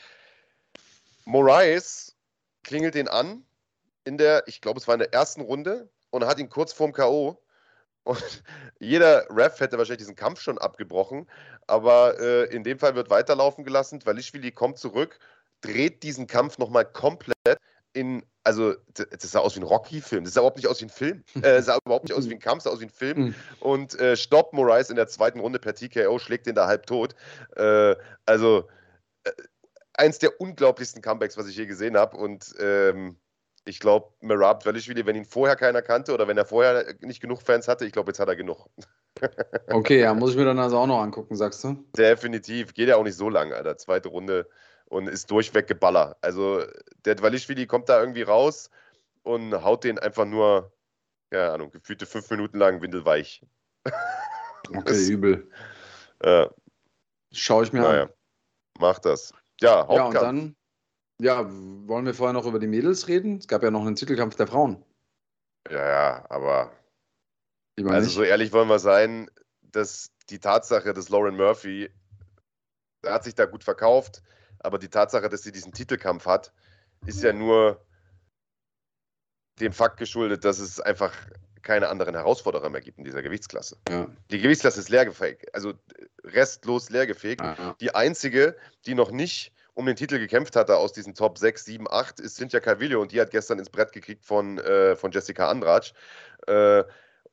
Moraes 1.29 2.17
klingelt 2.65 2.95
ihn 2.95 3.07
an 3.07 3.45
in 4.05 4.17
der, 4.17 4.45
ich 4.47 4.63
glaube, 4.63 4.81
es 4.81 4.89
war 4.89 4.95
in 4.95 5.01
der 5.01 5.13
ersten 5.13 5.43
Runde 5.43 5.91
und 6.09 6.25
hat 6.25 6.39
ihn 6.39 6.49
kurz 6.49 6.73
vorm 6.73 6.93
K.O. 6.93 7.39
Und 8.03 8.23
jeder 8.81 9.27
Ref 9.29 9.61
hätte 9.61 9.77
wahrscheinlich 9.77 9.99
diesen 9.99 10.17
Kampf 10.17 10.41
schon 10.41 10.57
abgebrochen, 10.57 11.29
aber 11.67 12.19
äh, 12.19 12.45
in 12.45 12.65
dem 12.65 12.79
Fall 12.79 12.95
wird 12.95 13.11
weiterlaufen 13.11 13.65
gelassen. 13.65 14.01
Valishvili 14.07 14.53
kommt 14.53 14.79
zurück, 14.79 15.19
dreht 15.61 16.03
diesen 16.03 16.27
Kampf 16.27 16.57
nochmal 16.57 16.87
komplett 16.87 17.37
in, 17.93 18.25
also 18.43 18.75
das 18.95 19.31
sah 19.31 19.41
aus 19.41 19.55
wie 19.55 19.61
ein 19.61 19.65
Rocky-Film, 19.65 20.25
das 20.25 20.33
sah 20.33 20.41
überhaupt 20.41 20.57
nicht 20.57 20.69
aus 20.69 20.81
wie 20.81 20.87
ein 20.87 20.91
Film, 20.91 21.25
äh, 21.43 21.61
sah 21.61 21.77
überhaupt 21.85 22.05
nicht 22.05 22.17
aus 22.17 22.27
wie 22.27 22.35
ein 22.35 22.41
Kampf, 22.41 22.63
sah 22.63 22.71
aus 22.71 22.81
wie 22.81 22.87
ein 22.87 22.91
Film 22.91 23.17
hm. 23.17 23.35
und 23.61 24.01
äh, 24.01 24.17
stoppt 24.17 24.55
Moraes 24.55 24.89
in 24.89 24.97
der 24.97 25.09
zweiten 25.09 25.41
Runde 25.41 25.59
per 25.59 25.75
TKO, 25.75 26.19
schlägt 26.19 26.47
den 26.47 26.55
da 26.55 26.67
halb 26.67 26.87
tot. 26.87 27.15
Äh, 27.57 27.97
also 28.25 28.67
eins 29.99 30.19
der 30.19 30.41
unglaublichsten 30.41 31.03
Comebacks, 31.03 31.37
was 31.37 31.49
ich 31.49 31.57
je 31.57 31.67
gesehen 31.67 31.97
habe. 31.97 32.17
Und 32.17 32.55
ähm, 32.59 33.17
ich 33.65 33.81
glaube, 33.81 34.13
Merab 34.21 34.65
Velishvili, 34.65 35.05
wenn 35.05 35.17
ihn 35.17 35.25
vorher 35.25 35.57
keiner 35.57 35.83
kannte 35.83 36.15
oder 36.15 36.27
wenn 36.27 36.39
er 36.39 36.47
vorher 36.47 36.95
nicht 37.01 37.21
genug 37.21 37.43
Fans 37.43 37.69
hatte, 37.69 37.85
ich 37.85 37.93
glaube, 37.93 38.11
jetzt 38.11 38.21
hat 38.21 38.29
er 38.29 38.37
genug. 38.37 38.69
okay, 39.69 40.01
ja, 40.01 40.15
muss 40.15 40.31
ich 40.31 40.37
mir 40.37 40.45
dann 40.45 40.59
also 40.59 40.79
auch 40.79 40.87
noch 40.87 41.01
angucken, 41.01 41.37
sagst 41.37 41.63
du? 41.65 41.85
Definitiv. 41.97 42.73
Geht 42.73 42.89
ja 42.89 42.97
auch 42.97 43.05
nicht 43.05 43.17
so 43.17 43.29
lang, 43.29 43.53
Alter. 43.53 43.77
Zweite 43.77 44.09
Runde 44.09 44.49
und 44.87 45.09
ist 45.09 45.31
durchweg 45.31 45.67
Geballer. 45.67 46.17
Also 46.23 46.63
der 47.05 47.17
Dvalishvili 47.17 47.67
kommt 47.67 47.89
da 47.89 48.01
irgendwie 48.01 48.23
raus 48.23 48.71
und 49.23 49.53
haut 49.63 49.85
den 49.85 49.99
einfach 49.99 50.25
nur, 50.25 50.73
keine 51.31 51.51
Ahnung, 51.51 51.71
gefühlte 51.71 52.07
fünf 52.07 52.31
Minuten 52.31 52.59
lang 52.59 52.81
windelweich. 52.81 53.43
Okay, 54.71 54.83
das, 54.85 55.09
übel. 55.09 55.51
Äh, 56.19 56.47
Schau 57.33 57.63
ich 57.63 57.73
mir 57.73 57.81
naja, 57.81 58.03
an. 58.03 58.09
Mach 58.79 58.99
das. 58.99 59.33
Ja, 59.61 59.87
Hauptkampf. 59.87 60.15
Ja, 60.15 60.21
und 60.21 60.25
dann, 60.25 60.57
ja, 61.21 61.47
wollen 61.89 62.07
wir 62.07 62.15
vorher 62.15 62.33
noch 62.33 62.47
über 62.47 62.59
die 62.59 62.67
Mädels 62.67 63.09
reden? 63.09 63.39
Es 63.39 63.49
gab 63.49 63.63
ja 63.63 63.71
noch 63.71 63.85
einen 63.85 63.97
Titelkampf 63.97 64.37
der 64.37 64.47
Frauen. 64.47 64.85
Ja, 65.71 65.87
ja, 65.87 66.27
aber. 66.31 66.73
Also, 67.77 67.93
nicht. 68.01 68.15
so 68.15 68.23
ehrlich 68.23 68.53
wollen 68.53 68.69
wir 68.69 68.79
sein, 68.79 69.31
dass 69.63 70.11
die 70.31 70.41
Tatsache, 70.41 70.93
dass 70.95 71.09
Lauren 71.09 71.37
Murphy, 71.37 71.91
der 73.05 73.13
hat 73.13 73.25
sich 73.25 73.35
da 73.35 73.47
gut 73.47 73.65
verkauft, 73.65 74.23
aber 74.59 74.79
die 74.79 74.89
Tatsache, 74.89 75.29
dass 75.29 75.43
sie 75.43 75.53
diesen 75.53 75.73
Titelkampf 75.73 76.27
hat, 76.27 76.53
ist 77.07 77.23
ja 77.23 77.33
nur 77.33 77.85
dem 79.61 79.73
Fakt 79.73 79.99
geschuldet, 79.99 80.45
dass 80.45 80.59
es 80.59 80.81
einfach 80.81 81.13
keine 81.69 81.91
anderen 81.91 82.15
Herausforderer 82.15 82.71
mehr 82.71 82.81
gibt 82.81 82.97
in 82.97 83.05
dieser 83.05 83.21
Gewichtsklasse. 83.21 83.77
Ja. 83.91 84.07
Die 84.31 84.41
Gewichtsklasse 84.41 84.81
ist 84.81 84.89
leergefegt, 84.89 85.55
also 85.55 85.75
restlos 86.25 86.89
leergefegt. 86.89 87.43
Ja. 87.43 87.77
Die 87.79 87.95
einzige, 87.95 88.57
die 88.87 88.95
noch 88.95 89.11
nicht 89.11 89.53
um 89.75 89.85
den 89.85 89.95
Titel 89.95 90.19
gekämpft 90.19 90.57
hatte 90.57 90.79
aus 90.79 90.95
diesen 90.95 91.15
Top 91.15 91.37
6, 91.37 91.67
7, 91.67 91.87
8, 91.87 92.21
ist 92.21 92.37
Cynthia 92.37 92.61
Calvillo 92.61 93.03
und 93.03 93.13
die 93.13 93.21
hat 93.21 93.31
gestern 93.31 93.59
ins 93.59 93.69
Brett 93.69 93.93
gekriegt 93.93 94.25
von, 94.25 94.57
äh, 94.57 94.97
von 94.97 95.13
Jessica 95.13 95.51
Andrade. 95.51 95.89
Äh, 96.47 96.85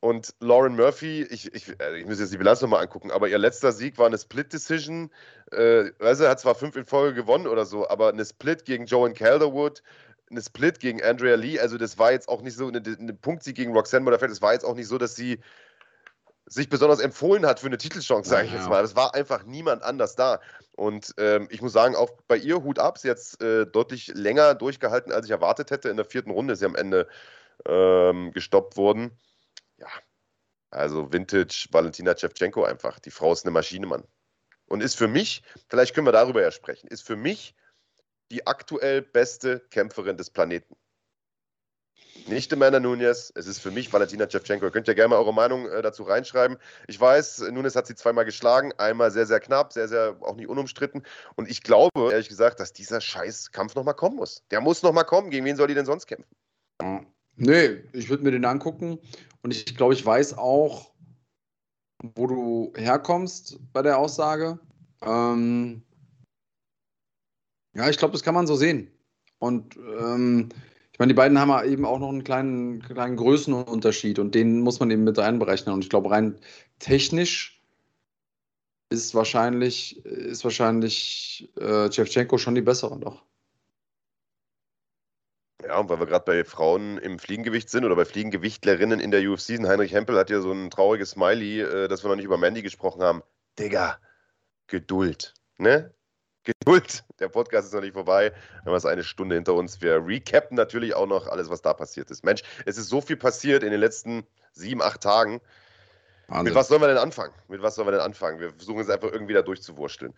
und 0.02 0.36
Lauren 0.42 0.76
Murphy, 0.76 1.24
ich, 1.24 1.54
ich, 1.54 1.80
äh, 1.80 1.98
ich 1.98 2.06
muss 2.06 2.20
jetzt 2.20 2.34
die 2.34 2.38
Bilanz 2.38 2.62
nochmal 2.62 2.84
angucken, 2.84 3.12
aber 3.12 3.30
ihr 3.30 3.38
letzter 3.38 3.72
Sieg 3.72 3.98
war 3.98 4.06
eine 4.06 4.18
Split-Decision. 4.18 5.12
Äh, 5.54 5.92
also 6.00 6.26
er 6.26 6.32
hat 6.32 6.42
zwar 6.42 6.56
fünf 6.56 6.76
in 6.76 6.84
Folge 6.84 7.16
gewonnen 7.16 7.48
oder 7.48 7.66
so, 7.66 7.88
aber 7.88 8.10
eine 8.10 8.26
Split 8.26 8.66
gegen 8.66 8.86
Joan 8.86 9.14
Calderwood, 9.14 9.82
eine 10.30 10.42
Split 10.42 10.80
gegen 10.80 11.04
Andrea 11.04 11.36
Lee. 11.36 11.60
Also 11.60 11.78
das 11.78 11.98
war 11.98 12.12
jetzt 12.12 12.30
auch 12.30 12.42
nicht 12.42 12.56
so 12.56 12.68
eine, 12.68 12.82
eine 12.82 13.14
Punktsieg 13.14 13.56
gegen 13.56 13.74
Roxanne 13.74 14.04
Modafferi. 14.04 14.30
Das 14.30 14.42
war 14.42 14.54
jetzt 14.54 14.66
auch 14.66 14.76
nicht 14.76 14.88
so, 14.88 14.98
dass 14.98 15.16
sie 15.16 15.40
sich 16.48 16.70
besonders 16.70 17.00
empfohlen 17.00 17.46
hat 17.46 17.60
für 17.60 17.68
eine 17.68 17.78
Titelchance, 17.78 18.30
sage 18.30 18.48
ich 18.48 18.54
jetzt 18.54 18.70
mal. 18.70 18.84
Es 18.84 18.96
war 18.96 19.16
einfach 19.16 19.46
niemand 19.46 19.84
anders 19.84 20.16
da. 20.16 20.40
Und 20.76 21.14
ähm, 21.18 21.48
ich 21.50 21.62
muss 21.62 21.74
sagen, 21.74 21.96
auch 21.96 22.12
bei 22.28 22.38
ihr 22.38 22.64
Hut 22.64 22.78
ab, 22.78 22.98
sie 22.98 23.08
jetzt 23.08 23.42
äh, 23.42 23.66
deutlich 23.66 24.08
länger 24.08 24.54
durchgehalten, 24.54 25.12
als 25.12 25.26
ich 25.26 25.32
erwartet 25.32 25.72
hätte. 25.72 25.90
In 25.90 25.98
der 25.98 26.06
vierten 26.06 26.30
Runde 26.30 26.54
ist 26.54 26.60
sie 26.60 26.66
am 26.66 26.76
Ende 26.76 27.08
ähm, 27.66 28.32
gestoppt 28.32 28.78
worden. 28.78 29.18
Ja, 29.78 29.88
also 30.70 31.12
Vintage 31.12 31.68
Valentina 31.72 32.16
Shevchenko 32.16 32.64
einfach. 32.64 33.00
Die 33.00 33.12
Frau 33.12 33.34
ist 33.34 33.46
eine 33.46 33.52
Maschine, 33.52 33.88
Mann. 33.88 34.04
Und 34.68 34.82
ist 34.82 34.96
für 34.96 35.08
mich, 35.08 35.42
vielleicht 35.68 35.96
können 35.96 36.08
wir 36.08 36.12
darüber 36.12 36.42
ja 36.42 36.52
sprechen, 36.52 36.88
ist 36.88 37.04
für 37.04 37.16
mich 37.16 37.56
die 38.32 38.48
aktuell 38.48 39.02
beste 39.02 39.60
Kämpferin 39.72 40.18
des 40.18 40.30
Planeten. 40.30 40.76
Nicht 42.28 42.52
Amanda 42.52 42.80
Nunez, 42.80 43.32
es 43.36 43.46
ist 43.46 43.60
für 43.60 43.70
mich 43.70 43.94
Valentina 43.94 44.28
Shevchenko. 44.28 44.66
Ihr 44.66 44.72
könnt 44.72 44.88
ja 44.88 44.96
gerne 44.96 45.10
mal 45.10 45.18
eure 45.18 45.34
Meinung 45.34 45.68
äh, 45.68 45.82
dazu 45.84 46.04
reinschreiben. 46.04 46.58
Ich 46.88 47.00
weiß, 47.00 47.52
Nunez 47.52 47.76
hat 47.76 47.86
sie 47.86 47.94
zweimal 47.94 48.26
geschlagen, 48.26 48.74
einmal 48.78 49.12
sehr, 49.12 49.28
sehr 49.28 49.40
knapp, 49.40 49.74
sehr, 49.74 49.88
sehr 49.88 50.18
auch 50.22 50.36
nicht 50.36 50.48
unumstritten. 50.48 51.04
Und 51.36 51.50
ich 51.50 51.62
glaube, 51.62 52.12
ehrlich 52.12 52.30
gesagt, 52.30 52.60
dass 52.60 52.74
dieser 52.74 53.00
Scheißkampf 53.00 53.76
nochmal 53.76 53.94
kommen 53.94 54.16
muss. 54.16 54.44
Der 54.50 54.60
muss 54.60 54.82
nochmal 54.82 55.06
kommen. 55.06 55.30
Gegen 55.30 55.46
wen 55.46 55.56
soll 55.56 55.68
die 55.68 55.76
denn 55.76 55.86
sonst 55.86 56.08
kämpfen? 56.08 56.36
Nee, 57.36 57.84
ich 57.94 58.10
würde 58.10 58.24
mir 58.24 58.32
den 58.32 58.46
angucken. 58.46 58.98
Und 59.44 59.52
ich 59.52 59.76
glaube, 59.76 59.94
ich 59.94 60.04
weiß 60.04 60.38
auch, 60.38 60.92
wo 62.16 62.26
du 62.26 62.74
herkommst 62.76 63.60
bei 63.72 63.84
der 63.84 64.00
Aussage. 64.00 64.58
Ähm, 65.02 65.84
ja, 67.76 67.90
ich 67.90 67.98
glaube, 67.98 68.14
das 68.14 68.24
kann 68.24 68.36
man 68.36 68.48
so 68.48 68.56
sehen. 68.56 68.92
Und 69.40 69.76
ähm, 69.78 70.50
ich 70.92 71.00
meine, 71.00 71.10
die 71.10 71.18
beiden 71.18 71.38
haben 71.40 71.70
eben 71.70 71.86
auch 71.86 72.00
noch 72.00 72.10
einen 72.10 72.24
kleinen, 72.24 72.82
kleinen 72.82 73.18
Größenunterschied 73.18 74.18
und 74.18 74.34
den 74.34 74.62
muss 74.62 74.80
man 74.80 74.90
eben 74.92 75.04
mit 75.04 75.20
einberechnen. 75.20 75.76
Und 75.76 75.84
ich 75.84 75.90
glaube, 75.90 76.10
rein 76.10 76.40
technisch 76.80 77.62
ist 78.90 79.14
wahrscheinlich, 79.14 80.06
ist 80.06 80.44
wahrscheinlich 80.44 81.52
äh, 81.58 81.90
Chevchenko 81.90 82.38
schon 82.38 82.56
die 82.56 82.62
bessere 82.62 82.98
doch. 83.00 83.24
Ja, 85.66 85.80
und 85.80 85.90
weil 85.90 86.00
wir 86.00 86.06
gerade 86.06 86.26
bei 86.26 86.44
Frauen 86.44 86.98
im 87.00 87.18
Fliegengewicht 87.18 87.70
sind 87.70 87.86
oder 87.86 87.96
bei 87.96 88.06
Fliegengewichtlerinnen 88.06 89.00
in 89.00 89.10
der 89.10 89.28
UFC 89.28 89.42
sind, 89.42 89.68
Heinrich 89.68 89.94
Hempel 89.94 90.16
hat 90.18 90.30
ja 90.30 90.40
so 90.40 90.52
ein 90.52 90.70
trauriges 90.70 91.12
Smiley, 91.12 91.62
äh, 91.62 91.88
dass 91.88 92.04
wir 92.04 92.10
noch 92.10 92.16
nicht 92.16 92.26
über 92.26 92.38
Mandy 92.38 92.62
gesprochen 92.62 93.02
haben. 93.02 93.24
Digga, 93.58 93.98
Geduld. 94.68 95.34
Ne? 95.58 95.95
Geduld. 96.46 97.04
Der 97.20 97.28
Podcast 97.28 97.68
ist 97.68 97.74
noch 97.74 97.82
nicht 97.82 97.94
vorbei. 97.94 98.32
Wir 98.64 98.72
haben 98.72 98.78
es 98.78 98.86
eine 98.86 99.04
Stunde 99.04 99.36
hinter 99.36 99.54
uns. 99.54 99.82
Wir 99.82 100.06
recappen 100.06 100.56
natürlich 100.56 100.96
auch 100.96 101.08
noch 101.08 101.28
alles, 101.28 101.50
was 101.50 101.62
da 101.62 101.74
passiert 101.74 102.10
ist. 102.12 102.24
Mensch, 102.24 102.44
es 102.66 102.78
ist 102.78 102.88
so 102.88 103.02
viel 103.02 103.18
passiert 103.18 103.64
in 103.64 103.72
den 103.72 103.80
letzten 103.80 104.26
sieben, 104.54 104.82
acht 104.82 105.02
Tagen. 105.02 105.42
Wahnsinn. 106.28 106.46
Mit 106.46 106.56
was 106.56 106.68
sollen 106.68 106.82
wir 106.82 106.88
denn 106.88 106.98
anfangen? 106.98 107.34
Mit 107.48 107.62
was 107.62 107.76
sollen 107.76 107.88
wir 107.88 107.92
denn 107.92 108.02
anfangen? 108.02 108.40
Wir 108.40 108.52
versuchen 108.54 108.80
es 108.80 108.90
einfach 108.90 109.12
irgendwie 109.12 109.34
da 109.34 109.42
durchzuwursteln. 109.42 110.14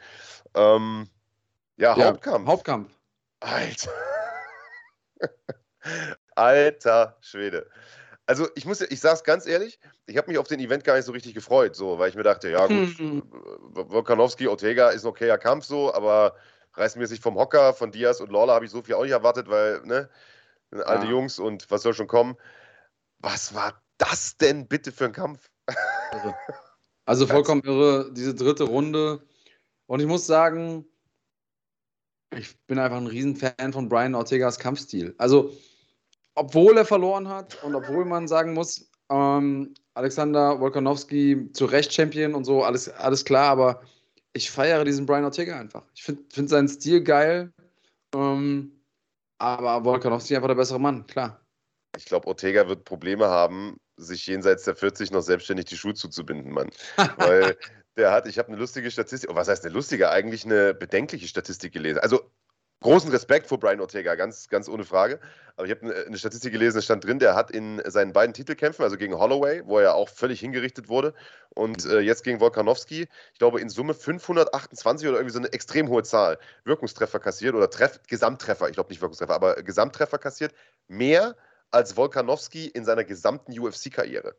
Ähm, 0.53 1.09
ja, 1.78 1.97
ja, 1.97 2.05
Hauptkampf. 2.05 2.47
Hauptkampf. 2.47 2.91
Alter. 3.39 3.91
Alter 6.36 7.17
Schwede. 7.21 7.69
Also 8.28 8.49
ich 8.55 8.65
muss, 8.65 8.82
ich 8.82 8.99
sag's 8.99 9.23
ganz 9.23 9.47
ehrlich, 9.47 9.80
ich 10.05 10.17
habe 10.17 10.30
mich 10.30 10.38
auf 10.38 10.49
den 10.49 10.59
Event 10.59 10.84
gar 10.84 10.95
nicht 10.95 11.05
so 11.05 11.13
richtig 11.13 11.34
gefreut, 11.34 11.78
so, 11.78 11.97
weil 11.97 12.09
ich 12.09 12.15
mir 12.15 12.23
dachte, 12.23 12.49
ja 12.49 12.67
gut, 12.67 12.99
mhm. 12.99 13.23
Volkanowski, 13.71 14.47
Ortega 14.47 14.89
ist 14.89 15.05
ein 15.05 15.07
okayer 15.07 15.38
Kampf 15.38 15.65
so, 15.65 15.93
aber 15.93 16.36
reißmäßig 16.73 17.21
vom 17.21 17.36
Hocker, 17.36 17.73
von 17.73 17.91
Diaz 17.91 18.19
und 18.19 18.32
Lawler 18.32 18.53
habe 18.53 18.65
ich 18.65 18.71
so 18.71 18.82
viel 18.82 18.95
auch 18.95 19.03
nicht 19.03 19.13
erwartet, 19.13 19.49
weil, 19.49 19.82
ne, 19.86 20.09
alte 20.71 21.05
ja. 21.05 21.11
Jungs 21.11 21.39
und 21.39 21.71
was 21.71 21.82
soll 21.84 21.93
schon 21.93 22.07
kommen. 22.07 22.36
Was 23.19 23.55
war 23.55 23.82
das 23.97 24.36
denn 24.36 24.67
bitte 24.67 24.91
für 24.91 25.05
ein 25.05 25.13
Kampf? 25.13 25.49
Irre. 26.11 26.36
Also 27.05 27.28
vollkommen 27.28 27.63
irre, 27.63 28.11
diese 28.11 28.36
dritte 28.36 28.65
Runde. 28.65 29.25
Und 29.86 30.01
ich 30.01 30.05
muss 30.05 30.28
sagen, 30.28 30.86
ich 32.36 32.59
bin 32.67 32.78
einfach 32.78 32.97
ein 32.97 33.07
Riesenfan 33.07 33.71
von 33.71 33.88
Brian 33.88 34.15
Ortegas 34.15 34.59
Kampfstil. 34.59 35.15
Also 35.17 35.53
obwohl 36.38 36.77
er 36.77 36.85
verloren 36.85 37.27
hat 37.27 37.63
und 37.63 37.75
obwohl 37.75 38.05
man 38.05 38.27
sagen 38.27 38.53
muss, 38.53 38.89
Ähm, 39.09 39.73
Alexander 39.93 40.59
Wolkanowski 40.59 41.49
zu 41.53 41.65
Recht 41.65 41.93
Champion 41.93 42.35
und 42.35 42.43
so, 42.43 42.63
alles, 42.63 42.89
alles 42.89 43.23
klar, 43.23 43.49
aber 43.49 43.81
ich 44.33 44.51
feiere 44.51 44.83
diesen 44.83 45.05
Brian 45.05 45.23
Ortega 45.23 45.57
einfach. 45.57 45.83
Ich 45.95 46.03
finde 46.03 46.23
find 46.31 46.49
seinen 46.49 46.67
Stil 46.67 47.01
geil. 47.03 47.51
Ähm, 48.13 48.71
aber 49.39 49.85
Volkanovski 49.85 50.35
einfach 50.35 50.49
der 50.49 50.55
bessere 50.55 50.79
Mann, 50.79 51.07
klar. 51.07 51.41
Ich 51.95 52.05
glaube, 52.05 52.27
Ortega 52.27 52.67
wird 52.67 52.83
Probleme 52.83 53.27
haben, 53.27 53.77
sich 53.97 54.27
jenseits 54.27 54.65
der 54.65 54.75
40 54.75 55.11
noch 55.11 55.21
selbstständig 55.21 55.65
die 55.65 55.77
Schuhe 55.77 55.93
zuzubinden, 55.93 56.51
Mann. 56.51 56.69
Weil 57.17 57.57
der 57.95 58.11
hat, 58.11 58.27
ich 58.27 58.38
habe 58.38 58.49
eine 58.49 58.57
lustige 58.57 58.91
Statistik, 58.91 59.29
oh, 59.31 59.35
was 59.35 59.47
heißt 59.47 59.65
eine 59.65 59.73
lustige, 59.73 60.09
eigentlich 60.09 60.45
eine 60.45 60.73
bedenkliche 60.73 61.27
Statistik 61.27 61.73
gelesen. 61.73 61.99
Also 61.99 62.29
großen 62.82 63.09
Respekt 63.11 63.47
vor 63.47 63.59
Brian 63.59 63.80
Ortega, 63.80 64.15
ganz, 64.15 64.49
ganz 64.49 64.69
ohne 64.69 64.84
Frage. 64.84 65.19
Aber 65.55 65.65
ich 65.65 65.71
habe 65.71 66.05
eine 66.05 66.17
Statistik 66.17 66.51
gelesen, 66.51 66.78
da 66.78 66.82
stand 66.82 67.03
drin, 67.03 67.17
der 67.17 67.34
hat 67.34 67.49
in 67.49 67.82
seinen 67.86 68.13
beiden 68.13 68.34
Titelkämpfen, 68.34 68.84
also 68.84 68.95
gegen 68.95 69.17
Holloway, 69.17 69.63
wo 69.65 69.80
er 69.80 69.95
auch 69.95 70.07
völlig 70.07 70.39
hingerichtet 70.39 70.88
wurde, 70.88 71.15
und 71.55 71.86
äh, 71.86 71.99
jetzt 71.99 72.23
gegen 72.23 72.39
Volkanowski, 72.39 73.07
ich 73.34 73.39
glaube 73.39 73.59
in 73.59 73.69
Summe 73.69 73.95
528 73.95 75.07
oder 75.07 75.17
irgendwie 75.17 75.34
so 75.34 75.39
eine 75.39 75.51
extrem 75.51 75.89
hohe 75.89 76.03
Zahl, 76.03 76.38
Wirkungstreffer 76.63 77.19
kassiert 77.19 77.55
oder 77.55 77.71
Treff, 77.71 77.99
Gesamttreffer, 78.07 78.67
ich 78.67 78.73
glaube 78.73 78.89
nicht 78.89 79.01
Wirkungstreffer, 79.01 79.34
aber 79.34 79.55
Gesamttreffer 79.63 80.19
kassiert, 80.19 80.53
mehr 80.88 81.36
als 81.71 81.97
Volkanowski 81.97 82.67
in 82.67 82.86
seiner 82.86 83.03
gesamten 83.03 83.57
UFC-Karriere. 83.57 84.36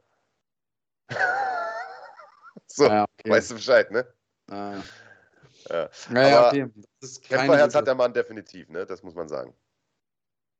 so, 2.66 2.86
ja, 2.86 3.04
okay. 3.18 3.30
weißt 3.30 3.50
du 3.50 3.54
Bescheid, 3.56 3.90
ne? 3.90 4.06
Ah. 4.48 4.80
Ja. 5.68 5.90
Naja, 6.10 6.38
Aber 6.38 6.48
okay. 6.48 6.70
Kämpferherz 7.28 7.74
hat 7.74 7.86
der 7.86 7.94
Mann 7.94 8.12
definitiv, 8.12 8.68
ne? 8.68 8.86
Das 8.86 9.02
muss 9.02 9.14
man 9.14 9.28
sagen. 9.28 9.54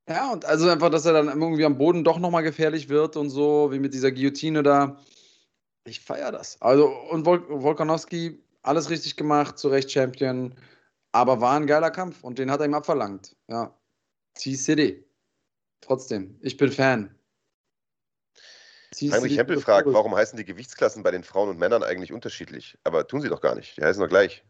Ja, 0.08 0.32
und 0.32 0.44
also 0.46 0.68
einfach, 0.68 0.90
dass 0.90 1.04
er 1.04 1.12
dann 1.12 1.28
irgendwie 1.28 1.64
am 1.64 1.76
Boden 1.76 2.02
doch 2.02 2.18
nochmal 2.18 2.42
gefährlich 2.42 2.88
wird 2.88 3.16
und 3.16 3.28
so, 3.28 3.70
wie 3.72 3.78
mit 3.78 3.92
dieser 3.92 4.10
Guillotine 4.10 4.62
da. 4.62 4.98
Ich 5.84 6.00
feiere 6.00 6.32
das. 6.32 6.60
Also, 6.60 6.88
und 6.88 7.26
Vol 7.26 7.44
Volkanowski, 7.48 8.42
alles 8.62 8.90
richtig 8.90 9.16
gemacht, 9.16 9.58
zu 9.58 9.68
Recht 9.68 9.90
Champion, 9.90 10.54
aber 11.12 11.40
war 11.40 11.56
ein 11.56 11.66
geiler 11.66 11.90
Kampf 11.90 12.24
und 12.24 12.38
den 12.38 12.50
hat 12.50 12.60
er 12.60 12.66
ihm 12.66 12.74
abverlangt. 12.74 13.36
Ja. 13.48 13.74
T-City. 14.34 15.04
Trotzdem, 15.80 16.38
ich 16.42 16.56
bin 16.56 16.72
Fan. 16.72 17.14
Heinrich 19.00 19.36
Hempel 19.36 19.60
fragt, 19.60 19.86
warum 19.92 20.14
heißen 20.14 20.36
die 20.36 20.44
Gewichtsklassen 20.44 21.02
bei 21.02 21.10
den 21.10 21.22
Frauen 21.22 21.50
und 21.50 21.58
Männern 21.58 21.82
eigentlich 21.82 22.12
unterschiedlich? 22.12 22.78
Aber 22.84 23.06
tun 23.06 23.20
sie 23.20 23.28
doch 23.28 23.40
gar 23.40 23.54
nicht. 23.54 23.76
Die 23.76 23.82
heißen 23.82 24.02
doch 24.02 24.08
gleich. 24.08 24.44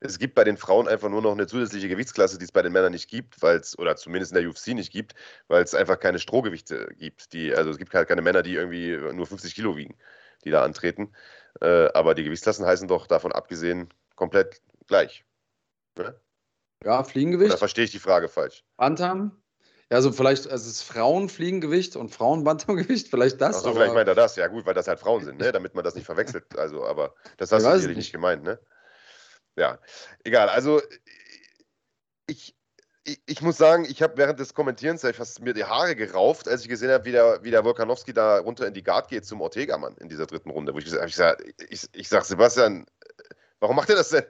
Es 0.00 0.18
gibt 0.18 0.34
bei 0.34 0.44
den 0.44 0.56
Frauen 0.56 0.86
einfach 0.86 1.08
nur 1.08 1.22
noch 1.22 1.32
eine 1.32 1.46
zusätzliche 1.46 1.88
Gewichtsklasse, 1.88 2.38
die 2.38 2.44
es 2.44 2.52
bei 2.52 2.62
den 2.62 2.72
Männern 2.72 2.92
nicht 2.92 3.08
gibt, 3.08 3.42
weil 3.42 3.56
es, 3.56 3.76
oder 3.78 3.96
zumindest 3.96 4.32
in 4.32 4.40
der 4.40 4.48
UFC 4.48 4.68
nicht 4.68 4.92
gibt, 4.92 5.14
weil 5.48 5.62
es 5.62 5.74
einfach 5.74 5.98
keine 5.98 6.20
Strohgewichte 6.20 6.88
gibt. 6.96 7.32
Die, 7.32 7.52
also 7.52 7.70
es 7.70 7.78
gibt 7.78 7.92
halt 7.94 8.08
keine 8.08 8.22
Männer, 8.22 8.42
die 8.42 8.54
irgendwie 8.54 8.96
nur 9.12 9.26
50 9.26 9.54
Kilo 9.54 9.76
wiegen, 9.76 9.96
die 10.44 10.50
da 10.50 10.62
antreten. 10.62 11.12
Äh, 11.60 11.88
aber 11.94 12.14
die 12.14 12.22
Gewichtsklassen 12.22 12.64
heißen 12.64 12.86
doch 12.86 13.06
davon 13.08 13.32
abgesehen 13.32 13.88
komplett 14.14 14.62
gleich. 14.86 15.24
Ne? 15.96 16.14
Ja, 16.84 17.02
Fliegengewicht. 17.02 17.52
Da 17.52 17.56
verstehe 17.56 17.84
ich 17.84 17.90
die 17.90 17.98
Frage 17.98 18.28
falsch? 18.28 18.64
Bantam? 18.76 19.42
Ja, 19.90 19.96
also 19.96 20.12
vielleicht, 20.12 20.48
also 20.48 20.68
es 20.68 20.76
ist 20.76 20.82
Frauenfliegengewicht 20.82 21.96
und 21.96 22.10
Frauenbantamgewicht, 22.10 23.08
vielleicht 23.08 23.40
das. 23.40 23.56
Achso, 23.56 23.72
vielleicht 23.72 23.94
meint 23.94 24.06
er 24.06 24.14
das, 24.14 24.36
ja 24.36 24.46
gut, 24.46 24.66
weil 24.66 24.74
das 24.74 24.86
halt 24.86 25.00
Frauen 25.00 25.24
sind, 25.24 25.40
ne? 25.40 25.50
damit 25.50 25.74
man 25.74 25.82
das 25.82 25.94
nicht 25.94 26.04
verwechselt. 26.04 26.58
Also, 26.58 26.84
aber 26.84 27.14
das 27.38 27.50
hast 27.50 27.64
du 27.64 27.74
sicherlich 27.74 27.96
nicht 27.96 28.12
gemeint, 28.12 28.44
ne? 28.44 28.60
Ja, 29.58 29.78
egal. 30.24 30.48
Also 30.48 30.80
ich, 32.26 32.54
ich, 33.04 33.20
ich 33.26 33.42
muss 33.42 33.56
sagen, 33.56 33.86
ich 33.88 34.02
habe 34.02 34.16
während 34.16 34.38
des 34.38 34.54
Kommentierens 34.54 35.02
ja 35.02 35.12
fast 35.12 35.40
mir 35.40 35.54
die 35.54 35.64
Haare 35.64 35.96
gerauft, 35.96 36.48
als 36.48 36.62
ich 36.62 36.68
gesehen 36.68 36.90
habe, 36.90 37.04
wie 37.04 37.12
der, 37.12 37.42
wie 37.42 37.50
der 37.50 37.64
Volkanowski 37.64 38.12
da 38.12 38.38
runter 38.38 38.66
in 38.66 38.74
die 38.74 38.82
Guard 38.82 39.08
geht 39.08 39.24
zum 39.24 39.40
Ortega-Mann 39.40 39.96
in 39.98 40.08
dieser 40.08 40.26
dritten 40.26 40.50
Runde. 40.50 40.74
Wo 40.74 40.78
ich 40.78 40.86
ich, 40.86 41.18
ich, 41.70 41.88
ich 41.92 42.08
sage, 42.08 42.24
Sebastian, 42.24 42.86
warum 43.60 43.76
macht 43.76 43.90
er 43.90 43.96
das 43.96 44.10
denn? 44.10 44.24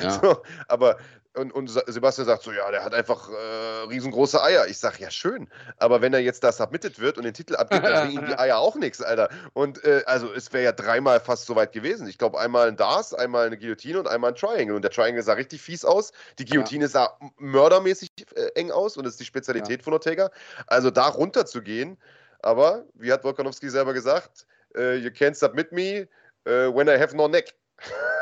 Ja. 0.00 0.10
So, 0.22 0.42
aber 0.68 0.96
und, 1.34 1.52
und, 1.52 1.68
Sebastian 1.68 2.26
sagt 2.26 2.42
so, 2.42 2.52
ja, 2.52 2.70
der 2.70 2.84
hat 2.84 2.92
einfach 2.92 3.30
äh, 3.30 3.88
riesengroße 3.88 4.42
Eier. 4.42 4.66
Ich 4.66 4.78
sage, 4.78 4.96
ja, 5.00 5.10
schön. 5.10 5.48
Aber 5.78 6.02
wenn 6.02 6.12
er 6.12 6.20
jetzt 6.20 6.44
da 6.44 6.52
submitted 6.52 6.98
wird 6.98 7.16
und 7.16 7.24
den 7.24 7.32
Titel 7.32 7.56
abgibt, 7.56 7.84
dann 7.84 8.08
bringen 8.08 8.22
ihm 8.22 8.26
die 8.26 8.34
Eier 8.38 8.58
auch 8.58 8.76
nichts, 8.76 9.00
Alter. 9.00 9.30
Und 9.54 9.82
äh, 9.84 10.02
also 10.04 10.32
es 10.32 10.52
wäre 10.52 10.64
ja 10.64 10.72
dreimal 10.72 11.20
fast 11.20 11.46
so 11.46 11.56
weit 11.56 11.72
gewesen. 11.72 12.06
Ich 12.06 12.18
glaube, 12.18 12.38
einmal 12.38 12.68
ein 12.68 12.76
Dars, 12.76 13.14
einmal 13.14 13.46
eine 13.46 13.56
Guillotine 13.56 13.98
und 13.98 14.08
einmal 14.08 14.32
ein 14.32 14.36
Triangle. 14.36 14.76
Und 14.76 14.82
der 14.82 14.90
Triangle 14.90 15.22
sah 15.22 15.32
richtig 15.32 15.62
fies 15.62 15.86
aus. 15.86 16.12
Die 16.38 16.44
Guillotine 16.44 16.84
ja. 16.84 16.88
sah 16.88 17.18
mördermäßig 17.38 18.10
äh, 18.34 18.48
eng 18.54 18.70
aus 18.70 18.98
und 18.98 19.04
das 19.04 19.14
ist 19.14 19.20
die 19.20 19.24
Spezialität 19.24 19.80
ja. 19.80 19.84
von 19.84 19.94
Ortega. 19.94 20.30
Also 20.66 20.90
da 20.90 21.08
runter 21.08 21.46
zu 21.46 21.62
gehen. 21.62 21.96
Aber, 22.40 22.84
wie 22.94 23.10
hat 23.12 23.24
Volkanowski 23.24 23.70
selber 23.70 23.94
gesagt, 23.94 24.46
uh, 24.76 24.92
you 24.92 25.10
can't 25.10 25.34
submit 25.34 25.72
me 25.72 26.08
uh, 26.46 26.74
when 26.74 26.88
I 26.88 26.98
have 26.98 27.16
no 27.16 27.28
neck. 27.28 27.54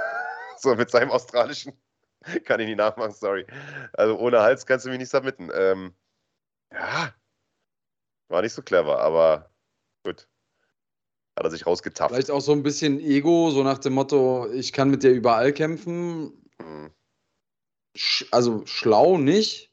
so 0.63 0.75
mit 0.75 0.91
seinem 0.91 1.11
australischen 1.11 1.73
Kann 2.45 2.61
ich 2.61 2.67
nicht 2.67 2.77
nachmachen, 2.77 3.15
sorry. 3.15 3.47
Also 3.95 4.19
ohne 4.19 4.41
Hals 4.41 4.67
kannst 4.67 4.85
du 4.85 4.91
mich 4.91 4.99
nicht 4.99 5.11
submitten. 5.11 5.51
Ähm, 5.55 5.95
ja, 6.73 7.15
war 8.29 8.43
nicht 8.43 8.53
so 8.53 8.63
clever, 8.63 9.01
aber 9.01 9.51
gut. 10.05 10.29
Hat 11.37 11.45
er 11.45 11.51
sich 11.51 11.67
rausgetappt. 11.67 12.13
Vielleicht 12.13 12.31
auch 12.31 12.41
so 12.41 12.53
ein 12.53 12.63
bisschen 12.63 13.01
Ego, 13.01 13.51
so 13.51 13.63
nach 13.63 13.79
dem 13.79 13.95
Motto, 13.95 14.49
ich 14.53 14.73
kann 14.73 14.91
mit 14.91 15.03
dir 15.03 15.11
überall 15.11 15.53
kämpfen. 15.53 16.45
Mhm. 16.59 16.93
Sch 17.97 18.27
also 18.31 18.65
schlau 18.67 19.19
nicht, 19.19 19.73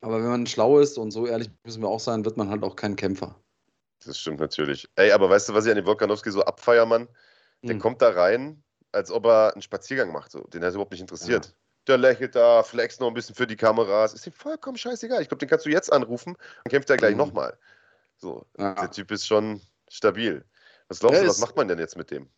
aber 0.00 0.22
wenn 0.22 0.30
man 0.30 0.46
schlau 0.46 0.78
ist 0.78 0.98
und 0.98 1.10
so 1.10 1.26
ehrlich 1.26 1.50
müssen 1.64 1.82
wir 1.82 1.88
auch 1.88 2.00
sein, 2.00 2.24
wird 2.24 2.36
man 2.36 2.48
halt 2.48 2.62
auch 2.62 2.76
kein 2.76 2.94
Kämpfer. 2.94 3.42
Das 4.04 4.18
stimmt 4.18 4.40
natürlich. 4.40 4.88
Ey, 4.94 5.10
aber 5.10 5.28
weißt 5.28 5.48
du, 5.48 5.54
was 5.54 5.64
ich 5.64 5.70
an 5.70 5.76
dem 5.76 5.86
Volkanowski 5.86 6.30
so 6.30 6.42
abfeier, 6.42 6.86
Mann? 6.86 7.08
Der 7.62 7.74
hm. 7.74 7.80
kommt 7.80 8.02
da 8.02 8.10
rein, 8.10 8.62
als 8.92 9.10
ob 9.10 9.26
er 9.26 9.52
einen 9.52 9.62
Spaziergang 9.62 10.12
macht. 10.12 10.32
So. 10.32 10.40
Den 10.40 10.62
hat 10.62 10.68
es 10.68 10.74
überhaupt 10.74 10.92
nicht 10.92 11.00
interessiert. 11.00 11.46
Ja 11.46 11.52
der 11.86 11.98
lächelt 11.98 12.36
da, 12.36 12.62
flex 12.62 13.00
noch 13.00 13.08
ein 13.08 13.14
bisschen 13.14 13.34
für 13.34 13.46
die 13.46 13.56
Kameras. 13.56 14.14
Ist 14.14 14.26
ihm 14.26 14.32
vollkommen 14.32 14.76
scheißegal. 14.76 15.22
Ich 15.22 15.28
glaube, 15.28 15.40
den 15.40 15.48
kannst 15.48 15.66
du 15.66 15.70
jetzt 15.70 15.92
anrufen, 15.92 16.36
dann 16.64 16.70
kämpft 16.70 16.90
er 16.90 16.96
gleich 16.96 17.12
mhm. 17.12 17.18
nochmal. 17.18 17.58
So, 18.16 18.46
ja. 18.58 18.74
der 18.74 18.90
Typ 18.90 19.10
ist 19.10 19.26
schon 19.26 19.60
stabil. 19.88 20.44
Was 20.88 21.00
glaubst 21.00 21.16
der 21.16 21.24
du, 21.24 21.30
was 21.30 21.40
macht 21.40 21.56
man 21.56 21.68
denn 21.68 21.78
jetzt 21.78 21.96
mit 21.96 22.10
dem? 22.10 22.28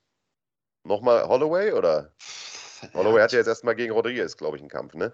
Nochmal 0.84 1.26
Holloway 1.26 1.72
oder? 1.72 2.12
Holloway 2.94 3.20
hat 3.20 3.32
ja 3.32 3.38
jetzt 3.38 3.46
erstmal 3.46 3.74
gegen 3.74 3.92
Rodriguez, 3.92 4.36
glaube 4.36 4.56
ich, 4.56 4.62
einen 4.62 4.70
Kampf, 4.70 4.94
ne? 4.94 5.12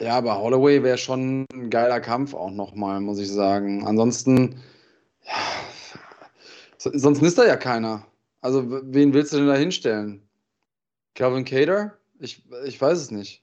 Ja, 0.00 0.16
aber 0.16 0.38
Holloway 0.38 0.82
wäre 0.82 0.98
schon 0.98 1.46
ein 1.52 1.70
geiler 1.70 2.00
Kampf 2.00 2.34
auch 2.34 2.50
nochmal, 2.50 3.00
muss 3.00 3.18
ich 3.18 3.32
sagen. 3.32 3.86
Ansonsten, 3.86 4.60
ja, 5.22 5.32
sonst 6.78 7.22
ist 7.22 7.38
da 7.38 7.46
ja 7.46 7.56
keiner. 7.56 8.06
Also, 8.42 8.64
wen 8.68 9.14
willst 9.14 9.32
du 9.32 9.38
denn 9.38 9.46
da 9.46 9.54
hinstellen? 9.54 10.25
Calvin 11.16 11.46
Cater? 11.46 11.96
Ich, 12.20 12.44
ich 12.64 12.80
weiß 12.80 12.98
es 12.98 13.10
nicht. 13.10 13.42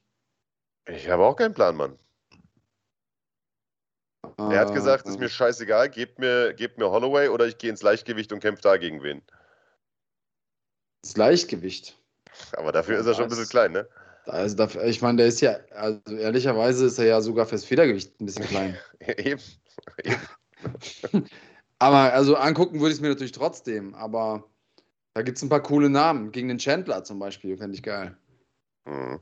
Ich 0.86 1.10
habe 1.10 1.26
auch 1.26 1.36
keinen 1.36 1.54
Plan, 1.54 1.76
Mann. 1.76 1.98
er 4.38 4.60
hat 4.60 4.74
gesagt, 4.74 5.08
ist 5.08 5.20
mir 5.20 5.30
scheißegal, 5.30 5.90
gebt 5.90 6.20
mir, 6.20 6.54
gebt 6.54 6.78
mir 6.78 6.90
Holloway 6.90 7.30
oder 7.30 7.48
ich 7.48 7.58
gehe 7.58 7.70
ins 7.70 7.82
Leichtgewicht 7.82 8.32
und 8.32 8.40
kämpfe 8.40 8.62
da 8.62 8.78
gegen 8.78 9.02
wen. 9.02 9.22
Ins 11.04 11.18
Leichtgewicht. 11.18 11.98
Aber 12.54 12.72
dafür 12.72 12.96
ja, 12.96 13.02
ist 13.02 13.08
er 13.08 13.16
schon 13.16 13.24
ein 13.24 13.30
bisschen 13.30 13.50
klein, 13.50 13.72
ne? 13.72 13.88
Also 14.26 14.56
dafür, 14.56 14.86
ich 14.86 15.02
meine, 15.02 15.18
der 15.18 15.28
ist 15.28 15.42
ja, 15.42 15.58
also 15.72 16.00
ehrlicherweise 16.16 16.86
ist 16.86 17.00
er 17.00 17.06
ja 17.06 17.22
sogar 17.22 17.46
fürs 17.46 17.66
Federgewicht 17.66 18.20
ein 18.22 18.26
bisschen 18.26 18.46
klein. 18.46 18.78
Eben. 19.00 19.42
Eben. 20.04 20.22
aber 21.80 22.14
also 22.14 22.36
angucken 22.36 22.80
würde 22.80 22.92
ich 22.92 22.98
es 22.98 23.02
mir 23.02 23.10
natürlich 23.10 23.34
trotzdem, 23.34 23.96
aber 23.96 24.50
da 25.14 25.22
gibt 25.22 25.38
es 25.38 25.44
ein 25.44 25.50
paar 25.50 25.62
coole 25.62 25.90
Namen. 25.90 26.32
Gegen 26.32 26.48
den 26.48 26.58
Chandler 26.58 27.04
zum 27.04 27.20
Beispiel, 27.20 27.58
fände 27.58 27.76
ich 27.76 27.84
geil. 27.84 28.18
Mhm. 28.86 29.20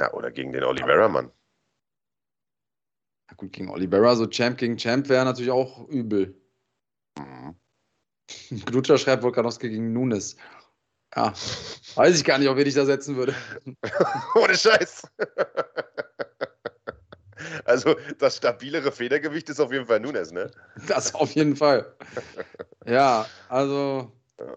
Ja, 0.00 0.12
oder 0.12 0.30
gegen 0.30 0.52
den 0.52 0.64
Oliveira, 0.64 1.08
Mann. 1.08 1.32
Ja, 3.30 3.36
gut, 3.36 3.52
gegen 3.52 3.70
Oliveira, 3.70 4.14
so 4.16 4.26
Champ 4.26 4.58
gegen 4.58 4.76
Champ 4.76 5.08
wäre 5.08 5.24
natürlich 5.24 5.50
auch 5.50 5.88
übel. 5.88 6.40
Mhm. 7.18 7.56
Glutscher 8.64 8.98
schreibt 8.98 9.22
Volkanowski 9.22 9.68
gegen 9.68 9.92
Nunes. 9.92 10.36
Ja, 11.16 11.32
weiß 11.94 12.16
ich 12.16 12.24
gar 12.24 12.38
nicht, 12.38 12.48
ob 12.48 12.58
ich 12.58 12.74
da 12.74 12.84
setzen 12.84 13.16
würde. 13.16 13.34
Ohne 14.34 14.56
Scheiß. 14.56 15.02
Also 17.64 17.96
das 18.18 18.36
stabilere 18.38 18.90
Federgewicht 18.90 19.48
ist 19.48 19.60
auf 19.60 19.72
jeden 19.72 19.86
Fall 19.86 20.00
Nunes, 20.00 20.32
ne? 20.32 20.50
Das 20.86 21.14
auf 21.14 21.32
jeden 21.32 21.54
Fall. 21.54 21.94
Ja, 22.86 23.26
also 23.48 24.17
ja. 24.38 24.54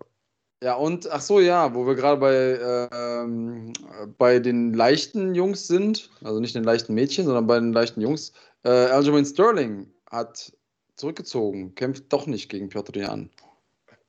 Ja, 0.63 0.75
und 0.75 1.09
ach 1.09 1.21
so, 1.21 1.39
ja, 1.39 1.73
wo 1.73 1.87
wir 1.87 1.95
gerade 1.95 2.19
bei, 2.19 2.89
ähm, 2.93 3.73
bei 4.19 4.37
den 4.37 4.75
leichten 4.75 5.33
Jungs 5.33 5.65
sind, 5.65 6.11
also 6.23 6.39
nicht 6.39 6.53
den 6.53 6.63
leichten 6.63 6.93
Mädchen, 6.93 7.25
sondern 7.25 7.47
bei 7.47 7.59
den 7.59 7.73
leichten 7.73 7.99
Jungs. 7.99 8.31
Äh, 8.63 8.69
Aljamain 8.69 9.25
Sterling 9.25 9.91
hat 10.11 10.53
zurückgezogen, 10.97 11.73
kämpft 11.73 12.13
doch 12.13 12.27
nicht 12.27 12.47
gegen 12.49 12.69
Piotr 12.69 12.95
Jan. 12.95 13.31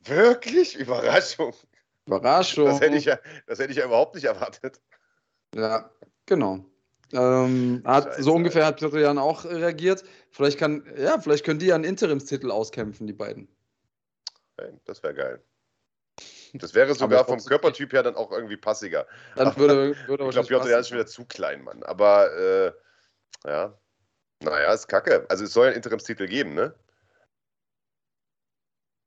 Wirklich? 0.04 0.76
Überraschung. 0.76 1.54
Überraschung. 2.06 2.66
Das 2.66 2.80
hätte 2.82 2.96
ich 2.96 3.06
ja, 3.06 3.18
das 3.46 3.58
hätte 3.58 3.70
ich 3.70 3.78
ja 3.78 3.86
überhaupt 3.86 4.14
nicht 4.14 4.24
erwartet. 4.24 4.78
Ja, 5.54 5.90
genau. 6.26 6.66
Ähm, 7.14 7.82
hat, 7.86 8.22
so 8.22 8.34
ungefähr 8.34 8.66
hat 8.66 8.76
Piotr 8.76 9.00
Jan 9.00 9.16
auch 9.16 9.46
reagiert. 9.46 10.04
Vielleicht 10.30 10.58
kann, 10.58 10.84
ja, 10.98 11.18
vielleicht 11.18 11.46
können 11.46 11.60
die 11.60 11.66
ja 11.66 11.76
einen 11.76 11.84
Interimstitel 11.84 12.50
auskämpfen, 12.50 13.06
die 13.06 13.14
beiden. 13.14 13.48
das 14.84 15.02
wäre 15.02 15.14
geil. 15.14 15.42
Das 16.54 16.74
wäre 16.74 16.94
sogar 16.94 17.24
vom 17.24 17.42
Körpertyp 17.42 17.92
her 17.92 18.02
dann 18.02 18.14
auch 18.14 18.30
irgendwie 18.30 18.58
passiger. 18.58 19.06
Dann 19.36 19.56
würde, 19.56 19.96
würde 20.06 20.24
ich 20.28 20.30
glaube, 20.30 20.48
Piotr 20.48 20.68
Jan 20.68 20.80
ist 20.80 20.88
schon 20.88 20.98
wieder 20.98 21.06
zu 21.06 21.24
klein, 21.24 21.62
Mann. 21.62 21.82
Aber 21.82 22.30
äh, 22.36 22.72
ja, 23.46 23.78
naja, 24.42 24.72
ist 24.72 24.88
kacke. 24.88 25.24
Also 25.28 25.44
es 25.44 25.52
soll 25.52 25.68
einen 25.68 25.76
Interimstitel 25.76 26.26
geben, 26.26 26.54
ne? 26.54 26.74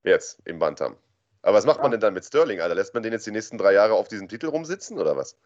Jetzt, 0.04 0.42
im 0.46 0.60
Bantam. 0.60 0.98
Aber 1.42 1.58
was 1.58 1.66
macht 1.66 1.82
man 1.82 1.92
denn 1.92 2.00
dann 2.00 2.14
mit 2.14 2.26
Sterling, 2.26 2.60
Alter? 2.60 2.76
Lässt 2.76 2.94
man 2.94 3.04
den 3.04 3.12
jetzt 3.12 3.28
die 3.28 3.32
nächsten 3.32 3.58
drei 3.58 3.74
Jahre 3.74 3.94
auf 3.94 4.08
diesem 4.08 4.28
Titel 4.28 4.48
rumsitzen 4.48 4.98
oder 4.98 5.16
was? 5.16 5.38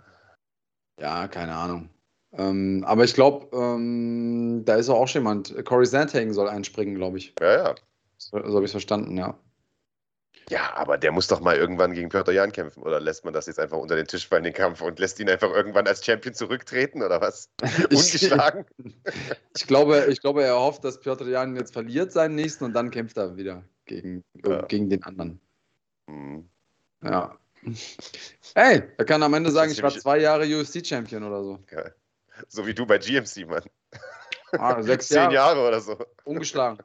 Ja, 1.00 1.28
keine 1.28 1.56
Ahnung. 1.56 1.90
Ähm, 2.32 2.84
aber 2.86 3.04
ich 3.04 3.14
glaube, 3.14 3.56
ähm, 3.58 4.64
da 4.66 4.76
ist 4.76 4.90
auch 4.90 5.08
schon 5.08 5.22
jemand. 5.22 5.66
Corey 5.66 5.86
Sandhagen 5.86 6.34
soll 6.34 6.48
einspringen, 6.48 6.96
glaube 6.96 7.18
ich. 7.18 7.34
Ja, 7.40 7.64
ja. 7.64 7.76
So, 8.18 8.38
so 8.38 8.56
habe 8.56 8.66
ich 8.66 8.70
es 8.70 8.72
verstanden, 8.72 9.18
ja. 9.18 9.38
Ja, 10.50 10.76
aber 10.76 10.98
der 10.98 11.12
muss 11.12 11.28
doch 11.28 11.42
mal 11.42 11.56
irgendwann 11.56 11.94
gegen 11.94 12.10
Piotr 12.10 12.32
Jan 12.32 12.52
kämpfen. 12.52 12.82
Oder 12.84 13.00
lässt 13.00 13.24
man 13.24 13.34
das 13.34 13.46
jetzt 13.46 13.60
einfach 13.60 13.78
unter 13.78 13.96
den 13.96 14.08
Tisch 14.08 14.28
fallen, 14.28 14.44
den 14.44 14.54
Kampf, 14.54 14.82
und 14.82 15.00
lässt 15.00 15.20
ihn 15.20 15.30
einfach 15.30 15.52
irgendwann 15.52 15.88
als 15.88 16.04
Champion 16.04 16.34
zurücktreten 16.34 17.04
oder 17.04 17.22
was? 17.22 17.50
Ungeschlagen? 17.92 18.66
ich, 19.56 19.68
glaube, 19.68 20.08
ich 20.10 20.22
glaube, 20.22 20.44
er 20.44 20.60
hofft, 20.60 20.84
dass 20.84 21.00
Piotr 21.00 21.28
Jan 21.28 21.56
jetzt 21.56 21.74
verliert 21.74 22.12
seinen 22.12 22.36
nächsten 22.36 22.66
und 22.66 22.74
dann 22.74 22.90
kämpft 22.90 23.18
er 23.18 23.38
wieder 23.38 23.64
gegen, 23.86 24.24
ja. 24.44 24.64
gegen 24.64 24.90
den 24.90 25.04
anderen. 25.04 25.40
Mhm. 26.08 26.50
Ja. 27.04 27.38
Ey, 28.56 28.84
er 28.98 29.06
kann 29.06 29.22
am 29.22 29.34
Ende 29.34 29.52
sagen, 29.52 29.72
ich 29.72 29.84
war 29.84 29.92
zwei 29.92 30.18
Jahre 30.18 30.46
UFC-Champion 30.46 31.24
oder 31.24 31.44
so. 31.44 31.60
Ja. 31.72 31.84
So 32.48 32.66
wie 32.66 32.74
du 32.74 32.86
bei 32.86 32.98
GMC, 32.98 33.48
Mann. 33.48 33.64
Ah, 34.54 34.82
sechs 34.82 35.08
Zehn 35.10 35.32
Jahre 35.32 35.68
oder 35.68 35.82
so. 35.82 35.98
Ungeschlagen. 36.24 36.80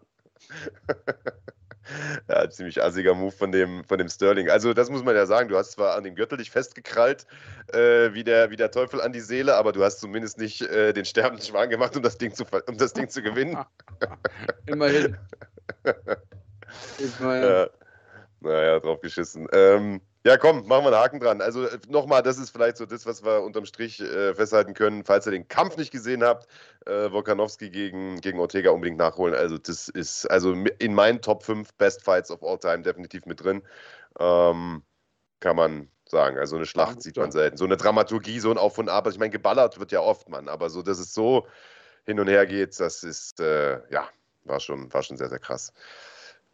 Ja, 2.29 2.49
ziemlich 2.51 2.83
assiger 2.83 3.15
Move 3.15 3.33
von 3.33 3.53
dem, 3.53 3.85
von 3.85 3.99
dem 3.99 4.09
Sterling. 4.09 4.49
Also, 4.49 4.75
das 4.75 4.91
muss 4.91 5.05
man 5.05 5.15
ja 5.15 5.27
sagen. 5.27 5.49
Du 5.49 5.57
hast 5.57 5.73
zwar 5.73 5.97
an 5.97 6.05
dem 6.05 6.15
Gürtel 6.15 6.39
dich 6.39 6.51
festgekrallt, 6.51 7.27
äh, 7.73 8.13
wie, 8.13 8.25
der, 8.25 8.51
wie 8.51 8.57
der 8.57 8.71
Teufel 8.71 9.01
an 9.01 9.13
die 9.13 9.21
Seele, 9.21 9.57
aber 9.57 9.73
du 9.73 9.83
hast 9.85 10.01
zumindest 10.01 10.39
nicht 10.39 10.63
äh, 10.63 10.93
den 10.93 11.05
sterbenden 11.05 11.45
Schwan 11.45 11.71
gemacht, 11.71 11.97
um 11.97 12.03
das 12.03 12.19
Ding 12.19 12.35
zu, 12.35 12.45
um 12.67 12.77
das 12.77 12.93
Ding 12.93 13.09
zu 13.09 13.23
gewinnen. 13.23 13.59
Immerhin. 14.67 15.17
Immerhin. 17.19 17.45
Ja. 17.45 17.69
Naja, 18.41 18.79
drauf 18.81 19.01
geschissen. 19.01 19.49
Ähm, 19.53 20.01
ja, 20.27 20.39
komm, 20.39 20.67
machen 20.67 20.85
wir 20.85 20.89
einen 20.89 20.97
Haken 20.97 21.21
dran. 21.21 21.41
Also 21.43 21.67
äh, 21.67 21.79
nochmal, 21.89 22.23
das 22.23 22.39
ist 22.39 22.51
vielleicht 22.51 22.79
so 22.79 22.87
das, 22.87 23.05
was 23.05 23.23
wir 23.23 23.43
unterm 23.43 23.67
Strich 23.67 24.01
äh, 24.01 24.35
festhalten 24.35 24.73
können. 24.73 25.05
Falls 25.05 25.27
ihr 25.27 25.33
den 25.33 25.49
Kampf 25.49 25.77
nicht 25.77 25.91
gesehen 25.91 26.25
habt, 26.25 26.49
äh, 26.87 27.13
Volkanowski 27.13 27.69
gegen, 27.69 28.21
gegen 28.21 28.41
Ortega 28.41 28.71
unbedingt 28.71 28.99
nachholen. 28.99 29.35
Also 29.35 29.59
das 29.59 29.89
ist 29.89 30.25
also 30.31 30.53
in 30.53 30.95
meinen 30.95 31.21
Top 31.21 31.43
5 31.43 31.75
Best 31.75 32.03
Fights 32.03 32.31
of 32.31 32.43
All 32.43 32.59
Time 32.59 32.83
definitiv 32.83 33.27
mit 33.27 33.45
drin. 33.45 33.63
Ähm, 34.19 34.83
kann 35.41 35.57
man 35.57 35.91
sagen. 36.07 36.39
Also 36.39 36.57
eine 36.57 36.67
Schlacht 36.67 37.03
sieht 37.03 37.19
man 37.19 37.31
selten. 37.31 37.59
So 37.59 37.67
eine 37.67 37.77
Dramaturgie, 37.77 38.41
so 38.41 38.51
ein 38.51 38.59
Auf 38.59 38.79
und 38.79 38.89
Ab. 38.89 39.05
Also 39.05 39.17
ich 39.17 39.21
meine, 39.21 39.31
geballert 39.31 39.79
wird 39.79 39.93
ja 39.93 40.01
oft, 40.01 40.31
Mann. 40.31 40.49
Aber 40.49 40.71
so, 40.71 40.83
dass 40.83 40.99
es 40.99 41.13
so 41.13 41.47
hin 42.07 42.19
und 42.19 42.29
her 42.29 42.47
geht, 42.47 42.81
das 42.81 43.03
ist, 43.03 43.41
äh, 43.41 43.81
ja, 43.91 44.09
war 44.45 44.61
schon, 44.61 44.91
war 44.93 45.03
schon 45.03 45.19
sehr, 45.19 45.29
sehr 45.29 45.39
krass. 45.39 45.73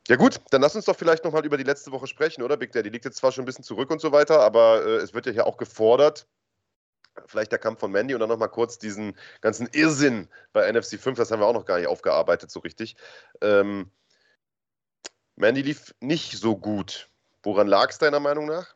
Ja 0.08 0.16
gut, 0.16 0.40
dann 0.50 0.62
lass 0.62 0.74
uns 0.74 0.86
doch 0.86 0.96
vielleicht 0.96 1.24
nochmal 1.24 1.44
über 1.44 1.56
die 1.56 1.64
letzte 1.64 1.92
Woche 1.92 2.06
sprechen, 2.06 2.42
oder 2.42 2.56
Big 2.56 2.72
Daddy? 2.72 2.88
Liegt 2.88 3.04
jetzt 3.04 3.18
zwar 3.18 3.32
schon 3.32 3.42
ein 3.42 3.46
bisschen 3.46 3.64
zurück 3.64 3.90
und 3.90 4.00
so 4.00 4.12
weiter, 4.12 4.40
aber 4.40 4.84
äh, 4.84 4.96
es 4.96 5.14
wird 5.14 5.26
ja 5.26 5.32
hier 5.32 5.46
auch 5.46 5.56
gefordert. 5.56 6.26
Vielleicht 7.26 7.52
der 7.52 7.58
Kampf 7.58 7.80
von 7.80 7.92
Mandy 7.92 8.14
und 8.14 8.20
dann 8.20 8.28
nochmal 8.28 8.48
kurz 8.48 8.78
diesen 8.78 9.16
ganzen 9.40 9.68
Irrsinn 9.72 10.28
bei 10.52 10.70
NFC 10.70 10.98
5, 10.98 11.18
das 11.18 11.30
haben 11.30 11.40
wir 11.40 11.46
auch 11.46 11.54
noch 11.54 11.66
gar 11.66 11.78
nicht 11.78 11.88
aufgearbeitet 11.88 12.50
so 12.50 12.60
richtig. 12.60 12.96
Ähm, 13.40 13.90
Mandy 15.36 15.62
lief 15.62 15.94
nicht 16.00 16.38
so 16.38 16.56
gut. 16.56 17.08
Woran 17.42 17.66
lag 17.66 17.90
es 17.90 17.98
deiner 17.98 18.20
Meinung 18.20 18.46
nach? 18.46 18.74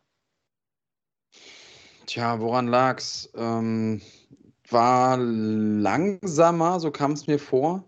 Tja, 2.07 2.41
woran 2.41 2.69
lag 2.69 2.99
es? 2.99 3.31
Ähm, 3.35 4.01
war 4.69 5.17
langsamer, 5.19 6.81
so 6.81 6.91
kam 6.91 7.13
es 7.13 7.27
mir 7.27 7.39
vor. 7.39 7.85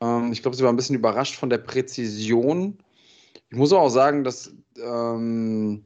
Ähm, 0.00 0.32
ich 0.32 0.42
glaube, 0.42 0.56
sie 0.56 0.62
war 0.62 0.72
ein 0.72 0.76
bisschen 0.76 0.96
überrascht 0.96 1.36
von 1.36 1.50
der 1.50 1.58
Präzision. 1.58 2.78
Ich 3.50 3.56
muss 3.56 3.72
auch 3.72 3.88
sagen, 3.88 4.24
dass 4.24 4.54
ähm, 4.82 5.84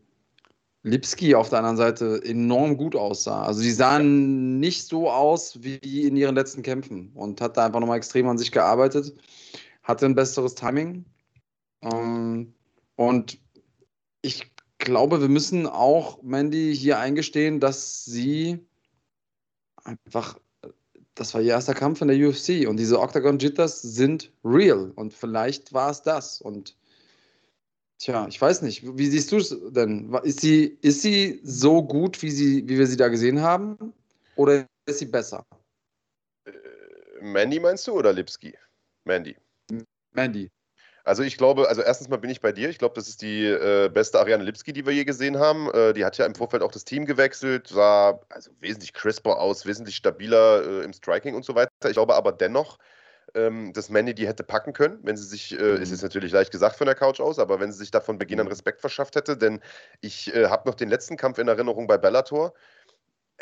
Lipski 0.83 1.35
auf 1.35 1.49
der 1.49 1.61
anderen 1.61 1.79
Seite 1.79 2.21
enorm 2.25 2.77
gut 2.77 2.95
aussah. 2.95 3.43
Also 3.43 3.63
die 3.63 3.71
sahen 3.71 4.61
nicht 4.61 4.87
so 4.87 5.11
aus 5.11 5.63
wie 5.63 6.07
in 6.07 6.17
ihren 6.17 6.35
letzten 6.35 6.63
Kämpfen 6.63 7.11
und 7.15 7.41
hat 7.41 7.57
da 7.57 7.67
einfach 7.67 7.81
nochmal 7.81 7.97
extrem 7.97 8.29
an 8.29 8.39
sich 8.39 8.53
gearbeitet, 8.53 9.15
hatte 9.83 10.05
ein 10.05 10.15
besseres 10.15 10.55
Timing. 10.55 11.07
Ähm, 11.83 12.55
und 12.97 13.39
ich 14.21 14.53
glaube, 14.79 15.23
wir 15.23 15.29
müssen 15.29 15.67
auch 15.67 16.23
Mandy 16.23 16.77
hier 16.77 16.99
eingestehen, 16.99 17.61
dass 17.61 18.05
sie 18.05 18.61
einfach 19.85 20.39
das 21.15 21.35
war 21.35 21.41
ihr 21.41 21.53
erster 21.53 21.75
Kampf 21.75 22.01
in 22.01 22.09
der 22.09 22.17
UFC 22.17 22.69
und 22.69 22.77
diese 22.77 23.01
Octagon 23.01 23.39
Jitters 23.39 23.81
sind 23.83 24.33
real 24.45 24.93
und 24.97 25.15
vielleicht 25.15 25.73
war 25.73 25.91
es 25.91 26.03
das 26.03 26.41
und 26.41 26.77
tja, 27.99 28.27
ich 28.29 28.41
weiß 28.41 28.63
nicht, 28.63 28.83
wie 28.99 29.07
siehst 29.07 29.33
du 29.33 29.37
es 29.37 29.57
denn? 29.71 30.13
Ist 30.25 30.41
sie, 30.41 30.79
ist 30.83 31.03
sie 31.03 31.41
so 31.45 31.83
gut, 31.83 32.23
wie, 32.23 32.31
sie, 32.31 32.69
wie 32.69 32.79
wir 32.79 32.87
sie 32.87 32.97
da 32.97 33.09
gesehen 33.09 33.41
haben 33.41 33.93
oder 34.37 34.67
ist 34.87 34.99
sie 34.99 35.07
besser? 35.07 35.47
Äh, 36.47 36.53
Mandy 37.21 37.61
meinst 37.61 37.87
du 37.87 37.93
oder 37.93 38.13
Lipski? 38.13 38.55
Mandy. 39.05 39.37
Mandy. 40.13 40.51
Also 41.05 41.23
ich 41.23 41.37
glaube, 41.37 41.69
also 41.69 41.83
erstens 41.83 42.09
mal 42.09 42.17
bin 42.17 42.31
ich 42.31 42.41
bei 42.41 42.53
dir. 42.53 42.71
Ich 42.71 42.79
glaube, 42.79 42.95
das 42.95 43.09
ist 43.09 43.21
die 43.21 43.45
äh, 43.45 43.91
beste 43.91 44.19
Ariane 44.19 44.43
Lipski, 44.43 44.73
die 44.73 44.87
wir 44.87 44.93
je 44.95 45.05
gesehen 45.05 45.39
haben. 45.39 45.71
Äh, 45.73 45.93
die 45.93 46.05
hat 46.05 46.17
ja 46.17 46.25
im 46.25 46.35
Vorfeld 46.35 46.63
auch 46.63 46.73
das 46.73 46.87
Team 46.87 47.05
gewechselt, 47.05 47.69
sah 47.69 48.21
also 48.31 48.51
wesentlich 48.61 48.95
crisper 48.95 49.39
aus, 49.39 49.67
wesentlich 49.67 49.97
stabiler 49.97 50.65
äh, 50.65 50.85
im 50.85 50.95
Striking 50.95 51.35
und 51.35 51.45
so 51.45 51.55
weiter. 51.55 51.71
Ich 51.85 51.93
glaube 51.93 52.15
aber 52.15 52.33
dennoch, 52.33 52.79
ähm, 53.35 53.73
dass 53.75 53.91
Manny 53.91 54.15
die 54.15 54.27
hätte 54.27 54.45
packen 54.45 54.73
können, 54.73 54.99
wenn 55.03 55.17
sie 55.17 55.25
sich, 55.25 55.59
äh, 55.59 55.63
mhm. 55.63 55.83
ist 55.83 55.91
jetzt 55.91 56.03
natürlich 56.03 56.33
leicht 56.33 56.51
gesagt 56.51 56.77
von 56.77 56.87
der 56.87 56.95
Couch 56.95 57.21
aus, 57.21 57.39
aber 57.39 57.61
wenn 57.61 57.71
sie 57.71 57.79
sich 57.79 57.91
da 57.91 58.01
von 58.01 58.17
Beginn 58.17 58.41
an 58.41 58.47
mhm. 58.47 58.53
Respekt 58.53 58.81
verschafft 58.81 59.17
hätte, 59.17 59.37
denn 59.37 59.61
ich 60.01 60.35
äh, 60.35 60.47
habe 60.47 60.69
noch 60.69 60.75
den 60.75 60.89
letzten 60.89 61.17
Kampf 61.19 61.39
in 61.39 61.49
Erinnerung 61.49 61.87
bei 61.87 61.99
Bellator 61.99 62.55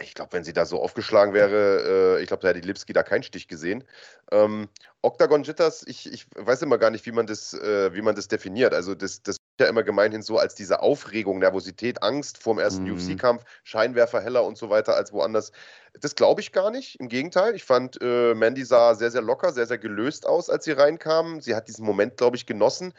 ich 0.01 0.14
glaube, 0.14 0.32
wenn 0.32 0.45
sie 0.45 0.53
da 0.53 0.64
so 0.64 0.80
aufgeschlagen 0.80 1.34
wäre, 1.34 2.16
äh, 2.18 2.22
ich 2.22 2.28
glaube, 2.28 2.43
da 2.43 2.49
hätte 2.49 2.61
die 2.61 2.66
Lipski 2.66 2.93
da 2.93 3.03
keinen 3.03 3.22
Stich 3.22 3.47
gesehen. 3.47 3.84
Ähm, 4.30 4.68
Octagon 5.03 5.43
Jitters, 5.43 5.84
ich, 5.86 6.11
ich 6.11 6.26
weiß 6.34 6.62
immer 6.62 6.78
gar 6.78 6.90
nicht, 6.90 7.05
wie 7.05 7.12
man 7.12 7.26
das, 7.26 7.53
äh, 7.55 7.93
wie 7.93 8.03
man 8.03 8.14
das 8.14 8.28
definiert. 8.28 8.72
Also 8.72 8.95
das, 8.95 9.22
das 9.22 9.36
ja 9.61 9.66
immer 9.66 9.82
gemeinhin 9.82 10.22
so 10.22 10.38
als 10.38 10.55
diese 10.55 10.80
Aufregung, 10.80 11.38
Nervosität, 11.38 12.03
Angst 12.03 12.43
vor 12.43 12.55
dem 12.55 12.61
ersten 12.61 12.84
mhm. 12.84 12.95
UFC-Kampf, 12.95 13.45
Scheinwerfer 13.64 14.22
heller 14.22 14.45
und 14.45 14.57
so 14.57 14.70
weiter 14.70 14.97
als 14.97 15.12
woanders. 15.12 15.53
Das 16.01 16.14
glaube 16.14 16.40
ich 16.40 16.53
gar 16.53 16.70
nicht. 16.70 16.99
Im 16.99 17.09
Gegenteil, 17.09 17.55
ich 17.55 17.64
fand, 17.64 17.99
äh, 18.01 18.34
Mandy 18.34 18.64
sah 18.64 18.95
sehr, 18.95 19.11
sehr 19.11 19.22
locker, 19.22 19.53
sehr, 19.53 19.66
sehr 19.66 19.78
gelöst 19.78 20.26
aus, 20.26 20.49
als 20.49 20.64
sie 20.64 20.72
reinkam. 20.72 21.40
Sie 21.40 21.55
hat 21.55 21.68
diesen 21.68 21.84
Moment, 21.84 22.16
glaube 22.16 22.36
ich, 22.36 22.47
genossen. 22.47 22.95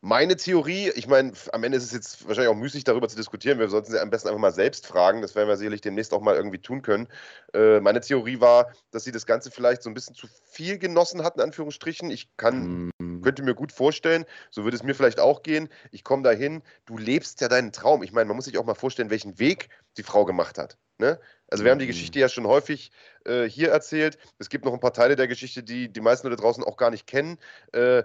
Meine 0.00 0.36
Theorie, 0.36 0.90
ich 0.94 1.08
meine, 1.08 1.32
am 1.52 1.64
Ende 1.64 1.76
ist 1.76 1.82
es 1.82 1.92
jetzt 1.92 2.28
wahrscheinlich 2.28 2.50
auch 2.50 2.56
müßig, 2.56 2.84
darüber 2.84 3.08
zu 3.08 3.16
diskutieren. 3.16 3.58
Wir 3.58 3.68
sollten 3.68 3.90
sie 3.90 4.00
am 4.00 4.10
besten 4.10 4.28
einfach 4.28 4.40
mal 4.40 4.52
selbst 4.52 4.86
fragen. 4.86 5.22
Das 5.22 5.34
werden 5.34 5.48
wir 5.48 5.56
sicherlich 5.56 5.80
demnächst 5.80 6.14
auch 6.14 6.20
mal 6.20 6.36
irgendwie 6.36 6.60
tun 6.60 6.82
können. 6.82 7.08
Äh, 7.52 7.80
meine 7.80 8.00
Theorie 8.00 8.40
war, 8.40 8.72
dass 8.92 9.02
sie 9.02 9.10
das 9.10 9.26
Ganze 9.26 9.50
vielleicht 9.50 9.82
so 9.82 9.90
ein 9.90 9.94
bisschen 9.94 10.14
zu 10.14 10.28
viel 10.52 10.78
genossen 10.78 11.24
hat, 11.24 11.34
in 11.34 11.42
Anführungsstrichen. 11.42 12.12
Ich 12.12 12.28
kann, 12.36 12.92
mm. 13.00 13.22
könnte 13.22 13.42
mir 13.42 13.56
gut 13.56 13.72
vorstellen, 13.72 14.24
so 14.50 14.62
würde 14.62 14.76
es 14.76 14.84
mir 14.84 14.94
vielleicht 14.94 15.18
auch 15.18 15.42
gehen. 15.42 15.68
Ich 15.90 16.04
komme 16.04 16.22
dahin, 16.22 16.62
du 16.86 16.96
lebst 16.96 17.40
ja 17.40 17.48
deinen 17.48 17.72
Traum. 17.72 18.04
Ich 18.04 18.12
meine, 18.12 18.26
man 18.26 18.36
muss 18.36 18.44
sich 18.44 18.56
auch 18.56 18.64
mal 18.64 18.74
vorstellen, 18.74 19.10
welchen 19.10 19.40
Weg 19.40 19.68
die 19.96 20.04
Frau 20.04 20.24
gemacht 20.24 20.58
hat. 20.58 20.78
Ne? 20.98 21.18
Also 21.48 21.64
wir 21.64 21.72
haben 21.72 21.80
die 21.80 21.86
mhm. 21.86 21.90
Geschichte 21.90 22.20
ja 22.20 22.28
schon 22.28 22.46
häufig 22.46 22.92
äh, 23.24 23.44
hier 23.44 23.70
erzählt. 23.70 24.16
Es 24.38 24.48
gibt 24.48 24.64
noch 24.64 24.74
ein 24.74 24.80
paar 24.80 24.92
Teile 24.92 25.16
der 25.16 25.26
Geschichte, 25.26 25.64
die 25.64 25.92
die 25.92 26.00
meisten 26.00 26.28
Leute 26.28 26.40
draußen 26.40 26.62
auch 26.62 26.76
gar 26.76 26.90
nicht 26.90 27.08
kennen. 27.08 27.38
Äh, 27.72 28.04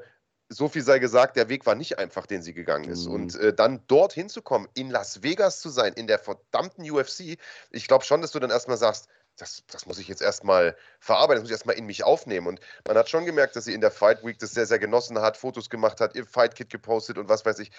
so 0.49 0.67
viel 0.69 0.83
sei 0.83 0.99
gesagt, 0.99 1.35
der 1.35 1.49
Weg 1.49 1.65
war 1.65 1.75
nicht 1.75 1.97
einfach, 1.99 2.25
den 2.25 2.41
sie 2.41 2.53
gegangen 2.53 2.89
ist. 2.89 3.05
Mhm. 3.05 3.13
Und 3.13 3.35
äh, 3.35 3.53
dann 3.53 3.85
dorthin 3.87 4.29
zu 4.29 4.41
kommen, 4.41 4.67
in 4.73 4.89
Las 4.89 5.23
Vegas 5.23 5.59
zu 5.59 5.69
sein, 5.69 5.93
in 5.93 6.07
der 6.07 6.19
verdammten 6.19 6.89
UFC, 6.89 7.37
ich 7.71 7.87
glaube 7.87 8.05
schon, 8.05 8.21
dass 8.21 8.31
du 8.31 8.39
dann 8.39 8.51
erstmal 8.51 8.77
sagst, 8.77 9.07
das, 9.37 9.63
das 9.67 9.85
muss 9.85 9.97
ich 9.97 10.07
jetzt 10.07 10.21
erstmal 10.21 10.75
verarbeiten, 10.99 11.37
das 11.37 11.43
muss 11.43 11.49
ich 11.49 11.55
erstmal 11.55 11.77
in 11.77 11.85
mich 11.85 12.03
aufnehmen. 12.03 12.47
Und 12.47 12.59
man 12.87 12.97
hat 12.97 13.09
schon 13.09 13.25
gemerkt, 13.25 13.55
dass 13.55 13.65
sie 13.65 13.73
in 13.73 13.81
der 13.81 13.91
Fight 13.91 14.23
Week 14.23 14.37
das 14.37 14.51
sehr, 14.51 14.67
sehr 14.67 14.79
genossen 14.79 15.19
hat, 15.19 15.37
Fotos 15.37 15.69
gemacht 15.69 15.99
hat, 16.01 16.15
ihr 16.15 16.25
Fight 16.25 16.55
Kit 16.55 16.69
gepostet 16.69 17.17
und 17.17 17.29
was 17.29 17.45
weiß 17.45 17.59
ich. 17.59 17.71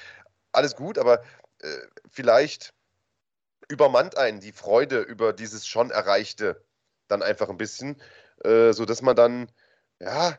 Alles 0.52 0.74
gut, 0.74 0.98
aber 0.98 1.22
äh, 1.60 1.68
vielleicht 2.10 2.74
übermannt 3.68 4.16
einen 4.16 4.40
die 4.40 4.52
Freude 4.52 5.00
über 5.00 5.32
dieses 5.32 5.66
schon 5.66 5.90
Erreichte 5.90 6.64
dann 7.08 7.22
einfach 7.22 7.48
ein 7.48 7.56
bisschen, 7.56 8.00
äh, 8.44 8.72
sodass 8.72 9.02
man 9.02 9.16
dann, 9.16 9.52
ja, 10.00 10.38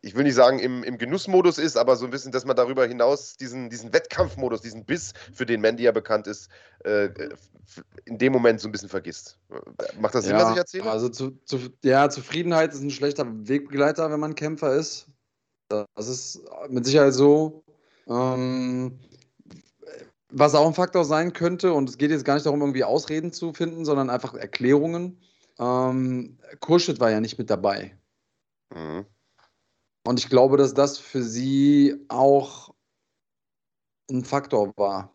ich 0.00 0.14
will 0.14 0.24
nicht 0.24 0.34
sagen, 0.34 0.58
im, 0.58 0.82
im 0.82 0.98
Genussmodus 0.98 1.58
ist, 1.58 1.76
aber 1.76 1.96
so 1.96 2.04
ein 2.04 2.10
bisschen, 2.10 2.32
dass 2.32 2.44
man 2.44 2.56
darüber 2.56 2.86
hinaus 2.86 3.36
diesen, 3.36 3.70
diesen 3.70 3.92
Wettkampfmodus, 3.92 4.62
diesen 4.62 4.84
Biss, 4.84 5.12
für 5.32 5.46
den 5.46 5.60
Mandy 5.60 5.84
ja 5.84 5.92
bekannt 5.92 6.26
ist, 6.26 6.48
äh, 6.84 7.08
in 8.04 8.18
dem 8.18 8.32
Moment 8.32 8.60
so 8.60 8.68
ein 8.68 8.72
bisschen 8.72 8.88
vergisst. 8.88 9.38
Macht 10.00 10.14
das 10.14 10.24
Sinn, 10.24 10.36
ja, 10.36 10.44
was 10.44 10.52
ich 10.52 10.58
erzähle? 10.58 10.90
Also 10.90 11.08
zu, 11.08 11.30
zu, 11.44 11.58
ja, 11.82 12.08
Zufriedenheit 12.10 12.72
ist 12.72 12.80
ein 12.80 12.90
schlechter 12.90 13.26
Wegbegleiter, 13.26 14.10
wenn 14.10 14.20
man 14.20 14.34
Kämpfer 14.34 14.74
ist. 14.74 15.06
Das 15.68 16.08
ist 16.08 16.40
mit 16.68 16.84
Sicherheit 16.84 17.14
so. 17.14 17.64
Ähm, 18.08 18.98
was 20.28 20.54
auch 20.54 20.66
ein 20.66 20.74
Faktor 20.74 21.04
sein 21.04 21.32
könnte, 21.32 21.72
und 21.72 21.88
es 21.88 21.98
geht 21.98 22.10
jetzt 22.10 22.24
gar 22.24 22.34
nicht 22.34 22.46
darum, 22.46 22.60
irgendwie 22.60 22.84
Ausreden 22.84 23.32
zu 23.32 23.52
finden, 23.52 23.84
sondern 23.84 24.10
einfach 24.10 24.34
Erklärungen. 24.34 25.20
Ähm, 25.58 26.38
Kurschit 26.60 27.00
war 27.00 27.10
ja 27.10 27.20
nicht 27.20 27.38
mit 27.38 27.50
dabei. 27.50 27.96
Mhm. 28.74 29.06
Und 30.04 30.18
ich 30.18 30.28
glaube, 30.28 30.56
dass 30.56 30.74
das 30.74 30.98
für 30.98 31.22
sie 31.22 32.04
auch 32.08 32.74
ein 34.10 34.24
Faktor 34.24 34.72
war. 34.76 35.12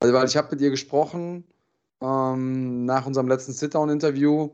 Also, 0.00 0.14
weil 0.14 0.26
ich 0.26 0.36
habe 0.36 0.48
mit 0.52 0.60
ihr 0.60 0.70
gesprochen 0.70 1.44
ähm, 2.00 2.84
nach 2.84 3.06
unserem 3.06 3.28
letzten 3.28 3.52
Sit-Down-Interview 3.52 4.50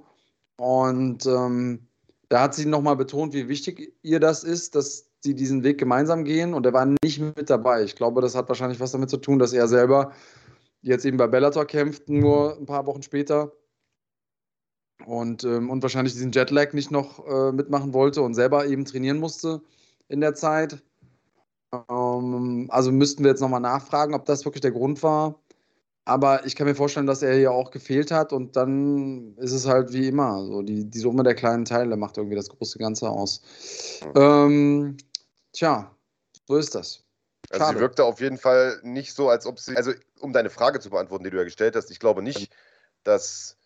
und 0.56 1.26
ähm, 1.26 1.86
da 2.28 2.42
hat 2.42 2.54
sie 2.54 2.66
nochmal 2.66 2.96
betont, 2.96 3.34
wie 3.34 3.48
wichtig 3.48 3.94
ihr 4.02 4.20
das 4.20 4.44
ist, 4.44 4.74
dass 4.74 5.10
sie 5.20 5.34
diesen 5.34 5.62
Weg 5.64 5.78
gemeinsam 5.78 6.24
gehen 6.24 6.54
und 6.54 6.64
er 6.66 6.72
war 6.72 6.86
nicht 7.02 7.18
mit 7.18 7.50
dabei. 7.50 7.82
Ich 7.82 7.96
glaube, 7.96 8.20
das 8.20 8.34
hat 8.34 8.48
wahrscheinlich 8.48 8.80
was 8.80 8.92
damit 8.92 9.10
zu 9.10 9.18
tun, 9.18 9.38
dass 9.38 9.52
er 9.52 9.68
selber 9.68 10.12
jetzt 10.82 11.04
eben 11.04 11.16
bei 11.16 11.26
Bellator 11.26 11.66
kämpft, 11.66 12.08
nur 12.08 12.56
ein 12.56 12.66
paar 12.66 12.86
Wochen 12.86 13.02
später 13.02 13.52
und, 15.06 15.44
ähm, 15.44 15.70
und 15.70 15.82
wahrscheinlich 15.82 16.14
diesen 16.14 16.32
Jetlag 16.32 16.72
nicht 16.72 16.90
noch 16.90 17.26
äh, 17.26 17.52
mitmachen 17.52 17.92
wollte 17.92 18.22
und 18.22 18.34
selber 18.34 18.66
eben 18.66 18.84
trainieren 18.84 19.18
musste 19.18 19.60
in 20.08 20.20
der 20.20 20.34
Zeit. 20.34 20.82
Ähm, 21.88 22.66
also 22.70 22.92
müssten 22.92 23.24
wir 23.24 23.30
jetzt 23.30 23.40
nochmal 23.40 23.60
nachfragen, 23.60 24.14
ob 24.14 24.24
das 24.24 24.44
wirklich 24.44 24.62
der 24.62 24.72
Grund 24.72 25.02
war. 25.02 25.40
Aber 26.06 26.44
ich 26.44 26.54
kann 26.54 26.66
mir 26.66 26.74
vorstellen, 26.74 27.06
dass 27.06 27.22
er 27.22 27.34
hier 27.34 27.52
auch 27.52 27.70
gefehlt 27.70 28.10
hat 28.10 28.34
und 28.34 28.56
dann 28.56 29.36
ist 29.38 29.52
es 29.52 29.66
halt 29.66 29.92
wie 29.92 30.08
immer. 30.08 30.44
So 30.44 30.62
die, 30.62 30.84
die 30.84 30.98
Summe 30.98 31.22
der 31.22 31.34
kleinen 31.34 31.64
Teile 31.64 31.96
macht 31.96 32.18
irgendwie 32.18 32.36
das 32.36 32.50
große 32.50 32.78
Ganze 32.78 33.08
aus. 33.08 33.40
Ähm, 34.14 34.98
tja, 35.52 35.96
so 36.46 36.56
ist 36.56 36.74
das. 36.74 37.04
Also 37.50 37.66
sie 37.72 37.80
wirkte 37.80 38.04
auf 38.04 38.20
jeden 38.20 38.36
Fall 38.36 38.80
nicht 38.82 39.14
so, 39.14 39.30
als 39.30 39.46
ob 39.46 39.58
sie. 39.58 39.76
Also 39.76 39.92
um 40.20 40.32
deine 40.32 40.50
Frage 40.50 40.78
zu 40.80 40.90
beantworten, 40.90 41.24
die 41.24 41.30
du 41.30 41.38
ja 41.38 41.44
gestellt 41.44 41.74
hast, 41.74 41.90
ich 41.90 42.00
glaube 42.00 42.22
nicht, 42.22 42.52
dass 43.02 43.56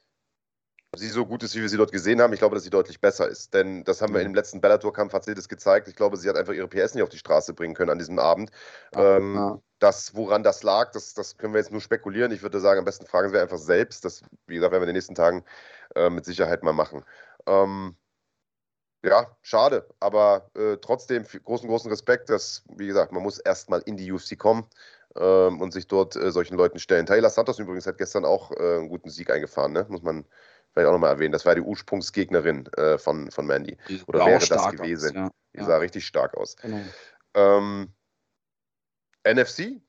sie 0.97 1.09
so 1.09 1.27
gut 1.27 1.43
ist, 1.43 1.55
wie 1.55 1.61
wir 1.61 1.69
sie 1.69 1.77
dort 1.77 1.93
gesehen 1.93 2.21
haben. 2.21 2.33
Ich 2.33 2.39
glaube, 2.39 2.55
dass 2.55 2.65
sie 2.65 2.71
deutlich 2.71 3.01
besser 3.01 3.29
ist. 3.29 3.53
Denn 3.55 3.85
das 3.85 4.01
haben 4.01 4.15
wir 4.15 4.21
mhm. 4.21 4.29
im 4.29 4.35
letzten 4.35 4.61
Bellator-Kampf, 4.61 5.13
hat 5.13 5.25
sie 5.25 5.35
das 5.35 5.49
gezeigt. 5.49 5.89
Ich 5.89 5.97
glaube, 5.97 6.17
sie 6.17 6.29
hat 6.29 6.37
einfach 6.37 6.55
ihre 6.55 6.69
PS 6.69 6.95
nicht 6.95 7.03
auf 7.03 7.09
die 7.09 7.19
Straße 7.19 7.53
bringen 7.53 7.75
können 7.75 7.91
an 7.91 7.99
diesem 7.99 8.19
Abend. 8.19 8.51
Ja, 8.95 9.17
ähm, 9.17 9.35
ja. 9.35 9.61
Das, 9.81 10.15
woran 10.15 10.43
das 10.43 10.63
lag, 10.63 10.91
das, 10.93 11.15
das 11.15 11.37
können 11.37 11.53
wir 11.53 11.61
jetzt 11.61 11.71
nur 11.71 11.81
spekulieren. 11.81 12.33
Ich 12.33 12.43
würde 12.43 12.59
sagen, 12.59 12.79
am 12.79 12.85
besten 12.85 13.07
fragen 13.07 13.33
wir 13.33 13.43
einfach 13.43 13.59
selbst. 13.59 14.05
Das, 14.05 14.23
wie 14.47 14.55
gesagt, 14.55 14.73
werden 14.73 14.83
wir 14.83 14.89
in 14.89 14.95
den 14.95 14.97
nächsten 14.97 15.15
Tagen 15.15 15.45
äh, 15.95 16.11
mit 16.11 16.25
Sicherheit 16.25 16.63
mal 16.63 16.73
machen. 16.73 17.05
Ähm, 17.47 17.97
ja, 19.05 19.37
schade, 19.43 19.87
aber 20.01 20.51
äh, 20.57 20.77
trotzdem 20.79 21.25
großen, 21.45 21.69
großen 21.69 21.89
Respekt, 21.89 22.31
dass, 22.31 22.65
wie 22.77 22.89
gesagt, 22.89 23.13
man 23.13 23.23
muss 23.23 23.39
erstmal 23.39 23.81
in 23.83 23.97
die 23.97 24.11
UFC 24.11 24.37
kommen 24.37 24.67
ähm, 25.17 25.61
und 25.61 25.73
sich 25.73 25.87
dort 25.87 26.17
äh, 26.17 26.33
solchen 26.33 26.57
Leuten 26.57 26.81
stellen. 26.81 27.07
Taylor 27.07 27.31
Santos 27.31 27.61
übrigens 27.61 27.87
hat 27.87 27.99
gestern 27.99 28.25
auch 28.25 28.51
äh, 28.51 28.79
einen 28.79 28.89
guten 28.89 29.09
Sieg 29.09 29.31
eingefahren, 29.31 29.73
ne? 29.73 29.87
muss 29.89 30.03
man 30.03 30.25
vielleicht 30.79 30.89
auch 30.89 30.93
nochmal 30.93 31.13
erwähnen. 31.13 31.33
Das 31.33 31.45
war 31.45 31.55
die 31.55 31.61
Ursprungsgegnerin 31.61 32.67
äh, 32.75 32.99
von, 32.99 33.31
von 33.31 33.47
Mandy. 33.47 33.77
Die 33.89 34.01
Oder 34.07 34.27
wäre 34.27 34.47
das 34.47 34.71
gewesen. 34.71 35.17
Aus, 35.19 35.31
ja. 35.55 35.61
Die 35.61 35.65
sah 35.65 35.77
richtig 35.79 36.07
stark 36.07 36.37
aus. 36.37 36.57
Genau. 36.57 36.81
Ähm, 37.35 37.93
NFC? 39.27 39.81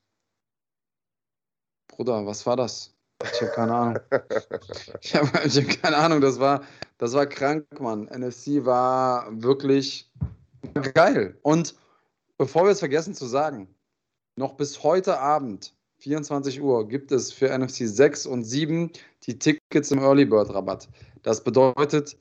Bruder, 1.88 2.26
was 2.26 2.44
war 2.44 2.56
das? 2.56 2.94
Ich 3.22 3.40
habe 3.42 3.52
keine 3.52 3.74
Ahnung. 3.74 3.98
ich 5.00 5.14
habe 5.14 5.28
hab 5.28 5.82
keine 5.82 5.96
Ahnung, 5.96 6.20
das 6.20 6.40
war, 6.40 6.64
das 6.98 7.12
war 7.12 7.26
krank, 7.26 7.66
Mann. 7.78 8.06
NFC 8.06 8.64
war 8.64 9.28
wirklich 9.30 10.10
geil. 10.94 11.38
Und 11.42 11.76
bevor 12.38 12.64
wir 12.64 12.70
es 12.70 12.78
vergessen 12.80 13.14
zu 13.14 13.26
sagen, 13.26 13.72
noch 14.36 14.54
bis 14.54 14.82
heute 14.82 15.20
Abend 15.20 15.74
24 16.00 16.62
Uhr 16.62 16.88
gibt 16.88 17.12
es 17.12 17.30
für 17.30 17.56
NFC 17.56 17.86
6 17.86 18.26
und 18.26 18.44
7 18.44 18.90
die 19.26 19.38
Tickets 19.38 19.90
im 19.90 19.98
Early 19.98 20.24
Bird 20.24 20.50
Rabatt. 20.50 20.88
Das 21.22 21.44
bedeutet 21.44 22.16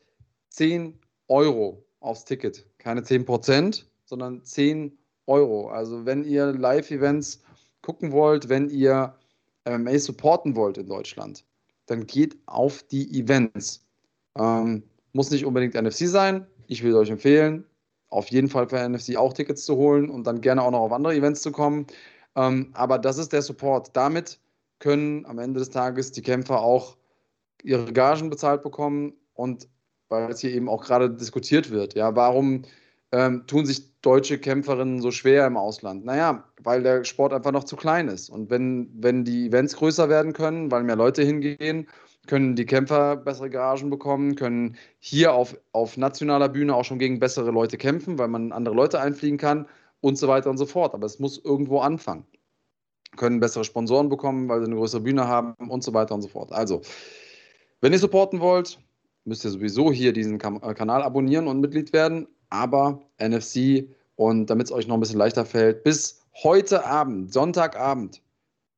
10 0.49 0.99
Euro 1.29 1.83
aufs 2.01 2.25
Ticket. 2.25 2.65
Keine 2.77 3.03
10 3.03 3.25
Prozent, 3.25 3.89
sondern 4.05 4.43
10 4.43 4.97
Euro. 5.27 5.69
Also 5.69 6.05
wenn 6.05 6.25
ihr 6.25 6.51
Live-Events 6.51 7.41
gucken 7.81 8.11
wollt, 8.11 8.49
wenn 8.49 8.69
ihr 8.69 9.15
MMA 9.65 9.97
supporten 9.97 10.55
wollt 10.55 10.77
in 10.77 10.87
Deutschland, 10.87 11.45
dann 11.85 12.05
geht 12.05 12.37
auf 12.47 12.83
die 12.83 13.19
Events. 13.19 13.85
Ähm, 14.37 14.83
muss 15.13 15.31
nicht 15.31 15.45
unbedingt 15.45 15.75
NFC 15.75 16.07
sein. 16.07 16.45
Ich 16.67 16.83
will 16.83 16.95
euch 16.95 17.09
empfehlen, 17.09 17.65
auf 18.09 18.27
jeden 18.27 18.49
Fall 18.49 18.67
für 18.67 18.77
NFC 18.87 19.15
auch 19.15 19.33
Tickets 19.33 19.65
zu 19.65 19.75
holen 19.75 20.09
und 20.09 20.27
dann 20.27 20.41
gerne 20.41 20.63
auch 20.63 20.71
noch 20.71 20.81
auf 20.81 20.91
andere 20.91 21.15
Events 21.15 21.41
zu 21.41 21.51
kommen. 21.51 21.87
Ähm, 22.39 22.69
aber 22.73 22.97
das 22.97 23.17
ist 23.17 23.33
der 23.33 23.41
Support. 23.41 23.91
Damit 23.93 24.39
können 24.79 25.25
am 25.25 25.39
Ende 25.39 25.59
des 25.59 25.69
Tages 25.69 26.11
die 26.11 26.21
Kämpfer 26.21 26.61
auch 26.61 26.95
ihre 27.63 27.91
Gagen 27.91 28.29
bezahlt 28.29 28.63
bekommen 28.63 29.13
und 29.33 29.67
weil 30.07 30.31
es 30.31 30.39
hier 30.39 30.51
eben 30.51 30.69
auch 30.69 30.83
gerade 30.83 31.09
diskutiert 31.09 31.69
wird, 31.69 31.93
ja, 31.93 32.15
warum 32.15 32.63
ähm, 33.11 33.45
tun 33.45 33.65
sich 33.65 33.99
deutsche 34.01 34.39
Kämpferinnen 34.39 35.01
so 35.01 35.11
schwer 35.11 35.45
im 35.45 35.57
Ausland? 35.57 36.05
Naja, 36.05 36.45
weil 36.63 36.81
der 36.81 37.03
Sport 37.03 37.33
einfach 37.33 37.51
noch 37.51 37.65
zu 37.65 37.75
klein 37.75 38.07
ist. 38.07 38.29
Und 38.29 38.49
wenn, 38.49 38.89
wenn 38.95 39.25
die 39.25 39.47
Events 39.47 39.75
größer 39.75 40.07
werden 40.09 40.33
können, 40.33 40.71
weil 40.71 40.83
mehr 40.83 40.95
Leute 40.95 41.23
hingehen, 41.23 41.87
können 42.27 42.55
die 42.55 42.65
Kämpfer 42.65 43.17
bessere 43.17 43.49
Garagen 43.49 43.89
bekommen, 43.89 44.35
können 44.35 44.77
hier 44.99 45.33
auf, 45.33 45.57
auf 45.73 45.97
nationaler 45.97 46.49
Bühne 46.49 46.73
auch 46.73 46.85
schon 46.85 46.99
gegen 46.99 47.19
bessere 47.19 47.51
Leute 47.51 47.77
kämpfen, 47.77 48.17
weil 48.17 48.29
man 48.29 48.51
andere 48.51 48.75
Leute 48.75 49.01
einfliegen 49.01 49.37
kann 49.37 49.67
und 50.01 50.17
so 50.17 50.27
weiter 50.27 50.49
und 50.49 50.57
so 50.57 50.65
fort. 50.65 50.93
Aber 50.93 51.05
es 51.05 51.19
muss 51.19 51.37
irgendwo 51.43 51.79
anfangen. 51.79 52.25
Können 53.17 53.39
bessere 53.39 53.63
Sponsoren 53.63 54.09
bekommen, 54.09 54.47
weil 54.49 54.59
sie 54.59 54.67
eine 54.67 54.75
größere 54.75 55.01
Bühne 55.01 55.27
haben 55.27 55.53
und 55.69 55.83
so 55.83 55.93
weiter 55.93 56.13
und 56.13 56.21
so 56.21 56.27
fort. 56.27 56.51
Also, 56.51 56.81
wenn 57.81 57.91
ihr 57.91 57.99
supporten 57.99 58.39
wollt, 58.39 58.79
müsst 59.25 59.43
ihr 59.45 59.51
sowieso 59.51 59.91
hier 59.91 60.13
diesen 60.13 60.39
äh, 60.39 60.73
Kanal 60.73 61.03
abonnieren 61.03 61.47
und 61.47 61.59
Mitglied 61.59 61.93
werden. 61.93 62.27
Aber 62.49 63.01
NFC 63.21 63.87
und 64.15 64.47
damit 64.49 64.67
es 64.67 64.71
euch 64.71 64.87
noch 64.87 64.95
ein 64.97 64.99
bisschen 64.99 65.17
leichter 65.17 65.45
fällt, 65.45 65.83
bis 65.83 66.21
heute 66.43 66.85
Abend, 66.85 67.31
Sonntagabend, 67.31 68.21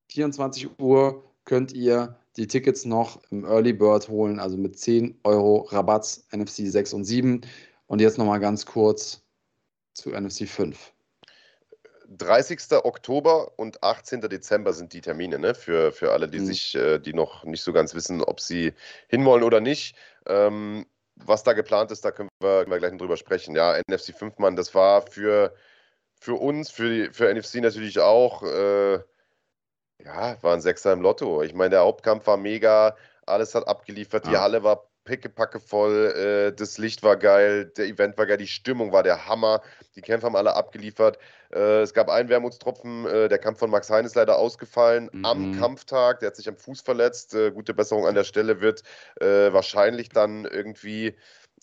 24 0.10 0.80
Uhr, 0.80 1.23
könnt 1.45 1.73
ihr 1.73 2.15
die 2.38 2.48
Tickets 2.48 2.85
noch 2.85 3.19
im 3.30 3.45
Early 3.45 3.73
Bird 3.73 4.07
holen, 4.07 4.39
also 4.39 4.57
mit 4.57 4.77
10 4.77 5.19
Euro 5.23 5.68
Rabatt 5.69 6.22
NFC 6.31 6.68
6 6.68 6.93
und 6.93 7.03
7. 7.06 7.41
Und 7.88 8.02
jetzt 8.02 8.18
nochmal 8.18 8.39
ganz 8.39 8.65
kurz 8.65 9.22
zu 9.93 10.11
NFC 10.11 10.48
5. 10.48 10.93
30. 12.18 12.60
Oktober 12.84 13.54
und 13.58 13.84
18. 13.84 14.22
Dezember 14.22 14.74
sind 14.74 14.94
die 14.94 15.02
Termine, 15.02 15.40
ne? 15.40 15.56
Für, 15.56 15.92
für 15.92 16.12
alle, 16.12 16.28
die 16.28 16.40
mhm. 16.40 16.46
sich, 16.46 16.76
äh, 16.76 17.00
die 17.00 17.14
noch 17.14 17.44
nicht 17.46 17.64
so 17.64 17.74
ganz 17.74 17.94
wissen, 17.94 18.22
ob 18.22 18.40
sie 18.40 18.74
hinwollen 19.08 19.44
oder 19.44 19.62
nicht. 19.62 19.96
Ähm, 20.26 20.86
was 21.16 21.44
da 21.44 21.54
geplant 21.54 21.92
ist, 21.92 22.04
da 22.04 22.12
können 22.12 22.30
wir, 22.40 22.62
können 22.62 22.72
wir 22.72 22.80
gleich 22.80 22.98
drüber 22.98 23.18
sprechen. 23.18 23.56
Ja, 23.56 23.80
NFC 23.88 24.14
5 24.16 24.38
Mann, 24.40 24.56
das 24.56 24.76
war 24.76 25.04
für, 25.04 25.54
für 26.20 26.36
uns, 26.36 26.70
für, 26.70 26.90
die, 26.90 27.14
für 27.14 27.34
NFC 27.34 27.56
natürlich 27.56 28.00
auch, 28.00 28.44
äh, 28.44 29.00
ja, 30.04 30.38
war 30.42 30.54
ein 30.54 30.62
Sechser 30.62 30.94
im 30.94 31.02
Lotto. 31.02 31.44
Ich 31.44 31.54
meine, 31.54 31.72
der 31.72 31.82
Hauptkampf 31.82 32.28
war 32.28 32.38
mega, 32.38 32.96
alles 33.26 33.56
hat 33.56 33.68
abgeliefert, 33.68 34.26
die 34.26 34.38
Halle 34.38 34.64
war 34.64 34.90
pickepacke 35.03 35.60
voll, 35.60 36.14
äh, 36.15 36.56
das 36.56 36.78
Licht 36.78 37.03
war 37.03 37.18
geil, 37.18 37.65
der 37.65 37.86
Event 37.86 38.18
war 38.18 38.26
geil, 38.26 38.38
die 38.38 38.48
Stimmung 38.48 38.91
war 38.91 39.03
der 39.03 39.28
Hammer, 39.28 39.61
die 39.95 40.02
Kämpfer 40.02 40.28
haben 40.28 40.36
alle 40.36 40.56
abgeliefert. 40.56 41.18
Äh, 41.53 41.82
es 41.82 41.94
gab 41.94 42.10
einen 42.10 42.30
Wermutstropfen, 42.30 43.06
äh, 43.06 43.30
der 43.30 43.40
Kampf 43.40 43.60
von 43.60 43.69
Max 43.69 43.90
Hein 43.90 44.06
ist 44.06 44.15
leider 44.15 44.38
ausgefallen 44.38 45.10
mhm. 45.11 45.26
am 45.26 45.60
Kampftag, 45.60 46.19
der 46.19 46.28
hat 46.28 46.36
sich 46.36 46.48
am 46.48 46.57
Fuß 46.57 46.82
verletzt, 46.82 47.34
äh, 47.34 47.52
gute 47.52 47.73
Besserung 47.73 48.06
an 48.06 48.15
der 48.15 48.23
Stelle, 48.23 48.61
wird 48.61 48.84
äh, 49.19 49.52
wahrscheinlich 49.52 50.10
dann 50.10 50.45
irgendwie 50.45 51.15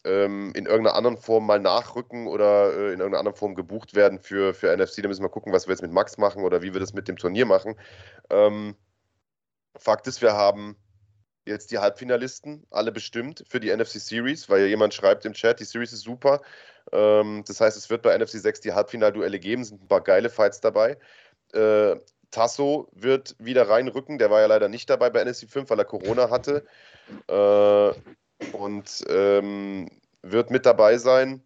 ähm, 0.05 0.52
in 0.55 0.66
irgendeiner 0.66 0.97
anderen 0.97 1.16
Form 1.16 1.47
mal 1.47 1.60
nachrücken 1.60 2.27
oder 2.27 2.73
äh, 2.73 2.93
in 2.93 3.01
irgendeiner 3.01 3.19
anderen 3.19 3.36
Form 3.36 3.55
gebucht 3.55 3.94
werden 3.94 4.19
für, 4.19 4.55
für 4.55 4.74
NFC. 4.77 5.02
Da 5.02 5.09
müssen 5.09 5.23
wir 5.23 5.28
gucken, 5.28 5.52
was 5.52 5.66
wir 5.66 5.73
jetzt 5.73 5.82
mit 5.82 5.93
Max 5.93 6.19
machen 6.19 6.44
oder 6.44 6.62
wie 6.62 6.73
wir 6.73 6.81
das 6.81 6.93
mit 6.93 7.09
dem 7.09 7.16
Turnier 7.16 7.47
machen. 7.47 7.74
Ähm, 8.31 8.77
Fakt 9.77 10.06
ist, 10.06 10.23
wir 10.23 10.32
haben 10.32 10.77
jetzt 11.49 11.70
die 11.70 11.79
Halbfinalisten, 11.79 12.66
alle 12.70 12.93
bestimmt 12.93 13.45
für 13.49 13.61
die 13.61 13.75
NFC 13.75 14.01
Series, 14.01 14.49
weil 14.49 14.61
ja 14.61 14.66
jemand 14.66 14.95
schreibt 14.95 15.25
im 15.25 15.33
Chat, 15.33 15.61
die 15.61 15.65
Series 15.65 15.93
ist 15.93 16.03
super. 16.03 16.41
Ähm, 16.93 17.45
das 17.47 17.61
heißt, 17.61 17.77
es 17.77 17.91
wird 17.91 18.03
bei 18.03 18.16
NFC 18.16 18.39
6 18.39 18.61
die 18.61 18.73
Halbfinalduelle 18.73 19.39
geben, 19.39 19.65
sind 19.65 19.83
ein 19.83 19.89
paar 19.89 20.03
geile 20.03 20.31
Fights 20.31 20.61
dabei. 20.61 20.99
Äh, 21.53 21.97
Tasso 22.31 22.89
wird 22.93 23.35
wieder 23.39 23.69
reinrücken, 23.69 24.19
der 24.19 24.31
war 24.31 24.41
ja 24.41 24.47
leider 24.47 24.69
nicht 24.69 24.89
dabei 24.91 25.11
bei 25.11 25.25
NFC 25.25 25.49
5, 25.49 25.70
weil 25.70 25.79
er 25.79 25.85
Corona 25.85 26.31
hatte. 26.31 26.65
Äh, 27.27 27.93
und 28.53 29.05
ähm, 29.09 29.89
wird 30.23 30.51
mit 30.51 30.66
dabei 30.66 30.99
sein. 30.99 31.43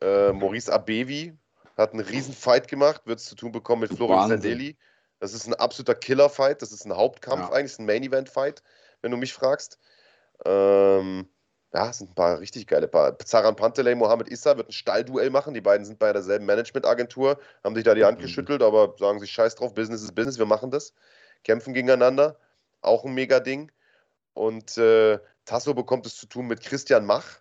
Äh, 0.00 0.32
Maurice 0.32 0.72
Abevi 0.72 1.34
hat 1.76 1.92
einen 1.92 2.04
riesen 2.04 2.34
Fight 2.34 2.68
gemacht, 2.68 3.02
wird 3.06 3.18
es 3.18 3.26
zu 3.26 3.34
tun 3.34 3.52
bekommen 3.52 3.82
mit 3.82 3.94
Florian 3.94 4.28
Sandeli. 4.28 4.76
Das 5.18 5.34
ist 5.34 5.46
ein 5.46 5.54
absoluter 5.54 5.94
Killer-Fight, 5.94 6.62
das 6.62 6.72
ist 6.72 6.86
ein 6.86 6.96
Hauptkampf 6.96 7.50
ja. 7.50 7.52
eigentlich, 7.52 7.78
ein 7.78 7.86
Main-Event-Fight 7.86 8.62
wenn 9.02 9.10
du 9.10 9.16
mich 9.16 9.32
fragst. 9.32 9.78
Ähm, 10.44 11.28
ja, 11.72 11.90
es 11.90 11.98
sind 11.98 12.10
ein 12.10 12.14
paar 12.14 12.40
richtig 12.40 12.66
geile 12.66 12.88
Paar. 12.88 13.18
Zaran 13.20 13.54
Panteley, 13.54 13.94
Mohamed 13.94 14.28
Issa 14.28 14.56
wird 14.56 14.68
ein 14.68 14.72
Stallduell 14.72 15.30
machen. 15.30 15.54
Die 15.54 15.60
beiden 15.60 15.86
sind 15.86 15.98
bei 15.98 16.12
derselben 16.12 16.46
Managementagentur, 16.46 17.38
haben 17.62 17.74
sich 17.74 17.84
da 17.84 17.94
die 17.94 18.04
Hand 18.04 18.18
mhm. 18.18 18.22
geschüttelt, 18.22 18.62
aber 18.62 18.94
sagen 18.98 19.20
sich 19.20 19.30
Scheiß 19.30 19.54
drauf, 19.54 19.74
Business 19.74 20.02
ist 20.02 20.14
Business, 20.14 20.38
wir 20.38 20.46
machen 20.46 20.70
das. 20.70 20.94
Kämpfen 21.44 21.72
gegeneinander. 21.72 22.38
Auch 22.82 23.04
ein 23.04 23.14
Mega-Ding. 23.14 23.70
Und 24.34 24.76
äh, 24.78 25.18
Tasso 25.44 25.74
bekommt 25.74 26.06
es 26.06 26.16
zu 26.16 26.26
tun 26.26 26.46
mit 26.46 26.60
Christian 26.60 27.06
Mach, 27.06 27.40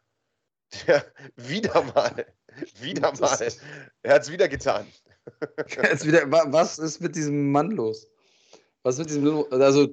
der 0.88 1.06
wieder 1.36 1.82
mal, 1.96 2.26
wieder 2.80 3.14
mal, 3.20 3.52
er 4.04 4.14
hat 4.14 4.22
es 4.22 4.32
wieder 4.32 4.48
getan. 4.48 4.86
wieder, 6.04 6.32
was 6.32 6.80
ist 6.80 7.02
mit 7.02 7.16
diesem 7.16 7.52
Mann 7.52 7.72
los? 7.72 8.08
Was 8.84 8.98
mit 8.98 9.10
diesem, 9.10 9.46
also 9.52 9.90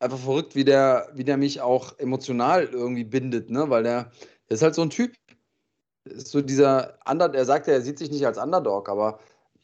einfach 0.00 0.18
verrückt, 0.18 0.54
wie 0.54 0.64
der, 0.64 1.08
wie 1.14 1.24
der 1.24 1.36
mich 1.36 1.60
auch 1.60 1.98
emotional 1.98 2.64
irgendwie 2.64 3.04
bindet, 3.04 3.50
ne? 3.50 3.70
Weil 3.70 3.84
der, 3.84 4.10
der 4.48 4.54
ist 4.54 4.62
halt 4.62 4.74
so 4.74 4.82
ein 4.82 4.90
Typ. 4.90 5.12
Ist 6.04 6.28
so 6.28 6.40
dieser 6.40 6.98
Under, 7.08 7.32
er 7.32 7.44
sagt 7.44 7.66
ja, 7.66 7.74
er 7.74 7.82
sieht 7.82 7.98
sich 7.98 8.10
nicht 8.10 8.26
als 8.26 8.38
Underdog, 8.38 8.88
aber 8.88 9.20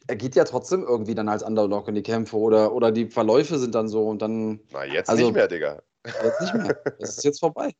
er 0.07 0.15
geht 0.15 0.35
ja 0.35 0.43
trotzdem 0.43 0.83
irgendwie 0.83 1.15
dann 1.15 1.27
als 1.27 1.43
Underdog 1.43 1.87
in 1.87 1.95
die 1.95 2.03
Kämpfe 2.03 2.37
oder, 2.37 2.71
oder 2.71 2.91
die 2.91 3.09
Verläufe 3.09 3.57
sind 3.57 3.75
dann 3.75 3.89
so 3.89 4.07
und 4.07 4.21
dann. 4.21 4.61
Na, 4.71 4.85
jetzt 4.85 5.09
also, 5.09 5.25
nicht 5.25 5.33
mehr, 5.33 5.47
Digga. 5.47 5.81
Jetzt 6.05 6.41
nicht 6.41 6.53
mehr. 6.53 6.79
Das 6.99 7.17
ist 7.17 7.23
jetzt 7.23 7.39
vorbei. 7.39 7.73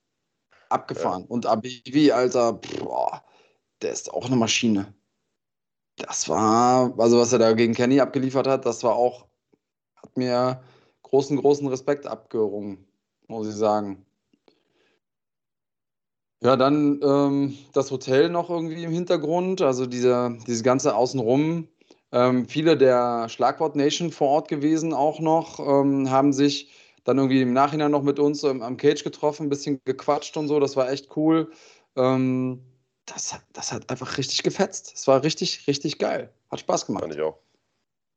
Abgefahren. 0.69 1.21
Ja. 1.21 1.27
Und 1.29 1.45
Abibi, 1.45 2.11
Alter, 2.11 2.53
boah, 2.53 3.23
der 3.81 3.91
ist 3.91 4.11
auch 4.11 4.25
eine 4.25 4.35
Maschine. 4.35 4.93
Das 5.95 6.27
war, 6.27 6.93
also 6.99 7.19
was 7.19 7.31
er 7.31 7.39
da 7.39 7.53
gegen 7.53 7.73
Kenny 7.73 8.01
abgeliefert 8.01 8.47
hat, 8.47 8.65
das 8.65 8.83
war 8.83 8.95
auch, 8.95 9.27
hat 9.95 10.15
mir 10.17 10.61
großen, 11.09 11.37
großen 11.37 11.67
Respekt 11.67 12.07
abgerungen, 12.07 12.85
muss 13.27 13.47
ich 13.47 13.55
sagen. 13.55 14.05
Ja, 16.41 16.55
dann 16.55 16.99
ähm, 17.03 17.57
das 17.73 17.89
Hotel 17.89 18.29
noch 18.29 18.49
irgendwie 18.49 18.83
im 18.83 18.91
Hintergrund, 18.91 19.61
also 19.61 19.87
diese, 19.87 20.37
diese 20.45 20.63
ganze 20.63 20.95
Außenrum. 20.95 21.67
Ähm, 22.11 22.47
viele 22.47 22.77
der 22.77 23.27
Schlagwort 23.27 23.75
Nation 23.75 24.11
vor 24.11 24.29
Ort 24.29 24.47
gewesen 24.47 24.93
auch 24.93 25.19
noch, 25.19 25.59
ähm, 25.59 26.09
haben 26.11 26.33
sich 26.33 26.71
dann 27.03 27.17
irgendwie 27.17 27.41
im 27.41 27.53
Nachhinein 27.53 27.91
noch 27.91 28.03
mit 28.03 28.19
uns 28.19 28.43
am 28.43 28.77
Cage 28.77 29.03
getroffen, 29.03 29.47
ein 29.47 29.49
bisschen 29.49 29.81
gequatscht 29.85 30.37
und 30.37 30.47
so. 30.47 30.59
Das 30.59 30.75
war 30.75 30.91
echt 30.91 31.15
cool. 31.15 31.51
Ähm, 31.95 32.61
das, 33.05 33.35
das 33.53 33.71
hat 33.71 33.89
einfach 33.89 34.17
richtig 34.17 34.43
gefetzt. 34.43 34.91
Es 34.95 35.07
war 35.07 35.23
richtig, 35.23 35.65
richtig 35.67 35.97
geil. 35.99 36.31
Hat 36.51 36.59
Spaß 36.59 36.85
gemacht. 36.85 37.03
Fand 37.03 37.15
ich 37.15 37.21
auch. 37.21 37.39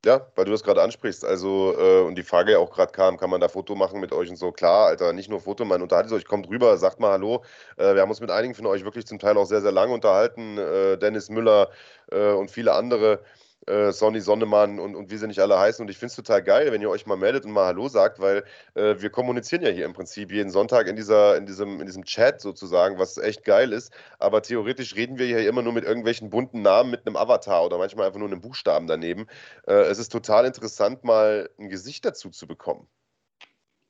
Ja, 0.03 0.25
weil 0.35 0.45
du 0.45 0.51
das 0.51 0.63
gerade 0.63 0.81
ansprichst. 0.81 1.23
Also, 1.23 1.75
äh, 1.77 2.01
und 2.01 2.15
die 2.15 2.23
Frage 2.23 2.53
ja 2.53 2.57
auch 2.57 2.71
gerade 2.71 2.91
kam, 2.91 3.17
kann 3.17 3.29
man 3.29 3.39
da 3.39 3.47
Foto 3.49 3.75
machen 3.75 3.99
mit 3.99 4.11
euch 4.11 4.31
und 4.31 4.35
so? 4.35 4.51
Klar, 4.51 4.87
Alter, 4.87 5.13
nicht 5.13 5.29
nur 5.29 5.39
Foto, 5.41 5.63
man 5.63 5.81
unterhaltet 5.83 6.11
euch, 6.13 6.25
kommt 6.25 6.49
rüber, 6.49 6.75
sagt 6.77 6.99
mal 6.99 7.11
Hallo. 7.11 7.43
Äh, 7.77 7.93
wir 7.93 8.01
haben 8.01 8.09
uns 8.09 8.19
mit 8.19 8.31
einigen 8.31 8.55
von 8.55 8.65
euch 8.65 8.83
wirklich 8.83 9.05
zum 9.05 9.19
Teil 9.19 9.37
auch 9.37 9.45
sehr, 9.45 9.61
sehr 9.61 9.71
lange 9.71 9.93
unterhalten. 9.93 10.57
Äh, 10.57 10.97
Dennis 10.97 11.29
Müller 11.29 11.69
äh, 12.11 12.31
und 12.31 12.49
viele 12.49 12.73
andere 12.73 13.19
äh, 13.67 13.91
Sonny 13.91 14.21
Sonnemann 14.21 14.79
und, 14.79 14.95
und 14.95 15.11
wie 15.11 15.17
sie 15.17 15.27
nicht 15.27 15.39
alle 15.39 15.59
heißen. 15.59 15.83
Und 15.83 15.89
ich 15.89 15.97
finde 15.97 16.11
es 16.11 16.15
total 16.15 16.43
geil, 16.43 16.71
wenn 16.71 16.81
ihr 16.81 16.89
euch 16.89 17.05
mal 17.05 17.17
meldet 17.17 17.45
und 17.45 17.51
mal 17.51 17.65
Hallo 17.65 17.87
sagt, 17.87 18.19
weil 18.19 18.43
äh, 18.75 18.95
wir 18.99 19.09
kommunizieren 19.09 19.61
ja 19.63 19.69
hier 19.69 19.85
im 19.85 19.93
Prinzip 19.93 20.31
jeden 20.31 20.49
Sonntag 20.49 20.87
in, 20.87 20.95
dieser, 20.95 21.37
in, 21.37 21.45
diesem, 21.45 21.79
in 21.79 21.85
diesem 21.85 22.05
Chat 22.05 22.41
sozusagen, 22.41 22.99
was 22.99 23.17
echt 23.17 23.43
geil 23.43 23.73
ist. 23.73 23.91
Aber 24.19 24.41
theoretisch 24.41 24.95
reden 24.95 25.17
wir 25.17 25.25
hier 25.25 25.47
immer 25.47 25.61
nur 25.61 25.73
mit 25.73 25.83
irgendwelchen 25.83 26.29
bunten 26.29 26.61
Namen 26.61 26.91
mit 26.91 27.05
einem 27.05 27.15
Avatar 27.15 27.65
oder 27.65 27.77
manchmal 27.77 28.07
einfach 28.07 28.19
nur 28.19 28.29
einem 28.29 28.41
Buchstaben 28.41 28.87
daneben. 28.87 29.27
Äh, 29.67 29.73
es 29.73 29.99
ist 29.99 30.11
total 30.11 30.45
interessant, 30.45 31.03
mal 31.03 31.49
ein 31.59 31.69
Gesicht 31.69 32.05
dazu 32.05 32.29
zu 32.29 32.47
bekommen. 32.47 32.87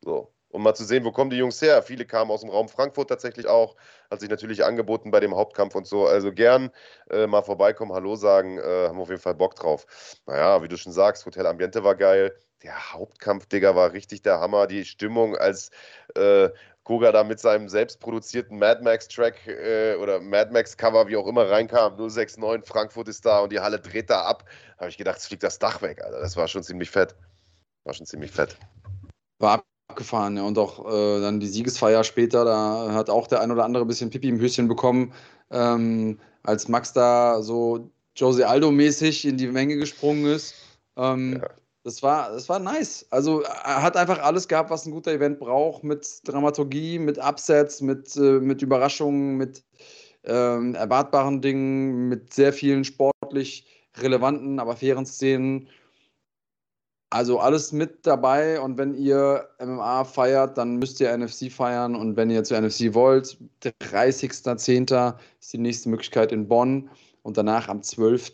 So 0.04 0.34
um 0.52 0.64
mal 0.64 0.74
zu 0.74 0.84
sehen, 0.84 1.04
wo 1.06 1.12
kommen 1.12 1.30
die 1.30 1.38
Jungs 1.38 1.62
her. 1.62 1.82
Viele 1.82 2.06
kamen 2.06 2.32
aus 2.32 2.42
dem 2.42 2.50
Raum 2.50 2.70
Frankfurt 2.70 3.10
tatsächlich 3.10 3.48
auch, 3.48 3.76
hat 4.10 4.20
sich 4.20 4.30
natürlich 4.30 4.64
angeboten 4.64 5.12
bei 5.12 5.20
dem 5.20 5.36
Hauptkampf 5.36 5.76
und 5.76 5.88
so. 5.88 6.06
Also 6.08 6.32
gern 6.32 6.72
äh, 7.10 7.28
mal 7.28 7.42
vorbeikommen, 7.42 7.94
Hallo 7.94 8.16
sagen, 8.16 8.60
äh, 8.60 8.88
haben 8.88 9.00
auf 9.00 9.10
jeden 9.10 9.22
Fall 9.22 9.36
Bock 9.36 9.56
drauf. 9.56 9.86
Naja, 10.26 10.62
wie 10.62 10.68
du 10.68 10.78
schon 10.78 10.92
sagst, 10.92 11.26
Hotel 11.26 11.46
Ambiente 11.46 11.84
war 11.84 11.96
geil. 11.96 12.36
Der 12.64 12.94
Hauptkampf, 12.94 13.48
Digga, 13.48 13.76
war 13.76 13.94
richtig 13.94 14.22
der 14.22 14.40
Hammer. 14.40 14.68
Die 14.68 14.86
Stimmung, 14.86 15.36
als 15.36 15.72
äh, 16.16 16.50
Koga 16.84 17.12
da 17.12 17.24
mit 17.24 17.40
seinem 17.40 17.70
selbstproduzierten 17.70 18.58
Mad 18.58 18.84
Max-Track 18.84 19.48
äh, 19.48 19.96
oder 19.96 20.20
Mad 20.20 20.52
Max-Cover, 20.52 21.08
wie 21.08 21.16
auch 21.16 21.28
immer, 21.28 21.50
reinkam. 21.50 21.96
069, 21.96 22.68
Frankfurt 22.68 23.08
ist 23.08 23.26
da 23.26 23.40
und 23.40 23.52
die 23.52 23.60
Halle 23.60 23.80
dreht 23.80 24.10
da 24.10 24.24
ab. 24.24 24.46
habe 24.78 24.90
ich 24.90 24.98
gedacht, 24.98 25.18
es 25.18 25.28
fliegt 25.28 25.44
das 25.44 25.60
Dach 25.60 25.82
weg, 25.82 26.04
Alter. 26.04 26.20
Das 26.20 26.36
war 26.38 26.48
schon 26.48 26.64
ziemlich 26.64 26.90
fett. 26.90 27.16
War 27.84 27.94
schon 27.94 28.06
ziemlich 28.06 28.32
fett. 28.32 28.58
War 29.40 29.64
abgefahren. 29.92 30.38
Ja. 30.38 30.44
Und 30.44 30.58
auch 30.58 30.86
äh, 30.86 31.22
dann 31.22 31.40
die 31.40 31.48
Siegesfeier 31.48 32.04
später, 32.04 32.46
da 32.46 32.94
hat 32.94 33.10
auch 33.10 33.28
der 33.28 33.42
ein 33.42 33.52
oder 33.52 33.66
andere 33.66 33.84
ein 33.84 33.88
bisschen 33.88 34.10
Pipi 34.10 34.30
im 34.30 34.40
Höschen 34.40 34.68
bekommen, 34.68 35.14
ähm, 35.52 36.18
als 36.44 36.68
Max 36.68 36.94
da 36.94 37.42
so 37.42 37.92
Jose 38.16 38.48
Aldo-mäßig 38.48 39.26
in 39.26 39.38
die 39.38 39.48
Menge 39.48 39.78
gesprungen 39.78 40.26
ist. 40.26 40.56
Ähm, 40.98 41.40
ja. 41.42 41.48
Das 41.84 42.04
war, 42.04 42.32
das 42.32 42.48
war 42.48 42.60
nice. 42.60 43.08
Also 43.10 43.42
er 43.42 43.82
hat 43.82 43.98
einfach 43.98 44.20
alles 44.20 44.48
gehabt, 44.48 44.70
was 44.70 44.86
ein 44.86 44.92
guter 44.92 45.12
Event 45.12 45.40
braucht, 45.40 45.84
mit 45.84 46.08
Dramaturgie, 46.26 47.00
mit 47.00 47.18
Upsets, 47.18 47.82
mit, 47.82 48.16
äh, 48.18 48.40
mit 48.40 48.62
Überraschungen, 48.62 49.36
mit 49.38 49.64
ähm, 50.24 50.76
erwartbaren 50.76 51.42
Dingen, 51.42 52.08
mit 52.08 52.34
sehr 52.34 52.54
vielen 52.54 52.84
sportlich 52.84 53.66
relevanten, 53.98 54.60
aber 54.60 54.76
fairen 54.76 55.08
Szenen. 55.08 55.68
Also 57.14 57.40
alles 57.40 57.74
mit 57.74 58.08
dabei 58.08 58.62
und 58.62 58.78
wenn 58.78 58.96
ihr 58.96 59.50
MMA 59.60 60.06
feiert, 60.06 60.58
dann 60.58 60.78
müsst 60.78 61.02
ihr 61.02 61.16
NFC 61.16 61.52
feiern 61.52 61.94
und 61.94 62.16
wenn 62.16 62.30
ihr 62.30 62.46
zu 62.46 62.56
NFC 62.56 62.94
wollt, 62.94 63.38
30.10. 63.62 65.16
ist 65.42 65.52
die 65.52 65.58
nächste 65.58 65.90
Möglichkeit 65.90 66.32
in 66.32 66.48
Bonn 66.48 66.90
und 67.24 67.36
danach 67.36 67.68
am 67.68 67.84
12. 67.84 68.32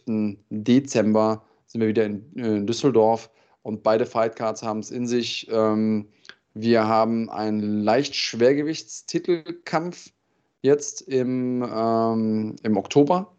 Dezember 0.51 1.41
sind 1.65 1.81
wir 1.81 1.87
wieder 1.87 2.05
in, 2.05 2.31
in 2.35 2.67
Düsseldorf 2.67 3.31
und 3.63 3.81
beide 3.81 4.05
Fightcards 4.05 4.61
haben 4.61 4.81
es 4.81 4.91
in 4.91 5.07
sich. 5.07 5.47
Ähm, 5.51 6.09
wir 6.53 6.87
haben 6.87 7.31
einen 7.31 7.81
leicht 7.81 8.15
Schwergewichtstitelkampf 8.15 10.11
jetzt 10.61 11.01
im, 11.01 11.67
ähm, 11.67 12.55
im 12.61 12.77
Oktober 12.77 13.35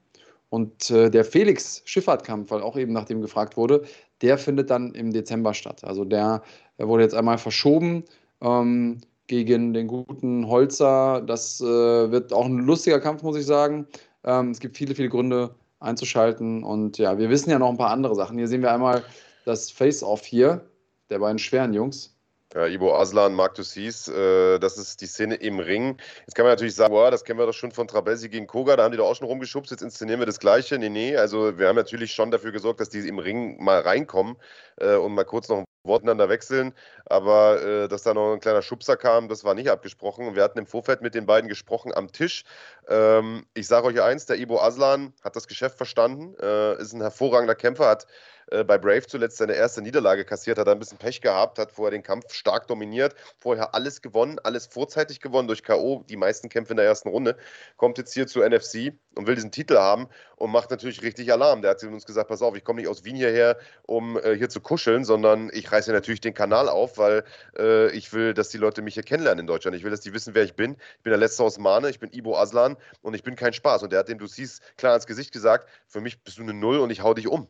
und 0.51 0.91
äh, 0.91 1.11
der 1.11 1.25
Felix 1.25 1.83
Schifffahrtkampf, 1.85 2.51
weil 2.51 2.63
auch 2.63 2.77
eben 2.77 2.93
nach 2.93 3.05
dem 3.05 3.21
gefragt 3.21 3.57
wurde, 3.57 3.85
der 4.23 4.39
findet 4.39 4.71
dann 4.71 4.93
im 4.95 5.13
Dezember 5.13 5.55
statt. 5.55 5.85
Also 5.85 6.05
der, 6.05 6.43
wurde 6.79 7.03
jetzt 7.03 7.15
einmal 7.15 7.39
verschoben 7.39 8.05
ähm, 8.41 9.01
gegen 9.27 9.73
den 9.73 9.87
guten 9.87 10.49
Holzer. 10.49 11.21
Das 11.21 11.61
äh, 11.61 11.65
wird 11.65 12.33
auch 12.33 12.47
ein 12.47 12.59
lustiger 12.59 13.01
Kampf, 13.01 13.23
muss 13.23 13.37
ich 13.37 13.47
sagen. 13.47 13.87
Ähm, 14.25 14.51
es 14.51 14.61
gibt 14.61 14.77
viele, 14.77 14.95
viele 14.95 15.09
Gründe 15.09 15.55
einzuschalten. 15.81 16.63
Und 16.63 16.99
ja, 16.99 17.19
wir 17.19 17.31
wissen 17.31 17.51
ja 17.51 17.59
noch 17.59 17.71
ein 17.71 17.79
paar 17.79 17.91
andere 17.91 18.15
Sachen. 18.15 18.39
Hier 18.39 18.49
sehen 18.49 18.63
wir 18.63 18.73
einmal 18.73 19.03
das 19.45 19.71
Face-Off 19.71 20.25
hier, 20.25 20.65
der 21.11 21.19
beiden 21.21 21.39
schweren 21.39 21.73
Jungs. 21.73 22.18
Ja, 22.55 22.67
Ibo 22.67 22.97
Aslan, 22.97 23.35
Marc 23.35 23.57
Dussis, 23.57 24.09
äh, 24.09 24.59
das 24.59 24.79
ist 24.79 25.03
die 25.03 25.07
Szene 25.07 25.35
im 25.35 25.59
Ring. 25.59 25.99
Jetzt 26.21 26.35
kann 26.35 26.47
man 26.47 26.53
natürlich 26.53 26.75
sagen, 26.75 26.95
boah, 26.95 27.11
das 27.11 27.23
kennen 27.23 27.39
wir 27.39 27.45
doch 27.45 27.53
schon 27.53 27.73
von 27.73 27.87
Trabelsi 27.87 28.31
gegen 28.31 28.47
Koga, 28.47 28.75
da 28.75 28.85
haben 28.85 28.93
die 28.93 28.97
doch 28.97 29.11
auch 29.11 29.17
schon 29.17 29.27
rumgeschubst, 29.27 29.71
jetzt 29.71 29.83
inszenieren 29.83 30.19
wir 30.19 30.25
das 30.25 30.41
Gleiche. 30.41 30.79
Nee, 30.79 30.89
nee, 30.89 31.15
also 31.15 31.59
wir 31.59 31.69
haben 31.69 31.77
natürlich 31.77 32.13
schon 32.13 32.31
dafür 32.31 32.51
gesorgt, 32.51 32.81
dass 32.81 32.89
die 32.89 33.07
im 33.07 33.19
Ring 33.19 33.63
mal 33.63 33.81
reinkommen 33.81 34.37
äh, 34.77 34.95
und 34.95 35.13
mal 35.13 35.27
kurz 35.27 35.49
noch 35.51 35.59
ein 35.59 35.65
Wort 35.85 36.05
miteinander 36.05 36.31
wechseln, 36.31 36.73
aber 37.05 37.63
äh, 37.63 37.89
dass 37.89 38.05
da 38.05 38.15
noch 38.15 38.33
ein 38.33 38.41
kleiner 38.41 38.63
Schubser 38.63 38.97
kam, 38.97 39.29
das 39.29 39.45
war 39.45 39.53
nicht 39.53 39.69
abgesprochen. 39.69 40.35
Wir 40.35 40.43
hatten 40.43 40.59
im 40.59 40.67
Vorfeld 40.67 41.03
mit 41.03 41.15
den 41.15 41.27
beiden 41.27 41.51
gesprochen 41.51 41.93
am 41.95 42.11
Tisch. 42.13 42.45
Ähm, 42.89 43.45
ich 43.53 43.67
sage 43.69 43.89
euch 43.89 44.01
eins, 44.01 44.25
der 44.25 44.39
Ibo 44.39 44.59
Aslan 44.59 45.13
hat 45.23 45.37
das 45.37 45.49
Geschäft 45.49 45.77
verstanden, 45.77 46.35
äh, 46.41 46.81
ist 46.81 46.95
ein 46.95 47.03
hervorragender 47.03 47.55
Kämpfer, 47.55 47.89
hat 47.89 48.07
äh, 48.51 48.65
bei 48.65 48.79
Brave 48.79 49.07
zuletzt 49.07 49.39
seine 49.39 49.55
erste 49.55 49.83
Niederlage 49.83 50.25
kassiert, 50.25 50.59
hat 50.59 50.69
ein 50.69 50.79
bisschen 50.79 50.99
Pech 50.99 51.21
gehabt, 51.21 51.59
hat 51.59 51.73
vorher 51.73 51.91
den 51.91 52.03
Kampf 52.03 52.33
stark 52.33 52.67
dominiert, 52.67 53.15
vorher 53.39 53.75
alles 53.75 54.03
gewonnen, 54.03 54.39
alles 54.43 54.67
vorzeitig 54.67 55.21
gewonnen 55.21 55.49
durch 55.49 55.63
K.O., 55.63 56.05
die 56.09 56.17
meisten 56.17 56.49
Kämpfe 56.49 56.73
in 56.73 56.77
der 56.77 56.87
ersten 56.87 57.09
Runde, 57.09 57.37
kommt 57.77 57.99
jetzt 57.99 58.15
hier 58.15 58.27
zu 58.27 58.41
NFC 58.41 58.93
und 59.15 59.27
will 59.27 59.35
diesen 59.35 59.51
Titel 59.51 59.77
haben 59.77 60.09
und 60.37 60.51
macht 60.51 60.71
natürlich 60.71 61.03
richtig 61.03 61.33
Alarm. 61.33 61.63
Der 61.63 61.73
hat 61.73 61.83
uns 61.83 62.07
gesagt, 62.07 62.29
pass 62.29 62.43
auf, 62.43 62.57
ich 62.57 62.65
komme 62.65 62.81
nicht 62.81 62.89
aus 62.89 63.05
Wien 63.05 63.17
hierher, 63.17 63.59
um 63.87 64.19
äh, 64.19 64.37
hier 64.37 64.49
zu 64.49 64.61
kuscheln, 64.61 65.05
sondern 65.05 65.51
ich 65.53 65.71
reiße 65.71 65.93
natürlich 65.93 66.21
den 66.21 66.35
Kanal 66.35 66.69
auf, 66.69 66.99
weil 66.99 67.25
äh, 67.59 67.91
ich 67.91 68.13
will, 68.13 68.35
dass 68.35 68.49
die 68.49 68.59
Leute 68.59 68.83
mich 68.83 68.95
hier 68.95 69.03
kennenlernen 69.03 69.41
in 69.41 69.47
Deutschland. 69.47 69.77
Ich 69.77 69.85
will, 69.85 69.91
dass 69.91 70.01
die 70.01 70.15
wissen, 70.15 70.35
wer 70.35 70.45
ich 70.45 70.55
bin. 70.55 70.77
Ich 70.97 71.03
bin 71.03 71.11
der 71.11 71.19
Letzte 71.19 71.43
aus 71.43 71.59
Mahne, 71.59 71.91
ich 71.91 71.99
bin 71.99 72.13
Ibo 72.13 72.37
Aslan 72.39 72.77
und 73.03 73.15
ich 73.15 73.23
bin 73.23 73.37
kein 73.37 73.53
Spaß. 73.53 73.83
Und 73.83 73.93
der 73.93 74.01
hat 74.01 74.09
dem, 74.09 74.19
du 74.19 74.27
siehst, 74.27 74.63
klar 74.77 74.95
ins 74.95 75.07
Gesicht 75.07 75.33
gesagt, 75.33 75.69
für 75.87 76.01
mich 76.01 76.23
bist 76.23 76.39
du 76.39 76.43
eine 76.43 76.55
Null 76.55 76.79
und 76.79 76.91
ich 76.91 77.03
hau 77.03 77.15
dich 77.15 77.29
um. 77.29 77.49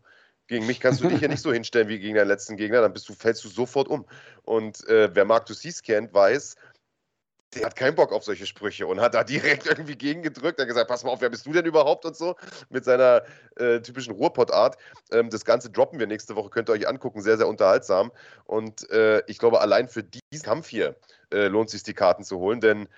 Gegen 0.49 0.67
mich 0.67 0.81
kannst 0.81 1.01
du 1.01 1.09
dich 1.09 1.21
ja 1.21 1.29
nicht 1.29 1.43
so 1.43 1.53
hinstellen 1.53 1.89
wie 1.89 1.99
gegen 1.99 2.17
deinen 2.17 2.29
letzten 2.29 2.57
Gegner, 2.57 2.81
dann 2.81 2.93
bist 2.93 3.09
du, 3.09 3.15
fällst 3.15 3.45
du 3.45 3.49
sofort 3.49 3.89
um. 3.89 4.05
Und 4.43 4.87
äh, 4.89 5.15
wer 5.15 5.25
Marc 5.25 5.47
Dussis 5.47 5.83
kennt, 5.83 6.13
weiß, 6.13 6.57
der 7.55 7.65
hat 7.67 7.77
keinen 7.77 7.95
Bock 7.95 8.13
auf 8.13 8.25
solche 8.25 8.47
Sprüche 8.47 8.87
und 8.87 9.01
hat 9.01 9.15
da 9.15 9.25
direkt 9.25 9.67
irgendwie 9.67 9.97
gegengedrückt. 9.97 10.59
Er 10.59 10.63
hat 10.63 10.69
gesagt, 10.69 10.89
pass 10.89 11.05
mal 11.05 11.11
auf, 11.11 11.21
wer 11.21 11.31
bist 11.31 11.47
du 11.47 11.53
denn 11.53 11.65
überhaupt 11.65 12.05
und 12.05 12.17
so, 12.17 12.37
mit 12.69 12.85
seiner 12.85 13.23
äh, 13.57 13.81
typischen 13.81 14.15
Ruhrpott-Art. 14.15 14.77
Ähm, 15.13 15.31
das 15.31 15.45
Ganze 15.45 15.71
droppen 15.71 15.99
wir 15.99 16.07
nächste 16.07 16.37
Woche, 16.37 16.51
könnt 16.51 16.69
ihr 16.69 16.75
euch 16.75 16.89
angucken, 16.89 17.23
sehr, 17.23 17.39
sehr 17.39 17.49
unterhaltsam. 17.49 18.13
Und 18.45 18.91
äh, 18.91 19.23
ich 19.27 19.39
glaube, 19.39 19.61
allein 19.61 19.89
für 19.89 20.03
diesen 20.03 20.45
Kampf 20.45 20.69
hier 20.69 20.97
äh, 21.33 21.49
lohnt 21.49 21.69
es 21.69 21.73
sich, 21.73 21.83
die 21.83 21.95
Karten 21.95 22.25
zu 22.25 22.39
holen, 22.39 22.61
denn 22.61 22.89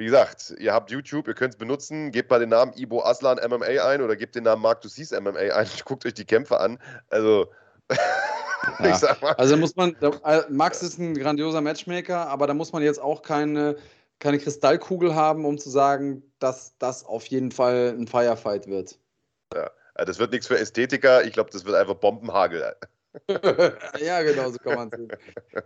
wie 0.00 0.06
gesagt, 0.06 0.54
ihr 0.58 0.72
habt 0.72 0.90
YouTube, 0.90 1.28
ihr 1.28 1.34
könnt 1.34 1.52
es 1.52 1.58
benutzen, 1.58 2.10
gebt 2.10 2.30
mal 2.30 2.40
den 2.40 2.48
Namen 2.48 2.72
Ibo 2.74 3.02
Aslan 3.04 3.36
MMA 3.36 3.86
ein 3.86 4.00
oder 4.00 4.16
gebt 4.16 4.34
den 4.34 4.44
Namen 4.44 4.62
Mark 4.62 4.80
Ducis 4.80 5.12
MMA 5.12 5.54
ein, 5.54 5.68
guckt 5.84 6.06
euch 6.06 6.14
die 6.14 6.24
Kämpfe 6.24 6.58
an. 6.58 6.78
Also, 7.10 7.50
ich 8.82 8.94
sag 8.94 9.20
mal. 9.20 9.34
Also 9.34 9.58
muss 9.58 9.76
man, 9.76 9.94
äh, 10.00 10.40
Max 10.48 10.82
ist 10.82 10.98
ein 10.98 11.14
grandioser 11.14 11.60
Matchmaker, 11.60 12.28
aber 12.28 12.46
da 12.46 12.54
muss 12.54 12.72
man 12.72 12.82
jetzt 12.82 12.98
auch 12.98 13.20
keine, 13.20 13.76
keine 14.20 14.38
Kristallkugel 14.38 15.14
haben, 15.14 15.44
um 15.44 15.58
zu 15.58 15.68
sagen, 15.68 16.22
dass 16.38 16.78
das 16.78 17.04
auf 17.04 17.26
jeden 17.26 17.52
Fall 17.52 17.94
ein 17.94 18.08
Firefight 18.08 18.68
wird. 18.68 18.98
Ja, 19.54 19.70
das 19.96 20.18
wird 20.18 20.32
nichts 20.32 20.46
für 20.46 20.58
Ästhetiker, 20.58 21.24
ich 21.24 21.34
glaube, 21.34 21.50
das 21.50 21.66
wird 21.66 21.76
einfach 21.76 21.96
Bombenhagel. 21.96 22.74
Ja, 24.00 24.22
genau, 24.22 24.50
so 24.50 24.58
kann 24.58 24.74
man 24.74 24.88
es 24.88 24.98
sehen. 24.98 25.10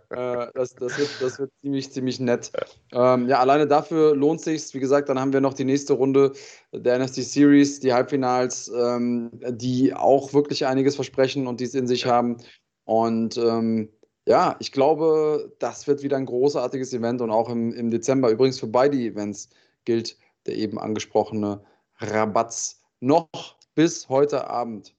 äh, 0.09 0.47
das, 0.53 0.75
das, 0.75 0.97
wird, 0.97 1.09
das 1.19 1.39
wird 1.39 1.51
ziemlich, 1.61 1.91
ziemlich 1.91 2.19
nett. 2.19 2.51
Ähm, 2.91 3.27
ja, 3.27 3.39
alleine 3.39 3.67
dafür 3.67 4.15
lohnt 4.15 4.41
sich 4.41 4.73
Wie 4.73 4.79
gesagt, 4.79 5.09
dann 5.09 5.19
haben 5.19 5.33
wir 5.33 5.41
noch 5.41 5.53
die 5.53 5.65
nächste 5.65 5.93
Runde 5.93 6.33
der 6.71 6.95
NST 6.95 7.23
Series, 7.23 7.79
die 7.79 7.93
Halbfinals, 7.93 8.71
ähm, 8.75 9.31
die 9.33 9.93
auch 9.93 10.33
wirklich 10.33 10.65
einiges 10.65 10.95
versprechen 10.95 11.47
und 11.47 11.59
die 11.59 11.65
es 11.65 11.75
in 11.75 11.87
sich 11.87 12.05
haben. 12.05 12.37
Und 12.85 13.37
ähm, 13.37 13.89
ja, 14.27 14.55
ich 14.59 14.71
glaube, 14.71 15.53
das 15.59 15.87
wird 15.87 16.01
wieder 16.01 16.17
ein 16.17 16.25
großartiges 16.25 16.93
Event 16.93 17.21
und 17.21 17.29
auch 17.29 17.49
im, 17.49 17.73
im 17.73 17.91
Dezember. 17.91 18.29
Übrigens 18.29 18.59
für 18.59 18.67
beide 18.67 18.97
Events 18.97 19.49
gilt 19.85 20.17
der 20.47 20.55
eben 20.55 20.79
angesprochene 20.79 21.63
Rabatz 21.99 22.81
noch 22.99 23.29
bis 23.75 24.09
heute 24.09 24.47
Abend 24.47 24.95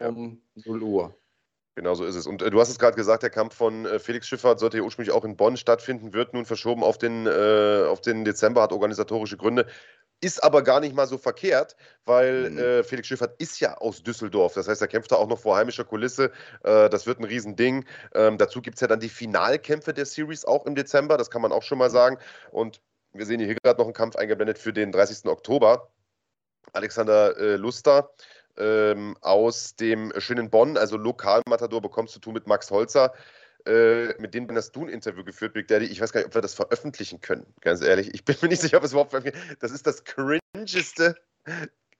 um 0.00 0.40
0 0.54 0.82
Uhr. 0.82 1.14
Genau 1.76 1.94
so 1.94 2.04
ist 2.04 2.14
es. 2.14 2.26
Und 2.26 2.40
äh, 2.40 2.50
du 2.50 2.60
hast 2.60 2.68
es 2.68 2.78
gerade 2.78 2.96
gesagt, 2.96 3.24
der 3.24 3.30
Kampf 3.30 3.56
von 3.56 3.84
äh, 3.84 3.98
Felix 3.98 4.28
Schiffer 4.28 4.56
sollte 4.58 4.76
ja 4.76 4.84
ursprünglich 4.84 5.12
auch 5.12 5.24
in 5.24 5.36
Bonn 5.36 5.56
stattfinden, 5.56 6.12
wird 6.12 6.32
nun 6.32 6.44
verschoben 6.44 6.84
auf 6.84 6.98
den, 6.98 7.26
äh, 7.26 7.84
auf 7.88 8.00
den 8.00 8.24
Dezember, 8.24 8.62
hat 8.62 8.72
organisatorische 8.72 9.36
Gründe. 9.36 9.66
Ist 10.20 10.42
aber 10.44 10.62
gar 10.62 10.78
nicht 10.78 10.94
mal 10.94 11.08
so 11.08 11.18
verkehrt, 11.18 11.74
weil 12.04 12.50
mhm. 12.50 12.58
äh, 12.58 12.84
Felix 12.84 13.08
Schiffert 13.08 13.34
ist 13.40 13.58
ja 13.58 13.76
aus 13.78 14.04
Düsseldorf. 14.04 14.54
Das 14.54 14.68
heißt, 14.68 14.80
er 14.80 14.88
kämpft 14.88 15.10
da 15.10 15.16
auch 15.16 15.26
noch 15.26 15.40
vor 15.40 15.56
heimischer 15.56 15.84
Kulisse. 15.84 16.30
Äh, 16.62 16.88
das 16.88 17.06
wird 17.06 17.18
ein 17.18 17.24
Riesending. 17.24 17.84
Ähm, 18.14 18.38
dazu 18.38 18.62
gibt 18.62 18.76
es 18.76 18.80
ja 18.80 18.86
dann 18.86 19.00
die 19.00 19.08
Finalkämpfe 19.08 19.92
der 19.92 20.06
Series 20.06 20.44
auch 20.44 20.66
im 20.66 20.76
Dezember. 20.76 21.18
Das 21.18 21.28
kann 21.30 21.42
man 21.42 21.50
auch 21.50 21.64
schon 21.64 21.78
mal 21.78 21.90
sagen. 21.90 22.18
Und 22.52 22.80
wir 23.12 23.26
sehen 23.26 23.40
hier 23.40 23.56
gerade 23.62 23.78
noch 23.78 23.86
einen 23.86 23.94
Kampf 23.94 24.14
eingeblendet 24.14 24.58
für 24.58 24.72
den 24.72 24.92
30. 24.92 25.26
Oktober. 25.26 25.90
Alexander 26.72 27.36
äh, 27.36 27.56
Luster 27.56 28.10
ähm, 28.58 29.16
aus 29.20 29.76
dem 29.76 30.12
schönen 30.18 30.50
Bonn, 30.50 30.76
also 30.76 30.96
Lokalmatador, 30.96 31.82
bekommst 31.82 32.14
du 32.16 32.20
tun 32.20 32.34
mit 32.34 32.46
Max 32.46 32.70
Holzer. 32.70 33.12
Äh, 33.66 34.20
mit 34.20 34.34
dem 34.34 34.46
hast 34.46 34.72
du 34.72 34.82
ein 34.82 34.88
Interview 34.88 35.24
geführt, 35.24 35.54
Big 35.54 35.68
Daddy. 35.68 35.86
Ich 35.86 36.00
weiß 36.00 36.12
gar 36.12 36.20
nicht, 36.20 36.26
ob 36.28 36.34
wir 36.34 36.42
das 36.42 36.54
veröffentlichen 36.54 37.20
können, 37.20 37.46
ganz 37.60 37.80
ehrlich. 37.80 38.12
Ich 38.12 38.24
bin 38.24 38.36
mir 38.42 38.48
nicht 38.48 38.60
sicher, 38.60 38.76
ob 38.76 38.84
es 38.84 38.92
überhaupt 38.92 39.10
veröffentlichen 39.10 39.56
Das 39.60 39.70
ist 39.70 39.86
das 39.86 40.04
cringeste 40.04 41.16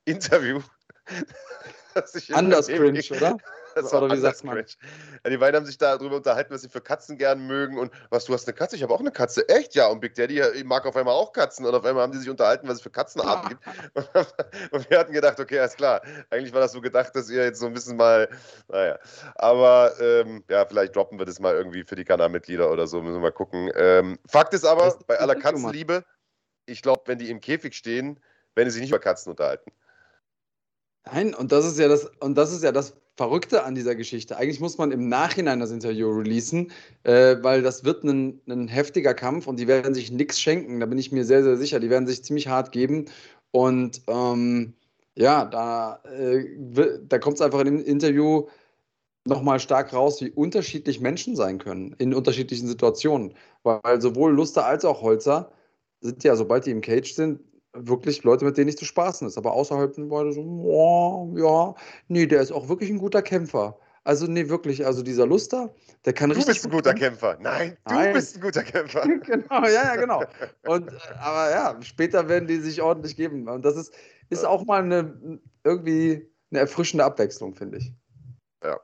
Interview, 0.05 0.60
das 1.94 2.14
ich 2.14 2.35
Anders 2.35 2.66
cringe, 2.66 3.02
oder? 3.10 3.39
Das 3.74 3.92
war 3.92 4.02
Oder 4.02 4.14
wie 4.14 4.20
sagt 4.20 4.44
man? 4.44 4.59
Ja, 4.59 5.30
die 5.30 5.36
beiden 5.36 5.56
haben 5.56 5.66
sich 5.66 5.78
darüber 5.78 6.16
unterhalten, 6.16 6.52
was 6.52 6.62
sie 6.62 6.68
für 6.68 6.80
Katzen 6.80 7.18
gern 7.18 7.46
mögen. 7.46 7.78
Und 7.78 7.92
was, 8.10 8.24
du 8.24 8.34
hast 8.34 8.46
eine 8.46 8.55
Katze? 8.55 8.76
Ich 8.76 8.82
habe 8.82 8.94
auch 8.94 9.01
eine 9.01 9.10
Katze. 9.10 9.48
Echt? 9.48 9.74
Ja. 9.74 9.88
Und 9.88 10.01
Big 10.01 10.14
Daddy 10.14 10.42
mag 10.64 10.86
auf 10.86 10.96
einmal 10.96 11.14
auch 11.14 11.32
Katzen. 11.32 11.66
Und 11.66 11.74
auf 11.74 11.84
einmal 11.84 12.02
haben 12.02 12.12
die 12.12 12.18
sich 12.18 12.30
unterhalten, 12.30 12.68
was 12.68 12.76
es 12.76 12.82
für 12.82 12.90
Katzenarten 12.90 13.48
gibt. 13.94 14.72
Und 14.72 14.90
wir 14.90 14.98
hatten 14.98 15.12
gedacht, 15.12 15.38
okay, 15.40 15.59
alles 15.59 15.76
klar. 15.76 16.02
Eigentlich 16.30 16.52
war 16.52 16.60
das 16.60 16.72
so 16.72 16.80
gedacht, 16.80 17.14
dass 17.14 17.30
ihr 17.30 17.44
jetzt 17.44 17.60
so 17.60 17.66
ein 17.66 17.72
bisschen 17.72 17.96
mal, 17.96 18.28
naja. 18.68 18.98
Aber 19.36 19.92
ähm, 20.01 20.44
ja, 20.48 20.66
vielleicht 20.66 20.96
droppen 20.96 21.18
wir 21.18 21.26
das 21.26 21.40
mal 21.40 21.55
irgendwie 21.55 21.84
für 21.84 21.96
die 21.96 22.05
Kanalmitglieder 22.05 22.70
oder 22.70 22.86
so. 22.86 23.01
Müssen 23.02 23.16
wir 23.16 23.20
mal 23.20 23.32
gucken. 23.32 23.70
Ähm, 23.74 24.18
Fakt 24.26 24.55
ist 24.55 24.64
aber, 24.64 24.96
bei 25.06 25.18
aller 25.18 25.34
Katzenliebe, 25.34 26.05
ich 26.66 26.82
glaube, 26.82 27.02
wenn 27.06 27.18
die 27.18 27.30
im 27.30 27.40
Käfig 27.40 27.74
stehen, 27.74 28.20
werden 28.55 28.70
sie 28.70 28.74
sich 28.74 28.82
nicht 28.82 28.90
über 28.90 28.98
Katzen 28.98 29.30
unterhalten. 29.30 29.72
Nein, 31.06 31.34
und 31.34 31.52
das 31.52 31.66
ist 31.66 31.78
ja 31.78 31.88
das, 31.88 32.06
und 32.20 32.36
das 32.36 32.52
ist 32.52 32.62
ja 32.62 32.72
das 32.72 32.96
Verrückte 33.16 33.62
an 33.65 33.77
dieser 33.77 33.95
Geschichte. 33.95 34.36
Eigentlich 34.36 34.61
muss 34.61 34.77
man 34.77 34.91
im 34.91 35.09
Nachhinein 35.09 35.61
das 35.61 35.70
Interview 35.70 36.11
releasen, 36.11 36.73
äh, 37.05 37.36
weil 37.43 37.62
das 37.62 37.85
wird 37.85 38.03
ein, 38.03 38.41
ein 38.49 38.66
heftiger 38.66 39.15
Kampf 39.15 39.47
und 39.47 39.59
die 39.61 39.69
werden 39.69 39.95
sich 39.95 40.11
nichts 40.11 40.41
schenken. 40.41 40.81
Da 40.81 40.86
bin 40.86 40.99
ich 40.99 41.12
mir 41.12 41.24
sehr, 41.24 41.45
sehr 41.45 41.57
sicher. 41.57 41.78
Die 41.78 41.91
werden 41.91 42.09
sich 42.09 42.24
ziemlich 42.24 42.49
hart 42.49 42.73
geben. 42.73 43.05
Und 43.53 44.03
ähm, 44.09 44.74
ja, 45.15 45.45
da, 45.45 46.03
äh, 46.05 46.45
da 47.09 47.19
kommt 47.19 47.36
es 47.36 47.41
einfach 47.41 47.61
in 47.61 47.66
dem 47.66 47.85
Interview 47.85 48.49
nochmal 49.27 49.61
stark 49.61 49.93
raus, 49.93 50.20
wie 50.20 50.31
unterschiedlich 50.31 51.01
Menschen 51.01 51.36
sein 51.36 51.59
können 51.59 51.95
in 51.99 52.15
unterschiedlichen 52.15 52.66
Situationen. 52.66 53.35
Weil 53.62 54.01
sowohl 54.01 54.32
Luster 54.32 54.66
als 54.66 54.85
auch 54.85 55.03
Holzer 55.03 55.53
sind 56.01 56.24
ja, 56.24 56.36
sobald 56.36 56.66
die 56.66 56.73
im 56.73 56.81
Cage 56.81 57.12
sind, 57.12 57.41
wirklich 57.74 58.22
Leute, 58.24 58.44
mit 58.44 58.56
denen 58.56 58.66
nicht 58.66 58.78
zu 58.78 58.84
spaßen 58.84 59.26
ist. 59.26 59.36
Aber 59.36 59.52
außerhalb 59.52 59.94
sind 59.94 60.09
beide 60.09 60.32
so, 60.32 60.40
oh, 60.40 61.34
ja, 61.36 61.74
nee, 62.09 62.26
der 62.26 62.40
ist 62.40 62.52
auch 62.52 62.68
wirklich 62.68 62.90
ein 62.90 62.98
guter 62.98 63.22
Kämpfer. 63.22 63.78
Also, 64.05 64.26
nee, 64.26 64.48
wirklich, 64.51 64.84
also 64.84 65.02
dieser 65.02 65.26
Luster, 65.26 65.74
der 66.05 66.12
kann 66.12 66.28
du 66.28 66.36
richtig. 66.36 66.60
Du 66.60 66.62
bist 66.62 66.66
ein 66.66 66.70
guter 66.70 66.94
Kämpfer. 66.94 67.38
Nein, 67.40 67.76
du 67.86 67.94
Nein. 67.94 68.12
bist 68.12 68.36
ein 68.36 68.42
guter 68.42 68.62
Kämpfer. 68.62 69.01
genau, 69.24 69.62
ja, 69.62 69.68
ja, 69.68 69.96
genau. 69.96 70.22
Und, 70.66 70.92
äh, 70.92 70.96
aber 71.18 71.51
ja, 71.51 71.78
später 71.82 72.28
werden 72.28 72.46
die 72.46 72.59
sich 72.59 72.82
ordentlich 72.82 73.16
geben. 73.16 73.48
Und 73.48 73.64
das 73.64 73.76
ist, 73.76 73.94
ist 74.28 74.44
auch 74.44 74.66
mal 74.66 74.82
eine, 74.82 75.40
irgendwie 75.64 76.30
eine 76.51 76.60
erfrischende 76.60 77.02
Abwechslung, 77.02 77.55
finde 77.55 77.78
ich. 77.78 77.94
Ja, 78.62 78.78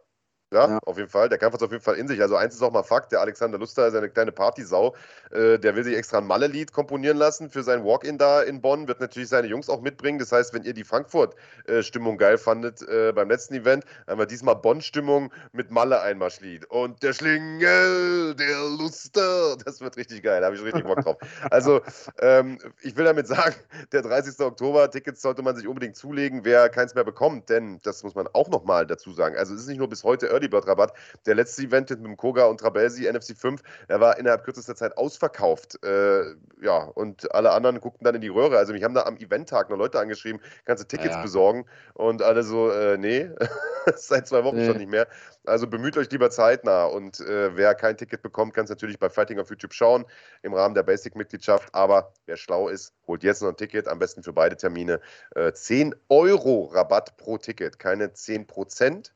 ja, 0.52 0.78
auf 0.84 0.96
jeden 0.96 1.08
Fall. 1.08 1.28
Der 1.28 1.38
Kampf 1.38 1.52
hat 1.54 1.60
es 1.60 1.64
auf 1.64 1.70
jeden 1.70 1.82
Fall 1.82 1.94
in 1.94 2.08
sich. 2.08 2.20
Also 2.20 2.34
eins 2.34 2.54
ist 2.54 2.62
auch 2.62 2.72
mal 2.72 2.82
Fakt, 2.82 3.12
der 3.12 3.20
Alexander 3.20 3.56
Luster 3.56 3.86
ist 3.86 3.94
eine 3.94 4.10
kleine 4.10 4.32
Partysau. 4.32 4.96
Äh, 5.30 5.58
der 5.58 5.76
will 5.76 5.84
sich 5.84 5.96
extra 5.96 6.18
ein 6.18 6.26
Malle-Lied 6.26 6.72
komponieren 6.72 7.16
lassen 7.16 7.50
für 7.50 7.62
sein 7.62 7.84
Walk-In 7.84 8.18
da 8.18 8.42
in 8.42 8.60
Bonn. 8.60 8.88
Wird 8.88 9.00
natürlich 9.00 9.28
seine 9.28 9.46
Jungs 9.46 9.68
auch 9.68 9.80
mitbringen. 9.80 10.18
Das 10.18 10.32
heißt, 10.32 10.52
wenn 10.52 10.64
ihr 10.64 10.74
die 10.74 10.82
Frankfurt-Stimmung 10.82 12.18
geil 12.18 12.36
fandet 12.36 12.82
äh, 12.82 13.12
beim 13.12 13.28
letzten 13.28 13.54
Event, 13.54 13.84
haben 14.08 14.18
wir 14.18 14.26
diesmal 14.26 14.56
Bonn-Stimmung 14.56 15.32
mit 15.52 15.70
Malle-Einmarschlied. 15.70 16.66
Und 16.66 17.00
der 17.02 17.12
Schlingel, 17.12 18.34
der 18.34 18.58
Luster, 18.76 19.56
das 19.64 19.80
wird 19.80 19.96
richtig 19.96 20.24
geil. 20.24 20.40
Da 20.40 20.46
habe 20.46 20.56
ich 20.56 20.64
richtig 20.64 20.82
Bock 20.82 21.00
drauf. 21.02 21.16
Also, 21.50 21.80
ähm, 22.20 22.58
ich 22.82 22.96
will 22.96 23.04
damit 23.04 23.28
sagen, 23.28 23.54
der 23.92 24.02
30. 24.02 24.40
Oktober, 24.40 24.90
Tickets 24.90 25.22
sollte 25.22 25.42
man 25.42 25.54
sich 25.54 25.68
unbedingt 25.68 25.96
zulegen, 25.96 26.44
wer 26.44 26.68
keins 26.70 26.96
mehr 26.96 27.04
bekommt. 27.04 27.48
Denn, 27.50 27.78
das 27.84 28.02
muss 28.02 28.16
man 28.16 28.26
auch 28.32 28.48
nochmal 28.48 28.84
dazu 28.84 29.12
sagen, 29.12 29.36
also 29.36 29.54
es 29.54 29.60
ist 29.60 29.68
nicht 29.68 29.78
nur 29.78 29.88
bis 29.88 30.02
heute 30.02 30.39
Early 30.40 30.48
Bird 30.48 30.66
Rabatt. 30.66 30.92
Der 31.26 31.34
letzte 31.34 31.62
Event 31.62 31.90
mit 31.90 32.04
dem 32.04 32.16
Koga 32.16 32.46
und 32.46 32.60
Trabelsi, 32.60 33.10
NFC 33.10 33.36
5, 33.36 33.62
der 33.88 34.00
war 34.00 34.18
innerhalb 34.18 34.44
kürzester 34.44 34.74
Zeit 34.74 34.96
ausverkauft. 34.96 35.82
Äh, 35.84 36.34
ja, 36.62 36.78
und 36.94 37.32
alle 37.34 37.50
anderen 37.50 37.80
guckten 37.80 38.04
dann 38.04 38.14
in 38.14 38.20
die 38.20 38.28
Röhre. 38.28 38.56
Also 38.56 38.72
mich 38.72 38.82
haben 38.82 38.94
da 38.94 39.02
am 39.02 39.16
Eventtag 39.16 39.68
noch 39.70 39.76
Leute 39.76 40.00
angeschrieben, 40.00 40.40
kannst 40.64 40.82
du 40.82 40.88
Tickets 40.88 41.16
ja. 41.16 41.22
besorgen? 41.22 41.66
Und 41.94 42.22
alle 42.22 42.42
so, 42.42 42.70
äh, 42.70 42.96
nee, 42.96 43.30
seit 43.96 44.26
zwei 44.26 44.44
Wochen 44.44 44.56
nee. 44.56 44.66
schon 44.66 44.78
nicht 44.78 44.90
mehr. 44.90 45.06
Also 45.44 45.66
bemüht 45.66 45.96
euch 45.96 46.10
lieber 46.10 46.30
zeitnah. 46.30 46.84
Und 46.84 47.20
äh, 47.20 47.56
wer 47.56 47.74
kein 47.74 47.96
Ticket 47.96 48.22
bekommt, 48.22 48.54
kann 48.54 48.64
es 48.64 48.70
natürlich 48.70 48.98
bei 48.98 49.10
Fighting 49.10 49.38
auf 49.38 49.50
YouTube 49.50 49.74
schauen, 49.74 50.06
im 50.42 50.54
Rahmen 50.54 50.74
der 50.74 50.82
Basic-Mitgliedschaft. 50.82 51.74
Aber 51.74 52.12
wer 52.26 52.36
schlau 52.36 52.68
ist, 52.68 52.94
holt 53.06 53.22
jetzt 53.22 53.42
noch 53.42 53.50
ein 53.50 53.56
Ticket, 53.56 53.88
am 53.88 53.98
besten 53.98 54.22
für 54.22 54.32
beide 54.32 54.56
Termine. 54.56 55.00
Äh, 55.34 55.52
10 55.52 55.94
Euro 56.08 56.64
Rabatt 56.72 57.16
pro 57.16 57.38
Ticket, 57.38 57.78
keine 57.78 58.12
10 58.12 58.46
Prozent. 58.46 59.12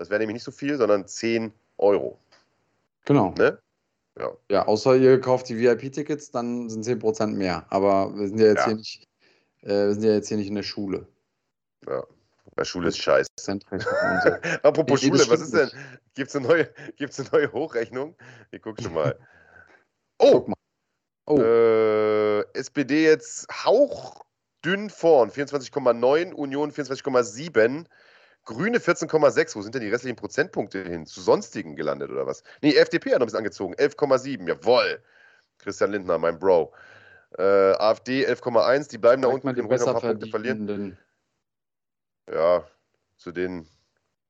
Das 0.00 0.08
wäre 0.08 0.18
nämlich 0.18 0.36
nicht 0.36 0.44
so 0.44 0.50
viel, 0.50 0.78
sondern 0.78 1.06
10 1.06 1.52
Euro. 1.76 2.18
Genau. 3.04 3.34
Ne? 3.36 3.58
Ja. 4.18 4.30
ja, 4.50 4.66
außer 4.66 4.96
ihr 4.96 5.20
kauft 5.20 5.50
die 5.50 5.58
VIP-Tickets, 5.58 6.30
dann 6.30 6.70
sind 6.70 6.86
10% 6.86 7.26
mehr. 7.26 7.66
Aber 7.68 8.16
wir 8.16 8.28
sind 8.28 8.40
ja 8.40 8.46
jetzt 8.46 8.60
ja. 8.60 8.66
hier 8.68 8.74
nicht, 8.76 9.08
äh, 9.60 9.68
wir 9.68 9.92
sind 9.92 10.04
ja 10.04 10.12
jetzt 10.12 10.28
hier 10.28 10.38
nicht 10.38 10.48
in 10.48 10.54
der 10.54 10.62
Schule. 10.62 11.06
Ja. 11.86 12.02
Weil 12.54 12.64
Schule 12.64 12.88
ist 12.88 12.96
scheiße. 12.96 13.28
Apropos 14.62 15.02
nee, 15.02 15.08
Schule, 15.08 15.28
was 15.28 15.42
ist 15.42 15.52
denn? 15.52 15.70
Gibt 16.14 16.30
es 16.30 16.36
eine, 16.36 16.48
neue, 16.48 16.70
eine 16.98 17.28
neue 17.30 17.52
Hochrechnung? 17.52 18.16
Ich 18.52 18.62
guck 18.62 18.80
schon 18.80 18.94
mal. 18.94 19.18
Oh! 20.22 20.46
Mal. 20.46 20.56
oh. 21.26 21.40
Äh, 21.40 22.58
SPD 22.58 23.04
jetzt 23.04 23.46
hauchdünn 23.64 24.88
vorn, 24.88 25.30
24,9, 25.30 26.32
Union 26.32 26.72
24,7. 26.72 27.84
Grüne 28.44 28.78
14,6. 28.78 29.56
Wo 29.56 29.62
sind 29.62 29.74
denn 29.74 29.82
die 29.82 29.88
restlichen 29.88 30.16
Prozentpunkte 30.16 30.82
hin? 30.82 31.06
Zu 31.06 31.20
sonstigen 31.20 31.76
gelandet 31.76 32.10
oder 32.10 32.26
was? 32.26 32.42
Nee, 32.62 32.74
FDP 32.74 33.10
hat 33.10 33.18
noch 33.18 33.22
ein 33.22 33.26
bisschen 33.26 33.38
angezogen. 33.38 33.74
11,7. 33.74 34.48
Jawoll. 34.48 35.02
Christian 35.58 35.92
Lindner, 35.92 36.18
mein 36.18 36.38
Bro. 36.38 36.72
Äh, 37.38 37.42
AfD 37.42 38.26
11,1. 38.26 38.90
Die 38.90 38.98
bleiben 38.98 39.22
da 39.22 39.28
unten. 39.28 39.48
Die 39.48 39.54
können 39.54 39.72
ein 39.72 39.78
paar 39.78 40.00
Punkte 40.00 40.26
verlieren. 40.26 40.98
Ja, 42.32 42.64
zu 43.16 43.32
denen 43.32 43.68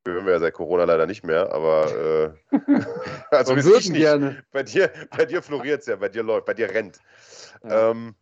gehören 0.04 0.24
wir 0.24 0.32
ja 0.32 0.40
seit 0.40 0.54
Corona 0.54 0.84
leider 0.84 1.06
nicht 1.06 1.24
mehr, 1.24 1.52
aber 1.52 2.34
äh, 2.50 2.56
also 3.30 3.54
wir 3.54 3.62
nicht. 3.62 3.92
Gerne. 3.92 4.42
Bei 4.50 4.62
dir, 4.62 4.90
bei 5.16 5.26
dir 5.26 5.42
floriert 5.42 5.80
es 5.80 5.86
ja, 5.86 5.96
bei 5.96 6.08
dir 6.08 6.22
läuft, 6.22 6.46
bei 6.46 6.54
dir 6.54 6.70
rennt. 6.70 6.98
Ja, 7.62 7.90
ähm, 7.90 8.14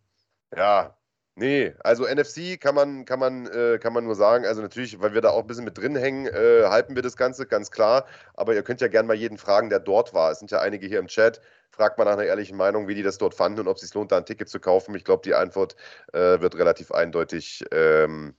ja 0.55 0.98
Nee, 1.39 1.73
also 1.85 2.05
NFC 2.05 2.61
kann 2.61 2.75
man, 2.75 3.05
kann 3.05 3.21
man, 3.21 3.47
äh, 3.47 3.79
kann 3.81 3.93
man 3.93 4.03
nur 4.03 4.17
sagen, 4.17 4.45
also 4.45 4.61
natürlich, 4.61 5.01
weil 5.01 5.15
wir 5.15 5.21
da 5.21 5.31
auch 5.31 5.43
ein 5.43 5.47
bisschen 5.47 5.65
mit 5.65 5.79
drin 5.79 5.95
hängen, 5.95 6.27
äh, 6.27 6.65
halten 6.65 6.97
wir 6.97 7.03
das 7.03 7.17
Ganze, 7.17 7.47
ganz 7.47 7.71
klar. 7.71 8.07
Aber 8.35 8.57
ihr 8.57 8.65
könnt 8.65 8.81
ja 8.81 8.89
gerne 8.89 9.07
mal 9.07 9.15
jeden 9.15 9.39
fragen, 9.39 9.71
der 9.71 9.79
dort 9.79 10.13
war. 10.15 10.33
Es 10.33 10.41
sind 10.41 10.51
ja 10.51 10.59
einige 10.61 10.89
hier 10.89 10.99
im 10.99 11.07
Chat. 11.07 11.41
Fragt 11.71 11.97
mal 11.97 12.07
nach 12.07 12.15
einer 12.15 12.25
ehrlichen 12.25 12.57
Meinung, 12.57 12.89
wie 12.89 12.97
die 12.97 13.05
das 13.05 13.19
dort 13.19 13.35
fanden 13.35 13.61
und 13.61 13.69
ob 13.69 13.77
es 13.77 13.83
sich 13.83 13.95
lohnt, 13.95 14.11
da 14.11 14.17
ein 14.17 14.27
Ticket 14.27 14.49
zu 14.49 14.59
kaufen. 14.59 14.97
Ich 14.97 15.05
glaube, 15.05 15.23
die 15.25 15.35
Antwort 15.35 15.77
äh, 16.13 16.41
wird 16.41 16.57
relativ 16.57 16.91
eindeutig 16.91 17.65
ähm, 17.71 18.35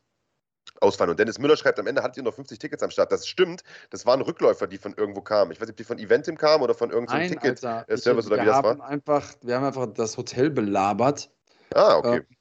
ausfallen. 0.82 1.12
Und 1.12 1.22
Dennis 1.22 1.40
Müller 1.40 1.56
schreibt, 1.56 1.80
am 1.80 1.88
Ende 1.88 2.04
hattet 2.04 2.18
ihr 2.18 2.24
noch 2.24 2.34
50 2.34 2.60
Tickets 2.60 2.84
am 2.84 2.92
Start. 2.92 3.14
Das 3.14 3.26
stimmt. 3.26 3.64
Das 3.92 4.06
waren 4.06 4.20
Rückläufer, 4.20 4.68
die 4.68 4.78
von 4.78 4.94
irgendwo 4.94 5.22
kamen. 5.22 5.54
Ich 5.54 5.62
weiß 5.62 5.68
nicht, 5.68 5.76
ob 5.76 5.78
die 5.78 5.84
von 5.86 6.00
Eventim 6.00 6.38
kamen 6.38 6.66
oder 6.66 6.74
von 6.74 6.90
irgendeinem 6.90 7.30
Ticket-Service 7.30 8.28
oder 8.28 8.42
wie 8.42 8.46
das 8.46 8.62
war. 8.62 8.82
Einfach, 8.84 9.36
wir 9.42 9.56
haben 9.56 9.64
einfach 9.64 9.88
das 9.94 10.18
Hotel 10.18 10.50
belabert. 10.50 11.30
Ah, 11.74 11.96
okay. 11.96 12.18
Äh, 12.18 12.39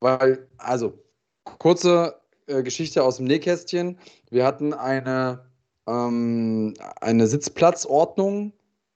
weil, 0.00 0.48
also, 0.58 0.98
kurze 1.58 2.20
äh, 2.46 2.62
Geschichte 2.62 3.02
aus 3.02 3.16
dem 3.16 3.26
Nähkästchen. 3.26 3.98
Wir 4.30 4.44
hatten 4.44 4.72
eine, 4.72 5.46
ähm, 5.86 6.74
eine 7.00 7.26
Sitzplatzordnung, 7.26 8.52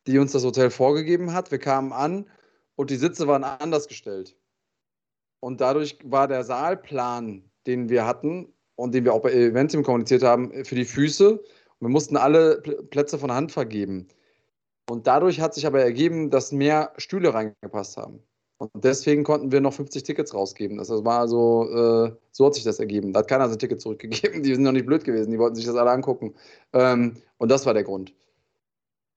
die 0.06 0.18
uns 0.18 0.32
das 0.32 0.44
Hotel 0.44 0.70
vorgegeben 0.70 1.32
hat. 1.32 1.50
Wir 1.50 1.58
kamen 1.58 1.92
an 1.92 2.26
und 2.76 2.90
die 2.90 2.96
Sitze 2.96 3.28
waren 3.28 3.44
anders 3.44 3.88
gestellt. 3.88 4.36
Und 5.40 5.60
dadurch 5.60 5.98
war 6.04 6.28
der 6.28 6.44
Saalplan, 6.44 7.50
den 7.66 7.88
wir 7.88 8.06
hatten 8.06 8.52
und 8.76 8.94
den 8.94 9.04
wir 9.04 9.12
auch 9.12 9.22
bei 9.22 9.32
Eventim 9.32 9.82
kommuniziert 9.82 10.22
haben, 10.22 10.64
für 10.64 10.74
die 10.74 10.84
Füße. 10.84 11.32
Und 11.32 11.42
wir 11.80 11.88
mussten 11.88 12.16
alle 12.16 12.62
Plätze 12.90 13.18
von 13.18 13.32
Hand 13.32 13.52
vergeben. 13.52 14.08
Und 14.88 15.06
dadurch 15.06 15.40
hat 15.40 15.54
sich 15.54 15.66
aber 15.66 15.82
ergeben, 15.82 16.30
dass 16.30 16.52
mehr 16.52 16.92
Stühle 16.96 17.34
reingepasst 17.34 17.96
haben. 17.96 18.22
Und 18.70 18.84
deswegen 18.84 19.24
konnten 19.24 19.50
wir 19.50 19.60
noch 19.60 19.72
50 19.72 20.04
Tickets 20.04 20.32
rausgeben. 20.32 20.78
Das 20.78 20.88
war 20.88 21.18
also, 21.18 21.68
äh, 21.68 22.16
so 22.30 22.46
hat 22.46 22.54
sich 22.54 22.62
das 22.62 22.78
ergeben. 22.78 23.12
Da 23.12 23.20
hat 23.20 23.28
keiner 23.28 23.48
sein 23.48 23.58
Ticket 23.58 23.80
zurückgegeben. 23.80 24.42
Die 24.44 24.54
sind 24.54 24.62
noch 24.62 24.70
nicht 24.70 24.86
blöd 24.86 25.02
gewesen. 25.02 25.32
Die 25.32 25.38
wollten 25.38 25.56
sich 25.56 25.66
das 25.66 25.74
alle 25.74 25.90
angucken. 25.90 26.34
Ähm, 26.72 27.16
und 27.38 27.50
das 27.50 27.66
war 27.66 27.74
der 27.74 27.82
Grund. 27.82 28.14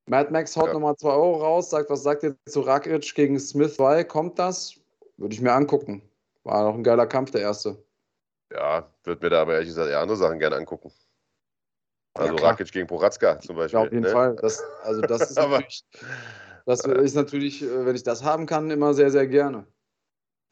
Mad 0.07 0.31
Max 0.31 0.55
haut 0.55 0.67
ja. 0.67 0.73
nochmal 0.73 0.95
2 0.95 1.09
Euro 1.09 1.37
raus, 1.37 1.69
sagt, 1.69 1.91
was 1.91 2.01
sagt 2.01 2.23
ihr 2.23 2.35
zu 2.47 2.61
Rakic 2.61 3.13
gegen 3.13 3.39
Smith 3.39 3.75
2? 3.75 4.03
Kommt 4.05 4.39
das? 4.39 4.75
Würde 5.17 5.35
ich 5.35 5.41
mir 5.41 5.53
angucken. 5.53 6.01
War 6.43 6.63
noch 6.63 6.75
ein 6.75 6.83
geiler 6.83 7.05
Kampf, 7.05 7.29
der 7.31 7.41
erste. 7.41 7.77
Ja, 8.51 8.87
würde 9.03 9.25
mir 9.25 9.29
da 9.29 9.41
aber 9.41 9.53
ehrlich 9.53 9.69
gesagt 9.69 9.89
eher 9.89 9.99
andere 9.99 10.17
Sachen 10.17 10.39
gerne 10.39 10.55
angucken. 10.55 10.91
Also 12.15 12.35
ja, 12.35 12.43
Rakic 12.43 12.71
gegen 12.71 12.87
Poratzka 12.87 13.39
zum 13.41 13.57
Beispiel. 13.57 13.79
Ja, 13.79 13.85
auf 13.85 13.91
jeden 13.91 14.03
ne? 14.03 14.09
Fall. 14.09 14.35
Das, 14.41 14.63
also 14.83 15.01
das 15.01 15.21
ist 15.29 15.35
natürlich 15.35 15.83
das 16.65 16.83
ist 16.85 17.15
natürlich, 17.15 17.63
äh, 17.63 17.85
wenn 17.85 17.95
ich 17.95 18.03
das 18.03 18.23
haben 18.23 18.45
kann, 18.45 18.71
immer 18.71 18.93
sehr, 18.93 19.11
sehr 19.11 19.27
gerne. 19.27 19.67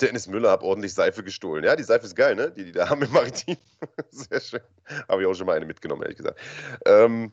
Dennis 0.01 0.27
Müller 0.27 0.51
hat 0.51 0.63
ordentlich 0.63 0.93
Seife 0.93 1.23
gestohlen. 1.23 1.63
Ja, 1.63 1.75
die 1.75 1.83
Seife 1.83 2.05
ist 2.05 2.15
geil, 2.15 2.35
ne? 2.35 2.51
Die, 2.51 2.65
die 2.65 2.71
da 2.71 2.89
haben 2.89 3.01
im 3.03 3.11
Maritim. 3.11 3.57
Sehr 4.09 4.41
schön. 4.41 4.61
Habe 5.07 5.21
ich 5.21 5.27
auch 5.27 5.33
schon 5.33 5.45
mal 5.45 5.55
eine 5.55 5.65
mitgenommen, 5.65 6.01
ehrlich 6.01 6.17
gesagt. 6.17 6.39
Ähm, 6.85 7.31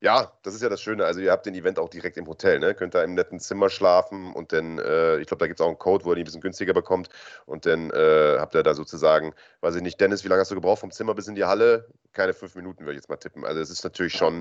ja, 0.00 0.36
das 0.42 0.54
ist 0.54 0.62
ja 0.62 0.68
das 0.68 0.82
Schöne. 0.82 1.06
Also, 1.06 1.20
ihr 1.20 1.30
habt 1.30 1.46
den 1.46 1.54
Event 1.54 1.78
auch 1.78 1.88
direkt 1.88 2.18
im 2.18 2.26
Hotel, 2.26 2.58
ne? 2.58 2.74
Könnt 2.74 2.94
da 2.94 3.02
im 3.02 3.14
netten 3.14 3.40
Zimmer 3.40 3.70
schlafen 3.70 4.34
und 4.34 4.52
dann, 4.52 4.78
äh, 4.78 5.18
ich 5.18 5.28
glaube, 5.28 5.38
da 5.38 5.46
gibt 5.46 5.60
es 5.60 5.64
auch 5.64 5.68
einen 5.68 5.78
Code, 5.78 6.04
wo 6.04 6.10
ihr 6.10 6.16
die 6.16 6.22
ein 6.22 6.24
bisschen 6.26 6.42
günstiger 6.42 6.74
bekommt. 6.74 7.08
Und 7.46 7.64
dann 7.64 7.90
äh, 7.90 8.36
habt 8.38 8.54
ihr 8.54 8.62
da 8.62 8.74
sozusagen, 8.74 9.32
weiß 9.60 9.76
ich 9.76 9.82
nicht, 9.82 9.98
Dennis, 10.00 10.24
wie 10.24 10.28
lange 10.28 10.40
hast 10.40 10.50
du 10.50 10.56
gebraucht 10.56 10.80
vom 10.80 10.90
Zimmer 10.90 11.14
bis 11.14 11.28
in 11.28 11.36
die 11.36 11.44
Halle? 11.44 11.88
Keine 12.12 12.34
fünf 12.34 12.54
Minuten, 12.54 12.80
würde 12.80 12.92
ich 12.92 12.98
jetzt 12.98 13.08
mal 13.08 13.16
tippen. 13.16 13.46
Also, 13.46 13.60
es 13.60 13.70
ist 13.70 13.84
natürlich 13.84 14.14
schon, 14.14 14.40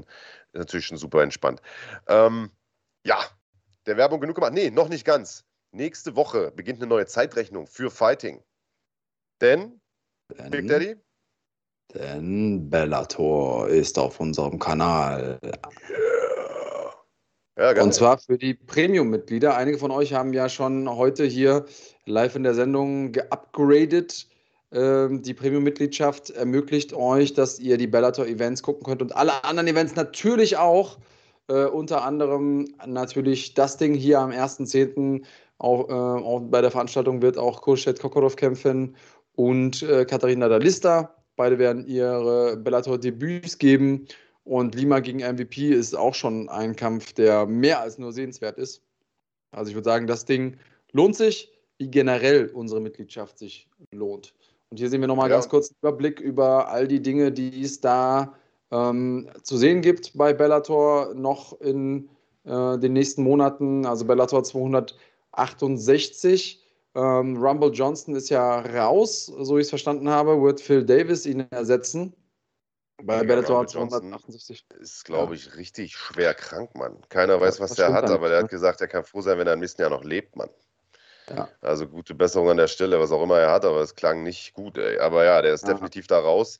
ist 0.52 0.60
natürlich 0.60 0.88
schon 0.88 0.98
super 0.98 1.24
entspannt. 1.24 1.62
Ähm, 2.08 2.52
ja, 3.06 3.20
der 3.86 3.98
Werbung 3.98 4.20
genug 4.20 4.36
gemacht? 4.36 4.54
Nee, 4.54 4.70
noch 4.70 4.90
nicht 4.90 5.06
ganz. 5.06 5.44
Nächste 5.72 6.16
Woche 6.16 6.52
beginnt 6.52 6.80
eine 6.80 6.88
neue 6.88 7.06
Zeitrechnung 7.06 7.68
für 7.68 7.90
Fighting. 7.90 8.44
Denn, 9.42 9.82
denn 10.38 10.52
Big 10.52 10.68
Daddy? 10.68 10.96
Denn 11.94 12.70
Bellator 12.70 13.68
ist 13.68 13.98
auf 14.00 14.20
unserem 14.20 14.60
Kanal. 14.60 15.40
Yeah. 15.44 16.14
Ja, 17.56 17.84
Und 17.84 17.94
zwar 17.94 18.18
für 18.18 18.38
die 18.38 18.56
Premium-Mitglieder. 18.56 19.56
Einige 19.56 19.78
von 19.78 19.92
euch 19.92 20.14
haben 20.14 20.34
ja 20.34 20.50
schon 20.50 20.90
heute 20.90 21.24
hier 21.24 21.66
live 22.06 22.36
in 22.36 22.42
der 22.42 22.56
Sendung 22.56 23.12
geupgradet. 23.12 24.28
Ähm, 24.72 25.22
die 25.22 25.36
Premium-Mitgliedschaft 25.36 26.32
ermöglicht 26.32 26.94
euch, 26.94 27.34
dass 27.36 27.60
ihr 27.60 27.78
die 27.78 27.86
Bellator-Events 27.86 28.64
gucken 28.64 28.86
könnt 28.86 29.04
und 29.04 29.16
alle 29.16 29.44
anderen 29.44 29.68
Events 29.68 29.96
natürlich 29.96 30.58
auch. 30.58 30.98
Äh, 31.54 31.68
unter 31.68 32.04
anderem 32.04 32.68
natürlich 32.86 33.54
das 33.54 33.78
Ding 33.78 33.94
hier 33.94 34.20
am 34.20 34.32
1.10. 34.32 35.24
Auch, 35.60 35.88
äh, 35.88 35.94
auch 35.94 36.40
bei 36.40 36.62
der 36.62 36.72
Veranstaltung 36.72 37.22
wird 37.22 37.38
auch 37.38 37.62
Kurschet 37.62 38.00
Kokorov 38.00 38.36
kämpfen 38.36 38.96
und 39.36 39.84
äh, 39.84 40.06
Katharina 40.06 40.48
Dalista. 40.48 41.16
Beide 41.36 41.60
werden 41.60 41.86
ihre 41.86 42.58
Bellator-Debüts 42.58 43.60
geben. 43.60 44.08
Und 44.46 44.76
Lima 44.76 45.00
gegen 45.00 45.20
MVP 45.20 45.70
ist 45.70 45.96
auch 45.96 46.16
schon 46.16 46.50
ein 46.50 46.76
Kampf, 46.76 47.14
der 47.14 47.46
mehr 47.46 47.80
als 47.80 47.98
nur 47.98 48.12
sehenswert 48.12 48.58
ist. 48.58 48.82
Also 49.52 49.70
ich 49.70 49.76
würde 49.76 49.86
sagen, 49.86 50.08
das 50.08 50.26
Ding 50.26 50.58
lohnt 50.92 51.16
sich, 51.16 51.54
wie 51.78 51.88
generell 51.88 52.48
unsere 52.48 52.82
Mitgliedschaft 52.82 53.38
sich 53.38 53.70
lohnt. 53.92 54.34
Und 54.70 54.78
hier 54.78 54.90
sehen 54.90 55.02
wir 55.02 55.08
nochmal 55.08 55.30
ja. 55.30 55.36
ganz 55.36 55.48
kurz 55.48 55.70
einen 55.70 55.78
Überblick 55.82 56.20
über 56.20 56.70
all 56.70 56.88
die 56.88 57.02
Dinge, 57.02 57.32
die 57.32 57.62
es 57.62 57.80
da 57.80 58.36
ähm, 58.74 59.30
zu 59.44 59.58
sehen 59.58 59.82
gibt 59.82 60.18
bei 60.18 60.34
Bellator 60.34 61.14
noch 61.14 61.62
in 61.62 62.10
äh, 62.44 62.78
den 62.80 62.92
nächsten 62.94 63.22
Monaten. 63.24 63.86
Also 63.86 64.06
Bellator 64.06 64.44
268. 64.44 66.60
Ähm, 66.96 67.38
Rumble 67.38 67.72
Johnson 67.72 68.16
ist 68.16 68.30
ja 68.30 68.60
raus, 68.60 69.26
so 69.26 69.58
ich 69.58 69.64
es 69.64 69.70
verstanden 69.70 70.10
habe. 70.10 70.42
Wird 70.42 70.60
Phil 70.60 70.84
Davis 70.84 71.28
ihn 71.28 71.46
ersetzen? 71.52 72.16
Bei 73.04 73.18
ja, 73.18 73.24
Bellator 73.24 73.68
268. 73.68 74.66
Ist, 74.80 75.06
glaube 75.06 75.36
ich, 75.36 75.46
ja. 75.48 75.54
richtig 75.54 75.96
schwer 75.96 76.34
krank, 76.34 76.76
Mann. 76.76 76.98
Keiner 77.10 77.40
weiß, 77.40 77.60
was 77.60 77.76
der 77.76 77.94
hat, 77.94 78.10
aber 78.10 78.30
der 78.30 78.38
hat 78.38 78.46
ne? 78.46 78.50
gesagt, 78.50 78.82
er 78.82 78.88
kann 78.88 79.04
froh 79.04 79.22
sein, 79.22 79.38
wenn 79.38 79.46
er 79.46 79.54
im 79.54 79.60
nächsten 79.60 79.82
Jahr 79.82 79.92
noch 79.92 80.04
lebt, 80.04 80.36
Mann. 80.36 80.50
Ja. 81.30 81.48
Also 81.62 81.88
gute 81.88 82.14
Besserung 82.14 82.50
an 82.50 82.58
der 82.58 82.68
Stelle, 82.68 83.00
was 83.00 83.12
auch 83.12 83.24
immer 83.24 83.40
er 83.40 83.52
hat, 83.52 83.66
aber 83.66 83.82
es 83.82 83.96
klang 83.96 84.24
nicht 84.24 84.54
gut, 84.54 84.78
ey. 84.78 85.00
Aber 85.00 85.24
ja, 85.24 85.42
der 85.42 85.54
ist 85.54 85.64
Aha. 85.64 85.74
definitiv 85.74 86.08
da 86.08 86.20
raus. 86.20 86.60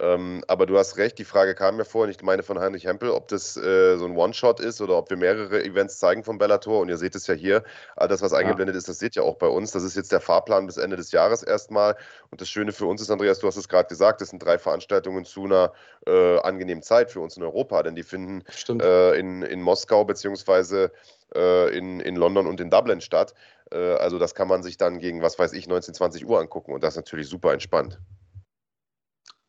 Ähm, 0.00 0.44
aber 0.46 0.66
du 0.66 0.78
hast 0.78 0.96
recht, 0.96 1.18
die 1.18 1.24
Frage 1.24 1.54
kam 1.54 1.76
mir 1.76 1.84
vorhin, 1.84 2.14
ich 2.14 2.22
meine 2.22 2.42
von 2.42 2.60
Heinrich 2.60 2.84
Hempel, 2.84 3.10
ob 3.10 3.26
das 3.28 3.56
äh, 3.56 3.96
so 3.96 4.04
ein 4.04 4.16
One-Shot 4.16 4.60
ist 4.60 4.80
oder 4.80 4.96
ob 4.96 5.10
wir 5.10 5.16
mehrere 5.16 5.62
Events 5.64 5.98
zeigen 5.98 6.22
von 6.22 6.38
Bellator. 6.38 6.80
Und 6.80 6.88
ihr 6.88 6.98
seht 6.98 7.16
es 7.16 7.26
ja 7.26 7.34
hier, 7.34 7.64
all 7.96 8.06
das, 8.06 8.22
was 8.22 8.32
eingeblendet 8.32 8.74
ja. 8.74 8.78
ist, 8.78 8.88
das 8.88 8.98
seht 8.98 9.16
ihr 9.16 9.24
auch 9.24 9.36
bei 9.36 9.48
uns. 9.48 9.72
Das 9.72 9.82
ist 9.82 9.96
jetzt 9.96 10.12
der 10.12 10.20
Fahrplan 10.20 10.66
bis 10.66 10.76
Ende 10.76 10.96
des 10.96 11.10
Jahres 11.10 11.42
erstmal. 11.42 11.96
Und 12.30 12.40
das 12.40 12.48
Schöne 12.48 12.72
für 12.72 12.86
uns 12.86 13.00
ist, 13.02 13.10
Andreas, 13.10 13.40
du 13.40 13.48
hast 13.48 13.56
es 13.56 13.68
gerade 13.68 13.88
gesagt, 13.88 14.20
das 14.20 14.28
sind 14.28 14.42
drei 14.42 14.58
Veranstaltungen 14.58 15.24
zu 15.24 15.44
einer 15.44 15.72
äh, 16.06 16.38
angenehmen 16.40 16.82
Zeit 16.82 17.10
für 17.10 17.20
uns 17.20 17.36
in 17.36 17.42
Europa, 17.42 17.82
denn 17.82 17.96
die 17.96 18.04
finden 18.04 18.44
äh, 18.80 19.18
in, 19.18 19.42
in 19.42 19.60
Moskau 19.60 20.04
beziehungsweise 20.04 20.92
äh, 21.34 21.76
in, 21.76 22.00
in 22.00 22.16
London 22.16 22.46
und 22.46 22.60
in 22.60 22.70
Dublin 22.70 23.00
statt. 23.00 23.34
Äh, 23.72 23.94
also 23.94 24.18
das 24.18 24.34
kann 24.34 24.48
man 24.48 24.62
sich 24.62 24.76
dann 24.76 24.98
gegen, 24.98 25.22
was 25.22 25.38
weiß 25.38 25.52
ich, 25.52 25.68
19, 25.68 25.94
20 25.94 26.26
Uhr 26.26 26.40
angucken 26.40 26.72
und 26.72 26.82
das 26.82 26.94
ist 26.94 26.98
natürlich 26.98 27.28
super 27.28 27.52
entspannt. 27.52 27.98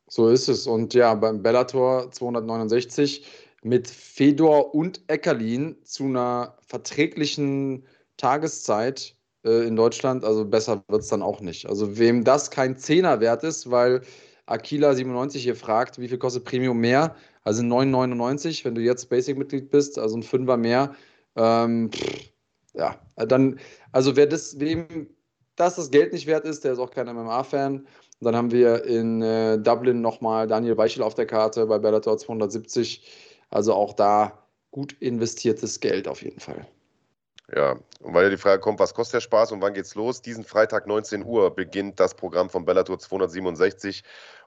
So 0.08 0.30
ist 0.30 0.48
es. 0.48 0.66
Und 0.66 0.94
ja, 0.94 1.14
beim 1.14 1.44
Bellator 1.44 2.12
269 2.12 3.26
mit 3.62 3.88
Fedor 3.88 4.74
und 4.74 5.02
Eckerlin 5.08 5.78
zu 5.84 6.06
einer 6.06 6.58
verträglichen 6.66 7.86
Tageszeit 8.18 9.16
äh, 9.46 9.68
in 9.68 9.76
Deutschland. 9.76 10.24
Also 10.24 10.46
besser 10.46 10.84
wird 10.88 11.04
es 11.04 11.10
dann 11.10 11.22
auch 11.22 11.42
nicht. 11.42 11.68
Also 11.68 11.98
wem 11.98 12.24
das 12.24 12.50
kein 12.50 12.78
Zehner 12.78 13.20
wert 13.20 13.44
ist, 13.44 13.70
weil 13.70 14.02
Aquila97 14.48 15.38
hier 15.38 15.56
fragt, 15.56 16.00
wie 16.00 16.08
viel 16.08 16.18
kostet 16.18 16.44
Premium 16.44 16.80
mehr? 16.80 17.16
Also 17.44 17.62
9,99, 17.62 18.66
wenn 18.66 18.76
du 18.76 18.82
jetzt 18.82 19.10
Basic-Mitglied 19.10 19.70
bist, 19.70 20.00
also 20.00 20.18
ein 20.18 20.24
Fünfer 20.24 20.58
mehr. 20.58 20.96
Ähm, 21.36 21.92
pff, 21.92 22.32
ja, 22.74 23.00
dann, 23.16 23.60
also 23.92 24.16
wer 24.16 24.28
das, 24.28 24.60
wem 24.60 25.10
das 25.56 25.76
das 25.76 25.92
Geld 25.92 26.14
nicht 26.14 26.28
wert 26.28 26.46
ist, 26.46 26.64
der 26.64 26.74
ist 26.74 26.80
auch 26.80 26.92
kein 26.92 27.08
MMA-Fan. 27.08 27.86
Dann 28.22 28.36
haben 28.36 28.52
wir 28.52 28.86
in 28.86 29.22
äh, 29.22 29.58
Dublin 29.58 30.02
nochmal 30.02 30.48
Daniel 30.48 30.78
Weichel 30.78 31.04
auf 31.04 31.16
der 31.16 31.26
Karte 31.26 31.66
bei 31.66 31.80
Bellator 31.80 32.18
270. 32.18 33.04
Also 33.50 33.74
auch 33.74 33.94
da 33.94 34.48
gut 34.72 34.94
investiertes 35.00 35.80
Geld 35.80 36.08
auf 36.08 36.22
jeden 36.22 36.40
Fall. 36.40 36.68
Ja, 37.56 37.72
und 38.02 38.14
weil 38.14 38.26
ja 38.26 38.30
die 38.30 38.38
Frage 38.38 38.62
kommt, 38.62 38.80
was 38.80 38.94
kostet 38.94 39.16
der 39.16 39.22
Spaß 39.22 39.52
und 39.52 39.62
wann 39.62 39.74
geht's 39.74 39.96
los? 39.96 40.22
Diesen 40.22 40.44
Freitag 40.44 40.86
19 40.86 41.26
Uhr 41.26 41.56
beginnt 41.56 42.00
das 42.00 42.14
Programm 42.14 42.50
von 42.50 42.64
Bellator 42.64 43.00
267 43.00 44.04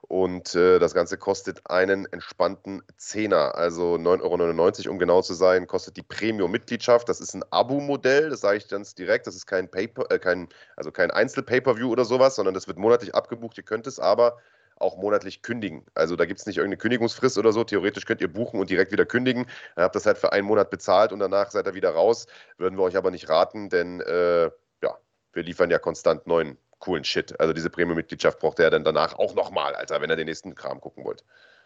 und 0.07 0.55
äh, 0.55 0.79
das 0.79 0.93
Ganze 0.93 1.17
kostet 1.17 1.69
einen 1.69 2.05
entspannten 2.13 2.81
Zehner, 2.95 3.55
also 3.55 3.95
9,99 3.95 4.85
Euro, 4.85 4.91
um 4.91 4.99
genau 4.99 5.21
zu 5.21 5.33
sein, 5.33 5.67
kostet 5.67 5.97
die 5.97 6.01
Premium-Mitgliedschaft. 6.01 7.09
Das 7.09 7.19
ist 7.19 7.33
ein 7.33 7.43
Abo-Modell, 7.51 8.29
das 8.29 8.39
sage 8.39 8.57
ich 8.57 8.69
ganz 8.69 8.95
direkt. 8.95 9.27
Das 9.27 9.35
ist 9.35 9.47
kein 9.47 9.69
äh, 9.73 10.19
kein, 10.19 10.47
also 10.77 10.91
kein 10.91 11.11
Einzel-Pay-Per-View 11.11 11.89
oder 11.89 12.05
sowas, 12.05 12.35
sondern 12.35 12.53
das 12.53 12.67
wird 12.67 12.77
monatlich 12.77 13.13
abgebucht. 13.13 13.57
Ihr 13.57 13.63
könnt 13.63 13.85
es 13.85 13.99
aber 13.99 14.37
auch 14.77 14.97
monatlich 14.97 15.41
kündigen. 15.41 15.85
Also 15.93 16.15
da 16.15 16.25
gibt 16.25 16.39
es 16.39 16.45
nicht 16.45 16.57
irgendeine 16.57 16.77
Kündigungsfrist 16.77 17.37
oder 17.37 17.51
so. 17.51 17.63
Theoretisch 17.63 18.05
könnt 18.05 18.21
ihr 18.21 18.31
buchen 18.31 18.59
und 18.59 18.69
direkt 18.69 18.91
wieder 18.91 19.05
kündigen. 19.05 19.45
Ihr 19.77 19.83
habt 19.83 19.95
das 19.95 20.05
halt 20.05 20.17
für 20.17 20.31
einen 20.33 20.47
Monat 20.47 20.69
bezahlt 20.69 21.11
und 21.11 21.19
danach 21.19 21.51
seid 21.51 21.67
ihr 21.67 21.73
wieder 21.73 21.91
raus. 21.91 22.27
Würden 22.57 22.77
wir 22.77 22.83
euch 22.83 22.97
aber 22.97 23.11
nicht 23.11 23.29
raten, 23.29 23.69
denn 23.69 24.01
äh, 24.01 24.45
ja, 24.81 24.97
wir 25.33 25.43
liefern 25.43 25.69
ja 25.71 25.79
konstant 25.79 26.27
neuen 26.27 26.57
coolen 26.79 27.03
Shit. 27.03 27.39
Also 27.39 27.53
diese 27.53 27.69
Premium-Mitgliedschaft 27.69 28.39
braucht 28.39 28.59
er 28.59 28.69
dann 28.69 28.83
danach 28.83 29.17
auch 29.17 29.35
nochmal, 29.35 29.73
Alter, 29.73 30.01
wenn 30.01 30.09
er 30.09 30.17
den 30.17 30.27
nächsten 30.27 30.53
Kram 30.53 30.81
gucken 30.81 31.05
wollt. 31.05 31.23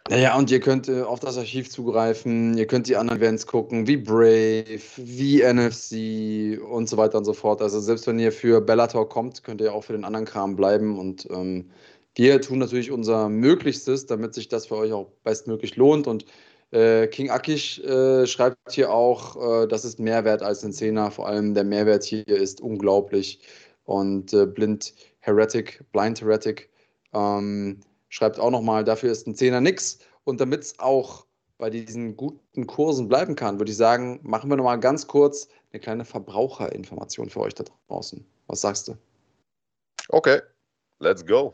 Naja, 0.10 0.38
und 0.38 0.50
ihr 0.52 0.62
könnt 0.62 0.88
äh, 0.88 1.02
auf 1.02 1.20
das 1.20 1.38
Archiv 1.38 1.70
zugreifen, 1.70 2.58
ihr 2.58 2.66
könnt 2.66 2.88
die 2.88 2.96
anderen 2.96 3.20
Events 3.20 3.46
gucken, 3.46 3.88
wie 3.88 3.98
Brave, 3.98 4.80
wie 4.96 5.42
NFC 5.42 6.62
und 6.64 6.88
so 6.88 6.96
weiter 6.96 7.18
und 7.18 7.26
so 7.26 7.34
fort. 7.34 7.62
Also 7.62 7.82
selbst 7.82 8.08
wenn 8.08 8.18
ihr 8.18 8.32
für 8.32 8.62
Bellator 8.62 9.10
kommt, 9.10 9.44
könnt 9.44 9.60
ihr 9.60 9.74
auch 9.74 9.84
für 9.84 9.94
den 9.94 10.06
anderen 10.06 10.26
Kram 10.26 10.56
bleiben 10.56 10.98
und 10.98 11.28
ähm, 11.30 11.72
wir 12.18 12.42
tun 12.42 12.60
natürlich 12.60 12.92
unser 12.92 13.30
Möglichstes, 13.30 14.06
damit 14.06 14.34
sich 14.34 14.48
das 14.48 14.66
für 14.66 14.76
euch 14.76 14.92
auch 14.92 15.12
bestmöglich 15.24 15.76
lohnt 15.76 16.08
und 16.08 16.26
äh, 16.72 17.08
King 17.08 17.30
Akish 17.30 17.80
äh, 17.80 18.28
schreibt 18.28 18.72
hier 18.72 18.92
auch, 18.92 19.64
äh, 19.64 19.68
das 19.68 19.86
ist 19.86 20.00
mehr 20.00 20.26
wert 20.26 20.42
als 20.42 20.64
ein 20.66 20.74
Zehner. 20.74 21.12
Vor 21.12 21.28
allem 21.28 21.54
der 21.54 21.64
Mehrwert 21.64 22.04
hier 22.04 22.28
ist 22.28 22.60
unglaublich. 22.60 23.40
Und 23.86 24.34
äh, 24.34 24.46
Blind 24.46 24.94
Heretic, 25.20 25.84
Blind 25.94 26.20
Heretic, 26.20 26.70
ähm, 27.14 27.80
schreibt 28.10 28.40
auch 28.40 28.52
nochmal, 28.52 28.84
dafür 28.84 29.12
ist 29.12 29.28
ein 29.28 29.36
Zehner 29.36 29.62
nix. 29.62 30.00
Und 30.26 30.42
damit 30.42 30.64
es 30.64 30.80
auch 30.80 31.26
bei 31.58 31.70
diesen 31.70 32.18
guten 32.18 32.68
Kursen 32.68 33.08
bleiben 33.08 33.36
kann, 33.36 33.60
würde 33.60 33.72
ich 33.72 33.78
sagen, 33.78 34.20
machen 34.24 34.50
wir 34.50 34.58
nochmal 34.58 34.80
ganz 34.80 35.08
kurz 35.08 35.48
eine 35.72 35.80
kleine 35.80 36.04
Verbraucherinformation 36.06 37.30
für 37.30 37.40
euch 37.40 37.56
da 37.56 37.64
draußen. 37.88 38.26
Was 38.48 38.62
sagst 38.62 38.90
du? 38.90 38.98
Okay, 40.10 40.42
let's 41.00 41.26
go. 41.26 41.54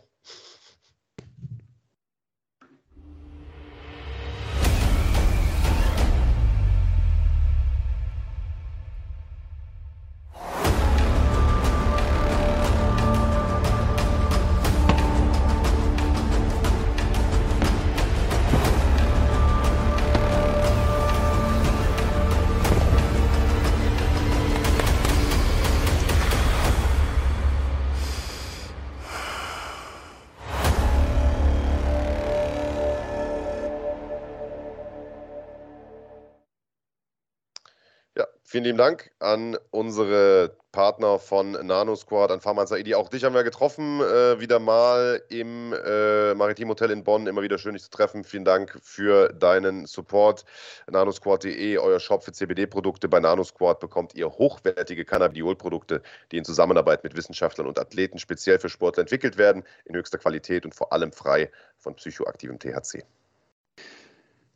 Vielen 38.53 38.65
lieben 38.65 38.77
Dank 38.77 39.09
an 39.17 39.57
unsere 39.71 40.55
Partner 40.71 41.17
von 41.17 41.53
Nano 41.53 41.95
Squad, 41.95 42.29
an 42.29 42.39
Farman 42.39 42.67
Saidi. 42.67 42.93
Auch 42.93 43.09
dich 43.09 43.23
haben 43.23 43.33
wir 43.33 43.43
getroffen, 43.43 43.99
äh, 43.99 44.39
wieder 44.39 44.59
mal 44.59 45.23
im 45.29 45.73
äh, 45.73 46.35
Maritim 46.35 46.69
Hotel 46.69 46.91
in 46.91 47.03
Bonn. 47.03 47.25
Immer 47.25 47.41
wieder 47.41 47.57
schön, 47.57 47.73
dich 47.73 47.81
zu 47.81 47.89
treffen. 47.89 48.23
Vielen 48.23 48.45
Dank 48.45 48.79
für 48.83 49.33
deinen 49.33 49.87
Support. 49.87 50.45
nanosquad.de, 50.85 51.79
euer 51.79 51.99
Shop 51.99 52.23
für 52.23 52.31
CBD-Produkte. 52.31 53.09
Bei 53.09 53.19
Nano 53.19 53.43
Squad 53.43 53.79
bekommt 53.79 54.13
ihr 54.13 54.29
hochwertige 54.29 55.03
Cannabidiol-Produkte, 55.03 56.03
die 56.31 56.37
in 56.37 56.45
Zusammenarbeit 56.45 57.03
mit 57.03 57.17
Wissenschaftlern 57.17 57.65
und 57.65 57.79
Athleten 57.79 58.19
speziell 58.19 58.59
für 58.59 58.69
Sportler 58.69 59.01
entwickelt 59.01 59.39
werden, 59.39 59.63
in 59.85 59.95
höchster 59.95 60.19
Qualität 60.19 60.63
und 60.63 60.75
vor 60.75 60.93
allem 60.93 61.11
frei 61.11 61.49
von 61.79 61.95
psychoaktivem 61.95 62.59
THC. 62.59 63.03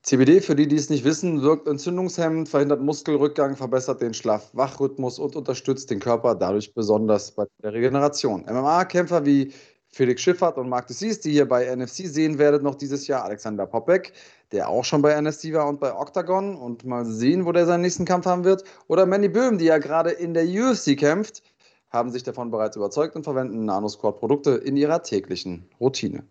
CBD, 0.08 0.40
für 0.40 0.56
die, 0.56 0.70
die 0.70 0.78
es 0.78 0.90
nicht 0.90 1.04
wissen, 1.04 1.42
wirkt 1.42 1.68
entzündungshemmend, 1.68 2.48
verhindert 2.48 2.80
Muskelrückgang, 2.80 3.58
verbessert 3.58 4.00
den 4.00 4.14
Schlaf-Wach-Rhythmus 4.14 5.20
und 5.20 5.36
unterstützt 5.36 5.92
den 5.92 6.00
Körper 6.00 6.34
dadurch 6.34 6.74
besonders 6.74 7.32
bei 7.32 7.44
der 7.62 7.74
Regeneration. 7.74 8.46
MMA-Kämpfer 8.46 9.26
wie 9.26 9.52
Felix 9.90 10.22
Schiffert 10.22 10.58
und 10.58 10.70
Marc 10.70 10.88
Dussis, 10.88 11.20
die 11.20 11.32
ihr 11.32 11.46
bei 11.46 11.76
NFC 11.76 12.08
sehen 12.08 12.38
werdet 12.38 12.64
noch 12.64 12.76
dieses 12.76 13.06
Jahr, 13.08 13.26
Alexander 13.26 13.66
Popek, 13.66 14.14
der 14.54 14.70
auch 14.70 14.86
schon 14.86 15.02
bei 15.02 15.20
NFC 15.20 15.52
war 15.52 15.68
und 15.68 15.82
bei 15.82 15.94
Octagon 15.94 16.56
und 16.56 16.86
mal 16.86 17.06
sehen, 17.06 17.46
wo 17.46 17.52
der 17.52 17.66
seinen 17.66 17.82
nächsten 17.82 18.06
Kampf 18.06 18.28
haben 18.28 18.46
wird, 18.46 18.64
oder 18.88 19.06
Manny 19.06 19.28
Böhm, 19.28 19.58
die 19.58 19.66
ja 19.66 19.78
gerade 19.78 20.12
in 20.12 20.34
der 20.34 20.46
UFC 20.46 20.98
kämpft, 20.98 21.44
haben 21.90 22.12
sich 22.12 22.24
davon 22.24 22.50
bereits 22.50 22.78
überzeugt 22.78 23.18
und 23.18 23.26
verwenden 23.26 23.66
Nanosquad-Produkte 23.66 24.52
in 24.52 24.78
ihrer 24.78 25.04
täglichen 25.04 25.68
Routine. 25.82 26.24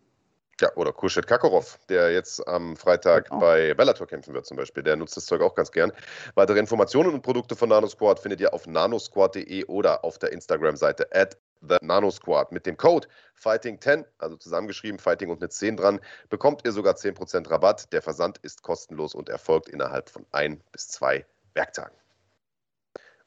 Ja, 0.61 0.71
oder 0.75 0.91
Kurschet 0.93 1.27
Kakorov, 1.27 1.79
der 1.91 2.13
jetzt 2.13 2.47
am 2.49 2.77
Freitag 2.77 3.29
genau. 3.29 3.41
bei 3.41 3.75
Bellator 3.75 4.07
kämpfen 4.07 4.33
wird 4.33 4.47
zum 4.47 4.57
Beispiel. 4.57 4.83
Der 4.83 4.97
nutzt 4.97 5.15
das 5.15 5.27
Zeug 5.27 5.43
auch 5.43 5.55
ganz 5.55 5.71
gern. 5.71 5.93
Weitere 6.35 6.59
Informationen 6.59 7.13
und 7.13 7.21
Produkte 7.21 7.55
von 7.55 7.69
NanoSquad 7.69 8.21
findet 8.21 8.41
ihr 8.41 8.55
auf 8.55 8.67
nanosquad.de 8.67 9.67
oder 9.67 10.03
auf 10.03 10.19
der 10.19 10.33
Instagram-Seite 10.33 11.09
at 11.13 11.37
the 11.61 11.77
NanoSquad. 11.83 12.53
Mit 12.53 12.65
dem 12.65 12.79
Code 12.79 13.07
Fighting10, 13.39 14.07
also 14.17 14.37
zusammengeschrieben, 14.37 14.99
Fighting 14.99 15.29
und 15.29 15.43
eine 15.43 15.51
10 15.51 15.77
dran, 15.77 16.01
bekommt 16.31 16.63
ihr 16.65 16.73
sogar 16.73 16.95
10% 16.95 17.51
Rabatt. 17.51 17.93
Der 17.93 18.01
Versand 18.01 18.39
ist 18.39 18.63
kostenlos 18.63 19.15
und 19.15 19.29
erfolgt 19.29 19.69
innerhalb 19.69 20.09
von 20.09 20.25
ein 20.33 20.63
bis 20.73 20.89
zwei 20.89 21.27
Werktagen. 21.53 21.95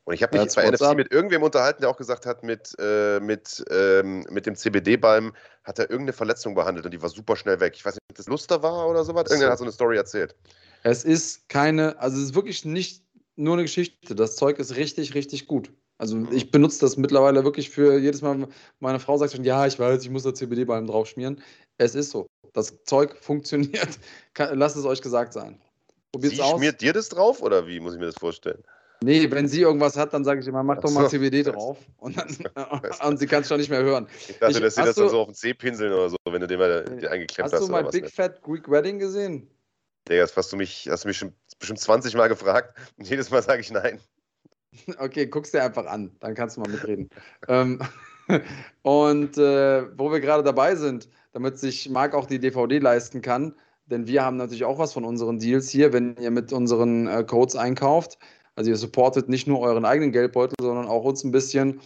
Und 0.10 0.16
ich 0.16 0.24
habe 0.24 0.40
mich 0.40 0.56
ja, 0.56 0.64
bei 0.64 0.72
NFC 0.72 0.96
mit 0.96 1.14
irgendwem 1.14 1.44
unterhalten, 1.44 1.82
der 1.82 1.90
auch 1.92 1.96
gesagt 1.96 2.26
hat, 2.26 2.42
mit, 2.42 2.76
äh, 2.80 3.20
mit, 3.20 3.64
ähm, 3.70 4.26
mit 4.32 4.48
dem 4.48 4.56
CBD-Balm 4.56 5.34
hat 5.64 5.78
er 5.78 5.88
irgendeine 5.88 6.14
Verletzung 6.14 6.56
behandelt 6.56 6.84
und 6.84 6.92
die 6.92 7.00
war 7.00 7.10
super 7.10 7.36
schnell 7.36 7.60
weg. 7.60 7.74
Ich 7.76 7.86
weiß 7.86 7.94
nicht, 7.94 8.02
ob 8.10 8.18
das 8.18 8.26
Luster 8.26 8.64
war 8.64 8.88
oder 8.88 9.04
sowas. 9.04 9.30
Irgendwer 9.30 9.52
hat 9.52 9.60
so 9.60 9.66
eine 9.66 9.72
Story 9.72 9.98
erzählt. 9.98 10.36
Es 10.82 11.04
ist 11.04 11.48
keine, 11.48 12.00
also 12.00 12.18
es 12.18 12.24
ist 12.24 12.34
wirklich 12.34 12.66
nicht 12.66 13.04
nur 13.36 13.54
eine 13.54 13.62
Geschichte. 13.62 14.16
Das 14.16 14.36
Zeug 14.36 14.58
ist 14.58 14.78
richtig, 14.78 15.14
richtig 15.14 15.46
gut. 15.46 15.72
Also 16.00 16.16
mhm. 16.16 16.30
ich 16.32 16.50
benutze 16.50 16.80
das 16.80 16.98
mittlerweile 16.98 17.44
wirklich 17.44 17.70
für 17.70 18.00
jedes 18.00 18.24
Mal, 18.24 18.48
meine 18.80 19.00
Frau 19.00 19.16
sagt 19.16 19.34
schon, 19.34 19.44
ja, 19.44 19.68
ich 19.68 19.78
weiß, 19.78 20.02
ich 20.02 20.10
muss 20.10 20.24
da 20.24 20.34
CBD-Balm 20.34 20.88
drauf 20.88 21.08
schmieren. 21.08 21.40
Es 21.78 21.94
ist 21.94 22.10
so. 22.10 22.26
Das 22.54 22.74
Zeug 22.86 23.16
funktioniert. 23.22 24.00
Lasst 24.36 24.76
es 24.76 24.86
euch 24.86 25.04
gesagt 25.04 25.34
sein. 25.34 25.62
Probiert's 26.12 26.38
Sie 26.38 26.42
aus. 26.42 26.58
schmiert 26.58 26.82
dir 26.82 26.94
das 26.94 27.10
drauf 27.10 27.44
oder 27.44 27.68
wie 27.68 27.80
muss 27.80 27.94
ich 27.94 28.00
mir 28.00 28.08
das 28.08 28.18
vorstellen? 28.18 28.64
Nee, 29.02 29.32
wenn 29.32 29.48
sie 29.48 29.62
irgendwas 29.62 29.96
hat, 29.96 30.14
dann 30.14 30.26
sage 30.26 30.42
ich 30.42 30.48
immer, 30.48 30.62
mach 30.62 30.80
doch 30.80 30.92
mal 30.92 31.10
CBD 31.10 31.44
drauf. 31.44 31.78
Und, 31.98 32.18
dann, 32.18 32.28
und 33.08 33.18
sie 33.18 33.28
kann 33.28 33.42
es 33.42 33.48
schon 33.48 33.60
nicht 33.60 33.70
mehr 33.70 33.82
hören. 33.82 34.08
Ich 34.28 34.40
dachte, 34.40 34.58
ich, 34.58 34.60
dass 34.60 34.76
sie 34.76 34.84
das 34.84 34.96
dann 34.96 35.10
so 35.10 35.22
auf 35.22 35.28
den 35.28 35.36
Zeh 35.36 35.54
pinseln 35.54 35.94
oder 35.94 36.10
so, 36.10 36.18
wenn 36.26 36.42
du 36.42 36.48
den 36.48 36.60
mal 36.60 36.86
eingeklemmt 37.10 37.46
hast. 37.46 37.54
Hast 37.54 37.68
du 37.68 37.72
mal 37.72 37.84
Big 37.86 38.06
was, 38.06 38.12
Fat 38.12 38.42
Greek 38.42 38.70
Wedding 38.70 39.00
gesehen? 39.00 39.50
Digga, 40.08 40.22
das 40.22 40.36
hast 40.36 40.52
du 40.52 40.58
mich, 40.58 40.90
hast 40.90 41.06
du 41.06 41.08
mich 41.08 41.18
schon 41.18 41.34
bestimmt 41.60 41.80
20 41.80 42.16
Mal 42.16 42.28
gefragt 42.28 42.78
und 42.98 43.08
jedes 43.10 43.30
Mal 43.30 43.42
sage 43.42 43.62
ich 43.62 43.72
nein. 43.72 44.00
Okay, 44.98 45.26
guck's 45.28 45.52
dir 45.52 45.64
einfach 45.64 45.86
an, 45.86 46.16
dann 46.20 46.36
kannst 46.36 46.58
du 46.58 46.62
mal 46.62 46.70
mitreden. 46.70 47.10
ähm, 47.48 47.82
und 48.84 49.38
äh, 49.38 49.98
wo 49.98 50.12
wir 50.12 50.20
gerade 50.20 50.44
dabei 50.44 50.76
sind, 50.76 51.10
damit 51.32 51.58
sich 51.58 51.90
Marc 51.90 52.14
auch 52.14 52.28
die 52.28 52.40
DVD 52.40 52.78
leisten 52.80 53.22
kann, 53.22 53.56
denn 53.88 54.06
wir 54.08 54.24
haben 54.24 54.38
natürlich 54.38 54.66
auch 54.66 54.78
was 54.78 54.94
von 54.94 55.06
unseren 55.06 55.40
Deals 55.40 55.70
hier, 55.70 55.94
wenn 55.94 56.16
ihr 56.18 56.30
mit 56.30 56.54
unseren 56.54 57.08
äh, 57.08 57.24
Codes 57.24 57.56
einkauft. 57.56 58.20
Also 58.60 58.72
ihr 58.72 58.78
supportet 58.78 59.30
nicht 59.30 59.48
nur 59.48 59.62
euren 59.62 59.86
eigenen 59.86 60.12
Geldbeutel, 60.12 60.58
sondern 60.60 60.90
auch 60.90 61.06
uns 61.06 61.24
ein 61.24 61.32
bisschen. 61.32 61.80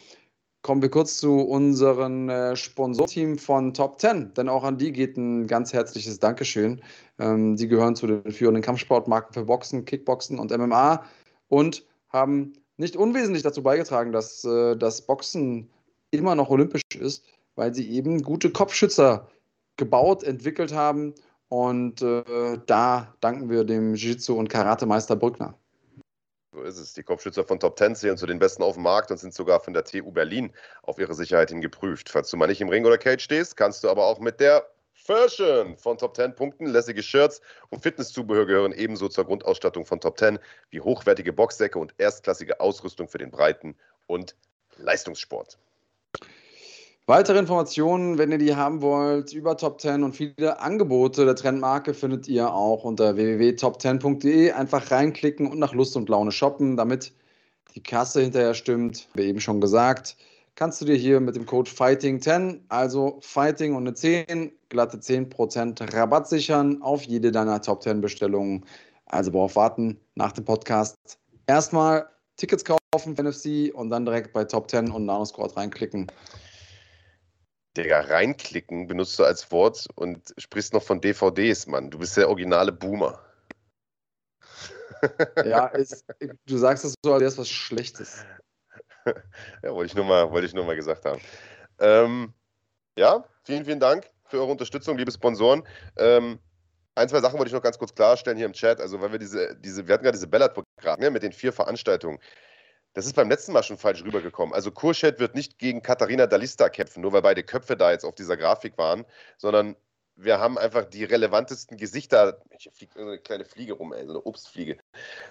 Kommen 0.63 0.81
wir 0.81 0.89
kurz 0.89 1.17
zu 1.17 1.41
unserem 1.41 2.29
äh, 2.29 2.55
Sponsorteam 2.55 3.37
von 3.37 3.75
Top 3.75 4.01
10, 4.01 4.33
denn 4.33 4.49
auch 4.49 4.63
an 4.63 4.79
die 4.79 4.91
geht 4.91 5.15
ein 5.15 5.45
ganz 5.45 5.71
herzliches 5.71 6.17
Dankeschön. 6.17 6.81
Ähm, 7.19 7.57
die 7.57 7.67
gehören 7.67 7.95
zu 7.95 8.07
den 8.07 8.31
führenden 8.31 8.63
Kampfsportmarken 8.63 9.35
für 9.35 9.45
Boxen, 9.45 9.85
Kickboxen 9.85 10.39
und 10.39 10.49
MMA 10.49 11.03
und 11.47 11.85
haben 12.09 12.53
nicht 12.77 12.95
unwesentlich 12.95 13.43
dazu 13.43 13.61
beigetragen, 13.61 14.11
dass 14.11 14.43
äh, 14.43 14.75
das 14.75 15.03
Boxen 15.03 15.69
immer 16.09 16.33
noch 16.33 16.49
olympisch 16.49 16.81
ist, 16.99 17.23
weil 17.53 17.75
sie 17.75 17.87
eben 17.91 18.23
gute 18.23 18.49
Kopfschützer 18.49 19.27
gebaut, 19.77 20.23
entwickelt 20.23 20.73
haben. 20.73 21.13
Und 21.49 22.01
äh, 22.01 22.57
da 22.65 23.13
danken 23.19 23.51
wir 23.51 23.63
dem 23.63 23.93
Jiu-Jitsu- 23.93 24.33
und 24.33 24.49
Karatemeister 24.49 25.15
Brückner. 25.15 25.55
So 26.53 26.61
ist 26.61 26.77
es. 26.77 26.93
Die 26.93 27.01
Kopfschützer 27.01 27.43
von 27.43 27.59
Top 27.59 27.79
10 27.79 27.95
zählen 27.95 28.17
zu 28.17 28.27
den 28.27 28.37
besten 28.37 28.61
auf 28.61 28.75
dem 28.75 28.83
Markt 28.83 29.09
und 29.09 29.17
sind 29.17 29.33
sogar 29.33 29.59
von 29.59 29.73
der 29.73 29.85
TU 29.85 30.11
Berlin 30.11 30.53
auf 30.83 30.99
ihre 30.99 31.15
Sicherheit 31.15 31.49
hin 31.49 31.61
geprüft. 31.61 32.09
Falls 32.09 32.29
du 32.29 32.37
mal 32.37 32.45
nicht 32.45 32.61
im 32.61 32.69
Ring 32.69 32.85
oder 32.85 32.99
Cage 32.99 33.23
stehst, 33.23 33.57
kannst 33.57 33.83
du 33.83 33.89
aber 33.89 34.05
auch 34.05 34.19
mit 34.19 34.39
der 34.39 34.69
Fashion 34.93 35.75
von 35.77 35.97
Top 35.97 36.15
10 36.15 36.35
punkten. 36.35 36.67
Lässige 36.67 37.01
Shirts 37.01 37.41
und 37.69 37.81
Fitnesszubehör 37.81 38.45
gehören 38.45 38.71
ebenso 38.71 39.09
zur 39.09 39.25
Grundausstattung 39.25 39.87
von 39.87 39.99
Top 39.99 40.19
10 40.19 40.37
wie 40.69 40.79
hochwertige 40.79 41.33
Boxsäcke 41.33 41.79
und 41.79 41.95
erstklassige 41.97 42.59
Ausrüstung 42.59 43.07
für 43.07 43.17
den 43.17 43.31
Breiten- 43.31 43.75
und 44.05 44.35
Leistungssport. 44.77 45.57
Weitere 47.05 47.37
Informationen, 47.37 48.17
wenn 48.17 48.31
ihr 48.31 48.37
die 48.37 48.55
haben 48.55 48.81
wollt, 48.81 49.33
über 49.33 49.57
Top 49.57 49.81
10 49.81 50.03
und 50.03 50.15
viele 50.15 50.61
Angebote 50.61 51.25
der 51.25 51.35
Trendmarke 51.35 51.93
findet 51.93 52.29
ihr 52.29 52.53
auch 52.53 52.85
unter 52.85 53.17
www.top10.de. 53.17 54.53
Einfach 54.53 54.89
reinklicken 54.89 55.47
und 55.47 55.59
nach 55.59 55.73
Lust 55.73 55.97
und 55.97 56.07
Laune 56.07 56.31
shoppen, 56.31 56.77
damit 56.77 57.11
die 57.75 57.83
Kasse 57.83 58.21
hinterher 58.21 58.53
stimmt. 58.53 59.09
Wie 59.15 59.23
eben 59.23 59.41
schon 59.41 59.59
gesagt, 59.59 60.15
kannst 60.55 60.79
du 60.79 60.85
dir 60.85 60.95
hier 60.95 61.19
mit 61.19 61.35
dem 61.35 61.45
Code 61.45 61.69
Fighting10, 61.69 62.61
also 62.69 63.17
Fighting 63.19 63.75
und 63.75 63.85
eine 63.85 63.95
10, 63.95 64.53
glatte 64.69 64.95
10% 64.95 65.93
Rabatt 65.93 66.29
sichern 66.29 66.81
auf 66.81 67.03
jede 67.03 67.33
deiner 67.33 67.61
Top 67.61 67.83
10 67.83 67.99
Bestellungen. 67.99 68.65
Also 69.07 69.33
worauf 69.33 69.57
warten 69.57 69.99
nach 70.15 70.31
dem 70.31 70.45
Podcast? 70.45 70.95
Erstmal 71.47 72.07
Tickets 72.37 72.63
kaufen 72.63 73.17
für 73.17 73.23
NFC 73.23 73.75
und 73.75 73.89
dann 73.89 74.05
direkt 74.05 74.31
bei 74.31 74.45
Top 74.45 74.71
10 74.71 74.89
und 74.89 75.05
Nanosquad 75.05 75.57
reinklicken. 75.57 76.07
Digga, 77.75 78.01
reinklicken 78.01 78.87
benutzt 78.87 79.17
du 79.17 79.23
als 79.23 79.51
Wort 79.51 79.87
und 79.95 80.33
sprichst 80.37 80.73
noch 80.73 80.83
von 80.83 81.01
DVDs, 81.01 81.65
Mann. 81.65 81.89
Du 81.89 81.97
bist 81.99 82.15
der 82.17 82.29
originale 82.29 82.71
Boomer. 82.71 83.19
Ja, 85.43 85.65
ist, 85.67 86.05
du 86.45 86.57
sagst 86.57 86.85
das 86.85 86.93
so, 87.03 87.11
als 87.11 87.19
wäre 87.19 87.31
es 87.31 87.37
was 87.37 87.49
Schlechtes. 87.49 88.23
ja, 89.05 89.69
wollte 89.73 89.87
ich, 89.87 89.95
nur 89.95 90.05
mal, 90.05 90.31
wollte 90.31 90.47
ich 90.47 90.53
nur 90.53 90.63
mal 90.63 90.77
gesagt 90.77 91.03
haben. 91.03 91.19
Ähm, 91.79 92.33
ja, 92.97 93.25
vielen, 93.43 93.65
vielen 93.65 93.81
Dank 93.81 94.09
für 94.23 94.39
eure 94.39 94.51
Unterstützung, 94.51 94.97
liebe 94.97 95.11
Sponsoren. 95.11 95.63
Ähm, 95.97 96.39
ein, 96.95 97.09
zwei 97.09 97.19
Sachen 97.19 97.37
wollte 97.37 97.49
ich 97.49 97.53
noch 97.53 97.61
ganz 97.61 97.77
kurz 97.77 97.93
klarstellen 97.93 98.37
hier 98.37 98.45
im 98.45 98.53
Chat. 98.53 98.79
Also, 98.79 99.01
weil 99.01 99.11
wir 99.11 99.19
diese, 99.19 99.55
diese 99.57 99.87
wir 99.87 99.93
hatten 99.93 100.03
gerade 100.03 100.15
diese 100.15 100.27
Bellator 100.27 100.63
ne, 100.97 101.11
mit 101.11 101.23
den 101.23 101.33
vier 101.33 101.51
Veranstaltungen. 101.51 102.19
Das 102.93 103.05
ist 103.05 103.15
beim 103.15 103.29
letzten 103.29 103.53
Mal 103.53 103.63
schon 103.63 103.77
falsch 103.77 104.03
rübergekommen. 104.03 104.53
Also 104.53 104.71
Kurschet 104.71 105.19
wird 105.19 105.35
nicht 105.35 105.57
gegen 105.57 105.81
Katharina 105.81 106.27
Dalista 106.27 106.69
kämpfen, 106.69 107.01
nur 107.01 107.11
weil 107.13 107.23
beide 107.23 107.43
Köpfe 107.43 107.75
da 107.75 107.91
jetzt 107.91 108.05
auf 108.05 108.15
dieser 108.15 108.37
Grafik 108.37 108.77
waren, 108.77 109.05
sondern 109.37 109.75
wir 110.15 110.39
haben 110.39 110.59
einfach 110.59 110.85
die 110.85 111.03
relevantesten 111.03 111.77
Gesichter. 111.77 112.39
Hier 112.57 112.71
fliegt 112.71 112.97
eine 112.97 113.17
kleine 113.17 113.45
Fliege 113.45 113.73
rum, 113.73 113.93
ey, 113.93 114.05
so 114.05 114.11
eine 114.11 114.21
Obstfliege. 114.21 114.77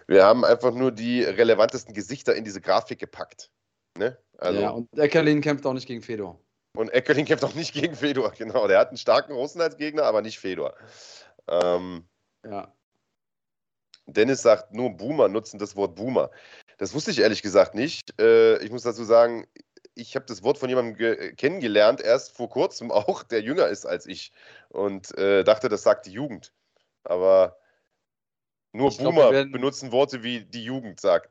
Wir 0.08 0.24
haben 0.24 0.44
einfach 0.44 0.72
nur 0.72 0.90
die 0.90 1.22
relevantesten 1.22 1.94
Gesichter 1.94 2.34
in 2.34 2.44
diese 2.44 2.60
Grafik 2.60 2.98
gepackt. 2.98 3.50
Ne? 3.96 4.18
Also, 4.38 4.60
ja, 4.60 4.70
und 4.70 4.88
Eckerlin 4.98 5.40
kämpft 5.40 5.66
auch 5.66 5.74
nicht 5.74 5.86
gegen 5.86 6.02
Fedor. 6.02 6.40
Und 6.76 6.88
Eckerlin 6.88 7.26
kämpft 7.26 7.44
auch 7.44 7.54
nicht 7.54 7.74
gegen 7.74 7.94
Fedor, 7.94 8.32
genau. 8.36 8.66
Der 8.66 8.78
hat 8.78 8.88
einen 8.88 8.96
starken 8.96 9.32
Russen 9.32 9.60
als 9.60 9.76
Gegner, 9.76 10.04
aber 10.04 10.22
nicht 10.22 10.38
Fedor. 10.38 10.74
Ähm, 11.46 12.08
ja. 12.44 12.72
Dennis 14.06 14.42
sagt, 14.42 14.72
nur 14.72 14.90
Boomer 14.90 15.28
nutzen 15.28 15.58
das 15.58 15.76
Wort 15.76 15.94
Boomer. 15.94 16.30
Das 16.82 16.94
wusste 16.94 17.12
ich 17.12 17.20
ehrlich 17.20 17.42
gesagt 17.42 17.76
nicht. 17.76 18.20
Äh, 18.20 18.58
ich 18.58 18.72
muss 18.72 18.82
dazu 18.82 19.04
sagen, 19.04 19.46
ich 19.94 20.16
habe 20.16 20.26
das 20.26 20.42
Wort 20.42 20.58
von 20.58 20.68
jemandem 20.68 21.36
kennengelernt, 21.36 22.00
erst 22.00 22.36
vor 22.36 22.48
kurzem 22.48 22.90
auch, 22.90 23.22
der 23.22 23.40
jünger 23.40 23.68
ist 23.68 23.86
als 23.86 24.04
ich. 24.04 24.32
Und 24.68 25.16
äh, 25.16 25.44
dachte, 25.44 25.68
das 25.68 25.84
sagt 25.84 26.06
die 26.06 26.10
Jugend. 26.10 26.52
Aber 27.04 27.56
nur 28.72 28.88
ich 28.88 28.98
Boomer 28.98 29.30
glaub, 29.30 29.52
benutzen 29.52 29.92
Worte, 29.92 30.24
wie 30.24 30.40
die 30.40 30.64
Jugend 30.64 30.98
sagt. 30.98 31.30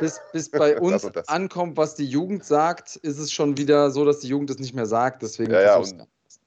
Bis, 0.00 0.20
bis 0.32 0.50
bei 0.50 0.80
uns 0.80 1.02
das 1.02 1.12
das. 1.12 1.28
ankommt, 1.28 1.76
was 1.76 1.94
die 1.94 2.06
Jugend 2.06 2.44
sagt, 2.44 2.96
ist 2.96 3.18
es 3.18 3.30
schon 3.30 3.56
wieder 3.56 3.92
so, 3.92 4.04
dass 4.04 4.18
die 4.18 4.28
Jugend 4.28 4.50
es 4.50 4.58
nicht 4.58 4.74
mehr 4.74 4.86
sagt. 4.86 5.22
Deswegen 5.22 5.52
ja, 5.52 5.60
ja, 5.60 5.82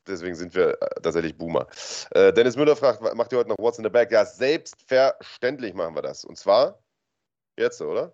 deswegen 0.05 0.35
sind 0.35 0.53
wir 0.53 0.71
äh, 0.71 1.01
tatsächlich 1.01 1.37
Boomer. 1.37 1.67
Äh, 2.09 2.33
Dennis 2.33 2.57
Müller 2.57 2.75
fragt, 2.75 3.01
macht 3.15 3.31
ihr 3.31 3.37
heute 3.37 3.49
noch 3.49 3.59
What's 3.59 3.77
in 3.77 3.85
the 3.85 3.89
Bag? 3.89 4.11
Ja, 4.11 4.25
selbstverständlich 4.25 5.73
machen 5.73 5.95
wir 5.95 6.01
das. 6.01 6.25
Und 6.25 6.37
zwar 6.37 6.83
jetzt, 7.55 7.81
oder? 7.81 8.13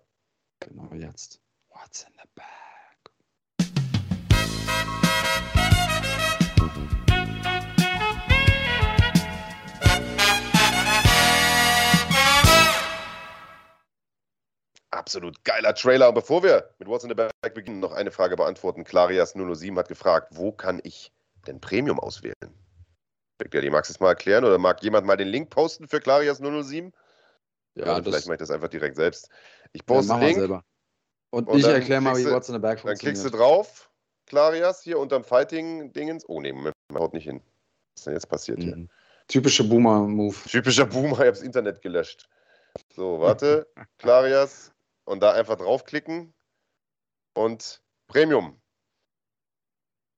Genau 0.60 0.92
jetzt. 0.92 1.40
What's 1.70 2.02
in 2.02 2.12
the 2.14 2.28
Bag? 2.34 2.46
Absolut 14.90 15.44
geiler 15.44 15.74
Trailer. 15.74 16.08
Und 16.08 16.14
bevor 16.14 16.42
wir 16.42 16.74
mit 16.78 16.88
What's 16.88 17.04
in 17.04 17.10
the 17.10 17.14
Bag 17.14 17.30
beginnen, 17.54 17.78
noch 17.80 17.92
eine 17.92 18.10
Frage 18.10 18.36
beantworten. 18.36 18.84
Clarias 18.84 19.34
007 19.34 19.78
hat 19.78 19.88
gefragt, 19.88 20.32
wo 20.32 20.50
kann 20.50 20.80
ich 20.82 21.12
denn 21.46 21.60
Premium 21.60 22.00
auswählen? 22.00 22.34
Die 23.40 23.70
magst 23.70 23.90
du 23.90 23.92
es 23.92 24.00
mal 24.00 24.08
erklären 24.08 24.44
oder 24.44 24.58
mag 24.58 24.82
jemand 24.82 25.06
mal 25.06 25.16
den 25.16 25.28
Link 25.28 25.50
posten 25.50 25.86
für 25.86 26.00
Clarias 26.00 26.38
007? 26.38 26.92
Ja, 27.78 27.86
ja 27.86 28.02
vielleicht 28.02 28.26
mache 28.26 28.34
ich 28.34 28.40
das 28.40 28.50
einfach 28.50 28.68
direkt 28.68 28.96
selbst. 28.96 29.28
Ich 29.72 29.84
poste 29.86 30.12
ja, 30.12 30.18
Link. 30.18 30.38
Selber. 30.38 30.64
Und, 31.30 31.48
und 31.48 31.58
ich 31.58 31.66
erkläre 31.66 32.00
mal, 32.00 32.16
wie 32.16 32.24
What's 32.24 32.48
in 32.48 32.54
the 32.54 32.58
Bag 32.58 32.80
funktioniert. 32.80 33.02
Dann 33.02 33.22
klickst 33.22 33.24
du 33.24 33.30
drauf, 33.30 33.90
Clarias, 34.26 34.82
hier 34.82 34.98
unterm 34.98 35.24
Fighting-Dingens. 35.24 36.24
Oh 36.28 36.40
nee, 36.40 36.52
Moment, 36.52 36.74
haut 36.94 37.12
nicht 37.12 37.24
hin. 37.24 37.40
Was 37.40 38.00
ist 38.00 38.06
denn 38.06 38.14
jetzt 38.14 38.28
passiert 38.28 38.58
mhm. 38.58 38.62
hier? 38.62 38.86
Typischer 39.28 39.64
Boomer-Move. 39.64 40.36
Typischer 40.48 40.86
Boomer, 40.86 41.12
ich 41.12 41.18
habe 41.18 41.30
das 41.30 41.42
Internet 41.42 41.82
gelöscht. 41.82 42.28
So, 42.94 43.20
warte. 43.20 43.66
Clarias, 43.98 44.72
und 45.04 45.22
da 45.22 45.32
einfach 45.32 45.56
draufklicken 45.56 46.34
und 47.34 47.82
Premium 48.08 48.60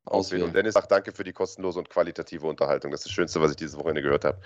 auswählen. 0.04 0.44
Und 0.44 0.54
Dennis 0.54 0.74
sagt 0.74 0.90
danke 0.90 1.12
für 1.12 1.24
die 1.24 1.32
kostenlose 1.32 1.78
und 1.78 1.90
qualitative 1.90 2.46
Unterhaltung. 2.46 2.90
Das 2.90 3.00
ist 3.00 3.06
das 3.06 3.12
Schönste, 3.12 3.40
was 3.40 3.50
ich 3.50 3.56
dieses 3.56 3.76
Wochenende 3.76 4.02
gehört 4.02 4.24
habe. 4.24 4.38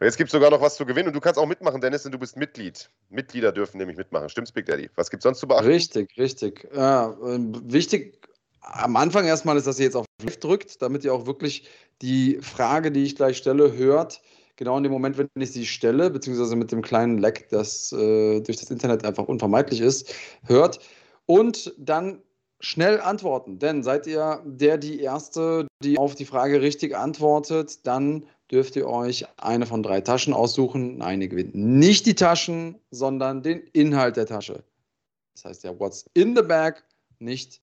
Jetzt 0.00 0.16
gibt 0.16 0.28
es 0.28 0.32
sogar 0.32 0.50
noch 0.50 0.60
was 0.60 0.76
zu 0.76 0.84
gewinnen 0.84 1.08
und 1.08 1.14
du 1.14 1.20
kannst 1.20 1.38
auch 1.38 1.46
mitmachen, 1.46 1.80
Dennis, 1.80 2.02
denn 2.02 2.12
du 2.12 2.18
bist 2.18 2.36
Mitglied. 2.36 2.90
Mitglieder 3.08 3.52
dürfen 3.52 3.78
nämlich 3.78 3.96
mitmachen. 3.96 4.28
Stimmt's, 4.28 4.52
Big 4.52 4.66
Daddy? 4.66 4.90
Was 4.96 5.10
gibt 5.10 5.22
es 5.22 5.24
sonst 5.24 5.40
zu 5.40 5.48
beachten? 5.48 5.66
Richtig, 5.66 6.16
richtig. 6.18 6.68
Ja, 6.74 7.10
äh, 7.10 7.38
wichtig 7.64 8.26
am 8.60 8.96
Anfang 8.96 9.26
erstmal 9.26 9.56
ist, 9.56 9.66
dass 9.66 9.78
ihr 9.78 9.84
jetzt 9.84 9.96
auf 9.96 10.06
Live 10.22 10.38
drückt, 10.38 10.82
damit 10.82 11.04
ihr 11.04 11.14
auch 11.14 11.26
wirklich 11.26 11.68
die 12.02 12.38
Frage, 12.42 12.90
die 12.90 13.04
ich 13.04 13.16
gleich 13.16 13.36
stelle, 13.36 13.72
hört 13.74 14.20
genau 14.56 14.76
in 14.76 14.82
dem 14.82 14.92
Moment, 14.92 15.18
wenn 15.18 15.28
ich 15.36 15.52
sie 15.52 15.66
stelle, 15.66 16.10
beziehungsweise 16.10 16.56
mit 16.56 16.72
dem 16.72 16.82
kleinen 16.82 17.18
Leck, 17.18 17.48
das 17.50 17.92
äh, 17.92 18.40
durch 18.40 18.58
das 18.58 18.70
Internet 18.70 19.04
einfach 19.04 19.24
unvermeidlich 19.24 19.80
ist, 19.80 20.12
hört 20.44 20.80
und 21.26 21.74
dann 21.78 22.22
schnell 22.66 23.00
antworten. 23.00 23.58
Denn 23.58 23.82
seid 23.82 24.06
ihr 24.06 24.42
der, 24.44 24.76
die 24.76 25.00
Erste, 25.00 25.68
die 25.82 25.98
auf 25.98 26.14
die 26.14 26.24
Frage 26.24 26.60
richtig 26.60 26.96
antwortet, 26.96 27.86
dann 27.86 28.26
dürft 28.50 28.76
ihr 28.76 28.88
euch 28.88 29.24
eine 29.36 29.66
von 29.66 29.82
drei 29.82 30.00
Taschen 30.00 30.34
aussuchen. 30.34 30.98
Nein, 30.98 31.22
ihr 31.22 31.28
gewinnt 31.28 31.54
nicht 31.54 32.06
die 32.06 32.14
Taschen, 32.14 32.78
sondern 32.90 33.42
den 33.42 33.60
Inhalt 33.72 34.16
der 34.16 34.26
Tasche. 34.26 34.64
Das 35.34 35.44
heißt 35.44 35.64
ja, 35.64 35.78
what's 35.78 36.06
in 36.14 36.34
the 36.34 36.42
bag, 36.42 36.82
nicht 37.18 37.60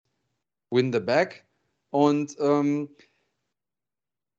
win 0.71 0.93
the 0.93 0.99
bag. 0.99 1.43
Und 1.91 2.37
ähm, 2.39 2.89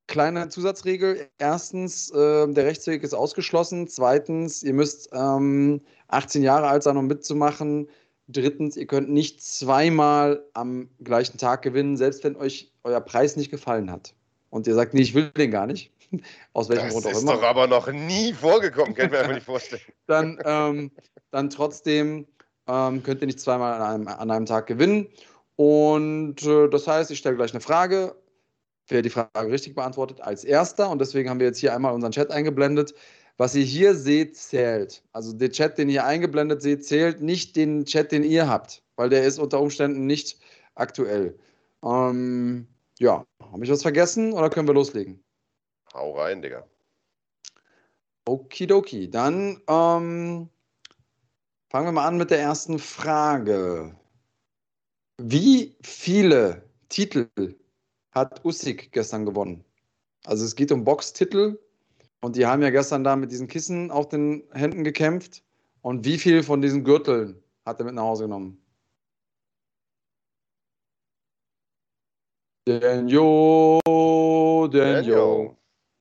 Kleine 0.07 0.51
Zusatzregel. 0.51 1.29
Erstens, 1.39 2.11
äh, 2.11 2.47
der 2.47 2.67
Rechtsweg 2.67 3.03
ist 3.03 3.15
ausgeschlossen. 3.15 3.89
Zweitens, 3.89 4.63
ihr 4.63 4.75
müsst 4.75 5.09
ähm, 5.13 5.81
18 6.09 6.43
Jahre 6.43 6.67
alt 6.67 6.83
sein, 6.83 6.99
um 6.99 7.07
mitzumachen. 7.07 7.89
Drittens, 8.29 8.77
ihr 8.77 8.87
könnt 8.87 9.11
nicht 9.11 9.43
zweimal 9.43 10.45
am 10.55 10.89
gleichen 11.03 11.39
Tag 11.39 11.63
gewinnen, 11.63 11.97
selbst 11.97 12.25
wenn 12.25 12.37
euch 12.37 12.73
euer 12.83 13.01
Preis 13.01 13.37
nicht 13.37 13.51
gefallen 13.51 13.91
hat. 13.91 14.15
Und 14.51 14.67
ihr 14.67 14.75
sagt, 14.75 14.95
nee, 14.95 15.03
ich 15.03 15.15
will 15.15 15.31
den 15.31 15.51
gar 15.51 15.67
nicht. 15.67 15.93
Aus 16.53 16.69
welchem 16.69 16.85
das 16.85 16.93
Grund 16.93 17.07
auch 17.07 17.11
immer. 17.11 17.21
Das 17.21 17.35
ist 17.35 17.43
doch 17.43 17.49
aber 17.49 17.67
noch 17.67 17.91
nie 17.93 18.33
vorgekommen, 18.33 18.95
kann 18.95 19.07
ich 19.07 19.13
mir 19.13 19.19
einfach 19.19 19.35
nicht 19.35 19.47
vorstellen. 19.47 19.83
dann, 20.07 20.39
ähm, 20.45 20.91
dann 21.31 21.51
trotzdem 21.51 22.27
ähm, 22.67 23.03
könnt 23.03 23.21
ihr 23.21 23.27
nicht 23.27 23.41
zweimal 23.41 23.75
an 23.75 23.83
einem, 23.83 24.09
an 24.09 24.31
einem 24.31 24.47
Tag 24.47 24.67
gewinnen. 24.67 25.09
Und 25.57 26.43
äh, 26.45 26.69
das 26.69 26.87
heißt, 26.87 27.11
ich 27.11 27.19
stelle 27.19 27.37
gleich 27.37 27.53
eine 27.53 27.61
Frage 27.61 28.15
wer 28.89 29.03
die 29.03 29.11
Frage 29.11 29.51
richtig 29.51 29.75
beantwortet, 29.75 30.21
als 30.21 30.45
erster. 30.45 30.91
Und 30.91 31.01
deswegen 31.01 31.31
haben 31.31 31.41
wir 31.41 31.47
jetzt 31.47 31.59
hier 31.59 31.75
einmal 31.75 31.95
unseren 31.95 32.13
Chat 32.13 32.31
eingeblendet. 32.31 32.95
Was 33.37 33.55
ihr 33.55 33.65
hier 33.65 33.95
seht, 33.97 34.37
zählt. 34.37 35.03
Also 35.13 35.33
der 35.33 35.51
Chat, 35.51 35.77
den 35.77 35.89
ihr 35.89 36.05
eingeblendet 36.05 36.63
seht, 36.63 36.85
zählt 36.85 37.21
nicht 37.21 37.57
den 37.57 37.85
Chat, 37.85 38.13
den 38.13 38.23
ihr 38.23 38.49
habt, 38.49 38.83
weil 38.97 39.09
der 39.09 39.25
ist 39.25 39.39
unter 39.39 39.61
Umständen 39.61 40.07
nicht 40.07 40.39
aktuell. 40.77 41.37
Ähm, 41.85 42.69
ja, 42.99 43.27
habe 43.41 43.65
ich 43.65 43.71
was 43.71 43.83
vergessen 43.83 44.33
oder 44.33 44.51
können 44.51 44.69
wir 44.69 44.75
loslegen? 44.75 45.23
Hau 45.93 46.17
rein, 46.17 46.43
Digga. 46.43 46.65
Okidoki, 48.27 49.11
dann 49.11 49.61
ähm, 49.69 50.49
fangen 51.69 51.87
wir 51.87 51.93
mal 51.93 52.07
an 52.07 52.17
mit 52.17 52.31
der 52.31 52.41
ersten 52.41 52.79
Frage. 52.79 53.95
Wie 55.19 55.77
viele 55.83 56.63
Titel 56.89 57.29
hat 58.13 58.45
Usyk 58.45 58.93
gestern 58.93 59.27
gewonnen. 59.27 59.65
Also 60.25 60.45
es 60.45 60.57
geht 60.57 60.73
um 60.73 60.85
Boxtitel 60.85 61.59
und 62.25 62.37
die 62.37 62.47
haben 62.47 62.63
ja 62.63 62.71
gestern 62.71 63.05
da 63.05 63.17
mit 63.17 63.31
diesen 63.31 63.49
Kissen 63.49 63.91
auf 63.91 64.09
den 64.09 64.45
Händen 64.53 64.83
gekämpft. 64.83 65.43
Und 65.83 66.07
wie 66.07 66.17
viel 66.17 66.43
von 66.43 66.63
diesen 66.63 66.83
Gürteln 66.83 67.43
hat 67.67 67.79
er 67.81 67.85
mit 67.85 67.95
nach 67.95 68.05
Hause 68.05 68.25
genommen? 68.25 68.59
Denjo, 72.67 73.79
Denjo. 74.73 75.55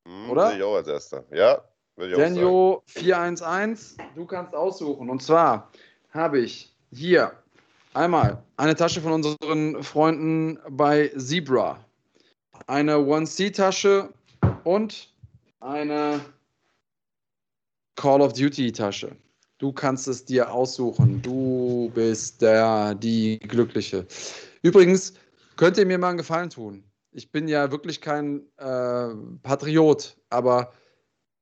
Hm, 0.08 0.30
Oder? 0.30 0.52
Denjo 0.52 0.78
als 0.78 0.88
erster. 0.88 1.26
Ja. 1.30 1.62
Denjo 1.98 2.84
411. 2.86 3.98
Du 4.16 4.26
kannst 4.26 4.56
aussuchen. 4.56 5.10
Und 5.10 5.22
zwar 5.22 5.70
habe 6.12 6.40
ich 6.40 6.74
hier 6.94 7.34
einmal 7.94 8.42
eine 8.56 8.76
Tasche 8.76 9.02
von 9.02 9.12
unseren 9.12 9.84
Freunden 9.84 10.58
bei 10.70 11.12
Zebra 11.18 11.84
eine 12.68 12.98
One-C-Tasche 13.06 14.08
und 14.64 15.13
eine 15.64 16.20
Call 17.96 18.22
of 18.22 18.34
Duty-Tasche. 18.34 19.16
Du 19.58 19.72
kannst 19.72 20.08
es 20.08 20.26
dir 20.26 20.52
aussuchen. 20.52 21.22
Du 21.22 21.92
bist 21.94 22.42
der, 22.42 22.96
die 22.96 23.40
Glückliche. 23.40 24.06
Übrigens, 24.62 25.14
könnt 25.56 25.78
ihr 25.78 25.86
mir 25.86 25.98
mal 25.98 26.10
einen 26.10 26.18
Gefallen 26.18 26.50
tun? 26.50 26.84
Ich 27.12 27.32
bin 27.32 27.48
ja 27.48 27.72
wirklich 27.72 28.02
kein 28.02 28.42
äh, 28.58 29.10
Patriot, 29.44 30.18
aber 30.30 30.74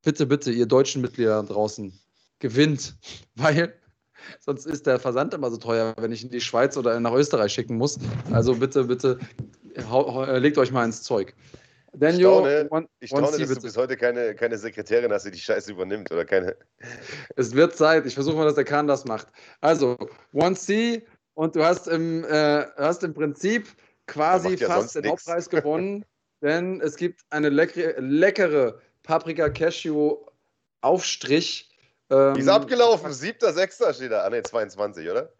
bitte, 0.03 0.25
bitte, 0.25 0.51
ihr 0.51 0.65
deutschen 0.65 1.01
Mitglieder 1.01 1.41
draußen, 1.43 1.97
gewinnt, 2.39 2.97
weil 3.35 3.73
sonst 4.39 4.65
ist 4.65 4.85
der 4.85 4.99
Versand 4.99 5.33
immer 5.33 5.49
so 5.49 5.57
teuer, 5.57 5.95
wenn 5.97 6.11
ich 6.11 6.23
in 6.23 6.29
die 6.29 6.41
Schweiz 6.41 6.77
oder 6.77 6.99
nach 6.99 7.13
Österreich 7.13 7.53
schicken 7.53 7.77
muss. 7.77 7.97
Also 8.31 8.55
bitte, 8.55 8.83
bitte 8.83 9.17
legt 10.37 10.57
euch 10.57 10.71
mal 10.71 10.85
ins 10.85 11.01
Zeug. 11.01 11.33
Daniel, 11.93 12.19
ich 12.19 12.25
staune, 12.25 12.67
one, 12.69 12.87
ich 12.99 13.09
staune 13.09 13.25
dass 13.25 13.37
bitte. 13.37 13.55
du 13.55 13.61
bis 13.61 13.77
heute 13.77 13.97
keine, 13.97 14.33
keine 14.35 14.57
Sekretärin 14.57 15.11
hast, 15.11 15.25
die 15.25 15.31
die 15.31 15.39
Scheiße 15.39 15.71
übernimmt 15.71 16.09
oder 16.11 16.23
keine. 16.23 16.55
Es 17.35 17.53
wird 17.53 17.75
Zeit. 17.75 18.05
Ich 18.05 18.13
versuche 18.13 18.35
mal, 18.35 18.45
dass 18.45 18.55
der 18.55 18.63
Kahn 18.63 18.87
das 18.87 19.05
macht. 19.05 19.27
Also, 19.59 19.97
1C 20.33 21.03
und 21.33 21.55
du 21.55 21.63
hast 21.63 21.87
im, 21.87 22.23
äh, 22.23 22.65
hast 22.77 23.03
im 23.03 23.13
Prinzip 23.13 23.67
quasi 24.07 24.55
ja 24.55 24.67
fast 24.67 24.95
den 24.95 25.03
nix. 25.03 25.11
Hauptpreis 25.11 25.49
gewonnen, 25.49 26.05
denn 26.41 26.79
es 26.81 26.95
gibt 26.95 27.21
eine 27.29 27.49
leckere, 27.49 27.99
leckere 27.99 28.79
Paprika 29.03 29.49
Cashew 29.49 30.17
Aufstrich. 30.81 31.70
Ähm, 32.11 32.33
Die 32.33 32.41
ist 32.41 32.49
abgelaufen, 32.49 33.13
siebter, 33.13 33.53
sechster 33.53 33.93
steht 33.93 34.11
da. 34.11 34.23
Ah, 34.23 34.29
ne, 34.29 34.43
22, 34.43 35.09
oder? 35.09 35.31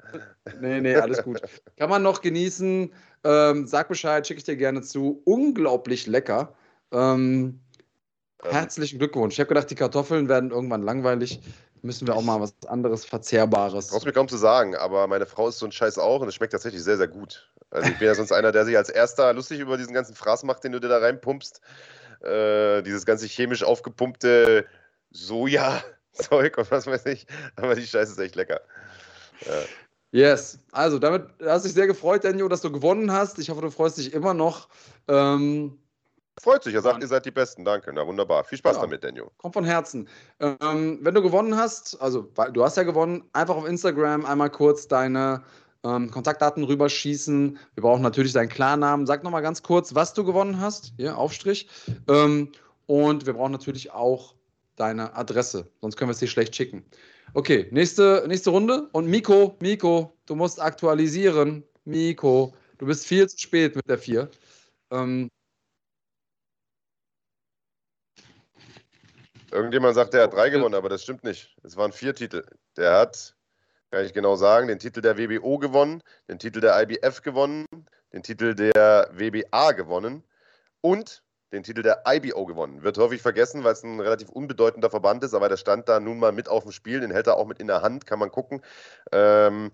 Nee, 0.61 0.80
nee, 0.80 0.95
alles 0.95 1.22
gut. 1.22 1.41
Kann 1.77 1.89
man 1.89 2.02
noch 2.02 2.22
genießen. 2.22 2.93
Ähm, 3.26 3.68
sag 3.68 3.89
Bescheid, 3.89 4.26
schicke 4.26 4.38
ich 4.38 4.45
dir 4.45 4.56
gerne 4.56 4.81
zu. 4.81 5.22
Unglaublich 5.26 6.07
lecker. 6.07 6.56
Ähm, 6.93 7.60
ähm. 8.43 8.52
herzlichen 8.52 8.99
Glückwunsch. 8.99 9.34
Ich 9.34 9.39
habe 9.39 9.49
gedacht, 9.49 9.69
die 9.69 9.76
Kartoffeln 9.76 10.30
werden 10.30 10.52
irgendwann 10.52 10.81
langweilig. 10.81 11.41
Müssen 11.81 12.07
wir 12.07 12.15
auch 12.15 12.22
mal 12.22 12.39
was 12.39 12.53
anderes 12.68 13.06
Verzehrbares. 13.06 13.89
Brauchst 13.89 14.06
mir 14.06 14.14
kaum 14.14 14.27
zu 14.27 14.38
sagen, 14.38 14.76
aber 14.76 15.07
meine 15.07 15.26
Frau 15.26 15.49
ist 15.49 15.57
so 15.57 15.65
ein 15.65 15.72
Scheiß 15.72 15.98
auch 15.98 16.22
und 16.22 16.27
es 16.27 16.35
schmeckt 16.35 16.53
tatsächlich 16.53 16.84
sehr, 16.84 16.98
sehr 16.98 17.07
gut. 17.07 17.52
Also 17.72 17.89
ich 17.89 17.98
bin 17.98 18.07
ja 18.07 18.15
sonst 18.15 18.31
einer, 18.31 18.52
der 18.52 18.65
sich 18.65 18.77
als 18.77 18.89
erster 18.89 19.34
lustig 19.34 19.60
über 19.60 19.77
diesen 19.77 19.93
ganzen 19.93 20.15
Fraß 20.15 20.43
macht, 20.43 20.64
den 20.64 20.73
du 20.73 20.80
dir 20.80 20.89
da 20.89 20.99
reinpumpst. 20.99 21.60
Äh, 22.22 22.84
dieses 22.84 23.06
ganze 23.06 23.26
chemisch 23.26 23.64
aufgepumpte 23.64 24.65
Soja-Zeug 26.13 26.57
und 26.57 26.71
was 26.71 26.88
weiß 26.88 27.05
ich. 27.07 27.25
Aber 27.55 27.75
die 27.75 27.85
Scheiße 27.85 28.13
ist 28.13 28.19
echt 28.19 28.35
lecker. 28.35 28.61
Ja. 29.45 29.51
Yes, 30.13 30.59
also 30.73 30.99
damit 30.99 31.23
hast 31.41 31.63
du 31.63 31.69
dich 31.69 31.75
sehr 31.75 31.88
gefreut, 31.88 32.25
Daniel, 32.25 32.49
dass 32.49 32.61
du 32.61 32.71
gewonnen 32.71 33.11
hast. 33.11 33.39
Ich 33.39 33.49
hoffe, 33.49 33.61
du 33.61 33.71
freust 33.71 33.97
dich 33.97 34.13
immer 34.13 34.33
noch. 34.33 34.67
Ähm, 35.07 35.77
Freut 36.41 36.63
sich, 36.63 36.73
er 36.73 36.81
sagt, 36.81 37.01
ihr 37.01 37.07
seid 37.07 37.25
die 37.25 37.31
Besten. 37.31 37.63
Danke, 37.63 37.91
na 37.93 38.05
wunderbar. 38.05 38.43
Viel 38.43 38.57
Spaß 38.57 38.77
ja, 38.77 38.81
damit, 38.81 39.03
Daniel. 39.03 39.27
Kommt 39.38 39.53
von 39.53 39.63
Herzen. 39.63 40.07
Ähm, 40.39 40.99
wenn 41.01 41.13
du 41.13 41.21
gewonnen 41.21 41.55
hast, 41.55 42.01
also 42.01 42.23
du 42.51 42.63
hast 42.63 42.77
ja 42.77 42.83
gewonnen, 42.83 43.23
einfach 43.33 43.55
auf 43.55 43.67
Instagram 43.67 44.25
einmal 44.25 44.49
kurz 44.49 44.88
deine 44.88 45.43
ähm, 45.83 46.09
Kontaktdaten 46.09 46.63
rüberschießen. 46.63 47.57
Wir 47.75 47.81
brauchen 47.83 48.01
natürlich 48.01 48.33
deinen 48.33 48.49
Klarnamen. 48.49 49.05
Sag 49.05 49.23
nochmal 49.23 49.41
ganz 49.41 49.61
kurz, 49.61 49.93
was 49.93 50.13
du 50.13 50.23
gewonnen 50.23 50.59
hast. 50.59 50.93
Hier, 50.97 51.17
Aufstrich. 51.17 51.69
Ähm, 52.07 52.51
und 52.88 53.25
wir 53.25 53.33
brauchen 53.33 53.51
natürlich 53.51 53.91
auch 53.91 54.35
deine 54.76 55.15
Adresse, 55.15 55.69
sonst 55.81 55.98
können 55.98 56.10
wir 56.10 56.14
es 56.14 56.19
dir 56.19 56.27
schlecht 56.27 56.56
schicken. 56.56 56.85
Okay, 57.34 57.68
nächste, 57.72 58.26
nächste 58.27 58.49
Runde. 58.49 58.89
Und 58.91 59.07
Miko, 59.07 59.56
Miko, 59.61 60.18
du 60.26 60.35
musst 60.35 60.61
aktualisieren. 60.61 61.64
Miko, 61.85 62.53
du 62.77 62.85
bist 62.85 63.07
viel 63.07 63.27
zu 63.27 63.38
spät 63.38 63.76
mit 63.76 63.88
der 63.88 63.98
4. 63.98 64.30
Ähm, 64.91 65.30
Irgendjemand 69.52 69.95
sagt, 69.95 70.14
der 70.14 70.23
hat 70.23 70.34
drei 70.34 70.49
gewonnen, 70.49 70.76
aber 70.76 70.88
das 70.88 71.03
stimmt 71.03 71.23
nicht. 71.23 71.56
Es 71.64 71.76
waren 71.76 71.91
vier 71.91 72.15
Titel. 72.15 72.45
Der 72.77 72.98
hat, 72.98 73.35
kann 73.91 74.06
ich 74.06 74.14
genau 74.14 74.38
sagen, 74.38 74.68
den 74.69 74.80
Titel 74.80 75.02
der 75.02 75.18
WBO 75.18 75.57
gewonnen, 75.57 76.02
den 76.30 76.39
Titel 76.39 76.61
der 76.61 76.81
IBF 76.81 77.22
gewonnen, 77.22 77.65
den 78.14 78.23
Titel 78.23 78.56
der 78.56 79.10
WBA 79.11 79.73
gewonnen 79.73 80.23
und 80.80 81.22
den 81.51 81.63
Titel 81.63 81.81
der 81.81 82.03
IBO 82.07 82.45
gewonnen. 82.45 82.83
Wird 82.83 82.97
häufig 82.97 83.21
vergessen, 83.21 83.63
weil 83.63 83.73
es 83.73 83.83
ein 83.83 83.99
relativ 83.99 84.29
unbedeutender 84.29 84.89
Verband 84.89 85.23
ist, 85.23 85.33
aber 85.33 85.49
der 85.49 85.57
stand 85.57 85.89
da 85.89 85.99
nun 85.99 86.19
mal 86.19 86.31
mit 86.31 86.47
auf 86.47 86.63
dem 86.63 86.71
Spiel, 86.71 87.01
den 87.01 87.11
hält 87.11 87.27
er 87.27 87.37
auch 87.37 87.47
mit 87.47 87.59
in 87.59 87.67
der 87.67 87.81
Hand, 87.81 88.05
kann 88.05 88.19
man 88.19 88.31
gucken. 88.31 88.61
Ähm, 89.11 89.71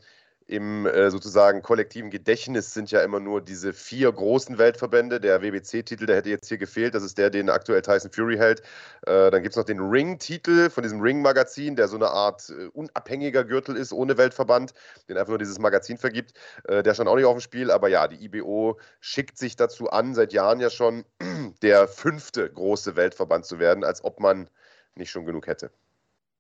im 0.48 0.86
äh, 0.86 1.12
sozusagen 1.12 1.62
kollektiven 1.62 2.10
Gedächtnis 2.10 2.74
sind 2.74 2.90
ja 2.90 3.02
immer 3.02 3.20
nur 3.20 3.42
diese 3.42 3.74
vier 3.74 4.12
großen 4.12 4.58
Weltverbände. 4.58 5.20
Der 5.20 5.42
WBC-Titel, 5.42 6.06
der 6.06 6.16
hätte 6.16 6.30
jetzt 6.30 6.48
hier 6.48 6.58
gefehlt. 6.58 6.96
Das 6.96 7.04
ist 7.04 7.18
der, 7.18 7.30
den 7.30 7.50
aktuell 7.50 7.82
Tyson 7.82 8.12
Fury 8.12 8.38
hält. 8.38 8.62
Äh, 9.06 9.30
dann 9.30 9.44
gibt 9.44 9.54
es 9.54 9.58
noch 9.58 9.66
den 9.66 9.82
Ring-Titel 9.82 10.70
von 10.70 10.84
diesem 10.84 11.02
Ring-Magazin, 11.02 11.76
der 11.76 11.90
so 11.90 11.98
eine 11.98 12.08
Art 12.08 12.50
äh, 12.50 12.68
unabhängiger 12.68 13.44
Gürtel 13.44 13.76
ist, 13.76 13.92
ohne 13.92 14.18
Weltverband, 14.18 14.74
den 15.10 15.18
einfach 15.18 15.32
nur 15.32 15.38
dieses 15.38 15.60
Magazin 15.60 15.98
vergibt. 15.98 16.32
Äh, 16.64 16.82
der 16.82 16.94
stand 16.94 17.10
auch 17.10 17.18
nicht 17.18 17.26
auf 17.26 17.36
dem 17.36 17.42
Spiel. 17.42 17.70
Aber 17.70 17.90
ja, 17.90 18.08
die 18.08 18.24
IBO 18.24 18.80
schickt 19.02 19.38
sich 19.38 19.58
dazu 19.58 19.90
an, 19.90 20.16
seit 20.16 20.32
Jahren 20.32 20.62
ja 20.62 20.70
schon 20.70 21.04
der 21.62 21.90
fünfte 21.90 22.50
große 22.50 22.96
Weltverband 22.96 23.46
zu 23.46 23.60
werden, 23.60 23.84
als 23.84 24.02
ob 24.02 24.22
man 24.22 24.50
nicht 24.96 25.12
schon 25.12 25.26
genug 25.26 25.48
hätte. 25.48 25.72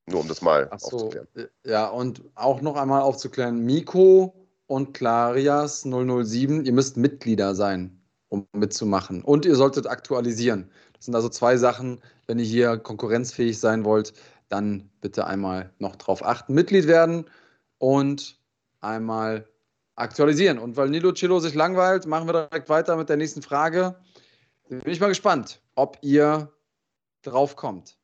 Nur 0.09 0.21
um 0.21 0.27
das 0.27 0.41
mal 0.41 0.69
so, 0.77 0.97
aufzuklären. 0.97 1.27
Äh, 1.35 1.47
ja, 1.69 1.87
und 1.87 2.23
auch 2.35 2.61
noch 2.61 2.75
einmal 2.75 3.01
aufzuklären: 3.01 3.59
Miko 3.59 4.33
und 4.67 4.93
Clarias 4.93 5.83
007, 5.83 6.65
ihr 6.65 6.73
müsst 6.73 6.97
Mitglieder 6.97 7.55
sein, 7.55 8.01
um 8.29 8.47
mitzumachen. 8.53 9.21
Und 9.21 9.45
ihr 9.45 9.55
solltet 9.55 9.87
aktualisieren. 9.87 10.71
Das 10.93 11.05
sind 11.05 11.15
also 11.15 11.29
zwei 11.29 11.57
Sachen. 11.57 12.01
Wenn 12.25 12.39
ihr 12.39 12.45
hier 12.45 12.77
konkurrenzfähig 12.77 13.59
sein 13.59 13.85
wollt, 13.85 14.13
dann 14.49 14.89
bitte 15.01 15.27
einmal 15.27 15.73
noch 15.79 15.95
drauf 15.97 16.25
achten. 16.25 16.53
Mitglied 16.53 16.87
werden 16.87 17.25
und 17.77 18.39
einmal 18.79 19.47
aktualisieren. 19.95 20.59
Und 20.59 20.77
weil 20.77 20.89
Nilo 20.89 21.11
Chilo 21.11 21.39
sich 21.39 21.53
langweilt, 21.53 22.05
machen 22.05 22.27
wir 22.27 22.47
direkt 22.47 22.69
weiter 22.69 22.95
mit 22.95 23.09
der 23.09 23.17
nächsten 23.17 23.41
Frage. 23.41 23.95
Bin 24.69 24.81
ich 24.85 24.99
mal 24.99 25.07
gespannt, 25.07 25.61
ob 25.75 25.97
ihr 26.01 26.51
drauf 27.23 27.55
kommt. 27.55 27.97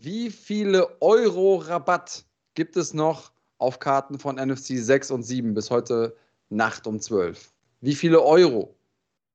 Wie 0.00 0.30
viele 0.30 1.02
Euro 1.02 1.56
Rabatt 1.56 2.24
gibt 2.54 2.76
es 2.76 2.94
noch 2.94 3.32
auf 3.58 3.80
Karten 3.80 4.20
von 4.20 4.36
NFC 4.36 4.78
6 4.78 5.10
und 5.10 5.24
7 5.24 5.54
bis 5.54 5.72
heute 5.72 6.16
Nacht 6.50 6.86
um 6.86 7.00
12? 7.00 7.50
Wie 7.80 7.96
viele 7.96 8.22
Euro 8.22 8.76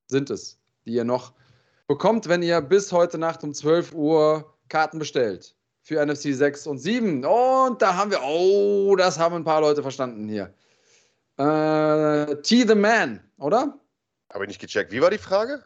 sind 0.07 0.29
es, 0.29 0.57
die 0.85 0.93
ihr 0.93 1.03
noch 1.03 1.33
bekommt, 1.87 2.29
wenn 2.29 2.41
ihr 2.41 2.61
bis 2.61 2.93
heute 2.93 3.17
Nacht 3.17 3.43
um 3.43 3.53
12 3.53 3.93
Uhr 3.93 4.53
Karten 4.69 4.99
bestellt? 4.99 5.53
Für 5.81 6.05
NFC 6.05 6.33
6 6.33 6.67
und 6.67 6.77
7. 6.77 7.25
Und 7.25 7.81
da 7.81 7.97
haben 7.97 8.11
wir, 8.11 8.21
oh, 8.23 8.95
das 8.95 9.19
haben 9.19 9.35
ein 9.35 9.43
paar 9.43 9.59
Leute 9.59 9.81
verstanden 9.81 10.29
hier. 10.29 10.53
Äh, 11.35 12.37
T 12.41 12.65
the 12.65 12.75
Man, 12.75 13.19
oder? 13.37 13.77
Habe 14.31 14.45
ich 14.45 14.47
nicht 14.47 14.61
gecheckt. 14.61 14.93
Wie 14.93 15.01
war 15.01 15.09
die 15.09 15.17
Frage? 15.17 15.61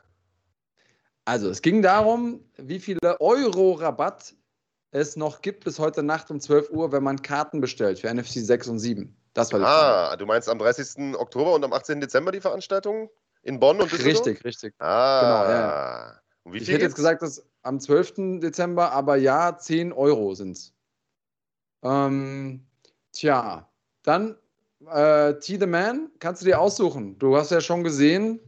Also, 1.26 1.50
es 1.50 1.62
ging 1.62 1.84
darum, 1.84 2.44
wie 2.58 2.80
viele 2.80 3.22
Euro 3.22 3.74
Rabatt 3.74 4.34
es 4.92 5.16
noch 5.16 5.42
gibt 5.42 5.64
bis 5.66 5.80
heute 5.80 6.04
Nacht 6.04 6.32
um 6.32 6.40
12 6.40 6.70
Uhr, 6.70 6.92
wenn 6.92 7.04
man 7.04 7.22
Karten 7.22 7.62
bestellt 7.62 8.00
für 8.00 8.14
NFC 8.14 8.34
6 8.46 8.68
und 8.70 8.80
7. 8.80 9.16
Das 9.34 9.52
war 9.52 9.60
die 9.60 9.66
Ah, 9.66 10.08
Frage. 10.08 10.18
du 10.18 10.26
meinst 10.26 10.50
am 10.50 10.58
30. 10.60 11.16
Oktober 11.16 11.54
und 11.54 11.64
am 11.64 11.74
18. 11.74 12.02
Dezember 12.02 12.32
die 12.32 12.42
Veranstaltung 12.42 13.10
in 13.44 13.60
Bonn 13.60 13.80
und 13.82 13.92
Düsseldorf? 13.92 14.26
Richtig, 14.28 14.44
richtig. 14.46 14.74
Ah. 14.80 15.22
Genau, 15.22 15.52
ja. 15.52 16.20
Und 16.44 16.54
wie 16.54 16.60
viel 16.60 16.68
ich 16.68 16.74
hätte 16.74 16.84
jetzt 16.86 16.96
gesagt, 16.96 17.22
dass 17.22 17.46
am 17.62 17.80
12. 17.80 18.40
Dezember, 18.40 18.92
aber 18.92 19.18
ja, 19.18 19.58
10 19.58 19.92
Euro 19.94 20.34
sind 20.34 20.52
es. 20.58 20.74
Ähm, 21.84 22.66
tja, 23.12 23.70
dann 24.04 24.38
äh, 24.90 25.34
T 25.36 25.58
the 25.60 25.66
Man, 25.68 26.10
kannst 26.20 26.42
du 26.42 26.46
dir 26.46 26.60
aussuchen. 26.60 27.18
Du 27.20 27.36
hast 27.36 27.52
ja 27.52 27.62
schon 27.62 27.84
gesehen, 27.84 28.40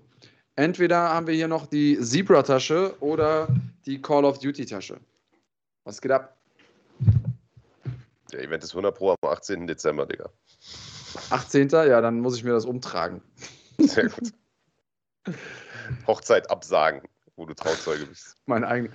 entweder 0.56 1.10
haben 1.10 1.28
wir 1.28 1.34
hier 1.36 1.48
noch 1.48 1.68
die 1.68 1.99
Zebra-Tasche 1.99 2.95
oder 3.02 3.48
die 3.86 4.02
Call 4.02 4.26
of 4.26 4.40
Duty-Tasche. 4.40 4.99
Was 5.84 6.01
geht 6.01 6.11
ab? 6.11 6.38
Der 8.31 8.43
Event 8.43 8.64
ist 8.64 8.72
100 8.72 8.95
Pro 8.95 9.11
am 9.11 9.30
18. 9.30 9.68
Dezember, 9.68 10.06
Digga. 10.06 10.30
18. 11.31 11.69
Ja, 11.69 12.01
dann 12.01 12.19
muss 12.19 12.35
ich 12.35 12.43
mir 12.43 12.51
das 12.51 12.65
umtragen. 12.65 13.22
Sehr 13.80 14.10
gut. 14.10 14.34
Hochzeit 16.07 16.49
absagen, 16.51 17.01
wo 17.35 17.45
du 17.45 17.53
Trauzeuge 17.53 18.06
bist. 18.06 18.35
Mein 18.45 18.64
eigener. 18.64 18.93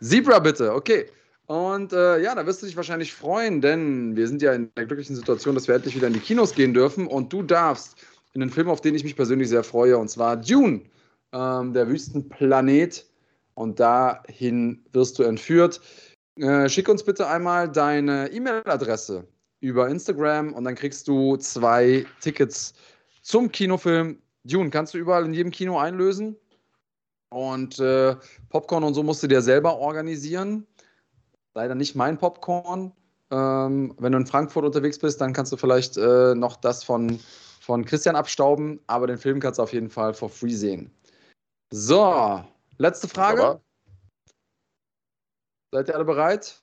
Zebra 0.00 0.38
bitte, 0.38 0.72
okay. 0.72 1.06
Und 1.46 1.92
äh, 1.92 2.20
ja, 2.20 2.34
da 2.34 2.46
wirst 2.46 2.62
du 2.62 2.66
dich 2.66 2.76
wahrscheinlich 2.76 3.14
freuen, 3.14 3.60
denn 3.60 4.16
wir 4.16 4.26
sind 4.26 4.42
ja 4.42 4.52
in 4.52 4.70
der 4.76 4.86
glücklichen 4.86 5.16
Situation, 5.16 5.54
dass 5.54 5.68
wir 5.68 5.76
endlich 5.76 5.94
wieder 5.94 6.08
in 6.08 6.12
die 6.12 6.20
Kinos 6.20 6.54
gehen 6.54 6.74
dürfen 6.74 7.06
und 7.06 7.32
du 7.32 7.42
darfst 7.42 7.96
in 8.34 8.40
den 8.40 8.50
Film, 8.50 8.68
auf 8.68 8.80
den 8.80 8.94
ich 8.94 9.04
mich 9.04 9.16
persönlich 9.16 9.48
sehr 9.48 9.64
freue, 9.64 9.96
und 9.96 10.08
zwar 10.08 10.36
Dune, 10.36 10.82
ähm, 11.32 11.72
der 11.72 11.88
Wüstenplanet. 11.88 13.06
Und 13.54 13.80
dahin 13.80 14.84
wirst 14.92 15.18
du 15.18 15.22
entführt. 15.22 15.80
Äh, 16.38 16.68
schick 16.68 16.88
uns 16.88 17.02
bitte 17.02 17.26
einmal 17.28 17.70
deine 17.70 18.30
E-Mail-Adresse 18.30 19.26
über 19.60 19.88
Instagram 19.88 20.52
und 20.52 20.64
dann 20.64 20.74
kriegst 20.74 21.08
du 21.08 21.36
zwei 21.36 22.04
Tickets 22.20 22.74
zum 23.22 23.50
Kinofilm 23.50 24.20
Dune. 24.44 24.70
Kannst 24.70 24.94
du 24.94 24.98
überall 24.98 25.24
in 25.24 25.32
jedem 25.32 25.50
Kino 25.50 25.78
einlösen. 25.78 26.36
Und 27.30 27.80
äh, 27.80 28.14
Popcorn 28.50 28.84
und 28.84 28.94
so 28.94 29.02
musst 29.02 29.22
du 29.22 29.26
dir 29.26 29.42
selber 29.42 29.78
organisieren. 29.78 30.66
Leider 31.54 31.74
nicht 31.74 31.96
mein 31.96 32.18
Popcorn. 32.18 32.92
Ähm, 33.30 33.94
wenn 33.98 34.12
du 34.12 34.18
in 34.18 34.26
Frankfurt 34.26 34.64
unterwegs 34.64 34.98
bist, 34.98 35.20
dann 35.20 35.32
kannst 35.32 35.52
du 35.52 35.56
vielleicht 35.56 35.96
äh, 35.96 36.34
noch 36.34 36.56
das 36.56 36.84
von, 36.84 37.18
von 37.60 37.84
Christian 37.84 38.14
abstauben, 38.14 38.78
aber 38.86 39.08
den 39.08 39.18
Film 39.18 39.40
kannst 39.40 39.58
du 39.58 39.64
auf 39.64 39.72
jeden 39.72 39.90
Fall 39.90 40.14
for 40.14 40.28
free 40.28 40.54
sehen. 40.54 40.90
So, 41.70 42.44
letzte 42.78 43.08
Frage. 43.08 43.60
Seid 45.72 45.88
ihr 45.88 45.94
alle 45.94 46.04
bereit? 46.04 46.62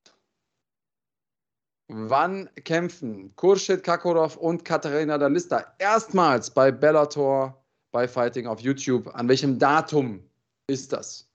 Wann 1.87 2.49
kämpfen 2.63 3.35
Kurshid 3.35 3.83
Kakorov 3.83 4.37
und 4.37 4.65
Katharina 4.65 5.17
Dalista 5.17 5.75
erstmals 5.79 6.49
bei 6.49 6.71
Bellator 6.71 7.63
bei 7.93 8.07
Fighting 8.07 8.47
auf 8.47 8.59
YouTube. 8.59 9.07
An 9.15 9.29
welchem 9.29 9.57
Datum 9.57 10.27
ist 10.67 10.91
das? 10.91 11.29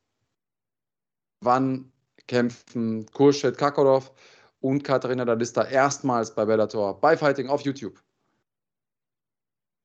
Wann 1.40 1.90
kämpfen 2.26 3.06
Kurschet 3.12 3.56
Kakorov 3.56 4.12
und 4.60 4.82
Katharina 4.82 5.24
Dalista 5.24 5.64
erstmals 5.64 6.34
bei 6.34 6.44
Bellator 6.44 7.00
bei 7.00 7.16
Fighting 7.16 7.48
auf 7.48 7.62
YouTube? 7.62 8.02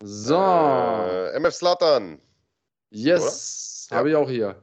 So. 0.04 0.36
Äh, 0.36 1.38
MF 1.40 1.54
Slatan. 1.54 2.20
Yes, 2.90 3.88
habe 3.92 4.10
ich 4.10 4.16
auch 4.16 4.30
hier. 4.30 4.62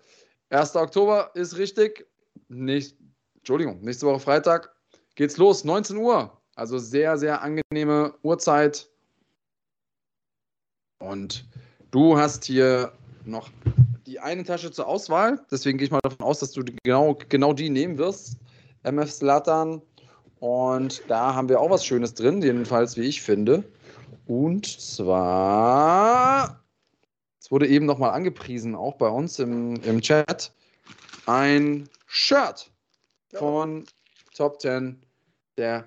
1. 0.51 0.77
Oktober 0.77 1.31
ist 1.35 1.57
richtig. 1.57 2.07
Nächst, 2.49 2.97
Entschuldigung, 3.41 3.81
nächste 3.81 4.07
Woche 4.07 4.21
Freitag 4.21 4.75
geht's 5.15 5.37
los, 5.39 5.65
19 5.65 5.97
Uhr. 5.97 6.37
Also 6.55 6.79
sehr, 6.79 7.17
sehr 7.17 7.43
angenehme 7.43 8.15
Uhrzeit. 8.23 8.89
Und 10.99 11.47
du 11.91 12.19
hast 12.19 12.45
hier 12.45 12.93
noch 13.25 13.49
die 14.07 14.21
eine 14.21 14.45
Tasche 14.45 14.71
zur 14.71 14.87
Auswahl. 14.87 15.41
Deswegen 15.51 15.79
gehe 15.79 15.87
ich 15.87 15.91
mal 15.91 16.01
davon 16.03 16.27
aus, 16.27 16.41
dass 16.41 16.53
du 16.53 16.63
genau, 16.83 17.19
genau 17.29 17.55
die 17.55 17.71
nehmen 17.71 17.97
wirst. 17.97 18.37
MF 18.83 19.11
Slatan. 19.11 19.81
Und 20.39 21.03
da 21.09 21.35
haben 21.35 21.49
wir 21.49 21.61
auch 21.61 21.71
was 21.71 21.85
Schönes 21.85 22.15
drin, 22.15 22.43
jedenfalls 22.43 22.97
wie 22.97 23.03
ich 23.03 23.23
finde. 23.23 23.65
Und 24.27 24.67
zwar, 24.67 26.63
es 27.41 27.51
wurde 27.51 27.69
eben 27.69 27.87
nochmal 27.87 28.11
angepriesen, 28.11 28.75
auch 28.75 28.97
bei 28.97 29.09
uns 29.09 29.39
im, 29.39 29.77
im 29.83 30.01
Chat, 30.03 30.53
ein 31.27 31.89
Shirt 32.07 32.71
von 33.33 33.85
Top 34.35 34.61
10, 34.61 35.01
der 35.57 35.85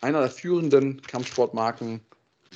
einer 0.00 0.20
der 0.20 0.30
führenden 0.30 1.02
Kampfsportmarken 1.02 2.00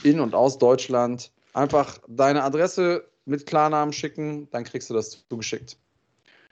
in 0.02 0.20
und 0.20 0.34
aus 0.34 0.58
Deutschland. 0.58 1.32
Einfach 1.54 1.98
deine 2.08 2.42
Adresse 2.44 3.08
mit 3.24 3.46
Klarnamen 3.46 3.92
schicken, 3.92 4.48
dann 4.50 4.64
kriegst 4.64 4.90
du 4.90 4.94
das 4.94 5.26
zugeschickt. 5.28 5.76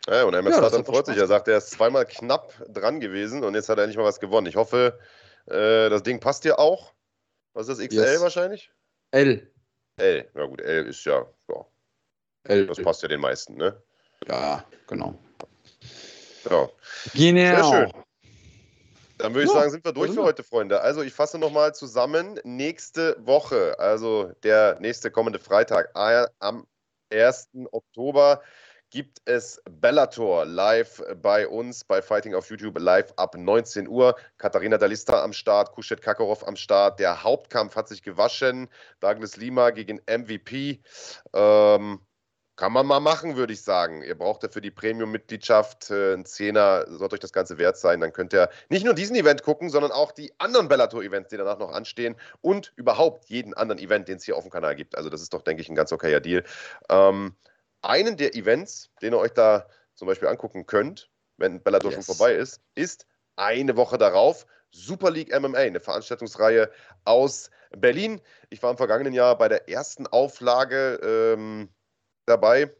Ja, 0.09 0.25
und 0.25 0.35
MS 0.35 0.53
ja, 0.53 0.59
Slatan 0.59 0.85
freut 0.85 1.07
sich. 1.07 1.17
Er 1.17 1.27
sagt, 1.27 1.49
er 1.49 1.59
ist 1.59 1.71
zweimal 1.71 2.07
knapp 2.07 2.53
dran 2.69 3.01
gewesen 3.01 3.45
und 3.45 3.55
jetzt 3.55 3.69
hat 3.69 3.79
er 3.79 3.85
endlich 3.85 3.99
mal 3.99 4.05
was 4.05 4.21
gewonnen. 4.21 4.47
Ich 4.47 4.57
hoffe, 4.57 4.99
äh, 5.47 5.89
das 5.91 6.03
Ding 6.03 6.21
passt 6.21 6.45
dir 6.45 6.59
auch. 6.59 6.93
Was 7.53 7.69
ist 7.69 7.81
das, 7.81 7.89
XL 7.89 7.97
yes. 7.97 8.21
wahrscheinlich? 8.21 8.71
L. 9.11 9.51
L, 9.97 10.31
ja 10.35 10.47
gut, 10.47 10.61
L 10.61 10.87
ist 10.87 11.05
ja, 11.05 11.27
ja. 11.49 11.67
L. 12.45 12.67
Das 12.67 12.81
passt 12.81 13.03
ja 13.03 13.09
den 13.09 13.21
meisten, 13.21 13.57
ne? 13.57 13.83
Ja, 14.27 14.65
genau. 14.87 15.19
Ja. 16.49 16.69
Genau. 17.15 17.43
Sehr 17.45 17.65
schön. 17.65 17.93
Dann 19.19 19.35
würde 19.35 19.45
ich 19.45 19.51
ja, 19.51 19.61
sagen, 19.61 19.71
sind 19.71 19.85
wir 19.85 19.93
durch 19.93 20.13
für 20.13 20.23
heute, 20.23 20.43
Freunde. 20.43 20.81
Also 20.81 21.03
ich 21.03 21.13
fasse 21.13 21.39
nochmal 21.39 21.75
zusammen. 21.75 22.41
Nächste 22.45 23.17
Woche, 23.21 23.79
also 23.79 24.33
der 24.43 24.79
nächste 24.81 25.11
kommende 25.11 25.39
Freitag, 25.39 25.91
am 26.39 26.67
1. 27.13 27.51
Oktober, 27.71 28.41
gibt 28.91 29.21
es 29.25 29.63
Bellator 29.71 30.45
live 30.45 31.03
bei 31.23 31.47
uns 31.47 31.85
bei 31.85 32.03
Fighting 32.03 32.35
auf 32.35 32.51
YouTube 32.51 32.79
live 32.79 33.13
ab 33.17 33.37
19 33.37 33.89
Uhr. 33.89 34.17
Katharina 34.39 34.79
Dalista 34.79 35.23
am 35.23 35.33
Start, 35.33 35.73
Kuschet 35.73 36.03
Kakarov 36.03 36.47
am 36.47 36.57
Start. 36.57 36.99
Der 36.99 37.23
Hauptkampf 37.23 37.77
hat 37.77 37.89
sich 37.89 38.03
gewaschen. 38.03 38.69
Douglas 39.01 39.37
Lima 39.37 39.71
gegen 39.71 40.01
MVP. 40.09 40.81
Ähm, 41.33 42.01
kann 42.61 42.73
man 42.73 42.87
mal 42.87 43.01
machen, 43.01 43.37
würde 43.37 43.55
ich 43.55 43.63
sagen. 43.63 44.03
Ihr 44.03 44.19
braucht 44.19 44.45
dafür 44.45 44.61
die 44.61 44.71
Premium-Mitgliedschaft, 44.71 45.91
äh, 45.91 46.13
ein 46.13 46.27
Zehner, 46.27 46.85
sollte 46.91 47.15
euch 47.15 47.21
das 47.21 47.33
Ganze 47.33 47.57
wert 47.57 47.79
sein. 47.79 48.01
Dann 48.01 48.13
könnt 48.13 48.35
ihr 48.35 48.51
nicht 48.69 48.85
nur 48.85 48.93
diesen 48.93 49.17
Event 49.17 49.43
gucken, 49.43 49.71
sondern 49.71 49.93
auch 49.93 50.13
die 50.13 50.35
anderen 50.37 50.69
Bellator-Events, 50.69 51.31
die 51.31 51.39
danach 51.39 51.59
noch 51.59 51.73
anstehen 51.73 52.17
und 52.43 52.75
überhaupt 52.77 53.31
jeden 53.31 53.55
anderen 53.55 53.81
Event, 53.81 54.09
den 54.09 54.19
es 54.19 54.25
hier 54.25 54.37
auf 54.37 54.45
dem 54.45 54.51
Kanal 54.51 54.77
gibt. 54.77 54.95
Also 54.95 55.09
das 55.09 55.23
ist 55.23 55.33
doch, 55.33 55.41
denke 55.41 55.63
ich, 55.63 55.71
ein 55.71 55.75
ganz 55.75 55.91
okayer 55.91 56.21
Deal. 56.21 56.45
Ähm, 56.91 57.35
einen 57.81 58.19
der 58.19 58.35
Events, 58.35 58.91
den 59.01 59.15
ihr 59.15 59.19
euch 59.19 59.33
da 59.33 59.67
zum 59.95 60.07
Beispiel 60.07 60.29
angucken 60.29 60.67
könnt, 60.67 61.11
wenn 61.39 61.63
Bellator 61.63 61.91
yes. 61.91 62.05
schon 62.05 62.15
vorbei 62.15 62.35
ist, 62.35 62.61
ist 62.75 63.07
eine 63.37 63.75
Woche 63.79 63.97
darauf 63.97 64.45
Super 64.71 65.11
League 65.11 65.35
MMA, 65.35 65.57
eine 65.57 65.81
Veranstaltungsreihe 65.81 66.71
aus 67.07 67.51
Berlin. 67.71 68.21
Ich 68.51 68.63
war 68.63 68.71
im 68.71 68.77
vergangenen 68.77 69.15
Jahr 69.15 69.39
bei 69.39 69.49
der 69.49 69.71
ersten 69.71 70.07
Auflage 70.07 71.01
ähm, 71.03 71.71
dabei 72.31 72.71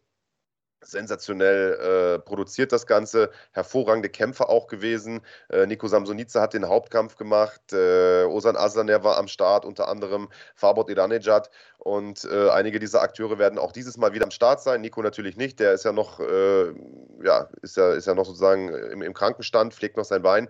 sensationell 0.83 2.17
äh, 2.17 2.19
produziert 2.21 2.73
das 2.73 2.87
Ganze, 2.87 3.31
hervorragende 3.53 4.09
Kämpfer 4.09 4.49
auch 4.49 4.67
gewesen. 4.67 5.21
Äh, 5.51 5.67
Nico 5.67 5.87
Samsonice 5.89 6.41
hat 6.41 6.55
den 6.55 6.67
Hauptkampf 6.67 7.17
gemacht, 7.17 7.61
äh, 7.73 8.25
Osan 8.25 8.57
Aslaner 8.57 9.05
war 9.05 9.19
am 9.19 9.29
Start, 9.29 9.65
unter 9.65 9.89
anderem 9.89 10.29
Fabot 10.55 10.89
Iranejad 10.89 11.51
und 11.79 12.25
äh, 12.25 12.49
einige 12.51 12.79
dieser 12.79 13.03
Akteure 13.03 13.39
werden 13.39 13.59
auch 13.59 13.73
dieses 13.73 13.97
Mal 13.97 14.13
wieder 14.13 14.25
am 14.25 14.31
Start 14.31 14.63
sein. 14.63 14.81
Nico 14.81 15.03
natürlich 15.03 15.37
nicht, 15.37 15.61
der 15.61 15.73
ist 15.73 15.85
ja 15.85 15.93
noch, 15.93 16.21
äh, 16.21 16.73
ja, 17.23 17.49
ist 17.63 17.77
ja, 17.77 17.93
ist 17.93 18.07
ja 18.07 18.15
noch 18.15 18.25
sozusagen 18.25 18.69
im, 18.69 19.03
im 19.03 19.15
Krankenstand, 19.15 19.75
pflegt 19.75 19.97
noch 19.97 20.05
sein 20.05 20.23
Bein, 20.23 20.49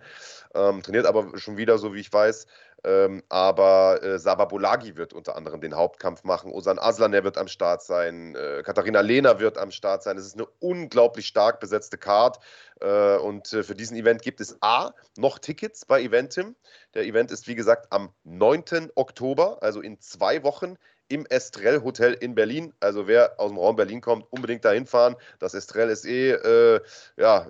ähm, 0.55 0.83
trainiert 0.83 1.07
aber 1.07 1.37
schon 1.39 1.57
wieder, 1.57 1.79
so 1.79 1.95
wie 1.95 2.01
ich 2.01 2.13
weiß. 2.13 2.47
Ähm, 2.85 3.23
aber 3.29 4.03
äh, 4.03 4.19
Saba 4.19 4.47
Bolagi 4.47 4.97
wird 4.97 5.13
unter 5.13 5.37
anderem 5.37 5.61
den 5.61 5.75
Hauptkampf 5.75 6.25
machen. 6.25 6.53
Osan 6.53 6.79
Aslan, 6.79 7.13
wird 7.13 7.37
am 7.37 7.49
Start 7.49 7.83
sein. 7.83 8.35
Äh, 8.35 8.63
Katharina 8.65 9.01
Lehner 9.01 9.39
wird 9.39 9.59
am 9.59 9.71
Start 9.71 10.03
sein. 10.03 10.17
Es 10.17 10.27
ist 10.27 10.35
eine 10.35 10.47
unglaublich 10.61 11.27
stark 11.27 11.61
besetzte 11.61 11.99
Card. 11.99 12.39
Äh, 12.81 13.17
und 13.17 13.53
äh, 13.53 13.63
für 13.63 13.75
diesen 13.75 13.97
Event 13.97 14.23
gibt 14.23 14.41
es 14.41 14.57
A, 14.63 14.93
noch 15.19 15.39
Tickets 15.39 15.85
bei 15.85 16.01
Eventim. 16.01 16.57
Der 16.95 17.05
Event 17.05 17.31
ist, 17.31 17.49
wie 17.49 17.55
gesagt, 17.55 17.93
am 17.93 18.15
9. 18.25 18.91
Oktober, 18.95 19.63
also 19.63 19.81
in 19.81 20.01
zwei 20.01 20.43
Wochen 20.43 20.77
im 21.11 21.27
Estrell 21.27 21.83
Hotel 21.83 22.15
in 22.15 22.35
Berlin. 22.35 22.73
Also 22.81 23.07
wer 23.07 23.39
aus 23.39 23.51
dem 23.51 23.59
Raum 23.59 23.77
Berlin 23.77 24.01
kommt, 24.01 24.27
unbedingt 24.31 24.65
dahin 24.65 24.87
fahren. 24.87 25.17
Das 25.41 25.55
Estrell 25.55 25.91
ist 25.91 26.07
eh, 26.07 26.31
äh, 26.31 26.81
ja, 27.17 27.47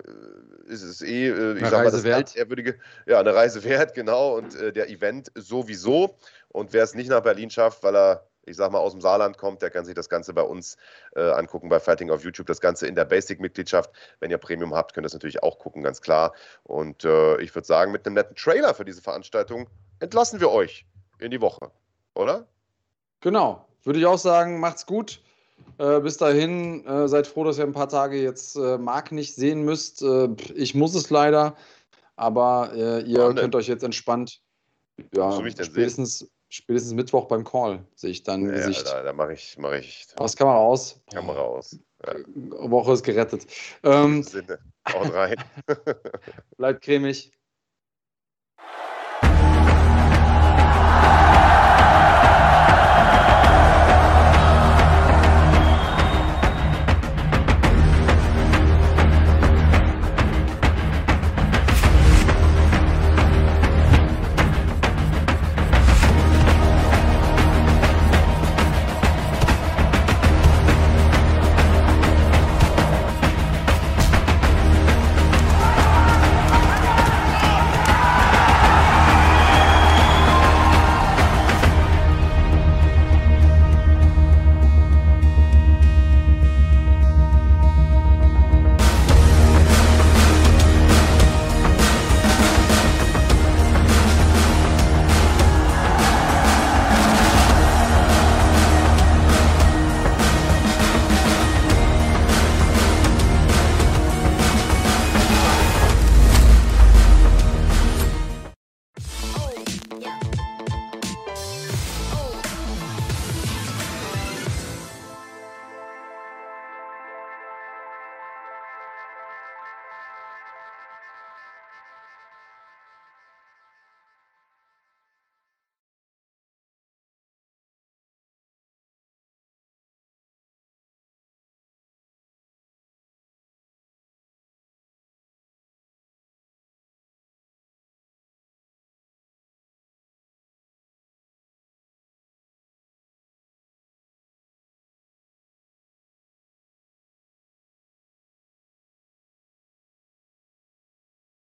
äh, 0.68 0.72
ist 0.72 0.82
es 0.82 1.02
eh, 1.02 1.28
äh, 1.28 1.52
ich 1.52 1.58
eine 1.58 1.70
sag 1.70 1.84
Reise 1.84 2.08
mal, 2.08 2.22
das 2.22 2.34
ehrwürdige, 2.34 2.78
ja, 3.06 3.20
eine 3.20 3.34
Reise 3.34 3.62
wert, 3.62 3.94
genau. 3.94 4.36
Und 4.36 4.56
äh, 4.56 4.72
der 4.72 4.88
Event 4.88 5.30
sowieso. 5.34 6.16
Und 6.48 6.72
wer 6.72 6.82
es 6.82 6.94
nicht 6.94 7.10
nach 7.10 7.22
Berlin 7.22 7.50
schafft, 7.50 7.82
weil 7.82 7.94
er 7.94 8.26
ich 8.46 8.56
sag 8.56 8.72
mal, 8.72 8.78
aus 8.78 8.92
dem 8.92 9.00
Saarland 9.00 9.36
kommt, 9.36 9.62
der 9.62 9.70
kann 9.70 9.84
sich 9.84 9.94
das 9.94 10.08
Ganze 10.08 10.32
bei 10.32 10.42
uns 10.42 10.76
äh, 11.14 11.20
angucken, 11.20 11.68
bei 11.68 11.78
Fighting 11.78 12.10
auf 12.10 12.24
YouTube. 12.24 12.46
Das 12.46 12.60
Ganze 12.60 12.86
in 12.86 12.94
der 12.94 13.04
Basic-Mitgliedschaft. 13.04 13.90
Wenn 14.18 14.30
ihr 14.30 14.38
Premium 14.38 14.74
habt, 14.74 14.94
könnt 14.94 15.04
ihr 15.04 15.08
das 15.08 15.12
natürlich 15.12 15.42
auch 15.42 15.58
gucken, 15.58 15.82
ganz 15.82 16.00
klar. 16.00 16.34
Und 16.64 17.04
äh, 17.04 17.40
ich 17.42 17.54
würde 17.54 17.66
sagen, 17.66 17.92
mit 17.92 18.06
einem 18.06 18.14
netten 18.14 18.34
Trailer 18.34 18.74
für 18.74 18.84
diese 18.84 19.02
Veranstaltung 19.02 19.68
entlassen 20.00 20.40
wir 20.40 20.50
euch 20.50 20.86
in 21.18 21.30
die 21.30 21.40
Woche, 21.40 21.70
oder? 22.14 22.46
Genau, 23.20 23.66
würde 23.84 23.98
ich 23.98 24.06
auch 24.06 24.18
sagen, 24.18 24.60
macht's 24.60 24.86
gut. 24.86 25.20
Äh, 25.78 26.00
bis 26.00 26.16
dahin, 26.16 26.86
äh, 26.86 27.08
seid 27.08 27.26
froh, 27.26 27.44
dass 27.44 27.58
ihr 27.58 27.64
ein 27.64 27.72
paar 27.72 27.88
Tage 27.88 28.20
jetzt 28.20 28.56
äh, 28.56 28.78
Marc 28.78 29.12
nicht 29.12 29.34
sehen 29.34 29.62
müsst. 29.62 30.02
Äh, 30.02 30.28
ich 30.54 30.74
muss 30.74 30.94
es 30.94 31.10
leider, 31.10 31.56
aber 32.16 32.72
äh, 32.74 33.02
ihr 33.02 33.20
Warum 33.20 33.34
könnt 33.34 33.54
euch 33.54 33.68
jetzt 33.68 33.82
entspannt, 33.82 34.40
ja, 35.14 35.32
spätestens, 35.32 36.30
spätestens 36.48 36.94
Mittwoch 36.94 37.26
beim 37.28 37.44
Call 37.44 37.84
sehe 37.94 38.10
ich 38.10 38.22
dann 38.22 38.46
ja, 38.46 38.52
Gesicht. 38.52 38.86
Da, 38.86 39.02
da 39.02 39.12
mache 39.12 39.34
ich, 39.34 39.56
mach 39.58 39.72
ich. 39.72 40.06
Was 40.16 40.36
Kamera 40.36 40.56
aus? 40.56 41.00
Kamera 41.12 41.40
aus. 41.40 41.78
Ja. 42.06 42.14
Woche 42.34 42.92
ist 42.92 43.02
gerettet. 43.02 43.46
Ähm, 43.82 44.22
Sinne. 44.22 44.58
Haut 44.92 45.12
rein. 45.14 45.36
Bleibt 46.56 46.82
cremig. 46.82 47.32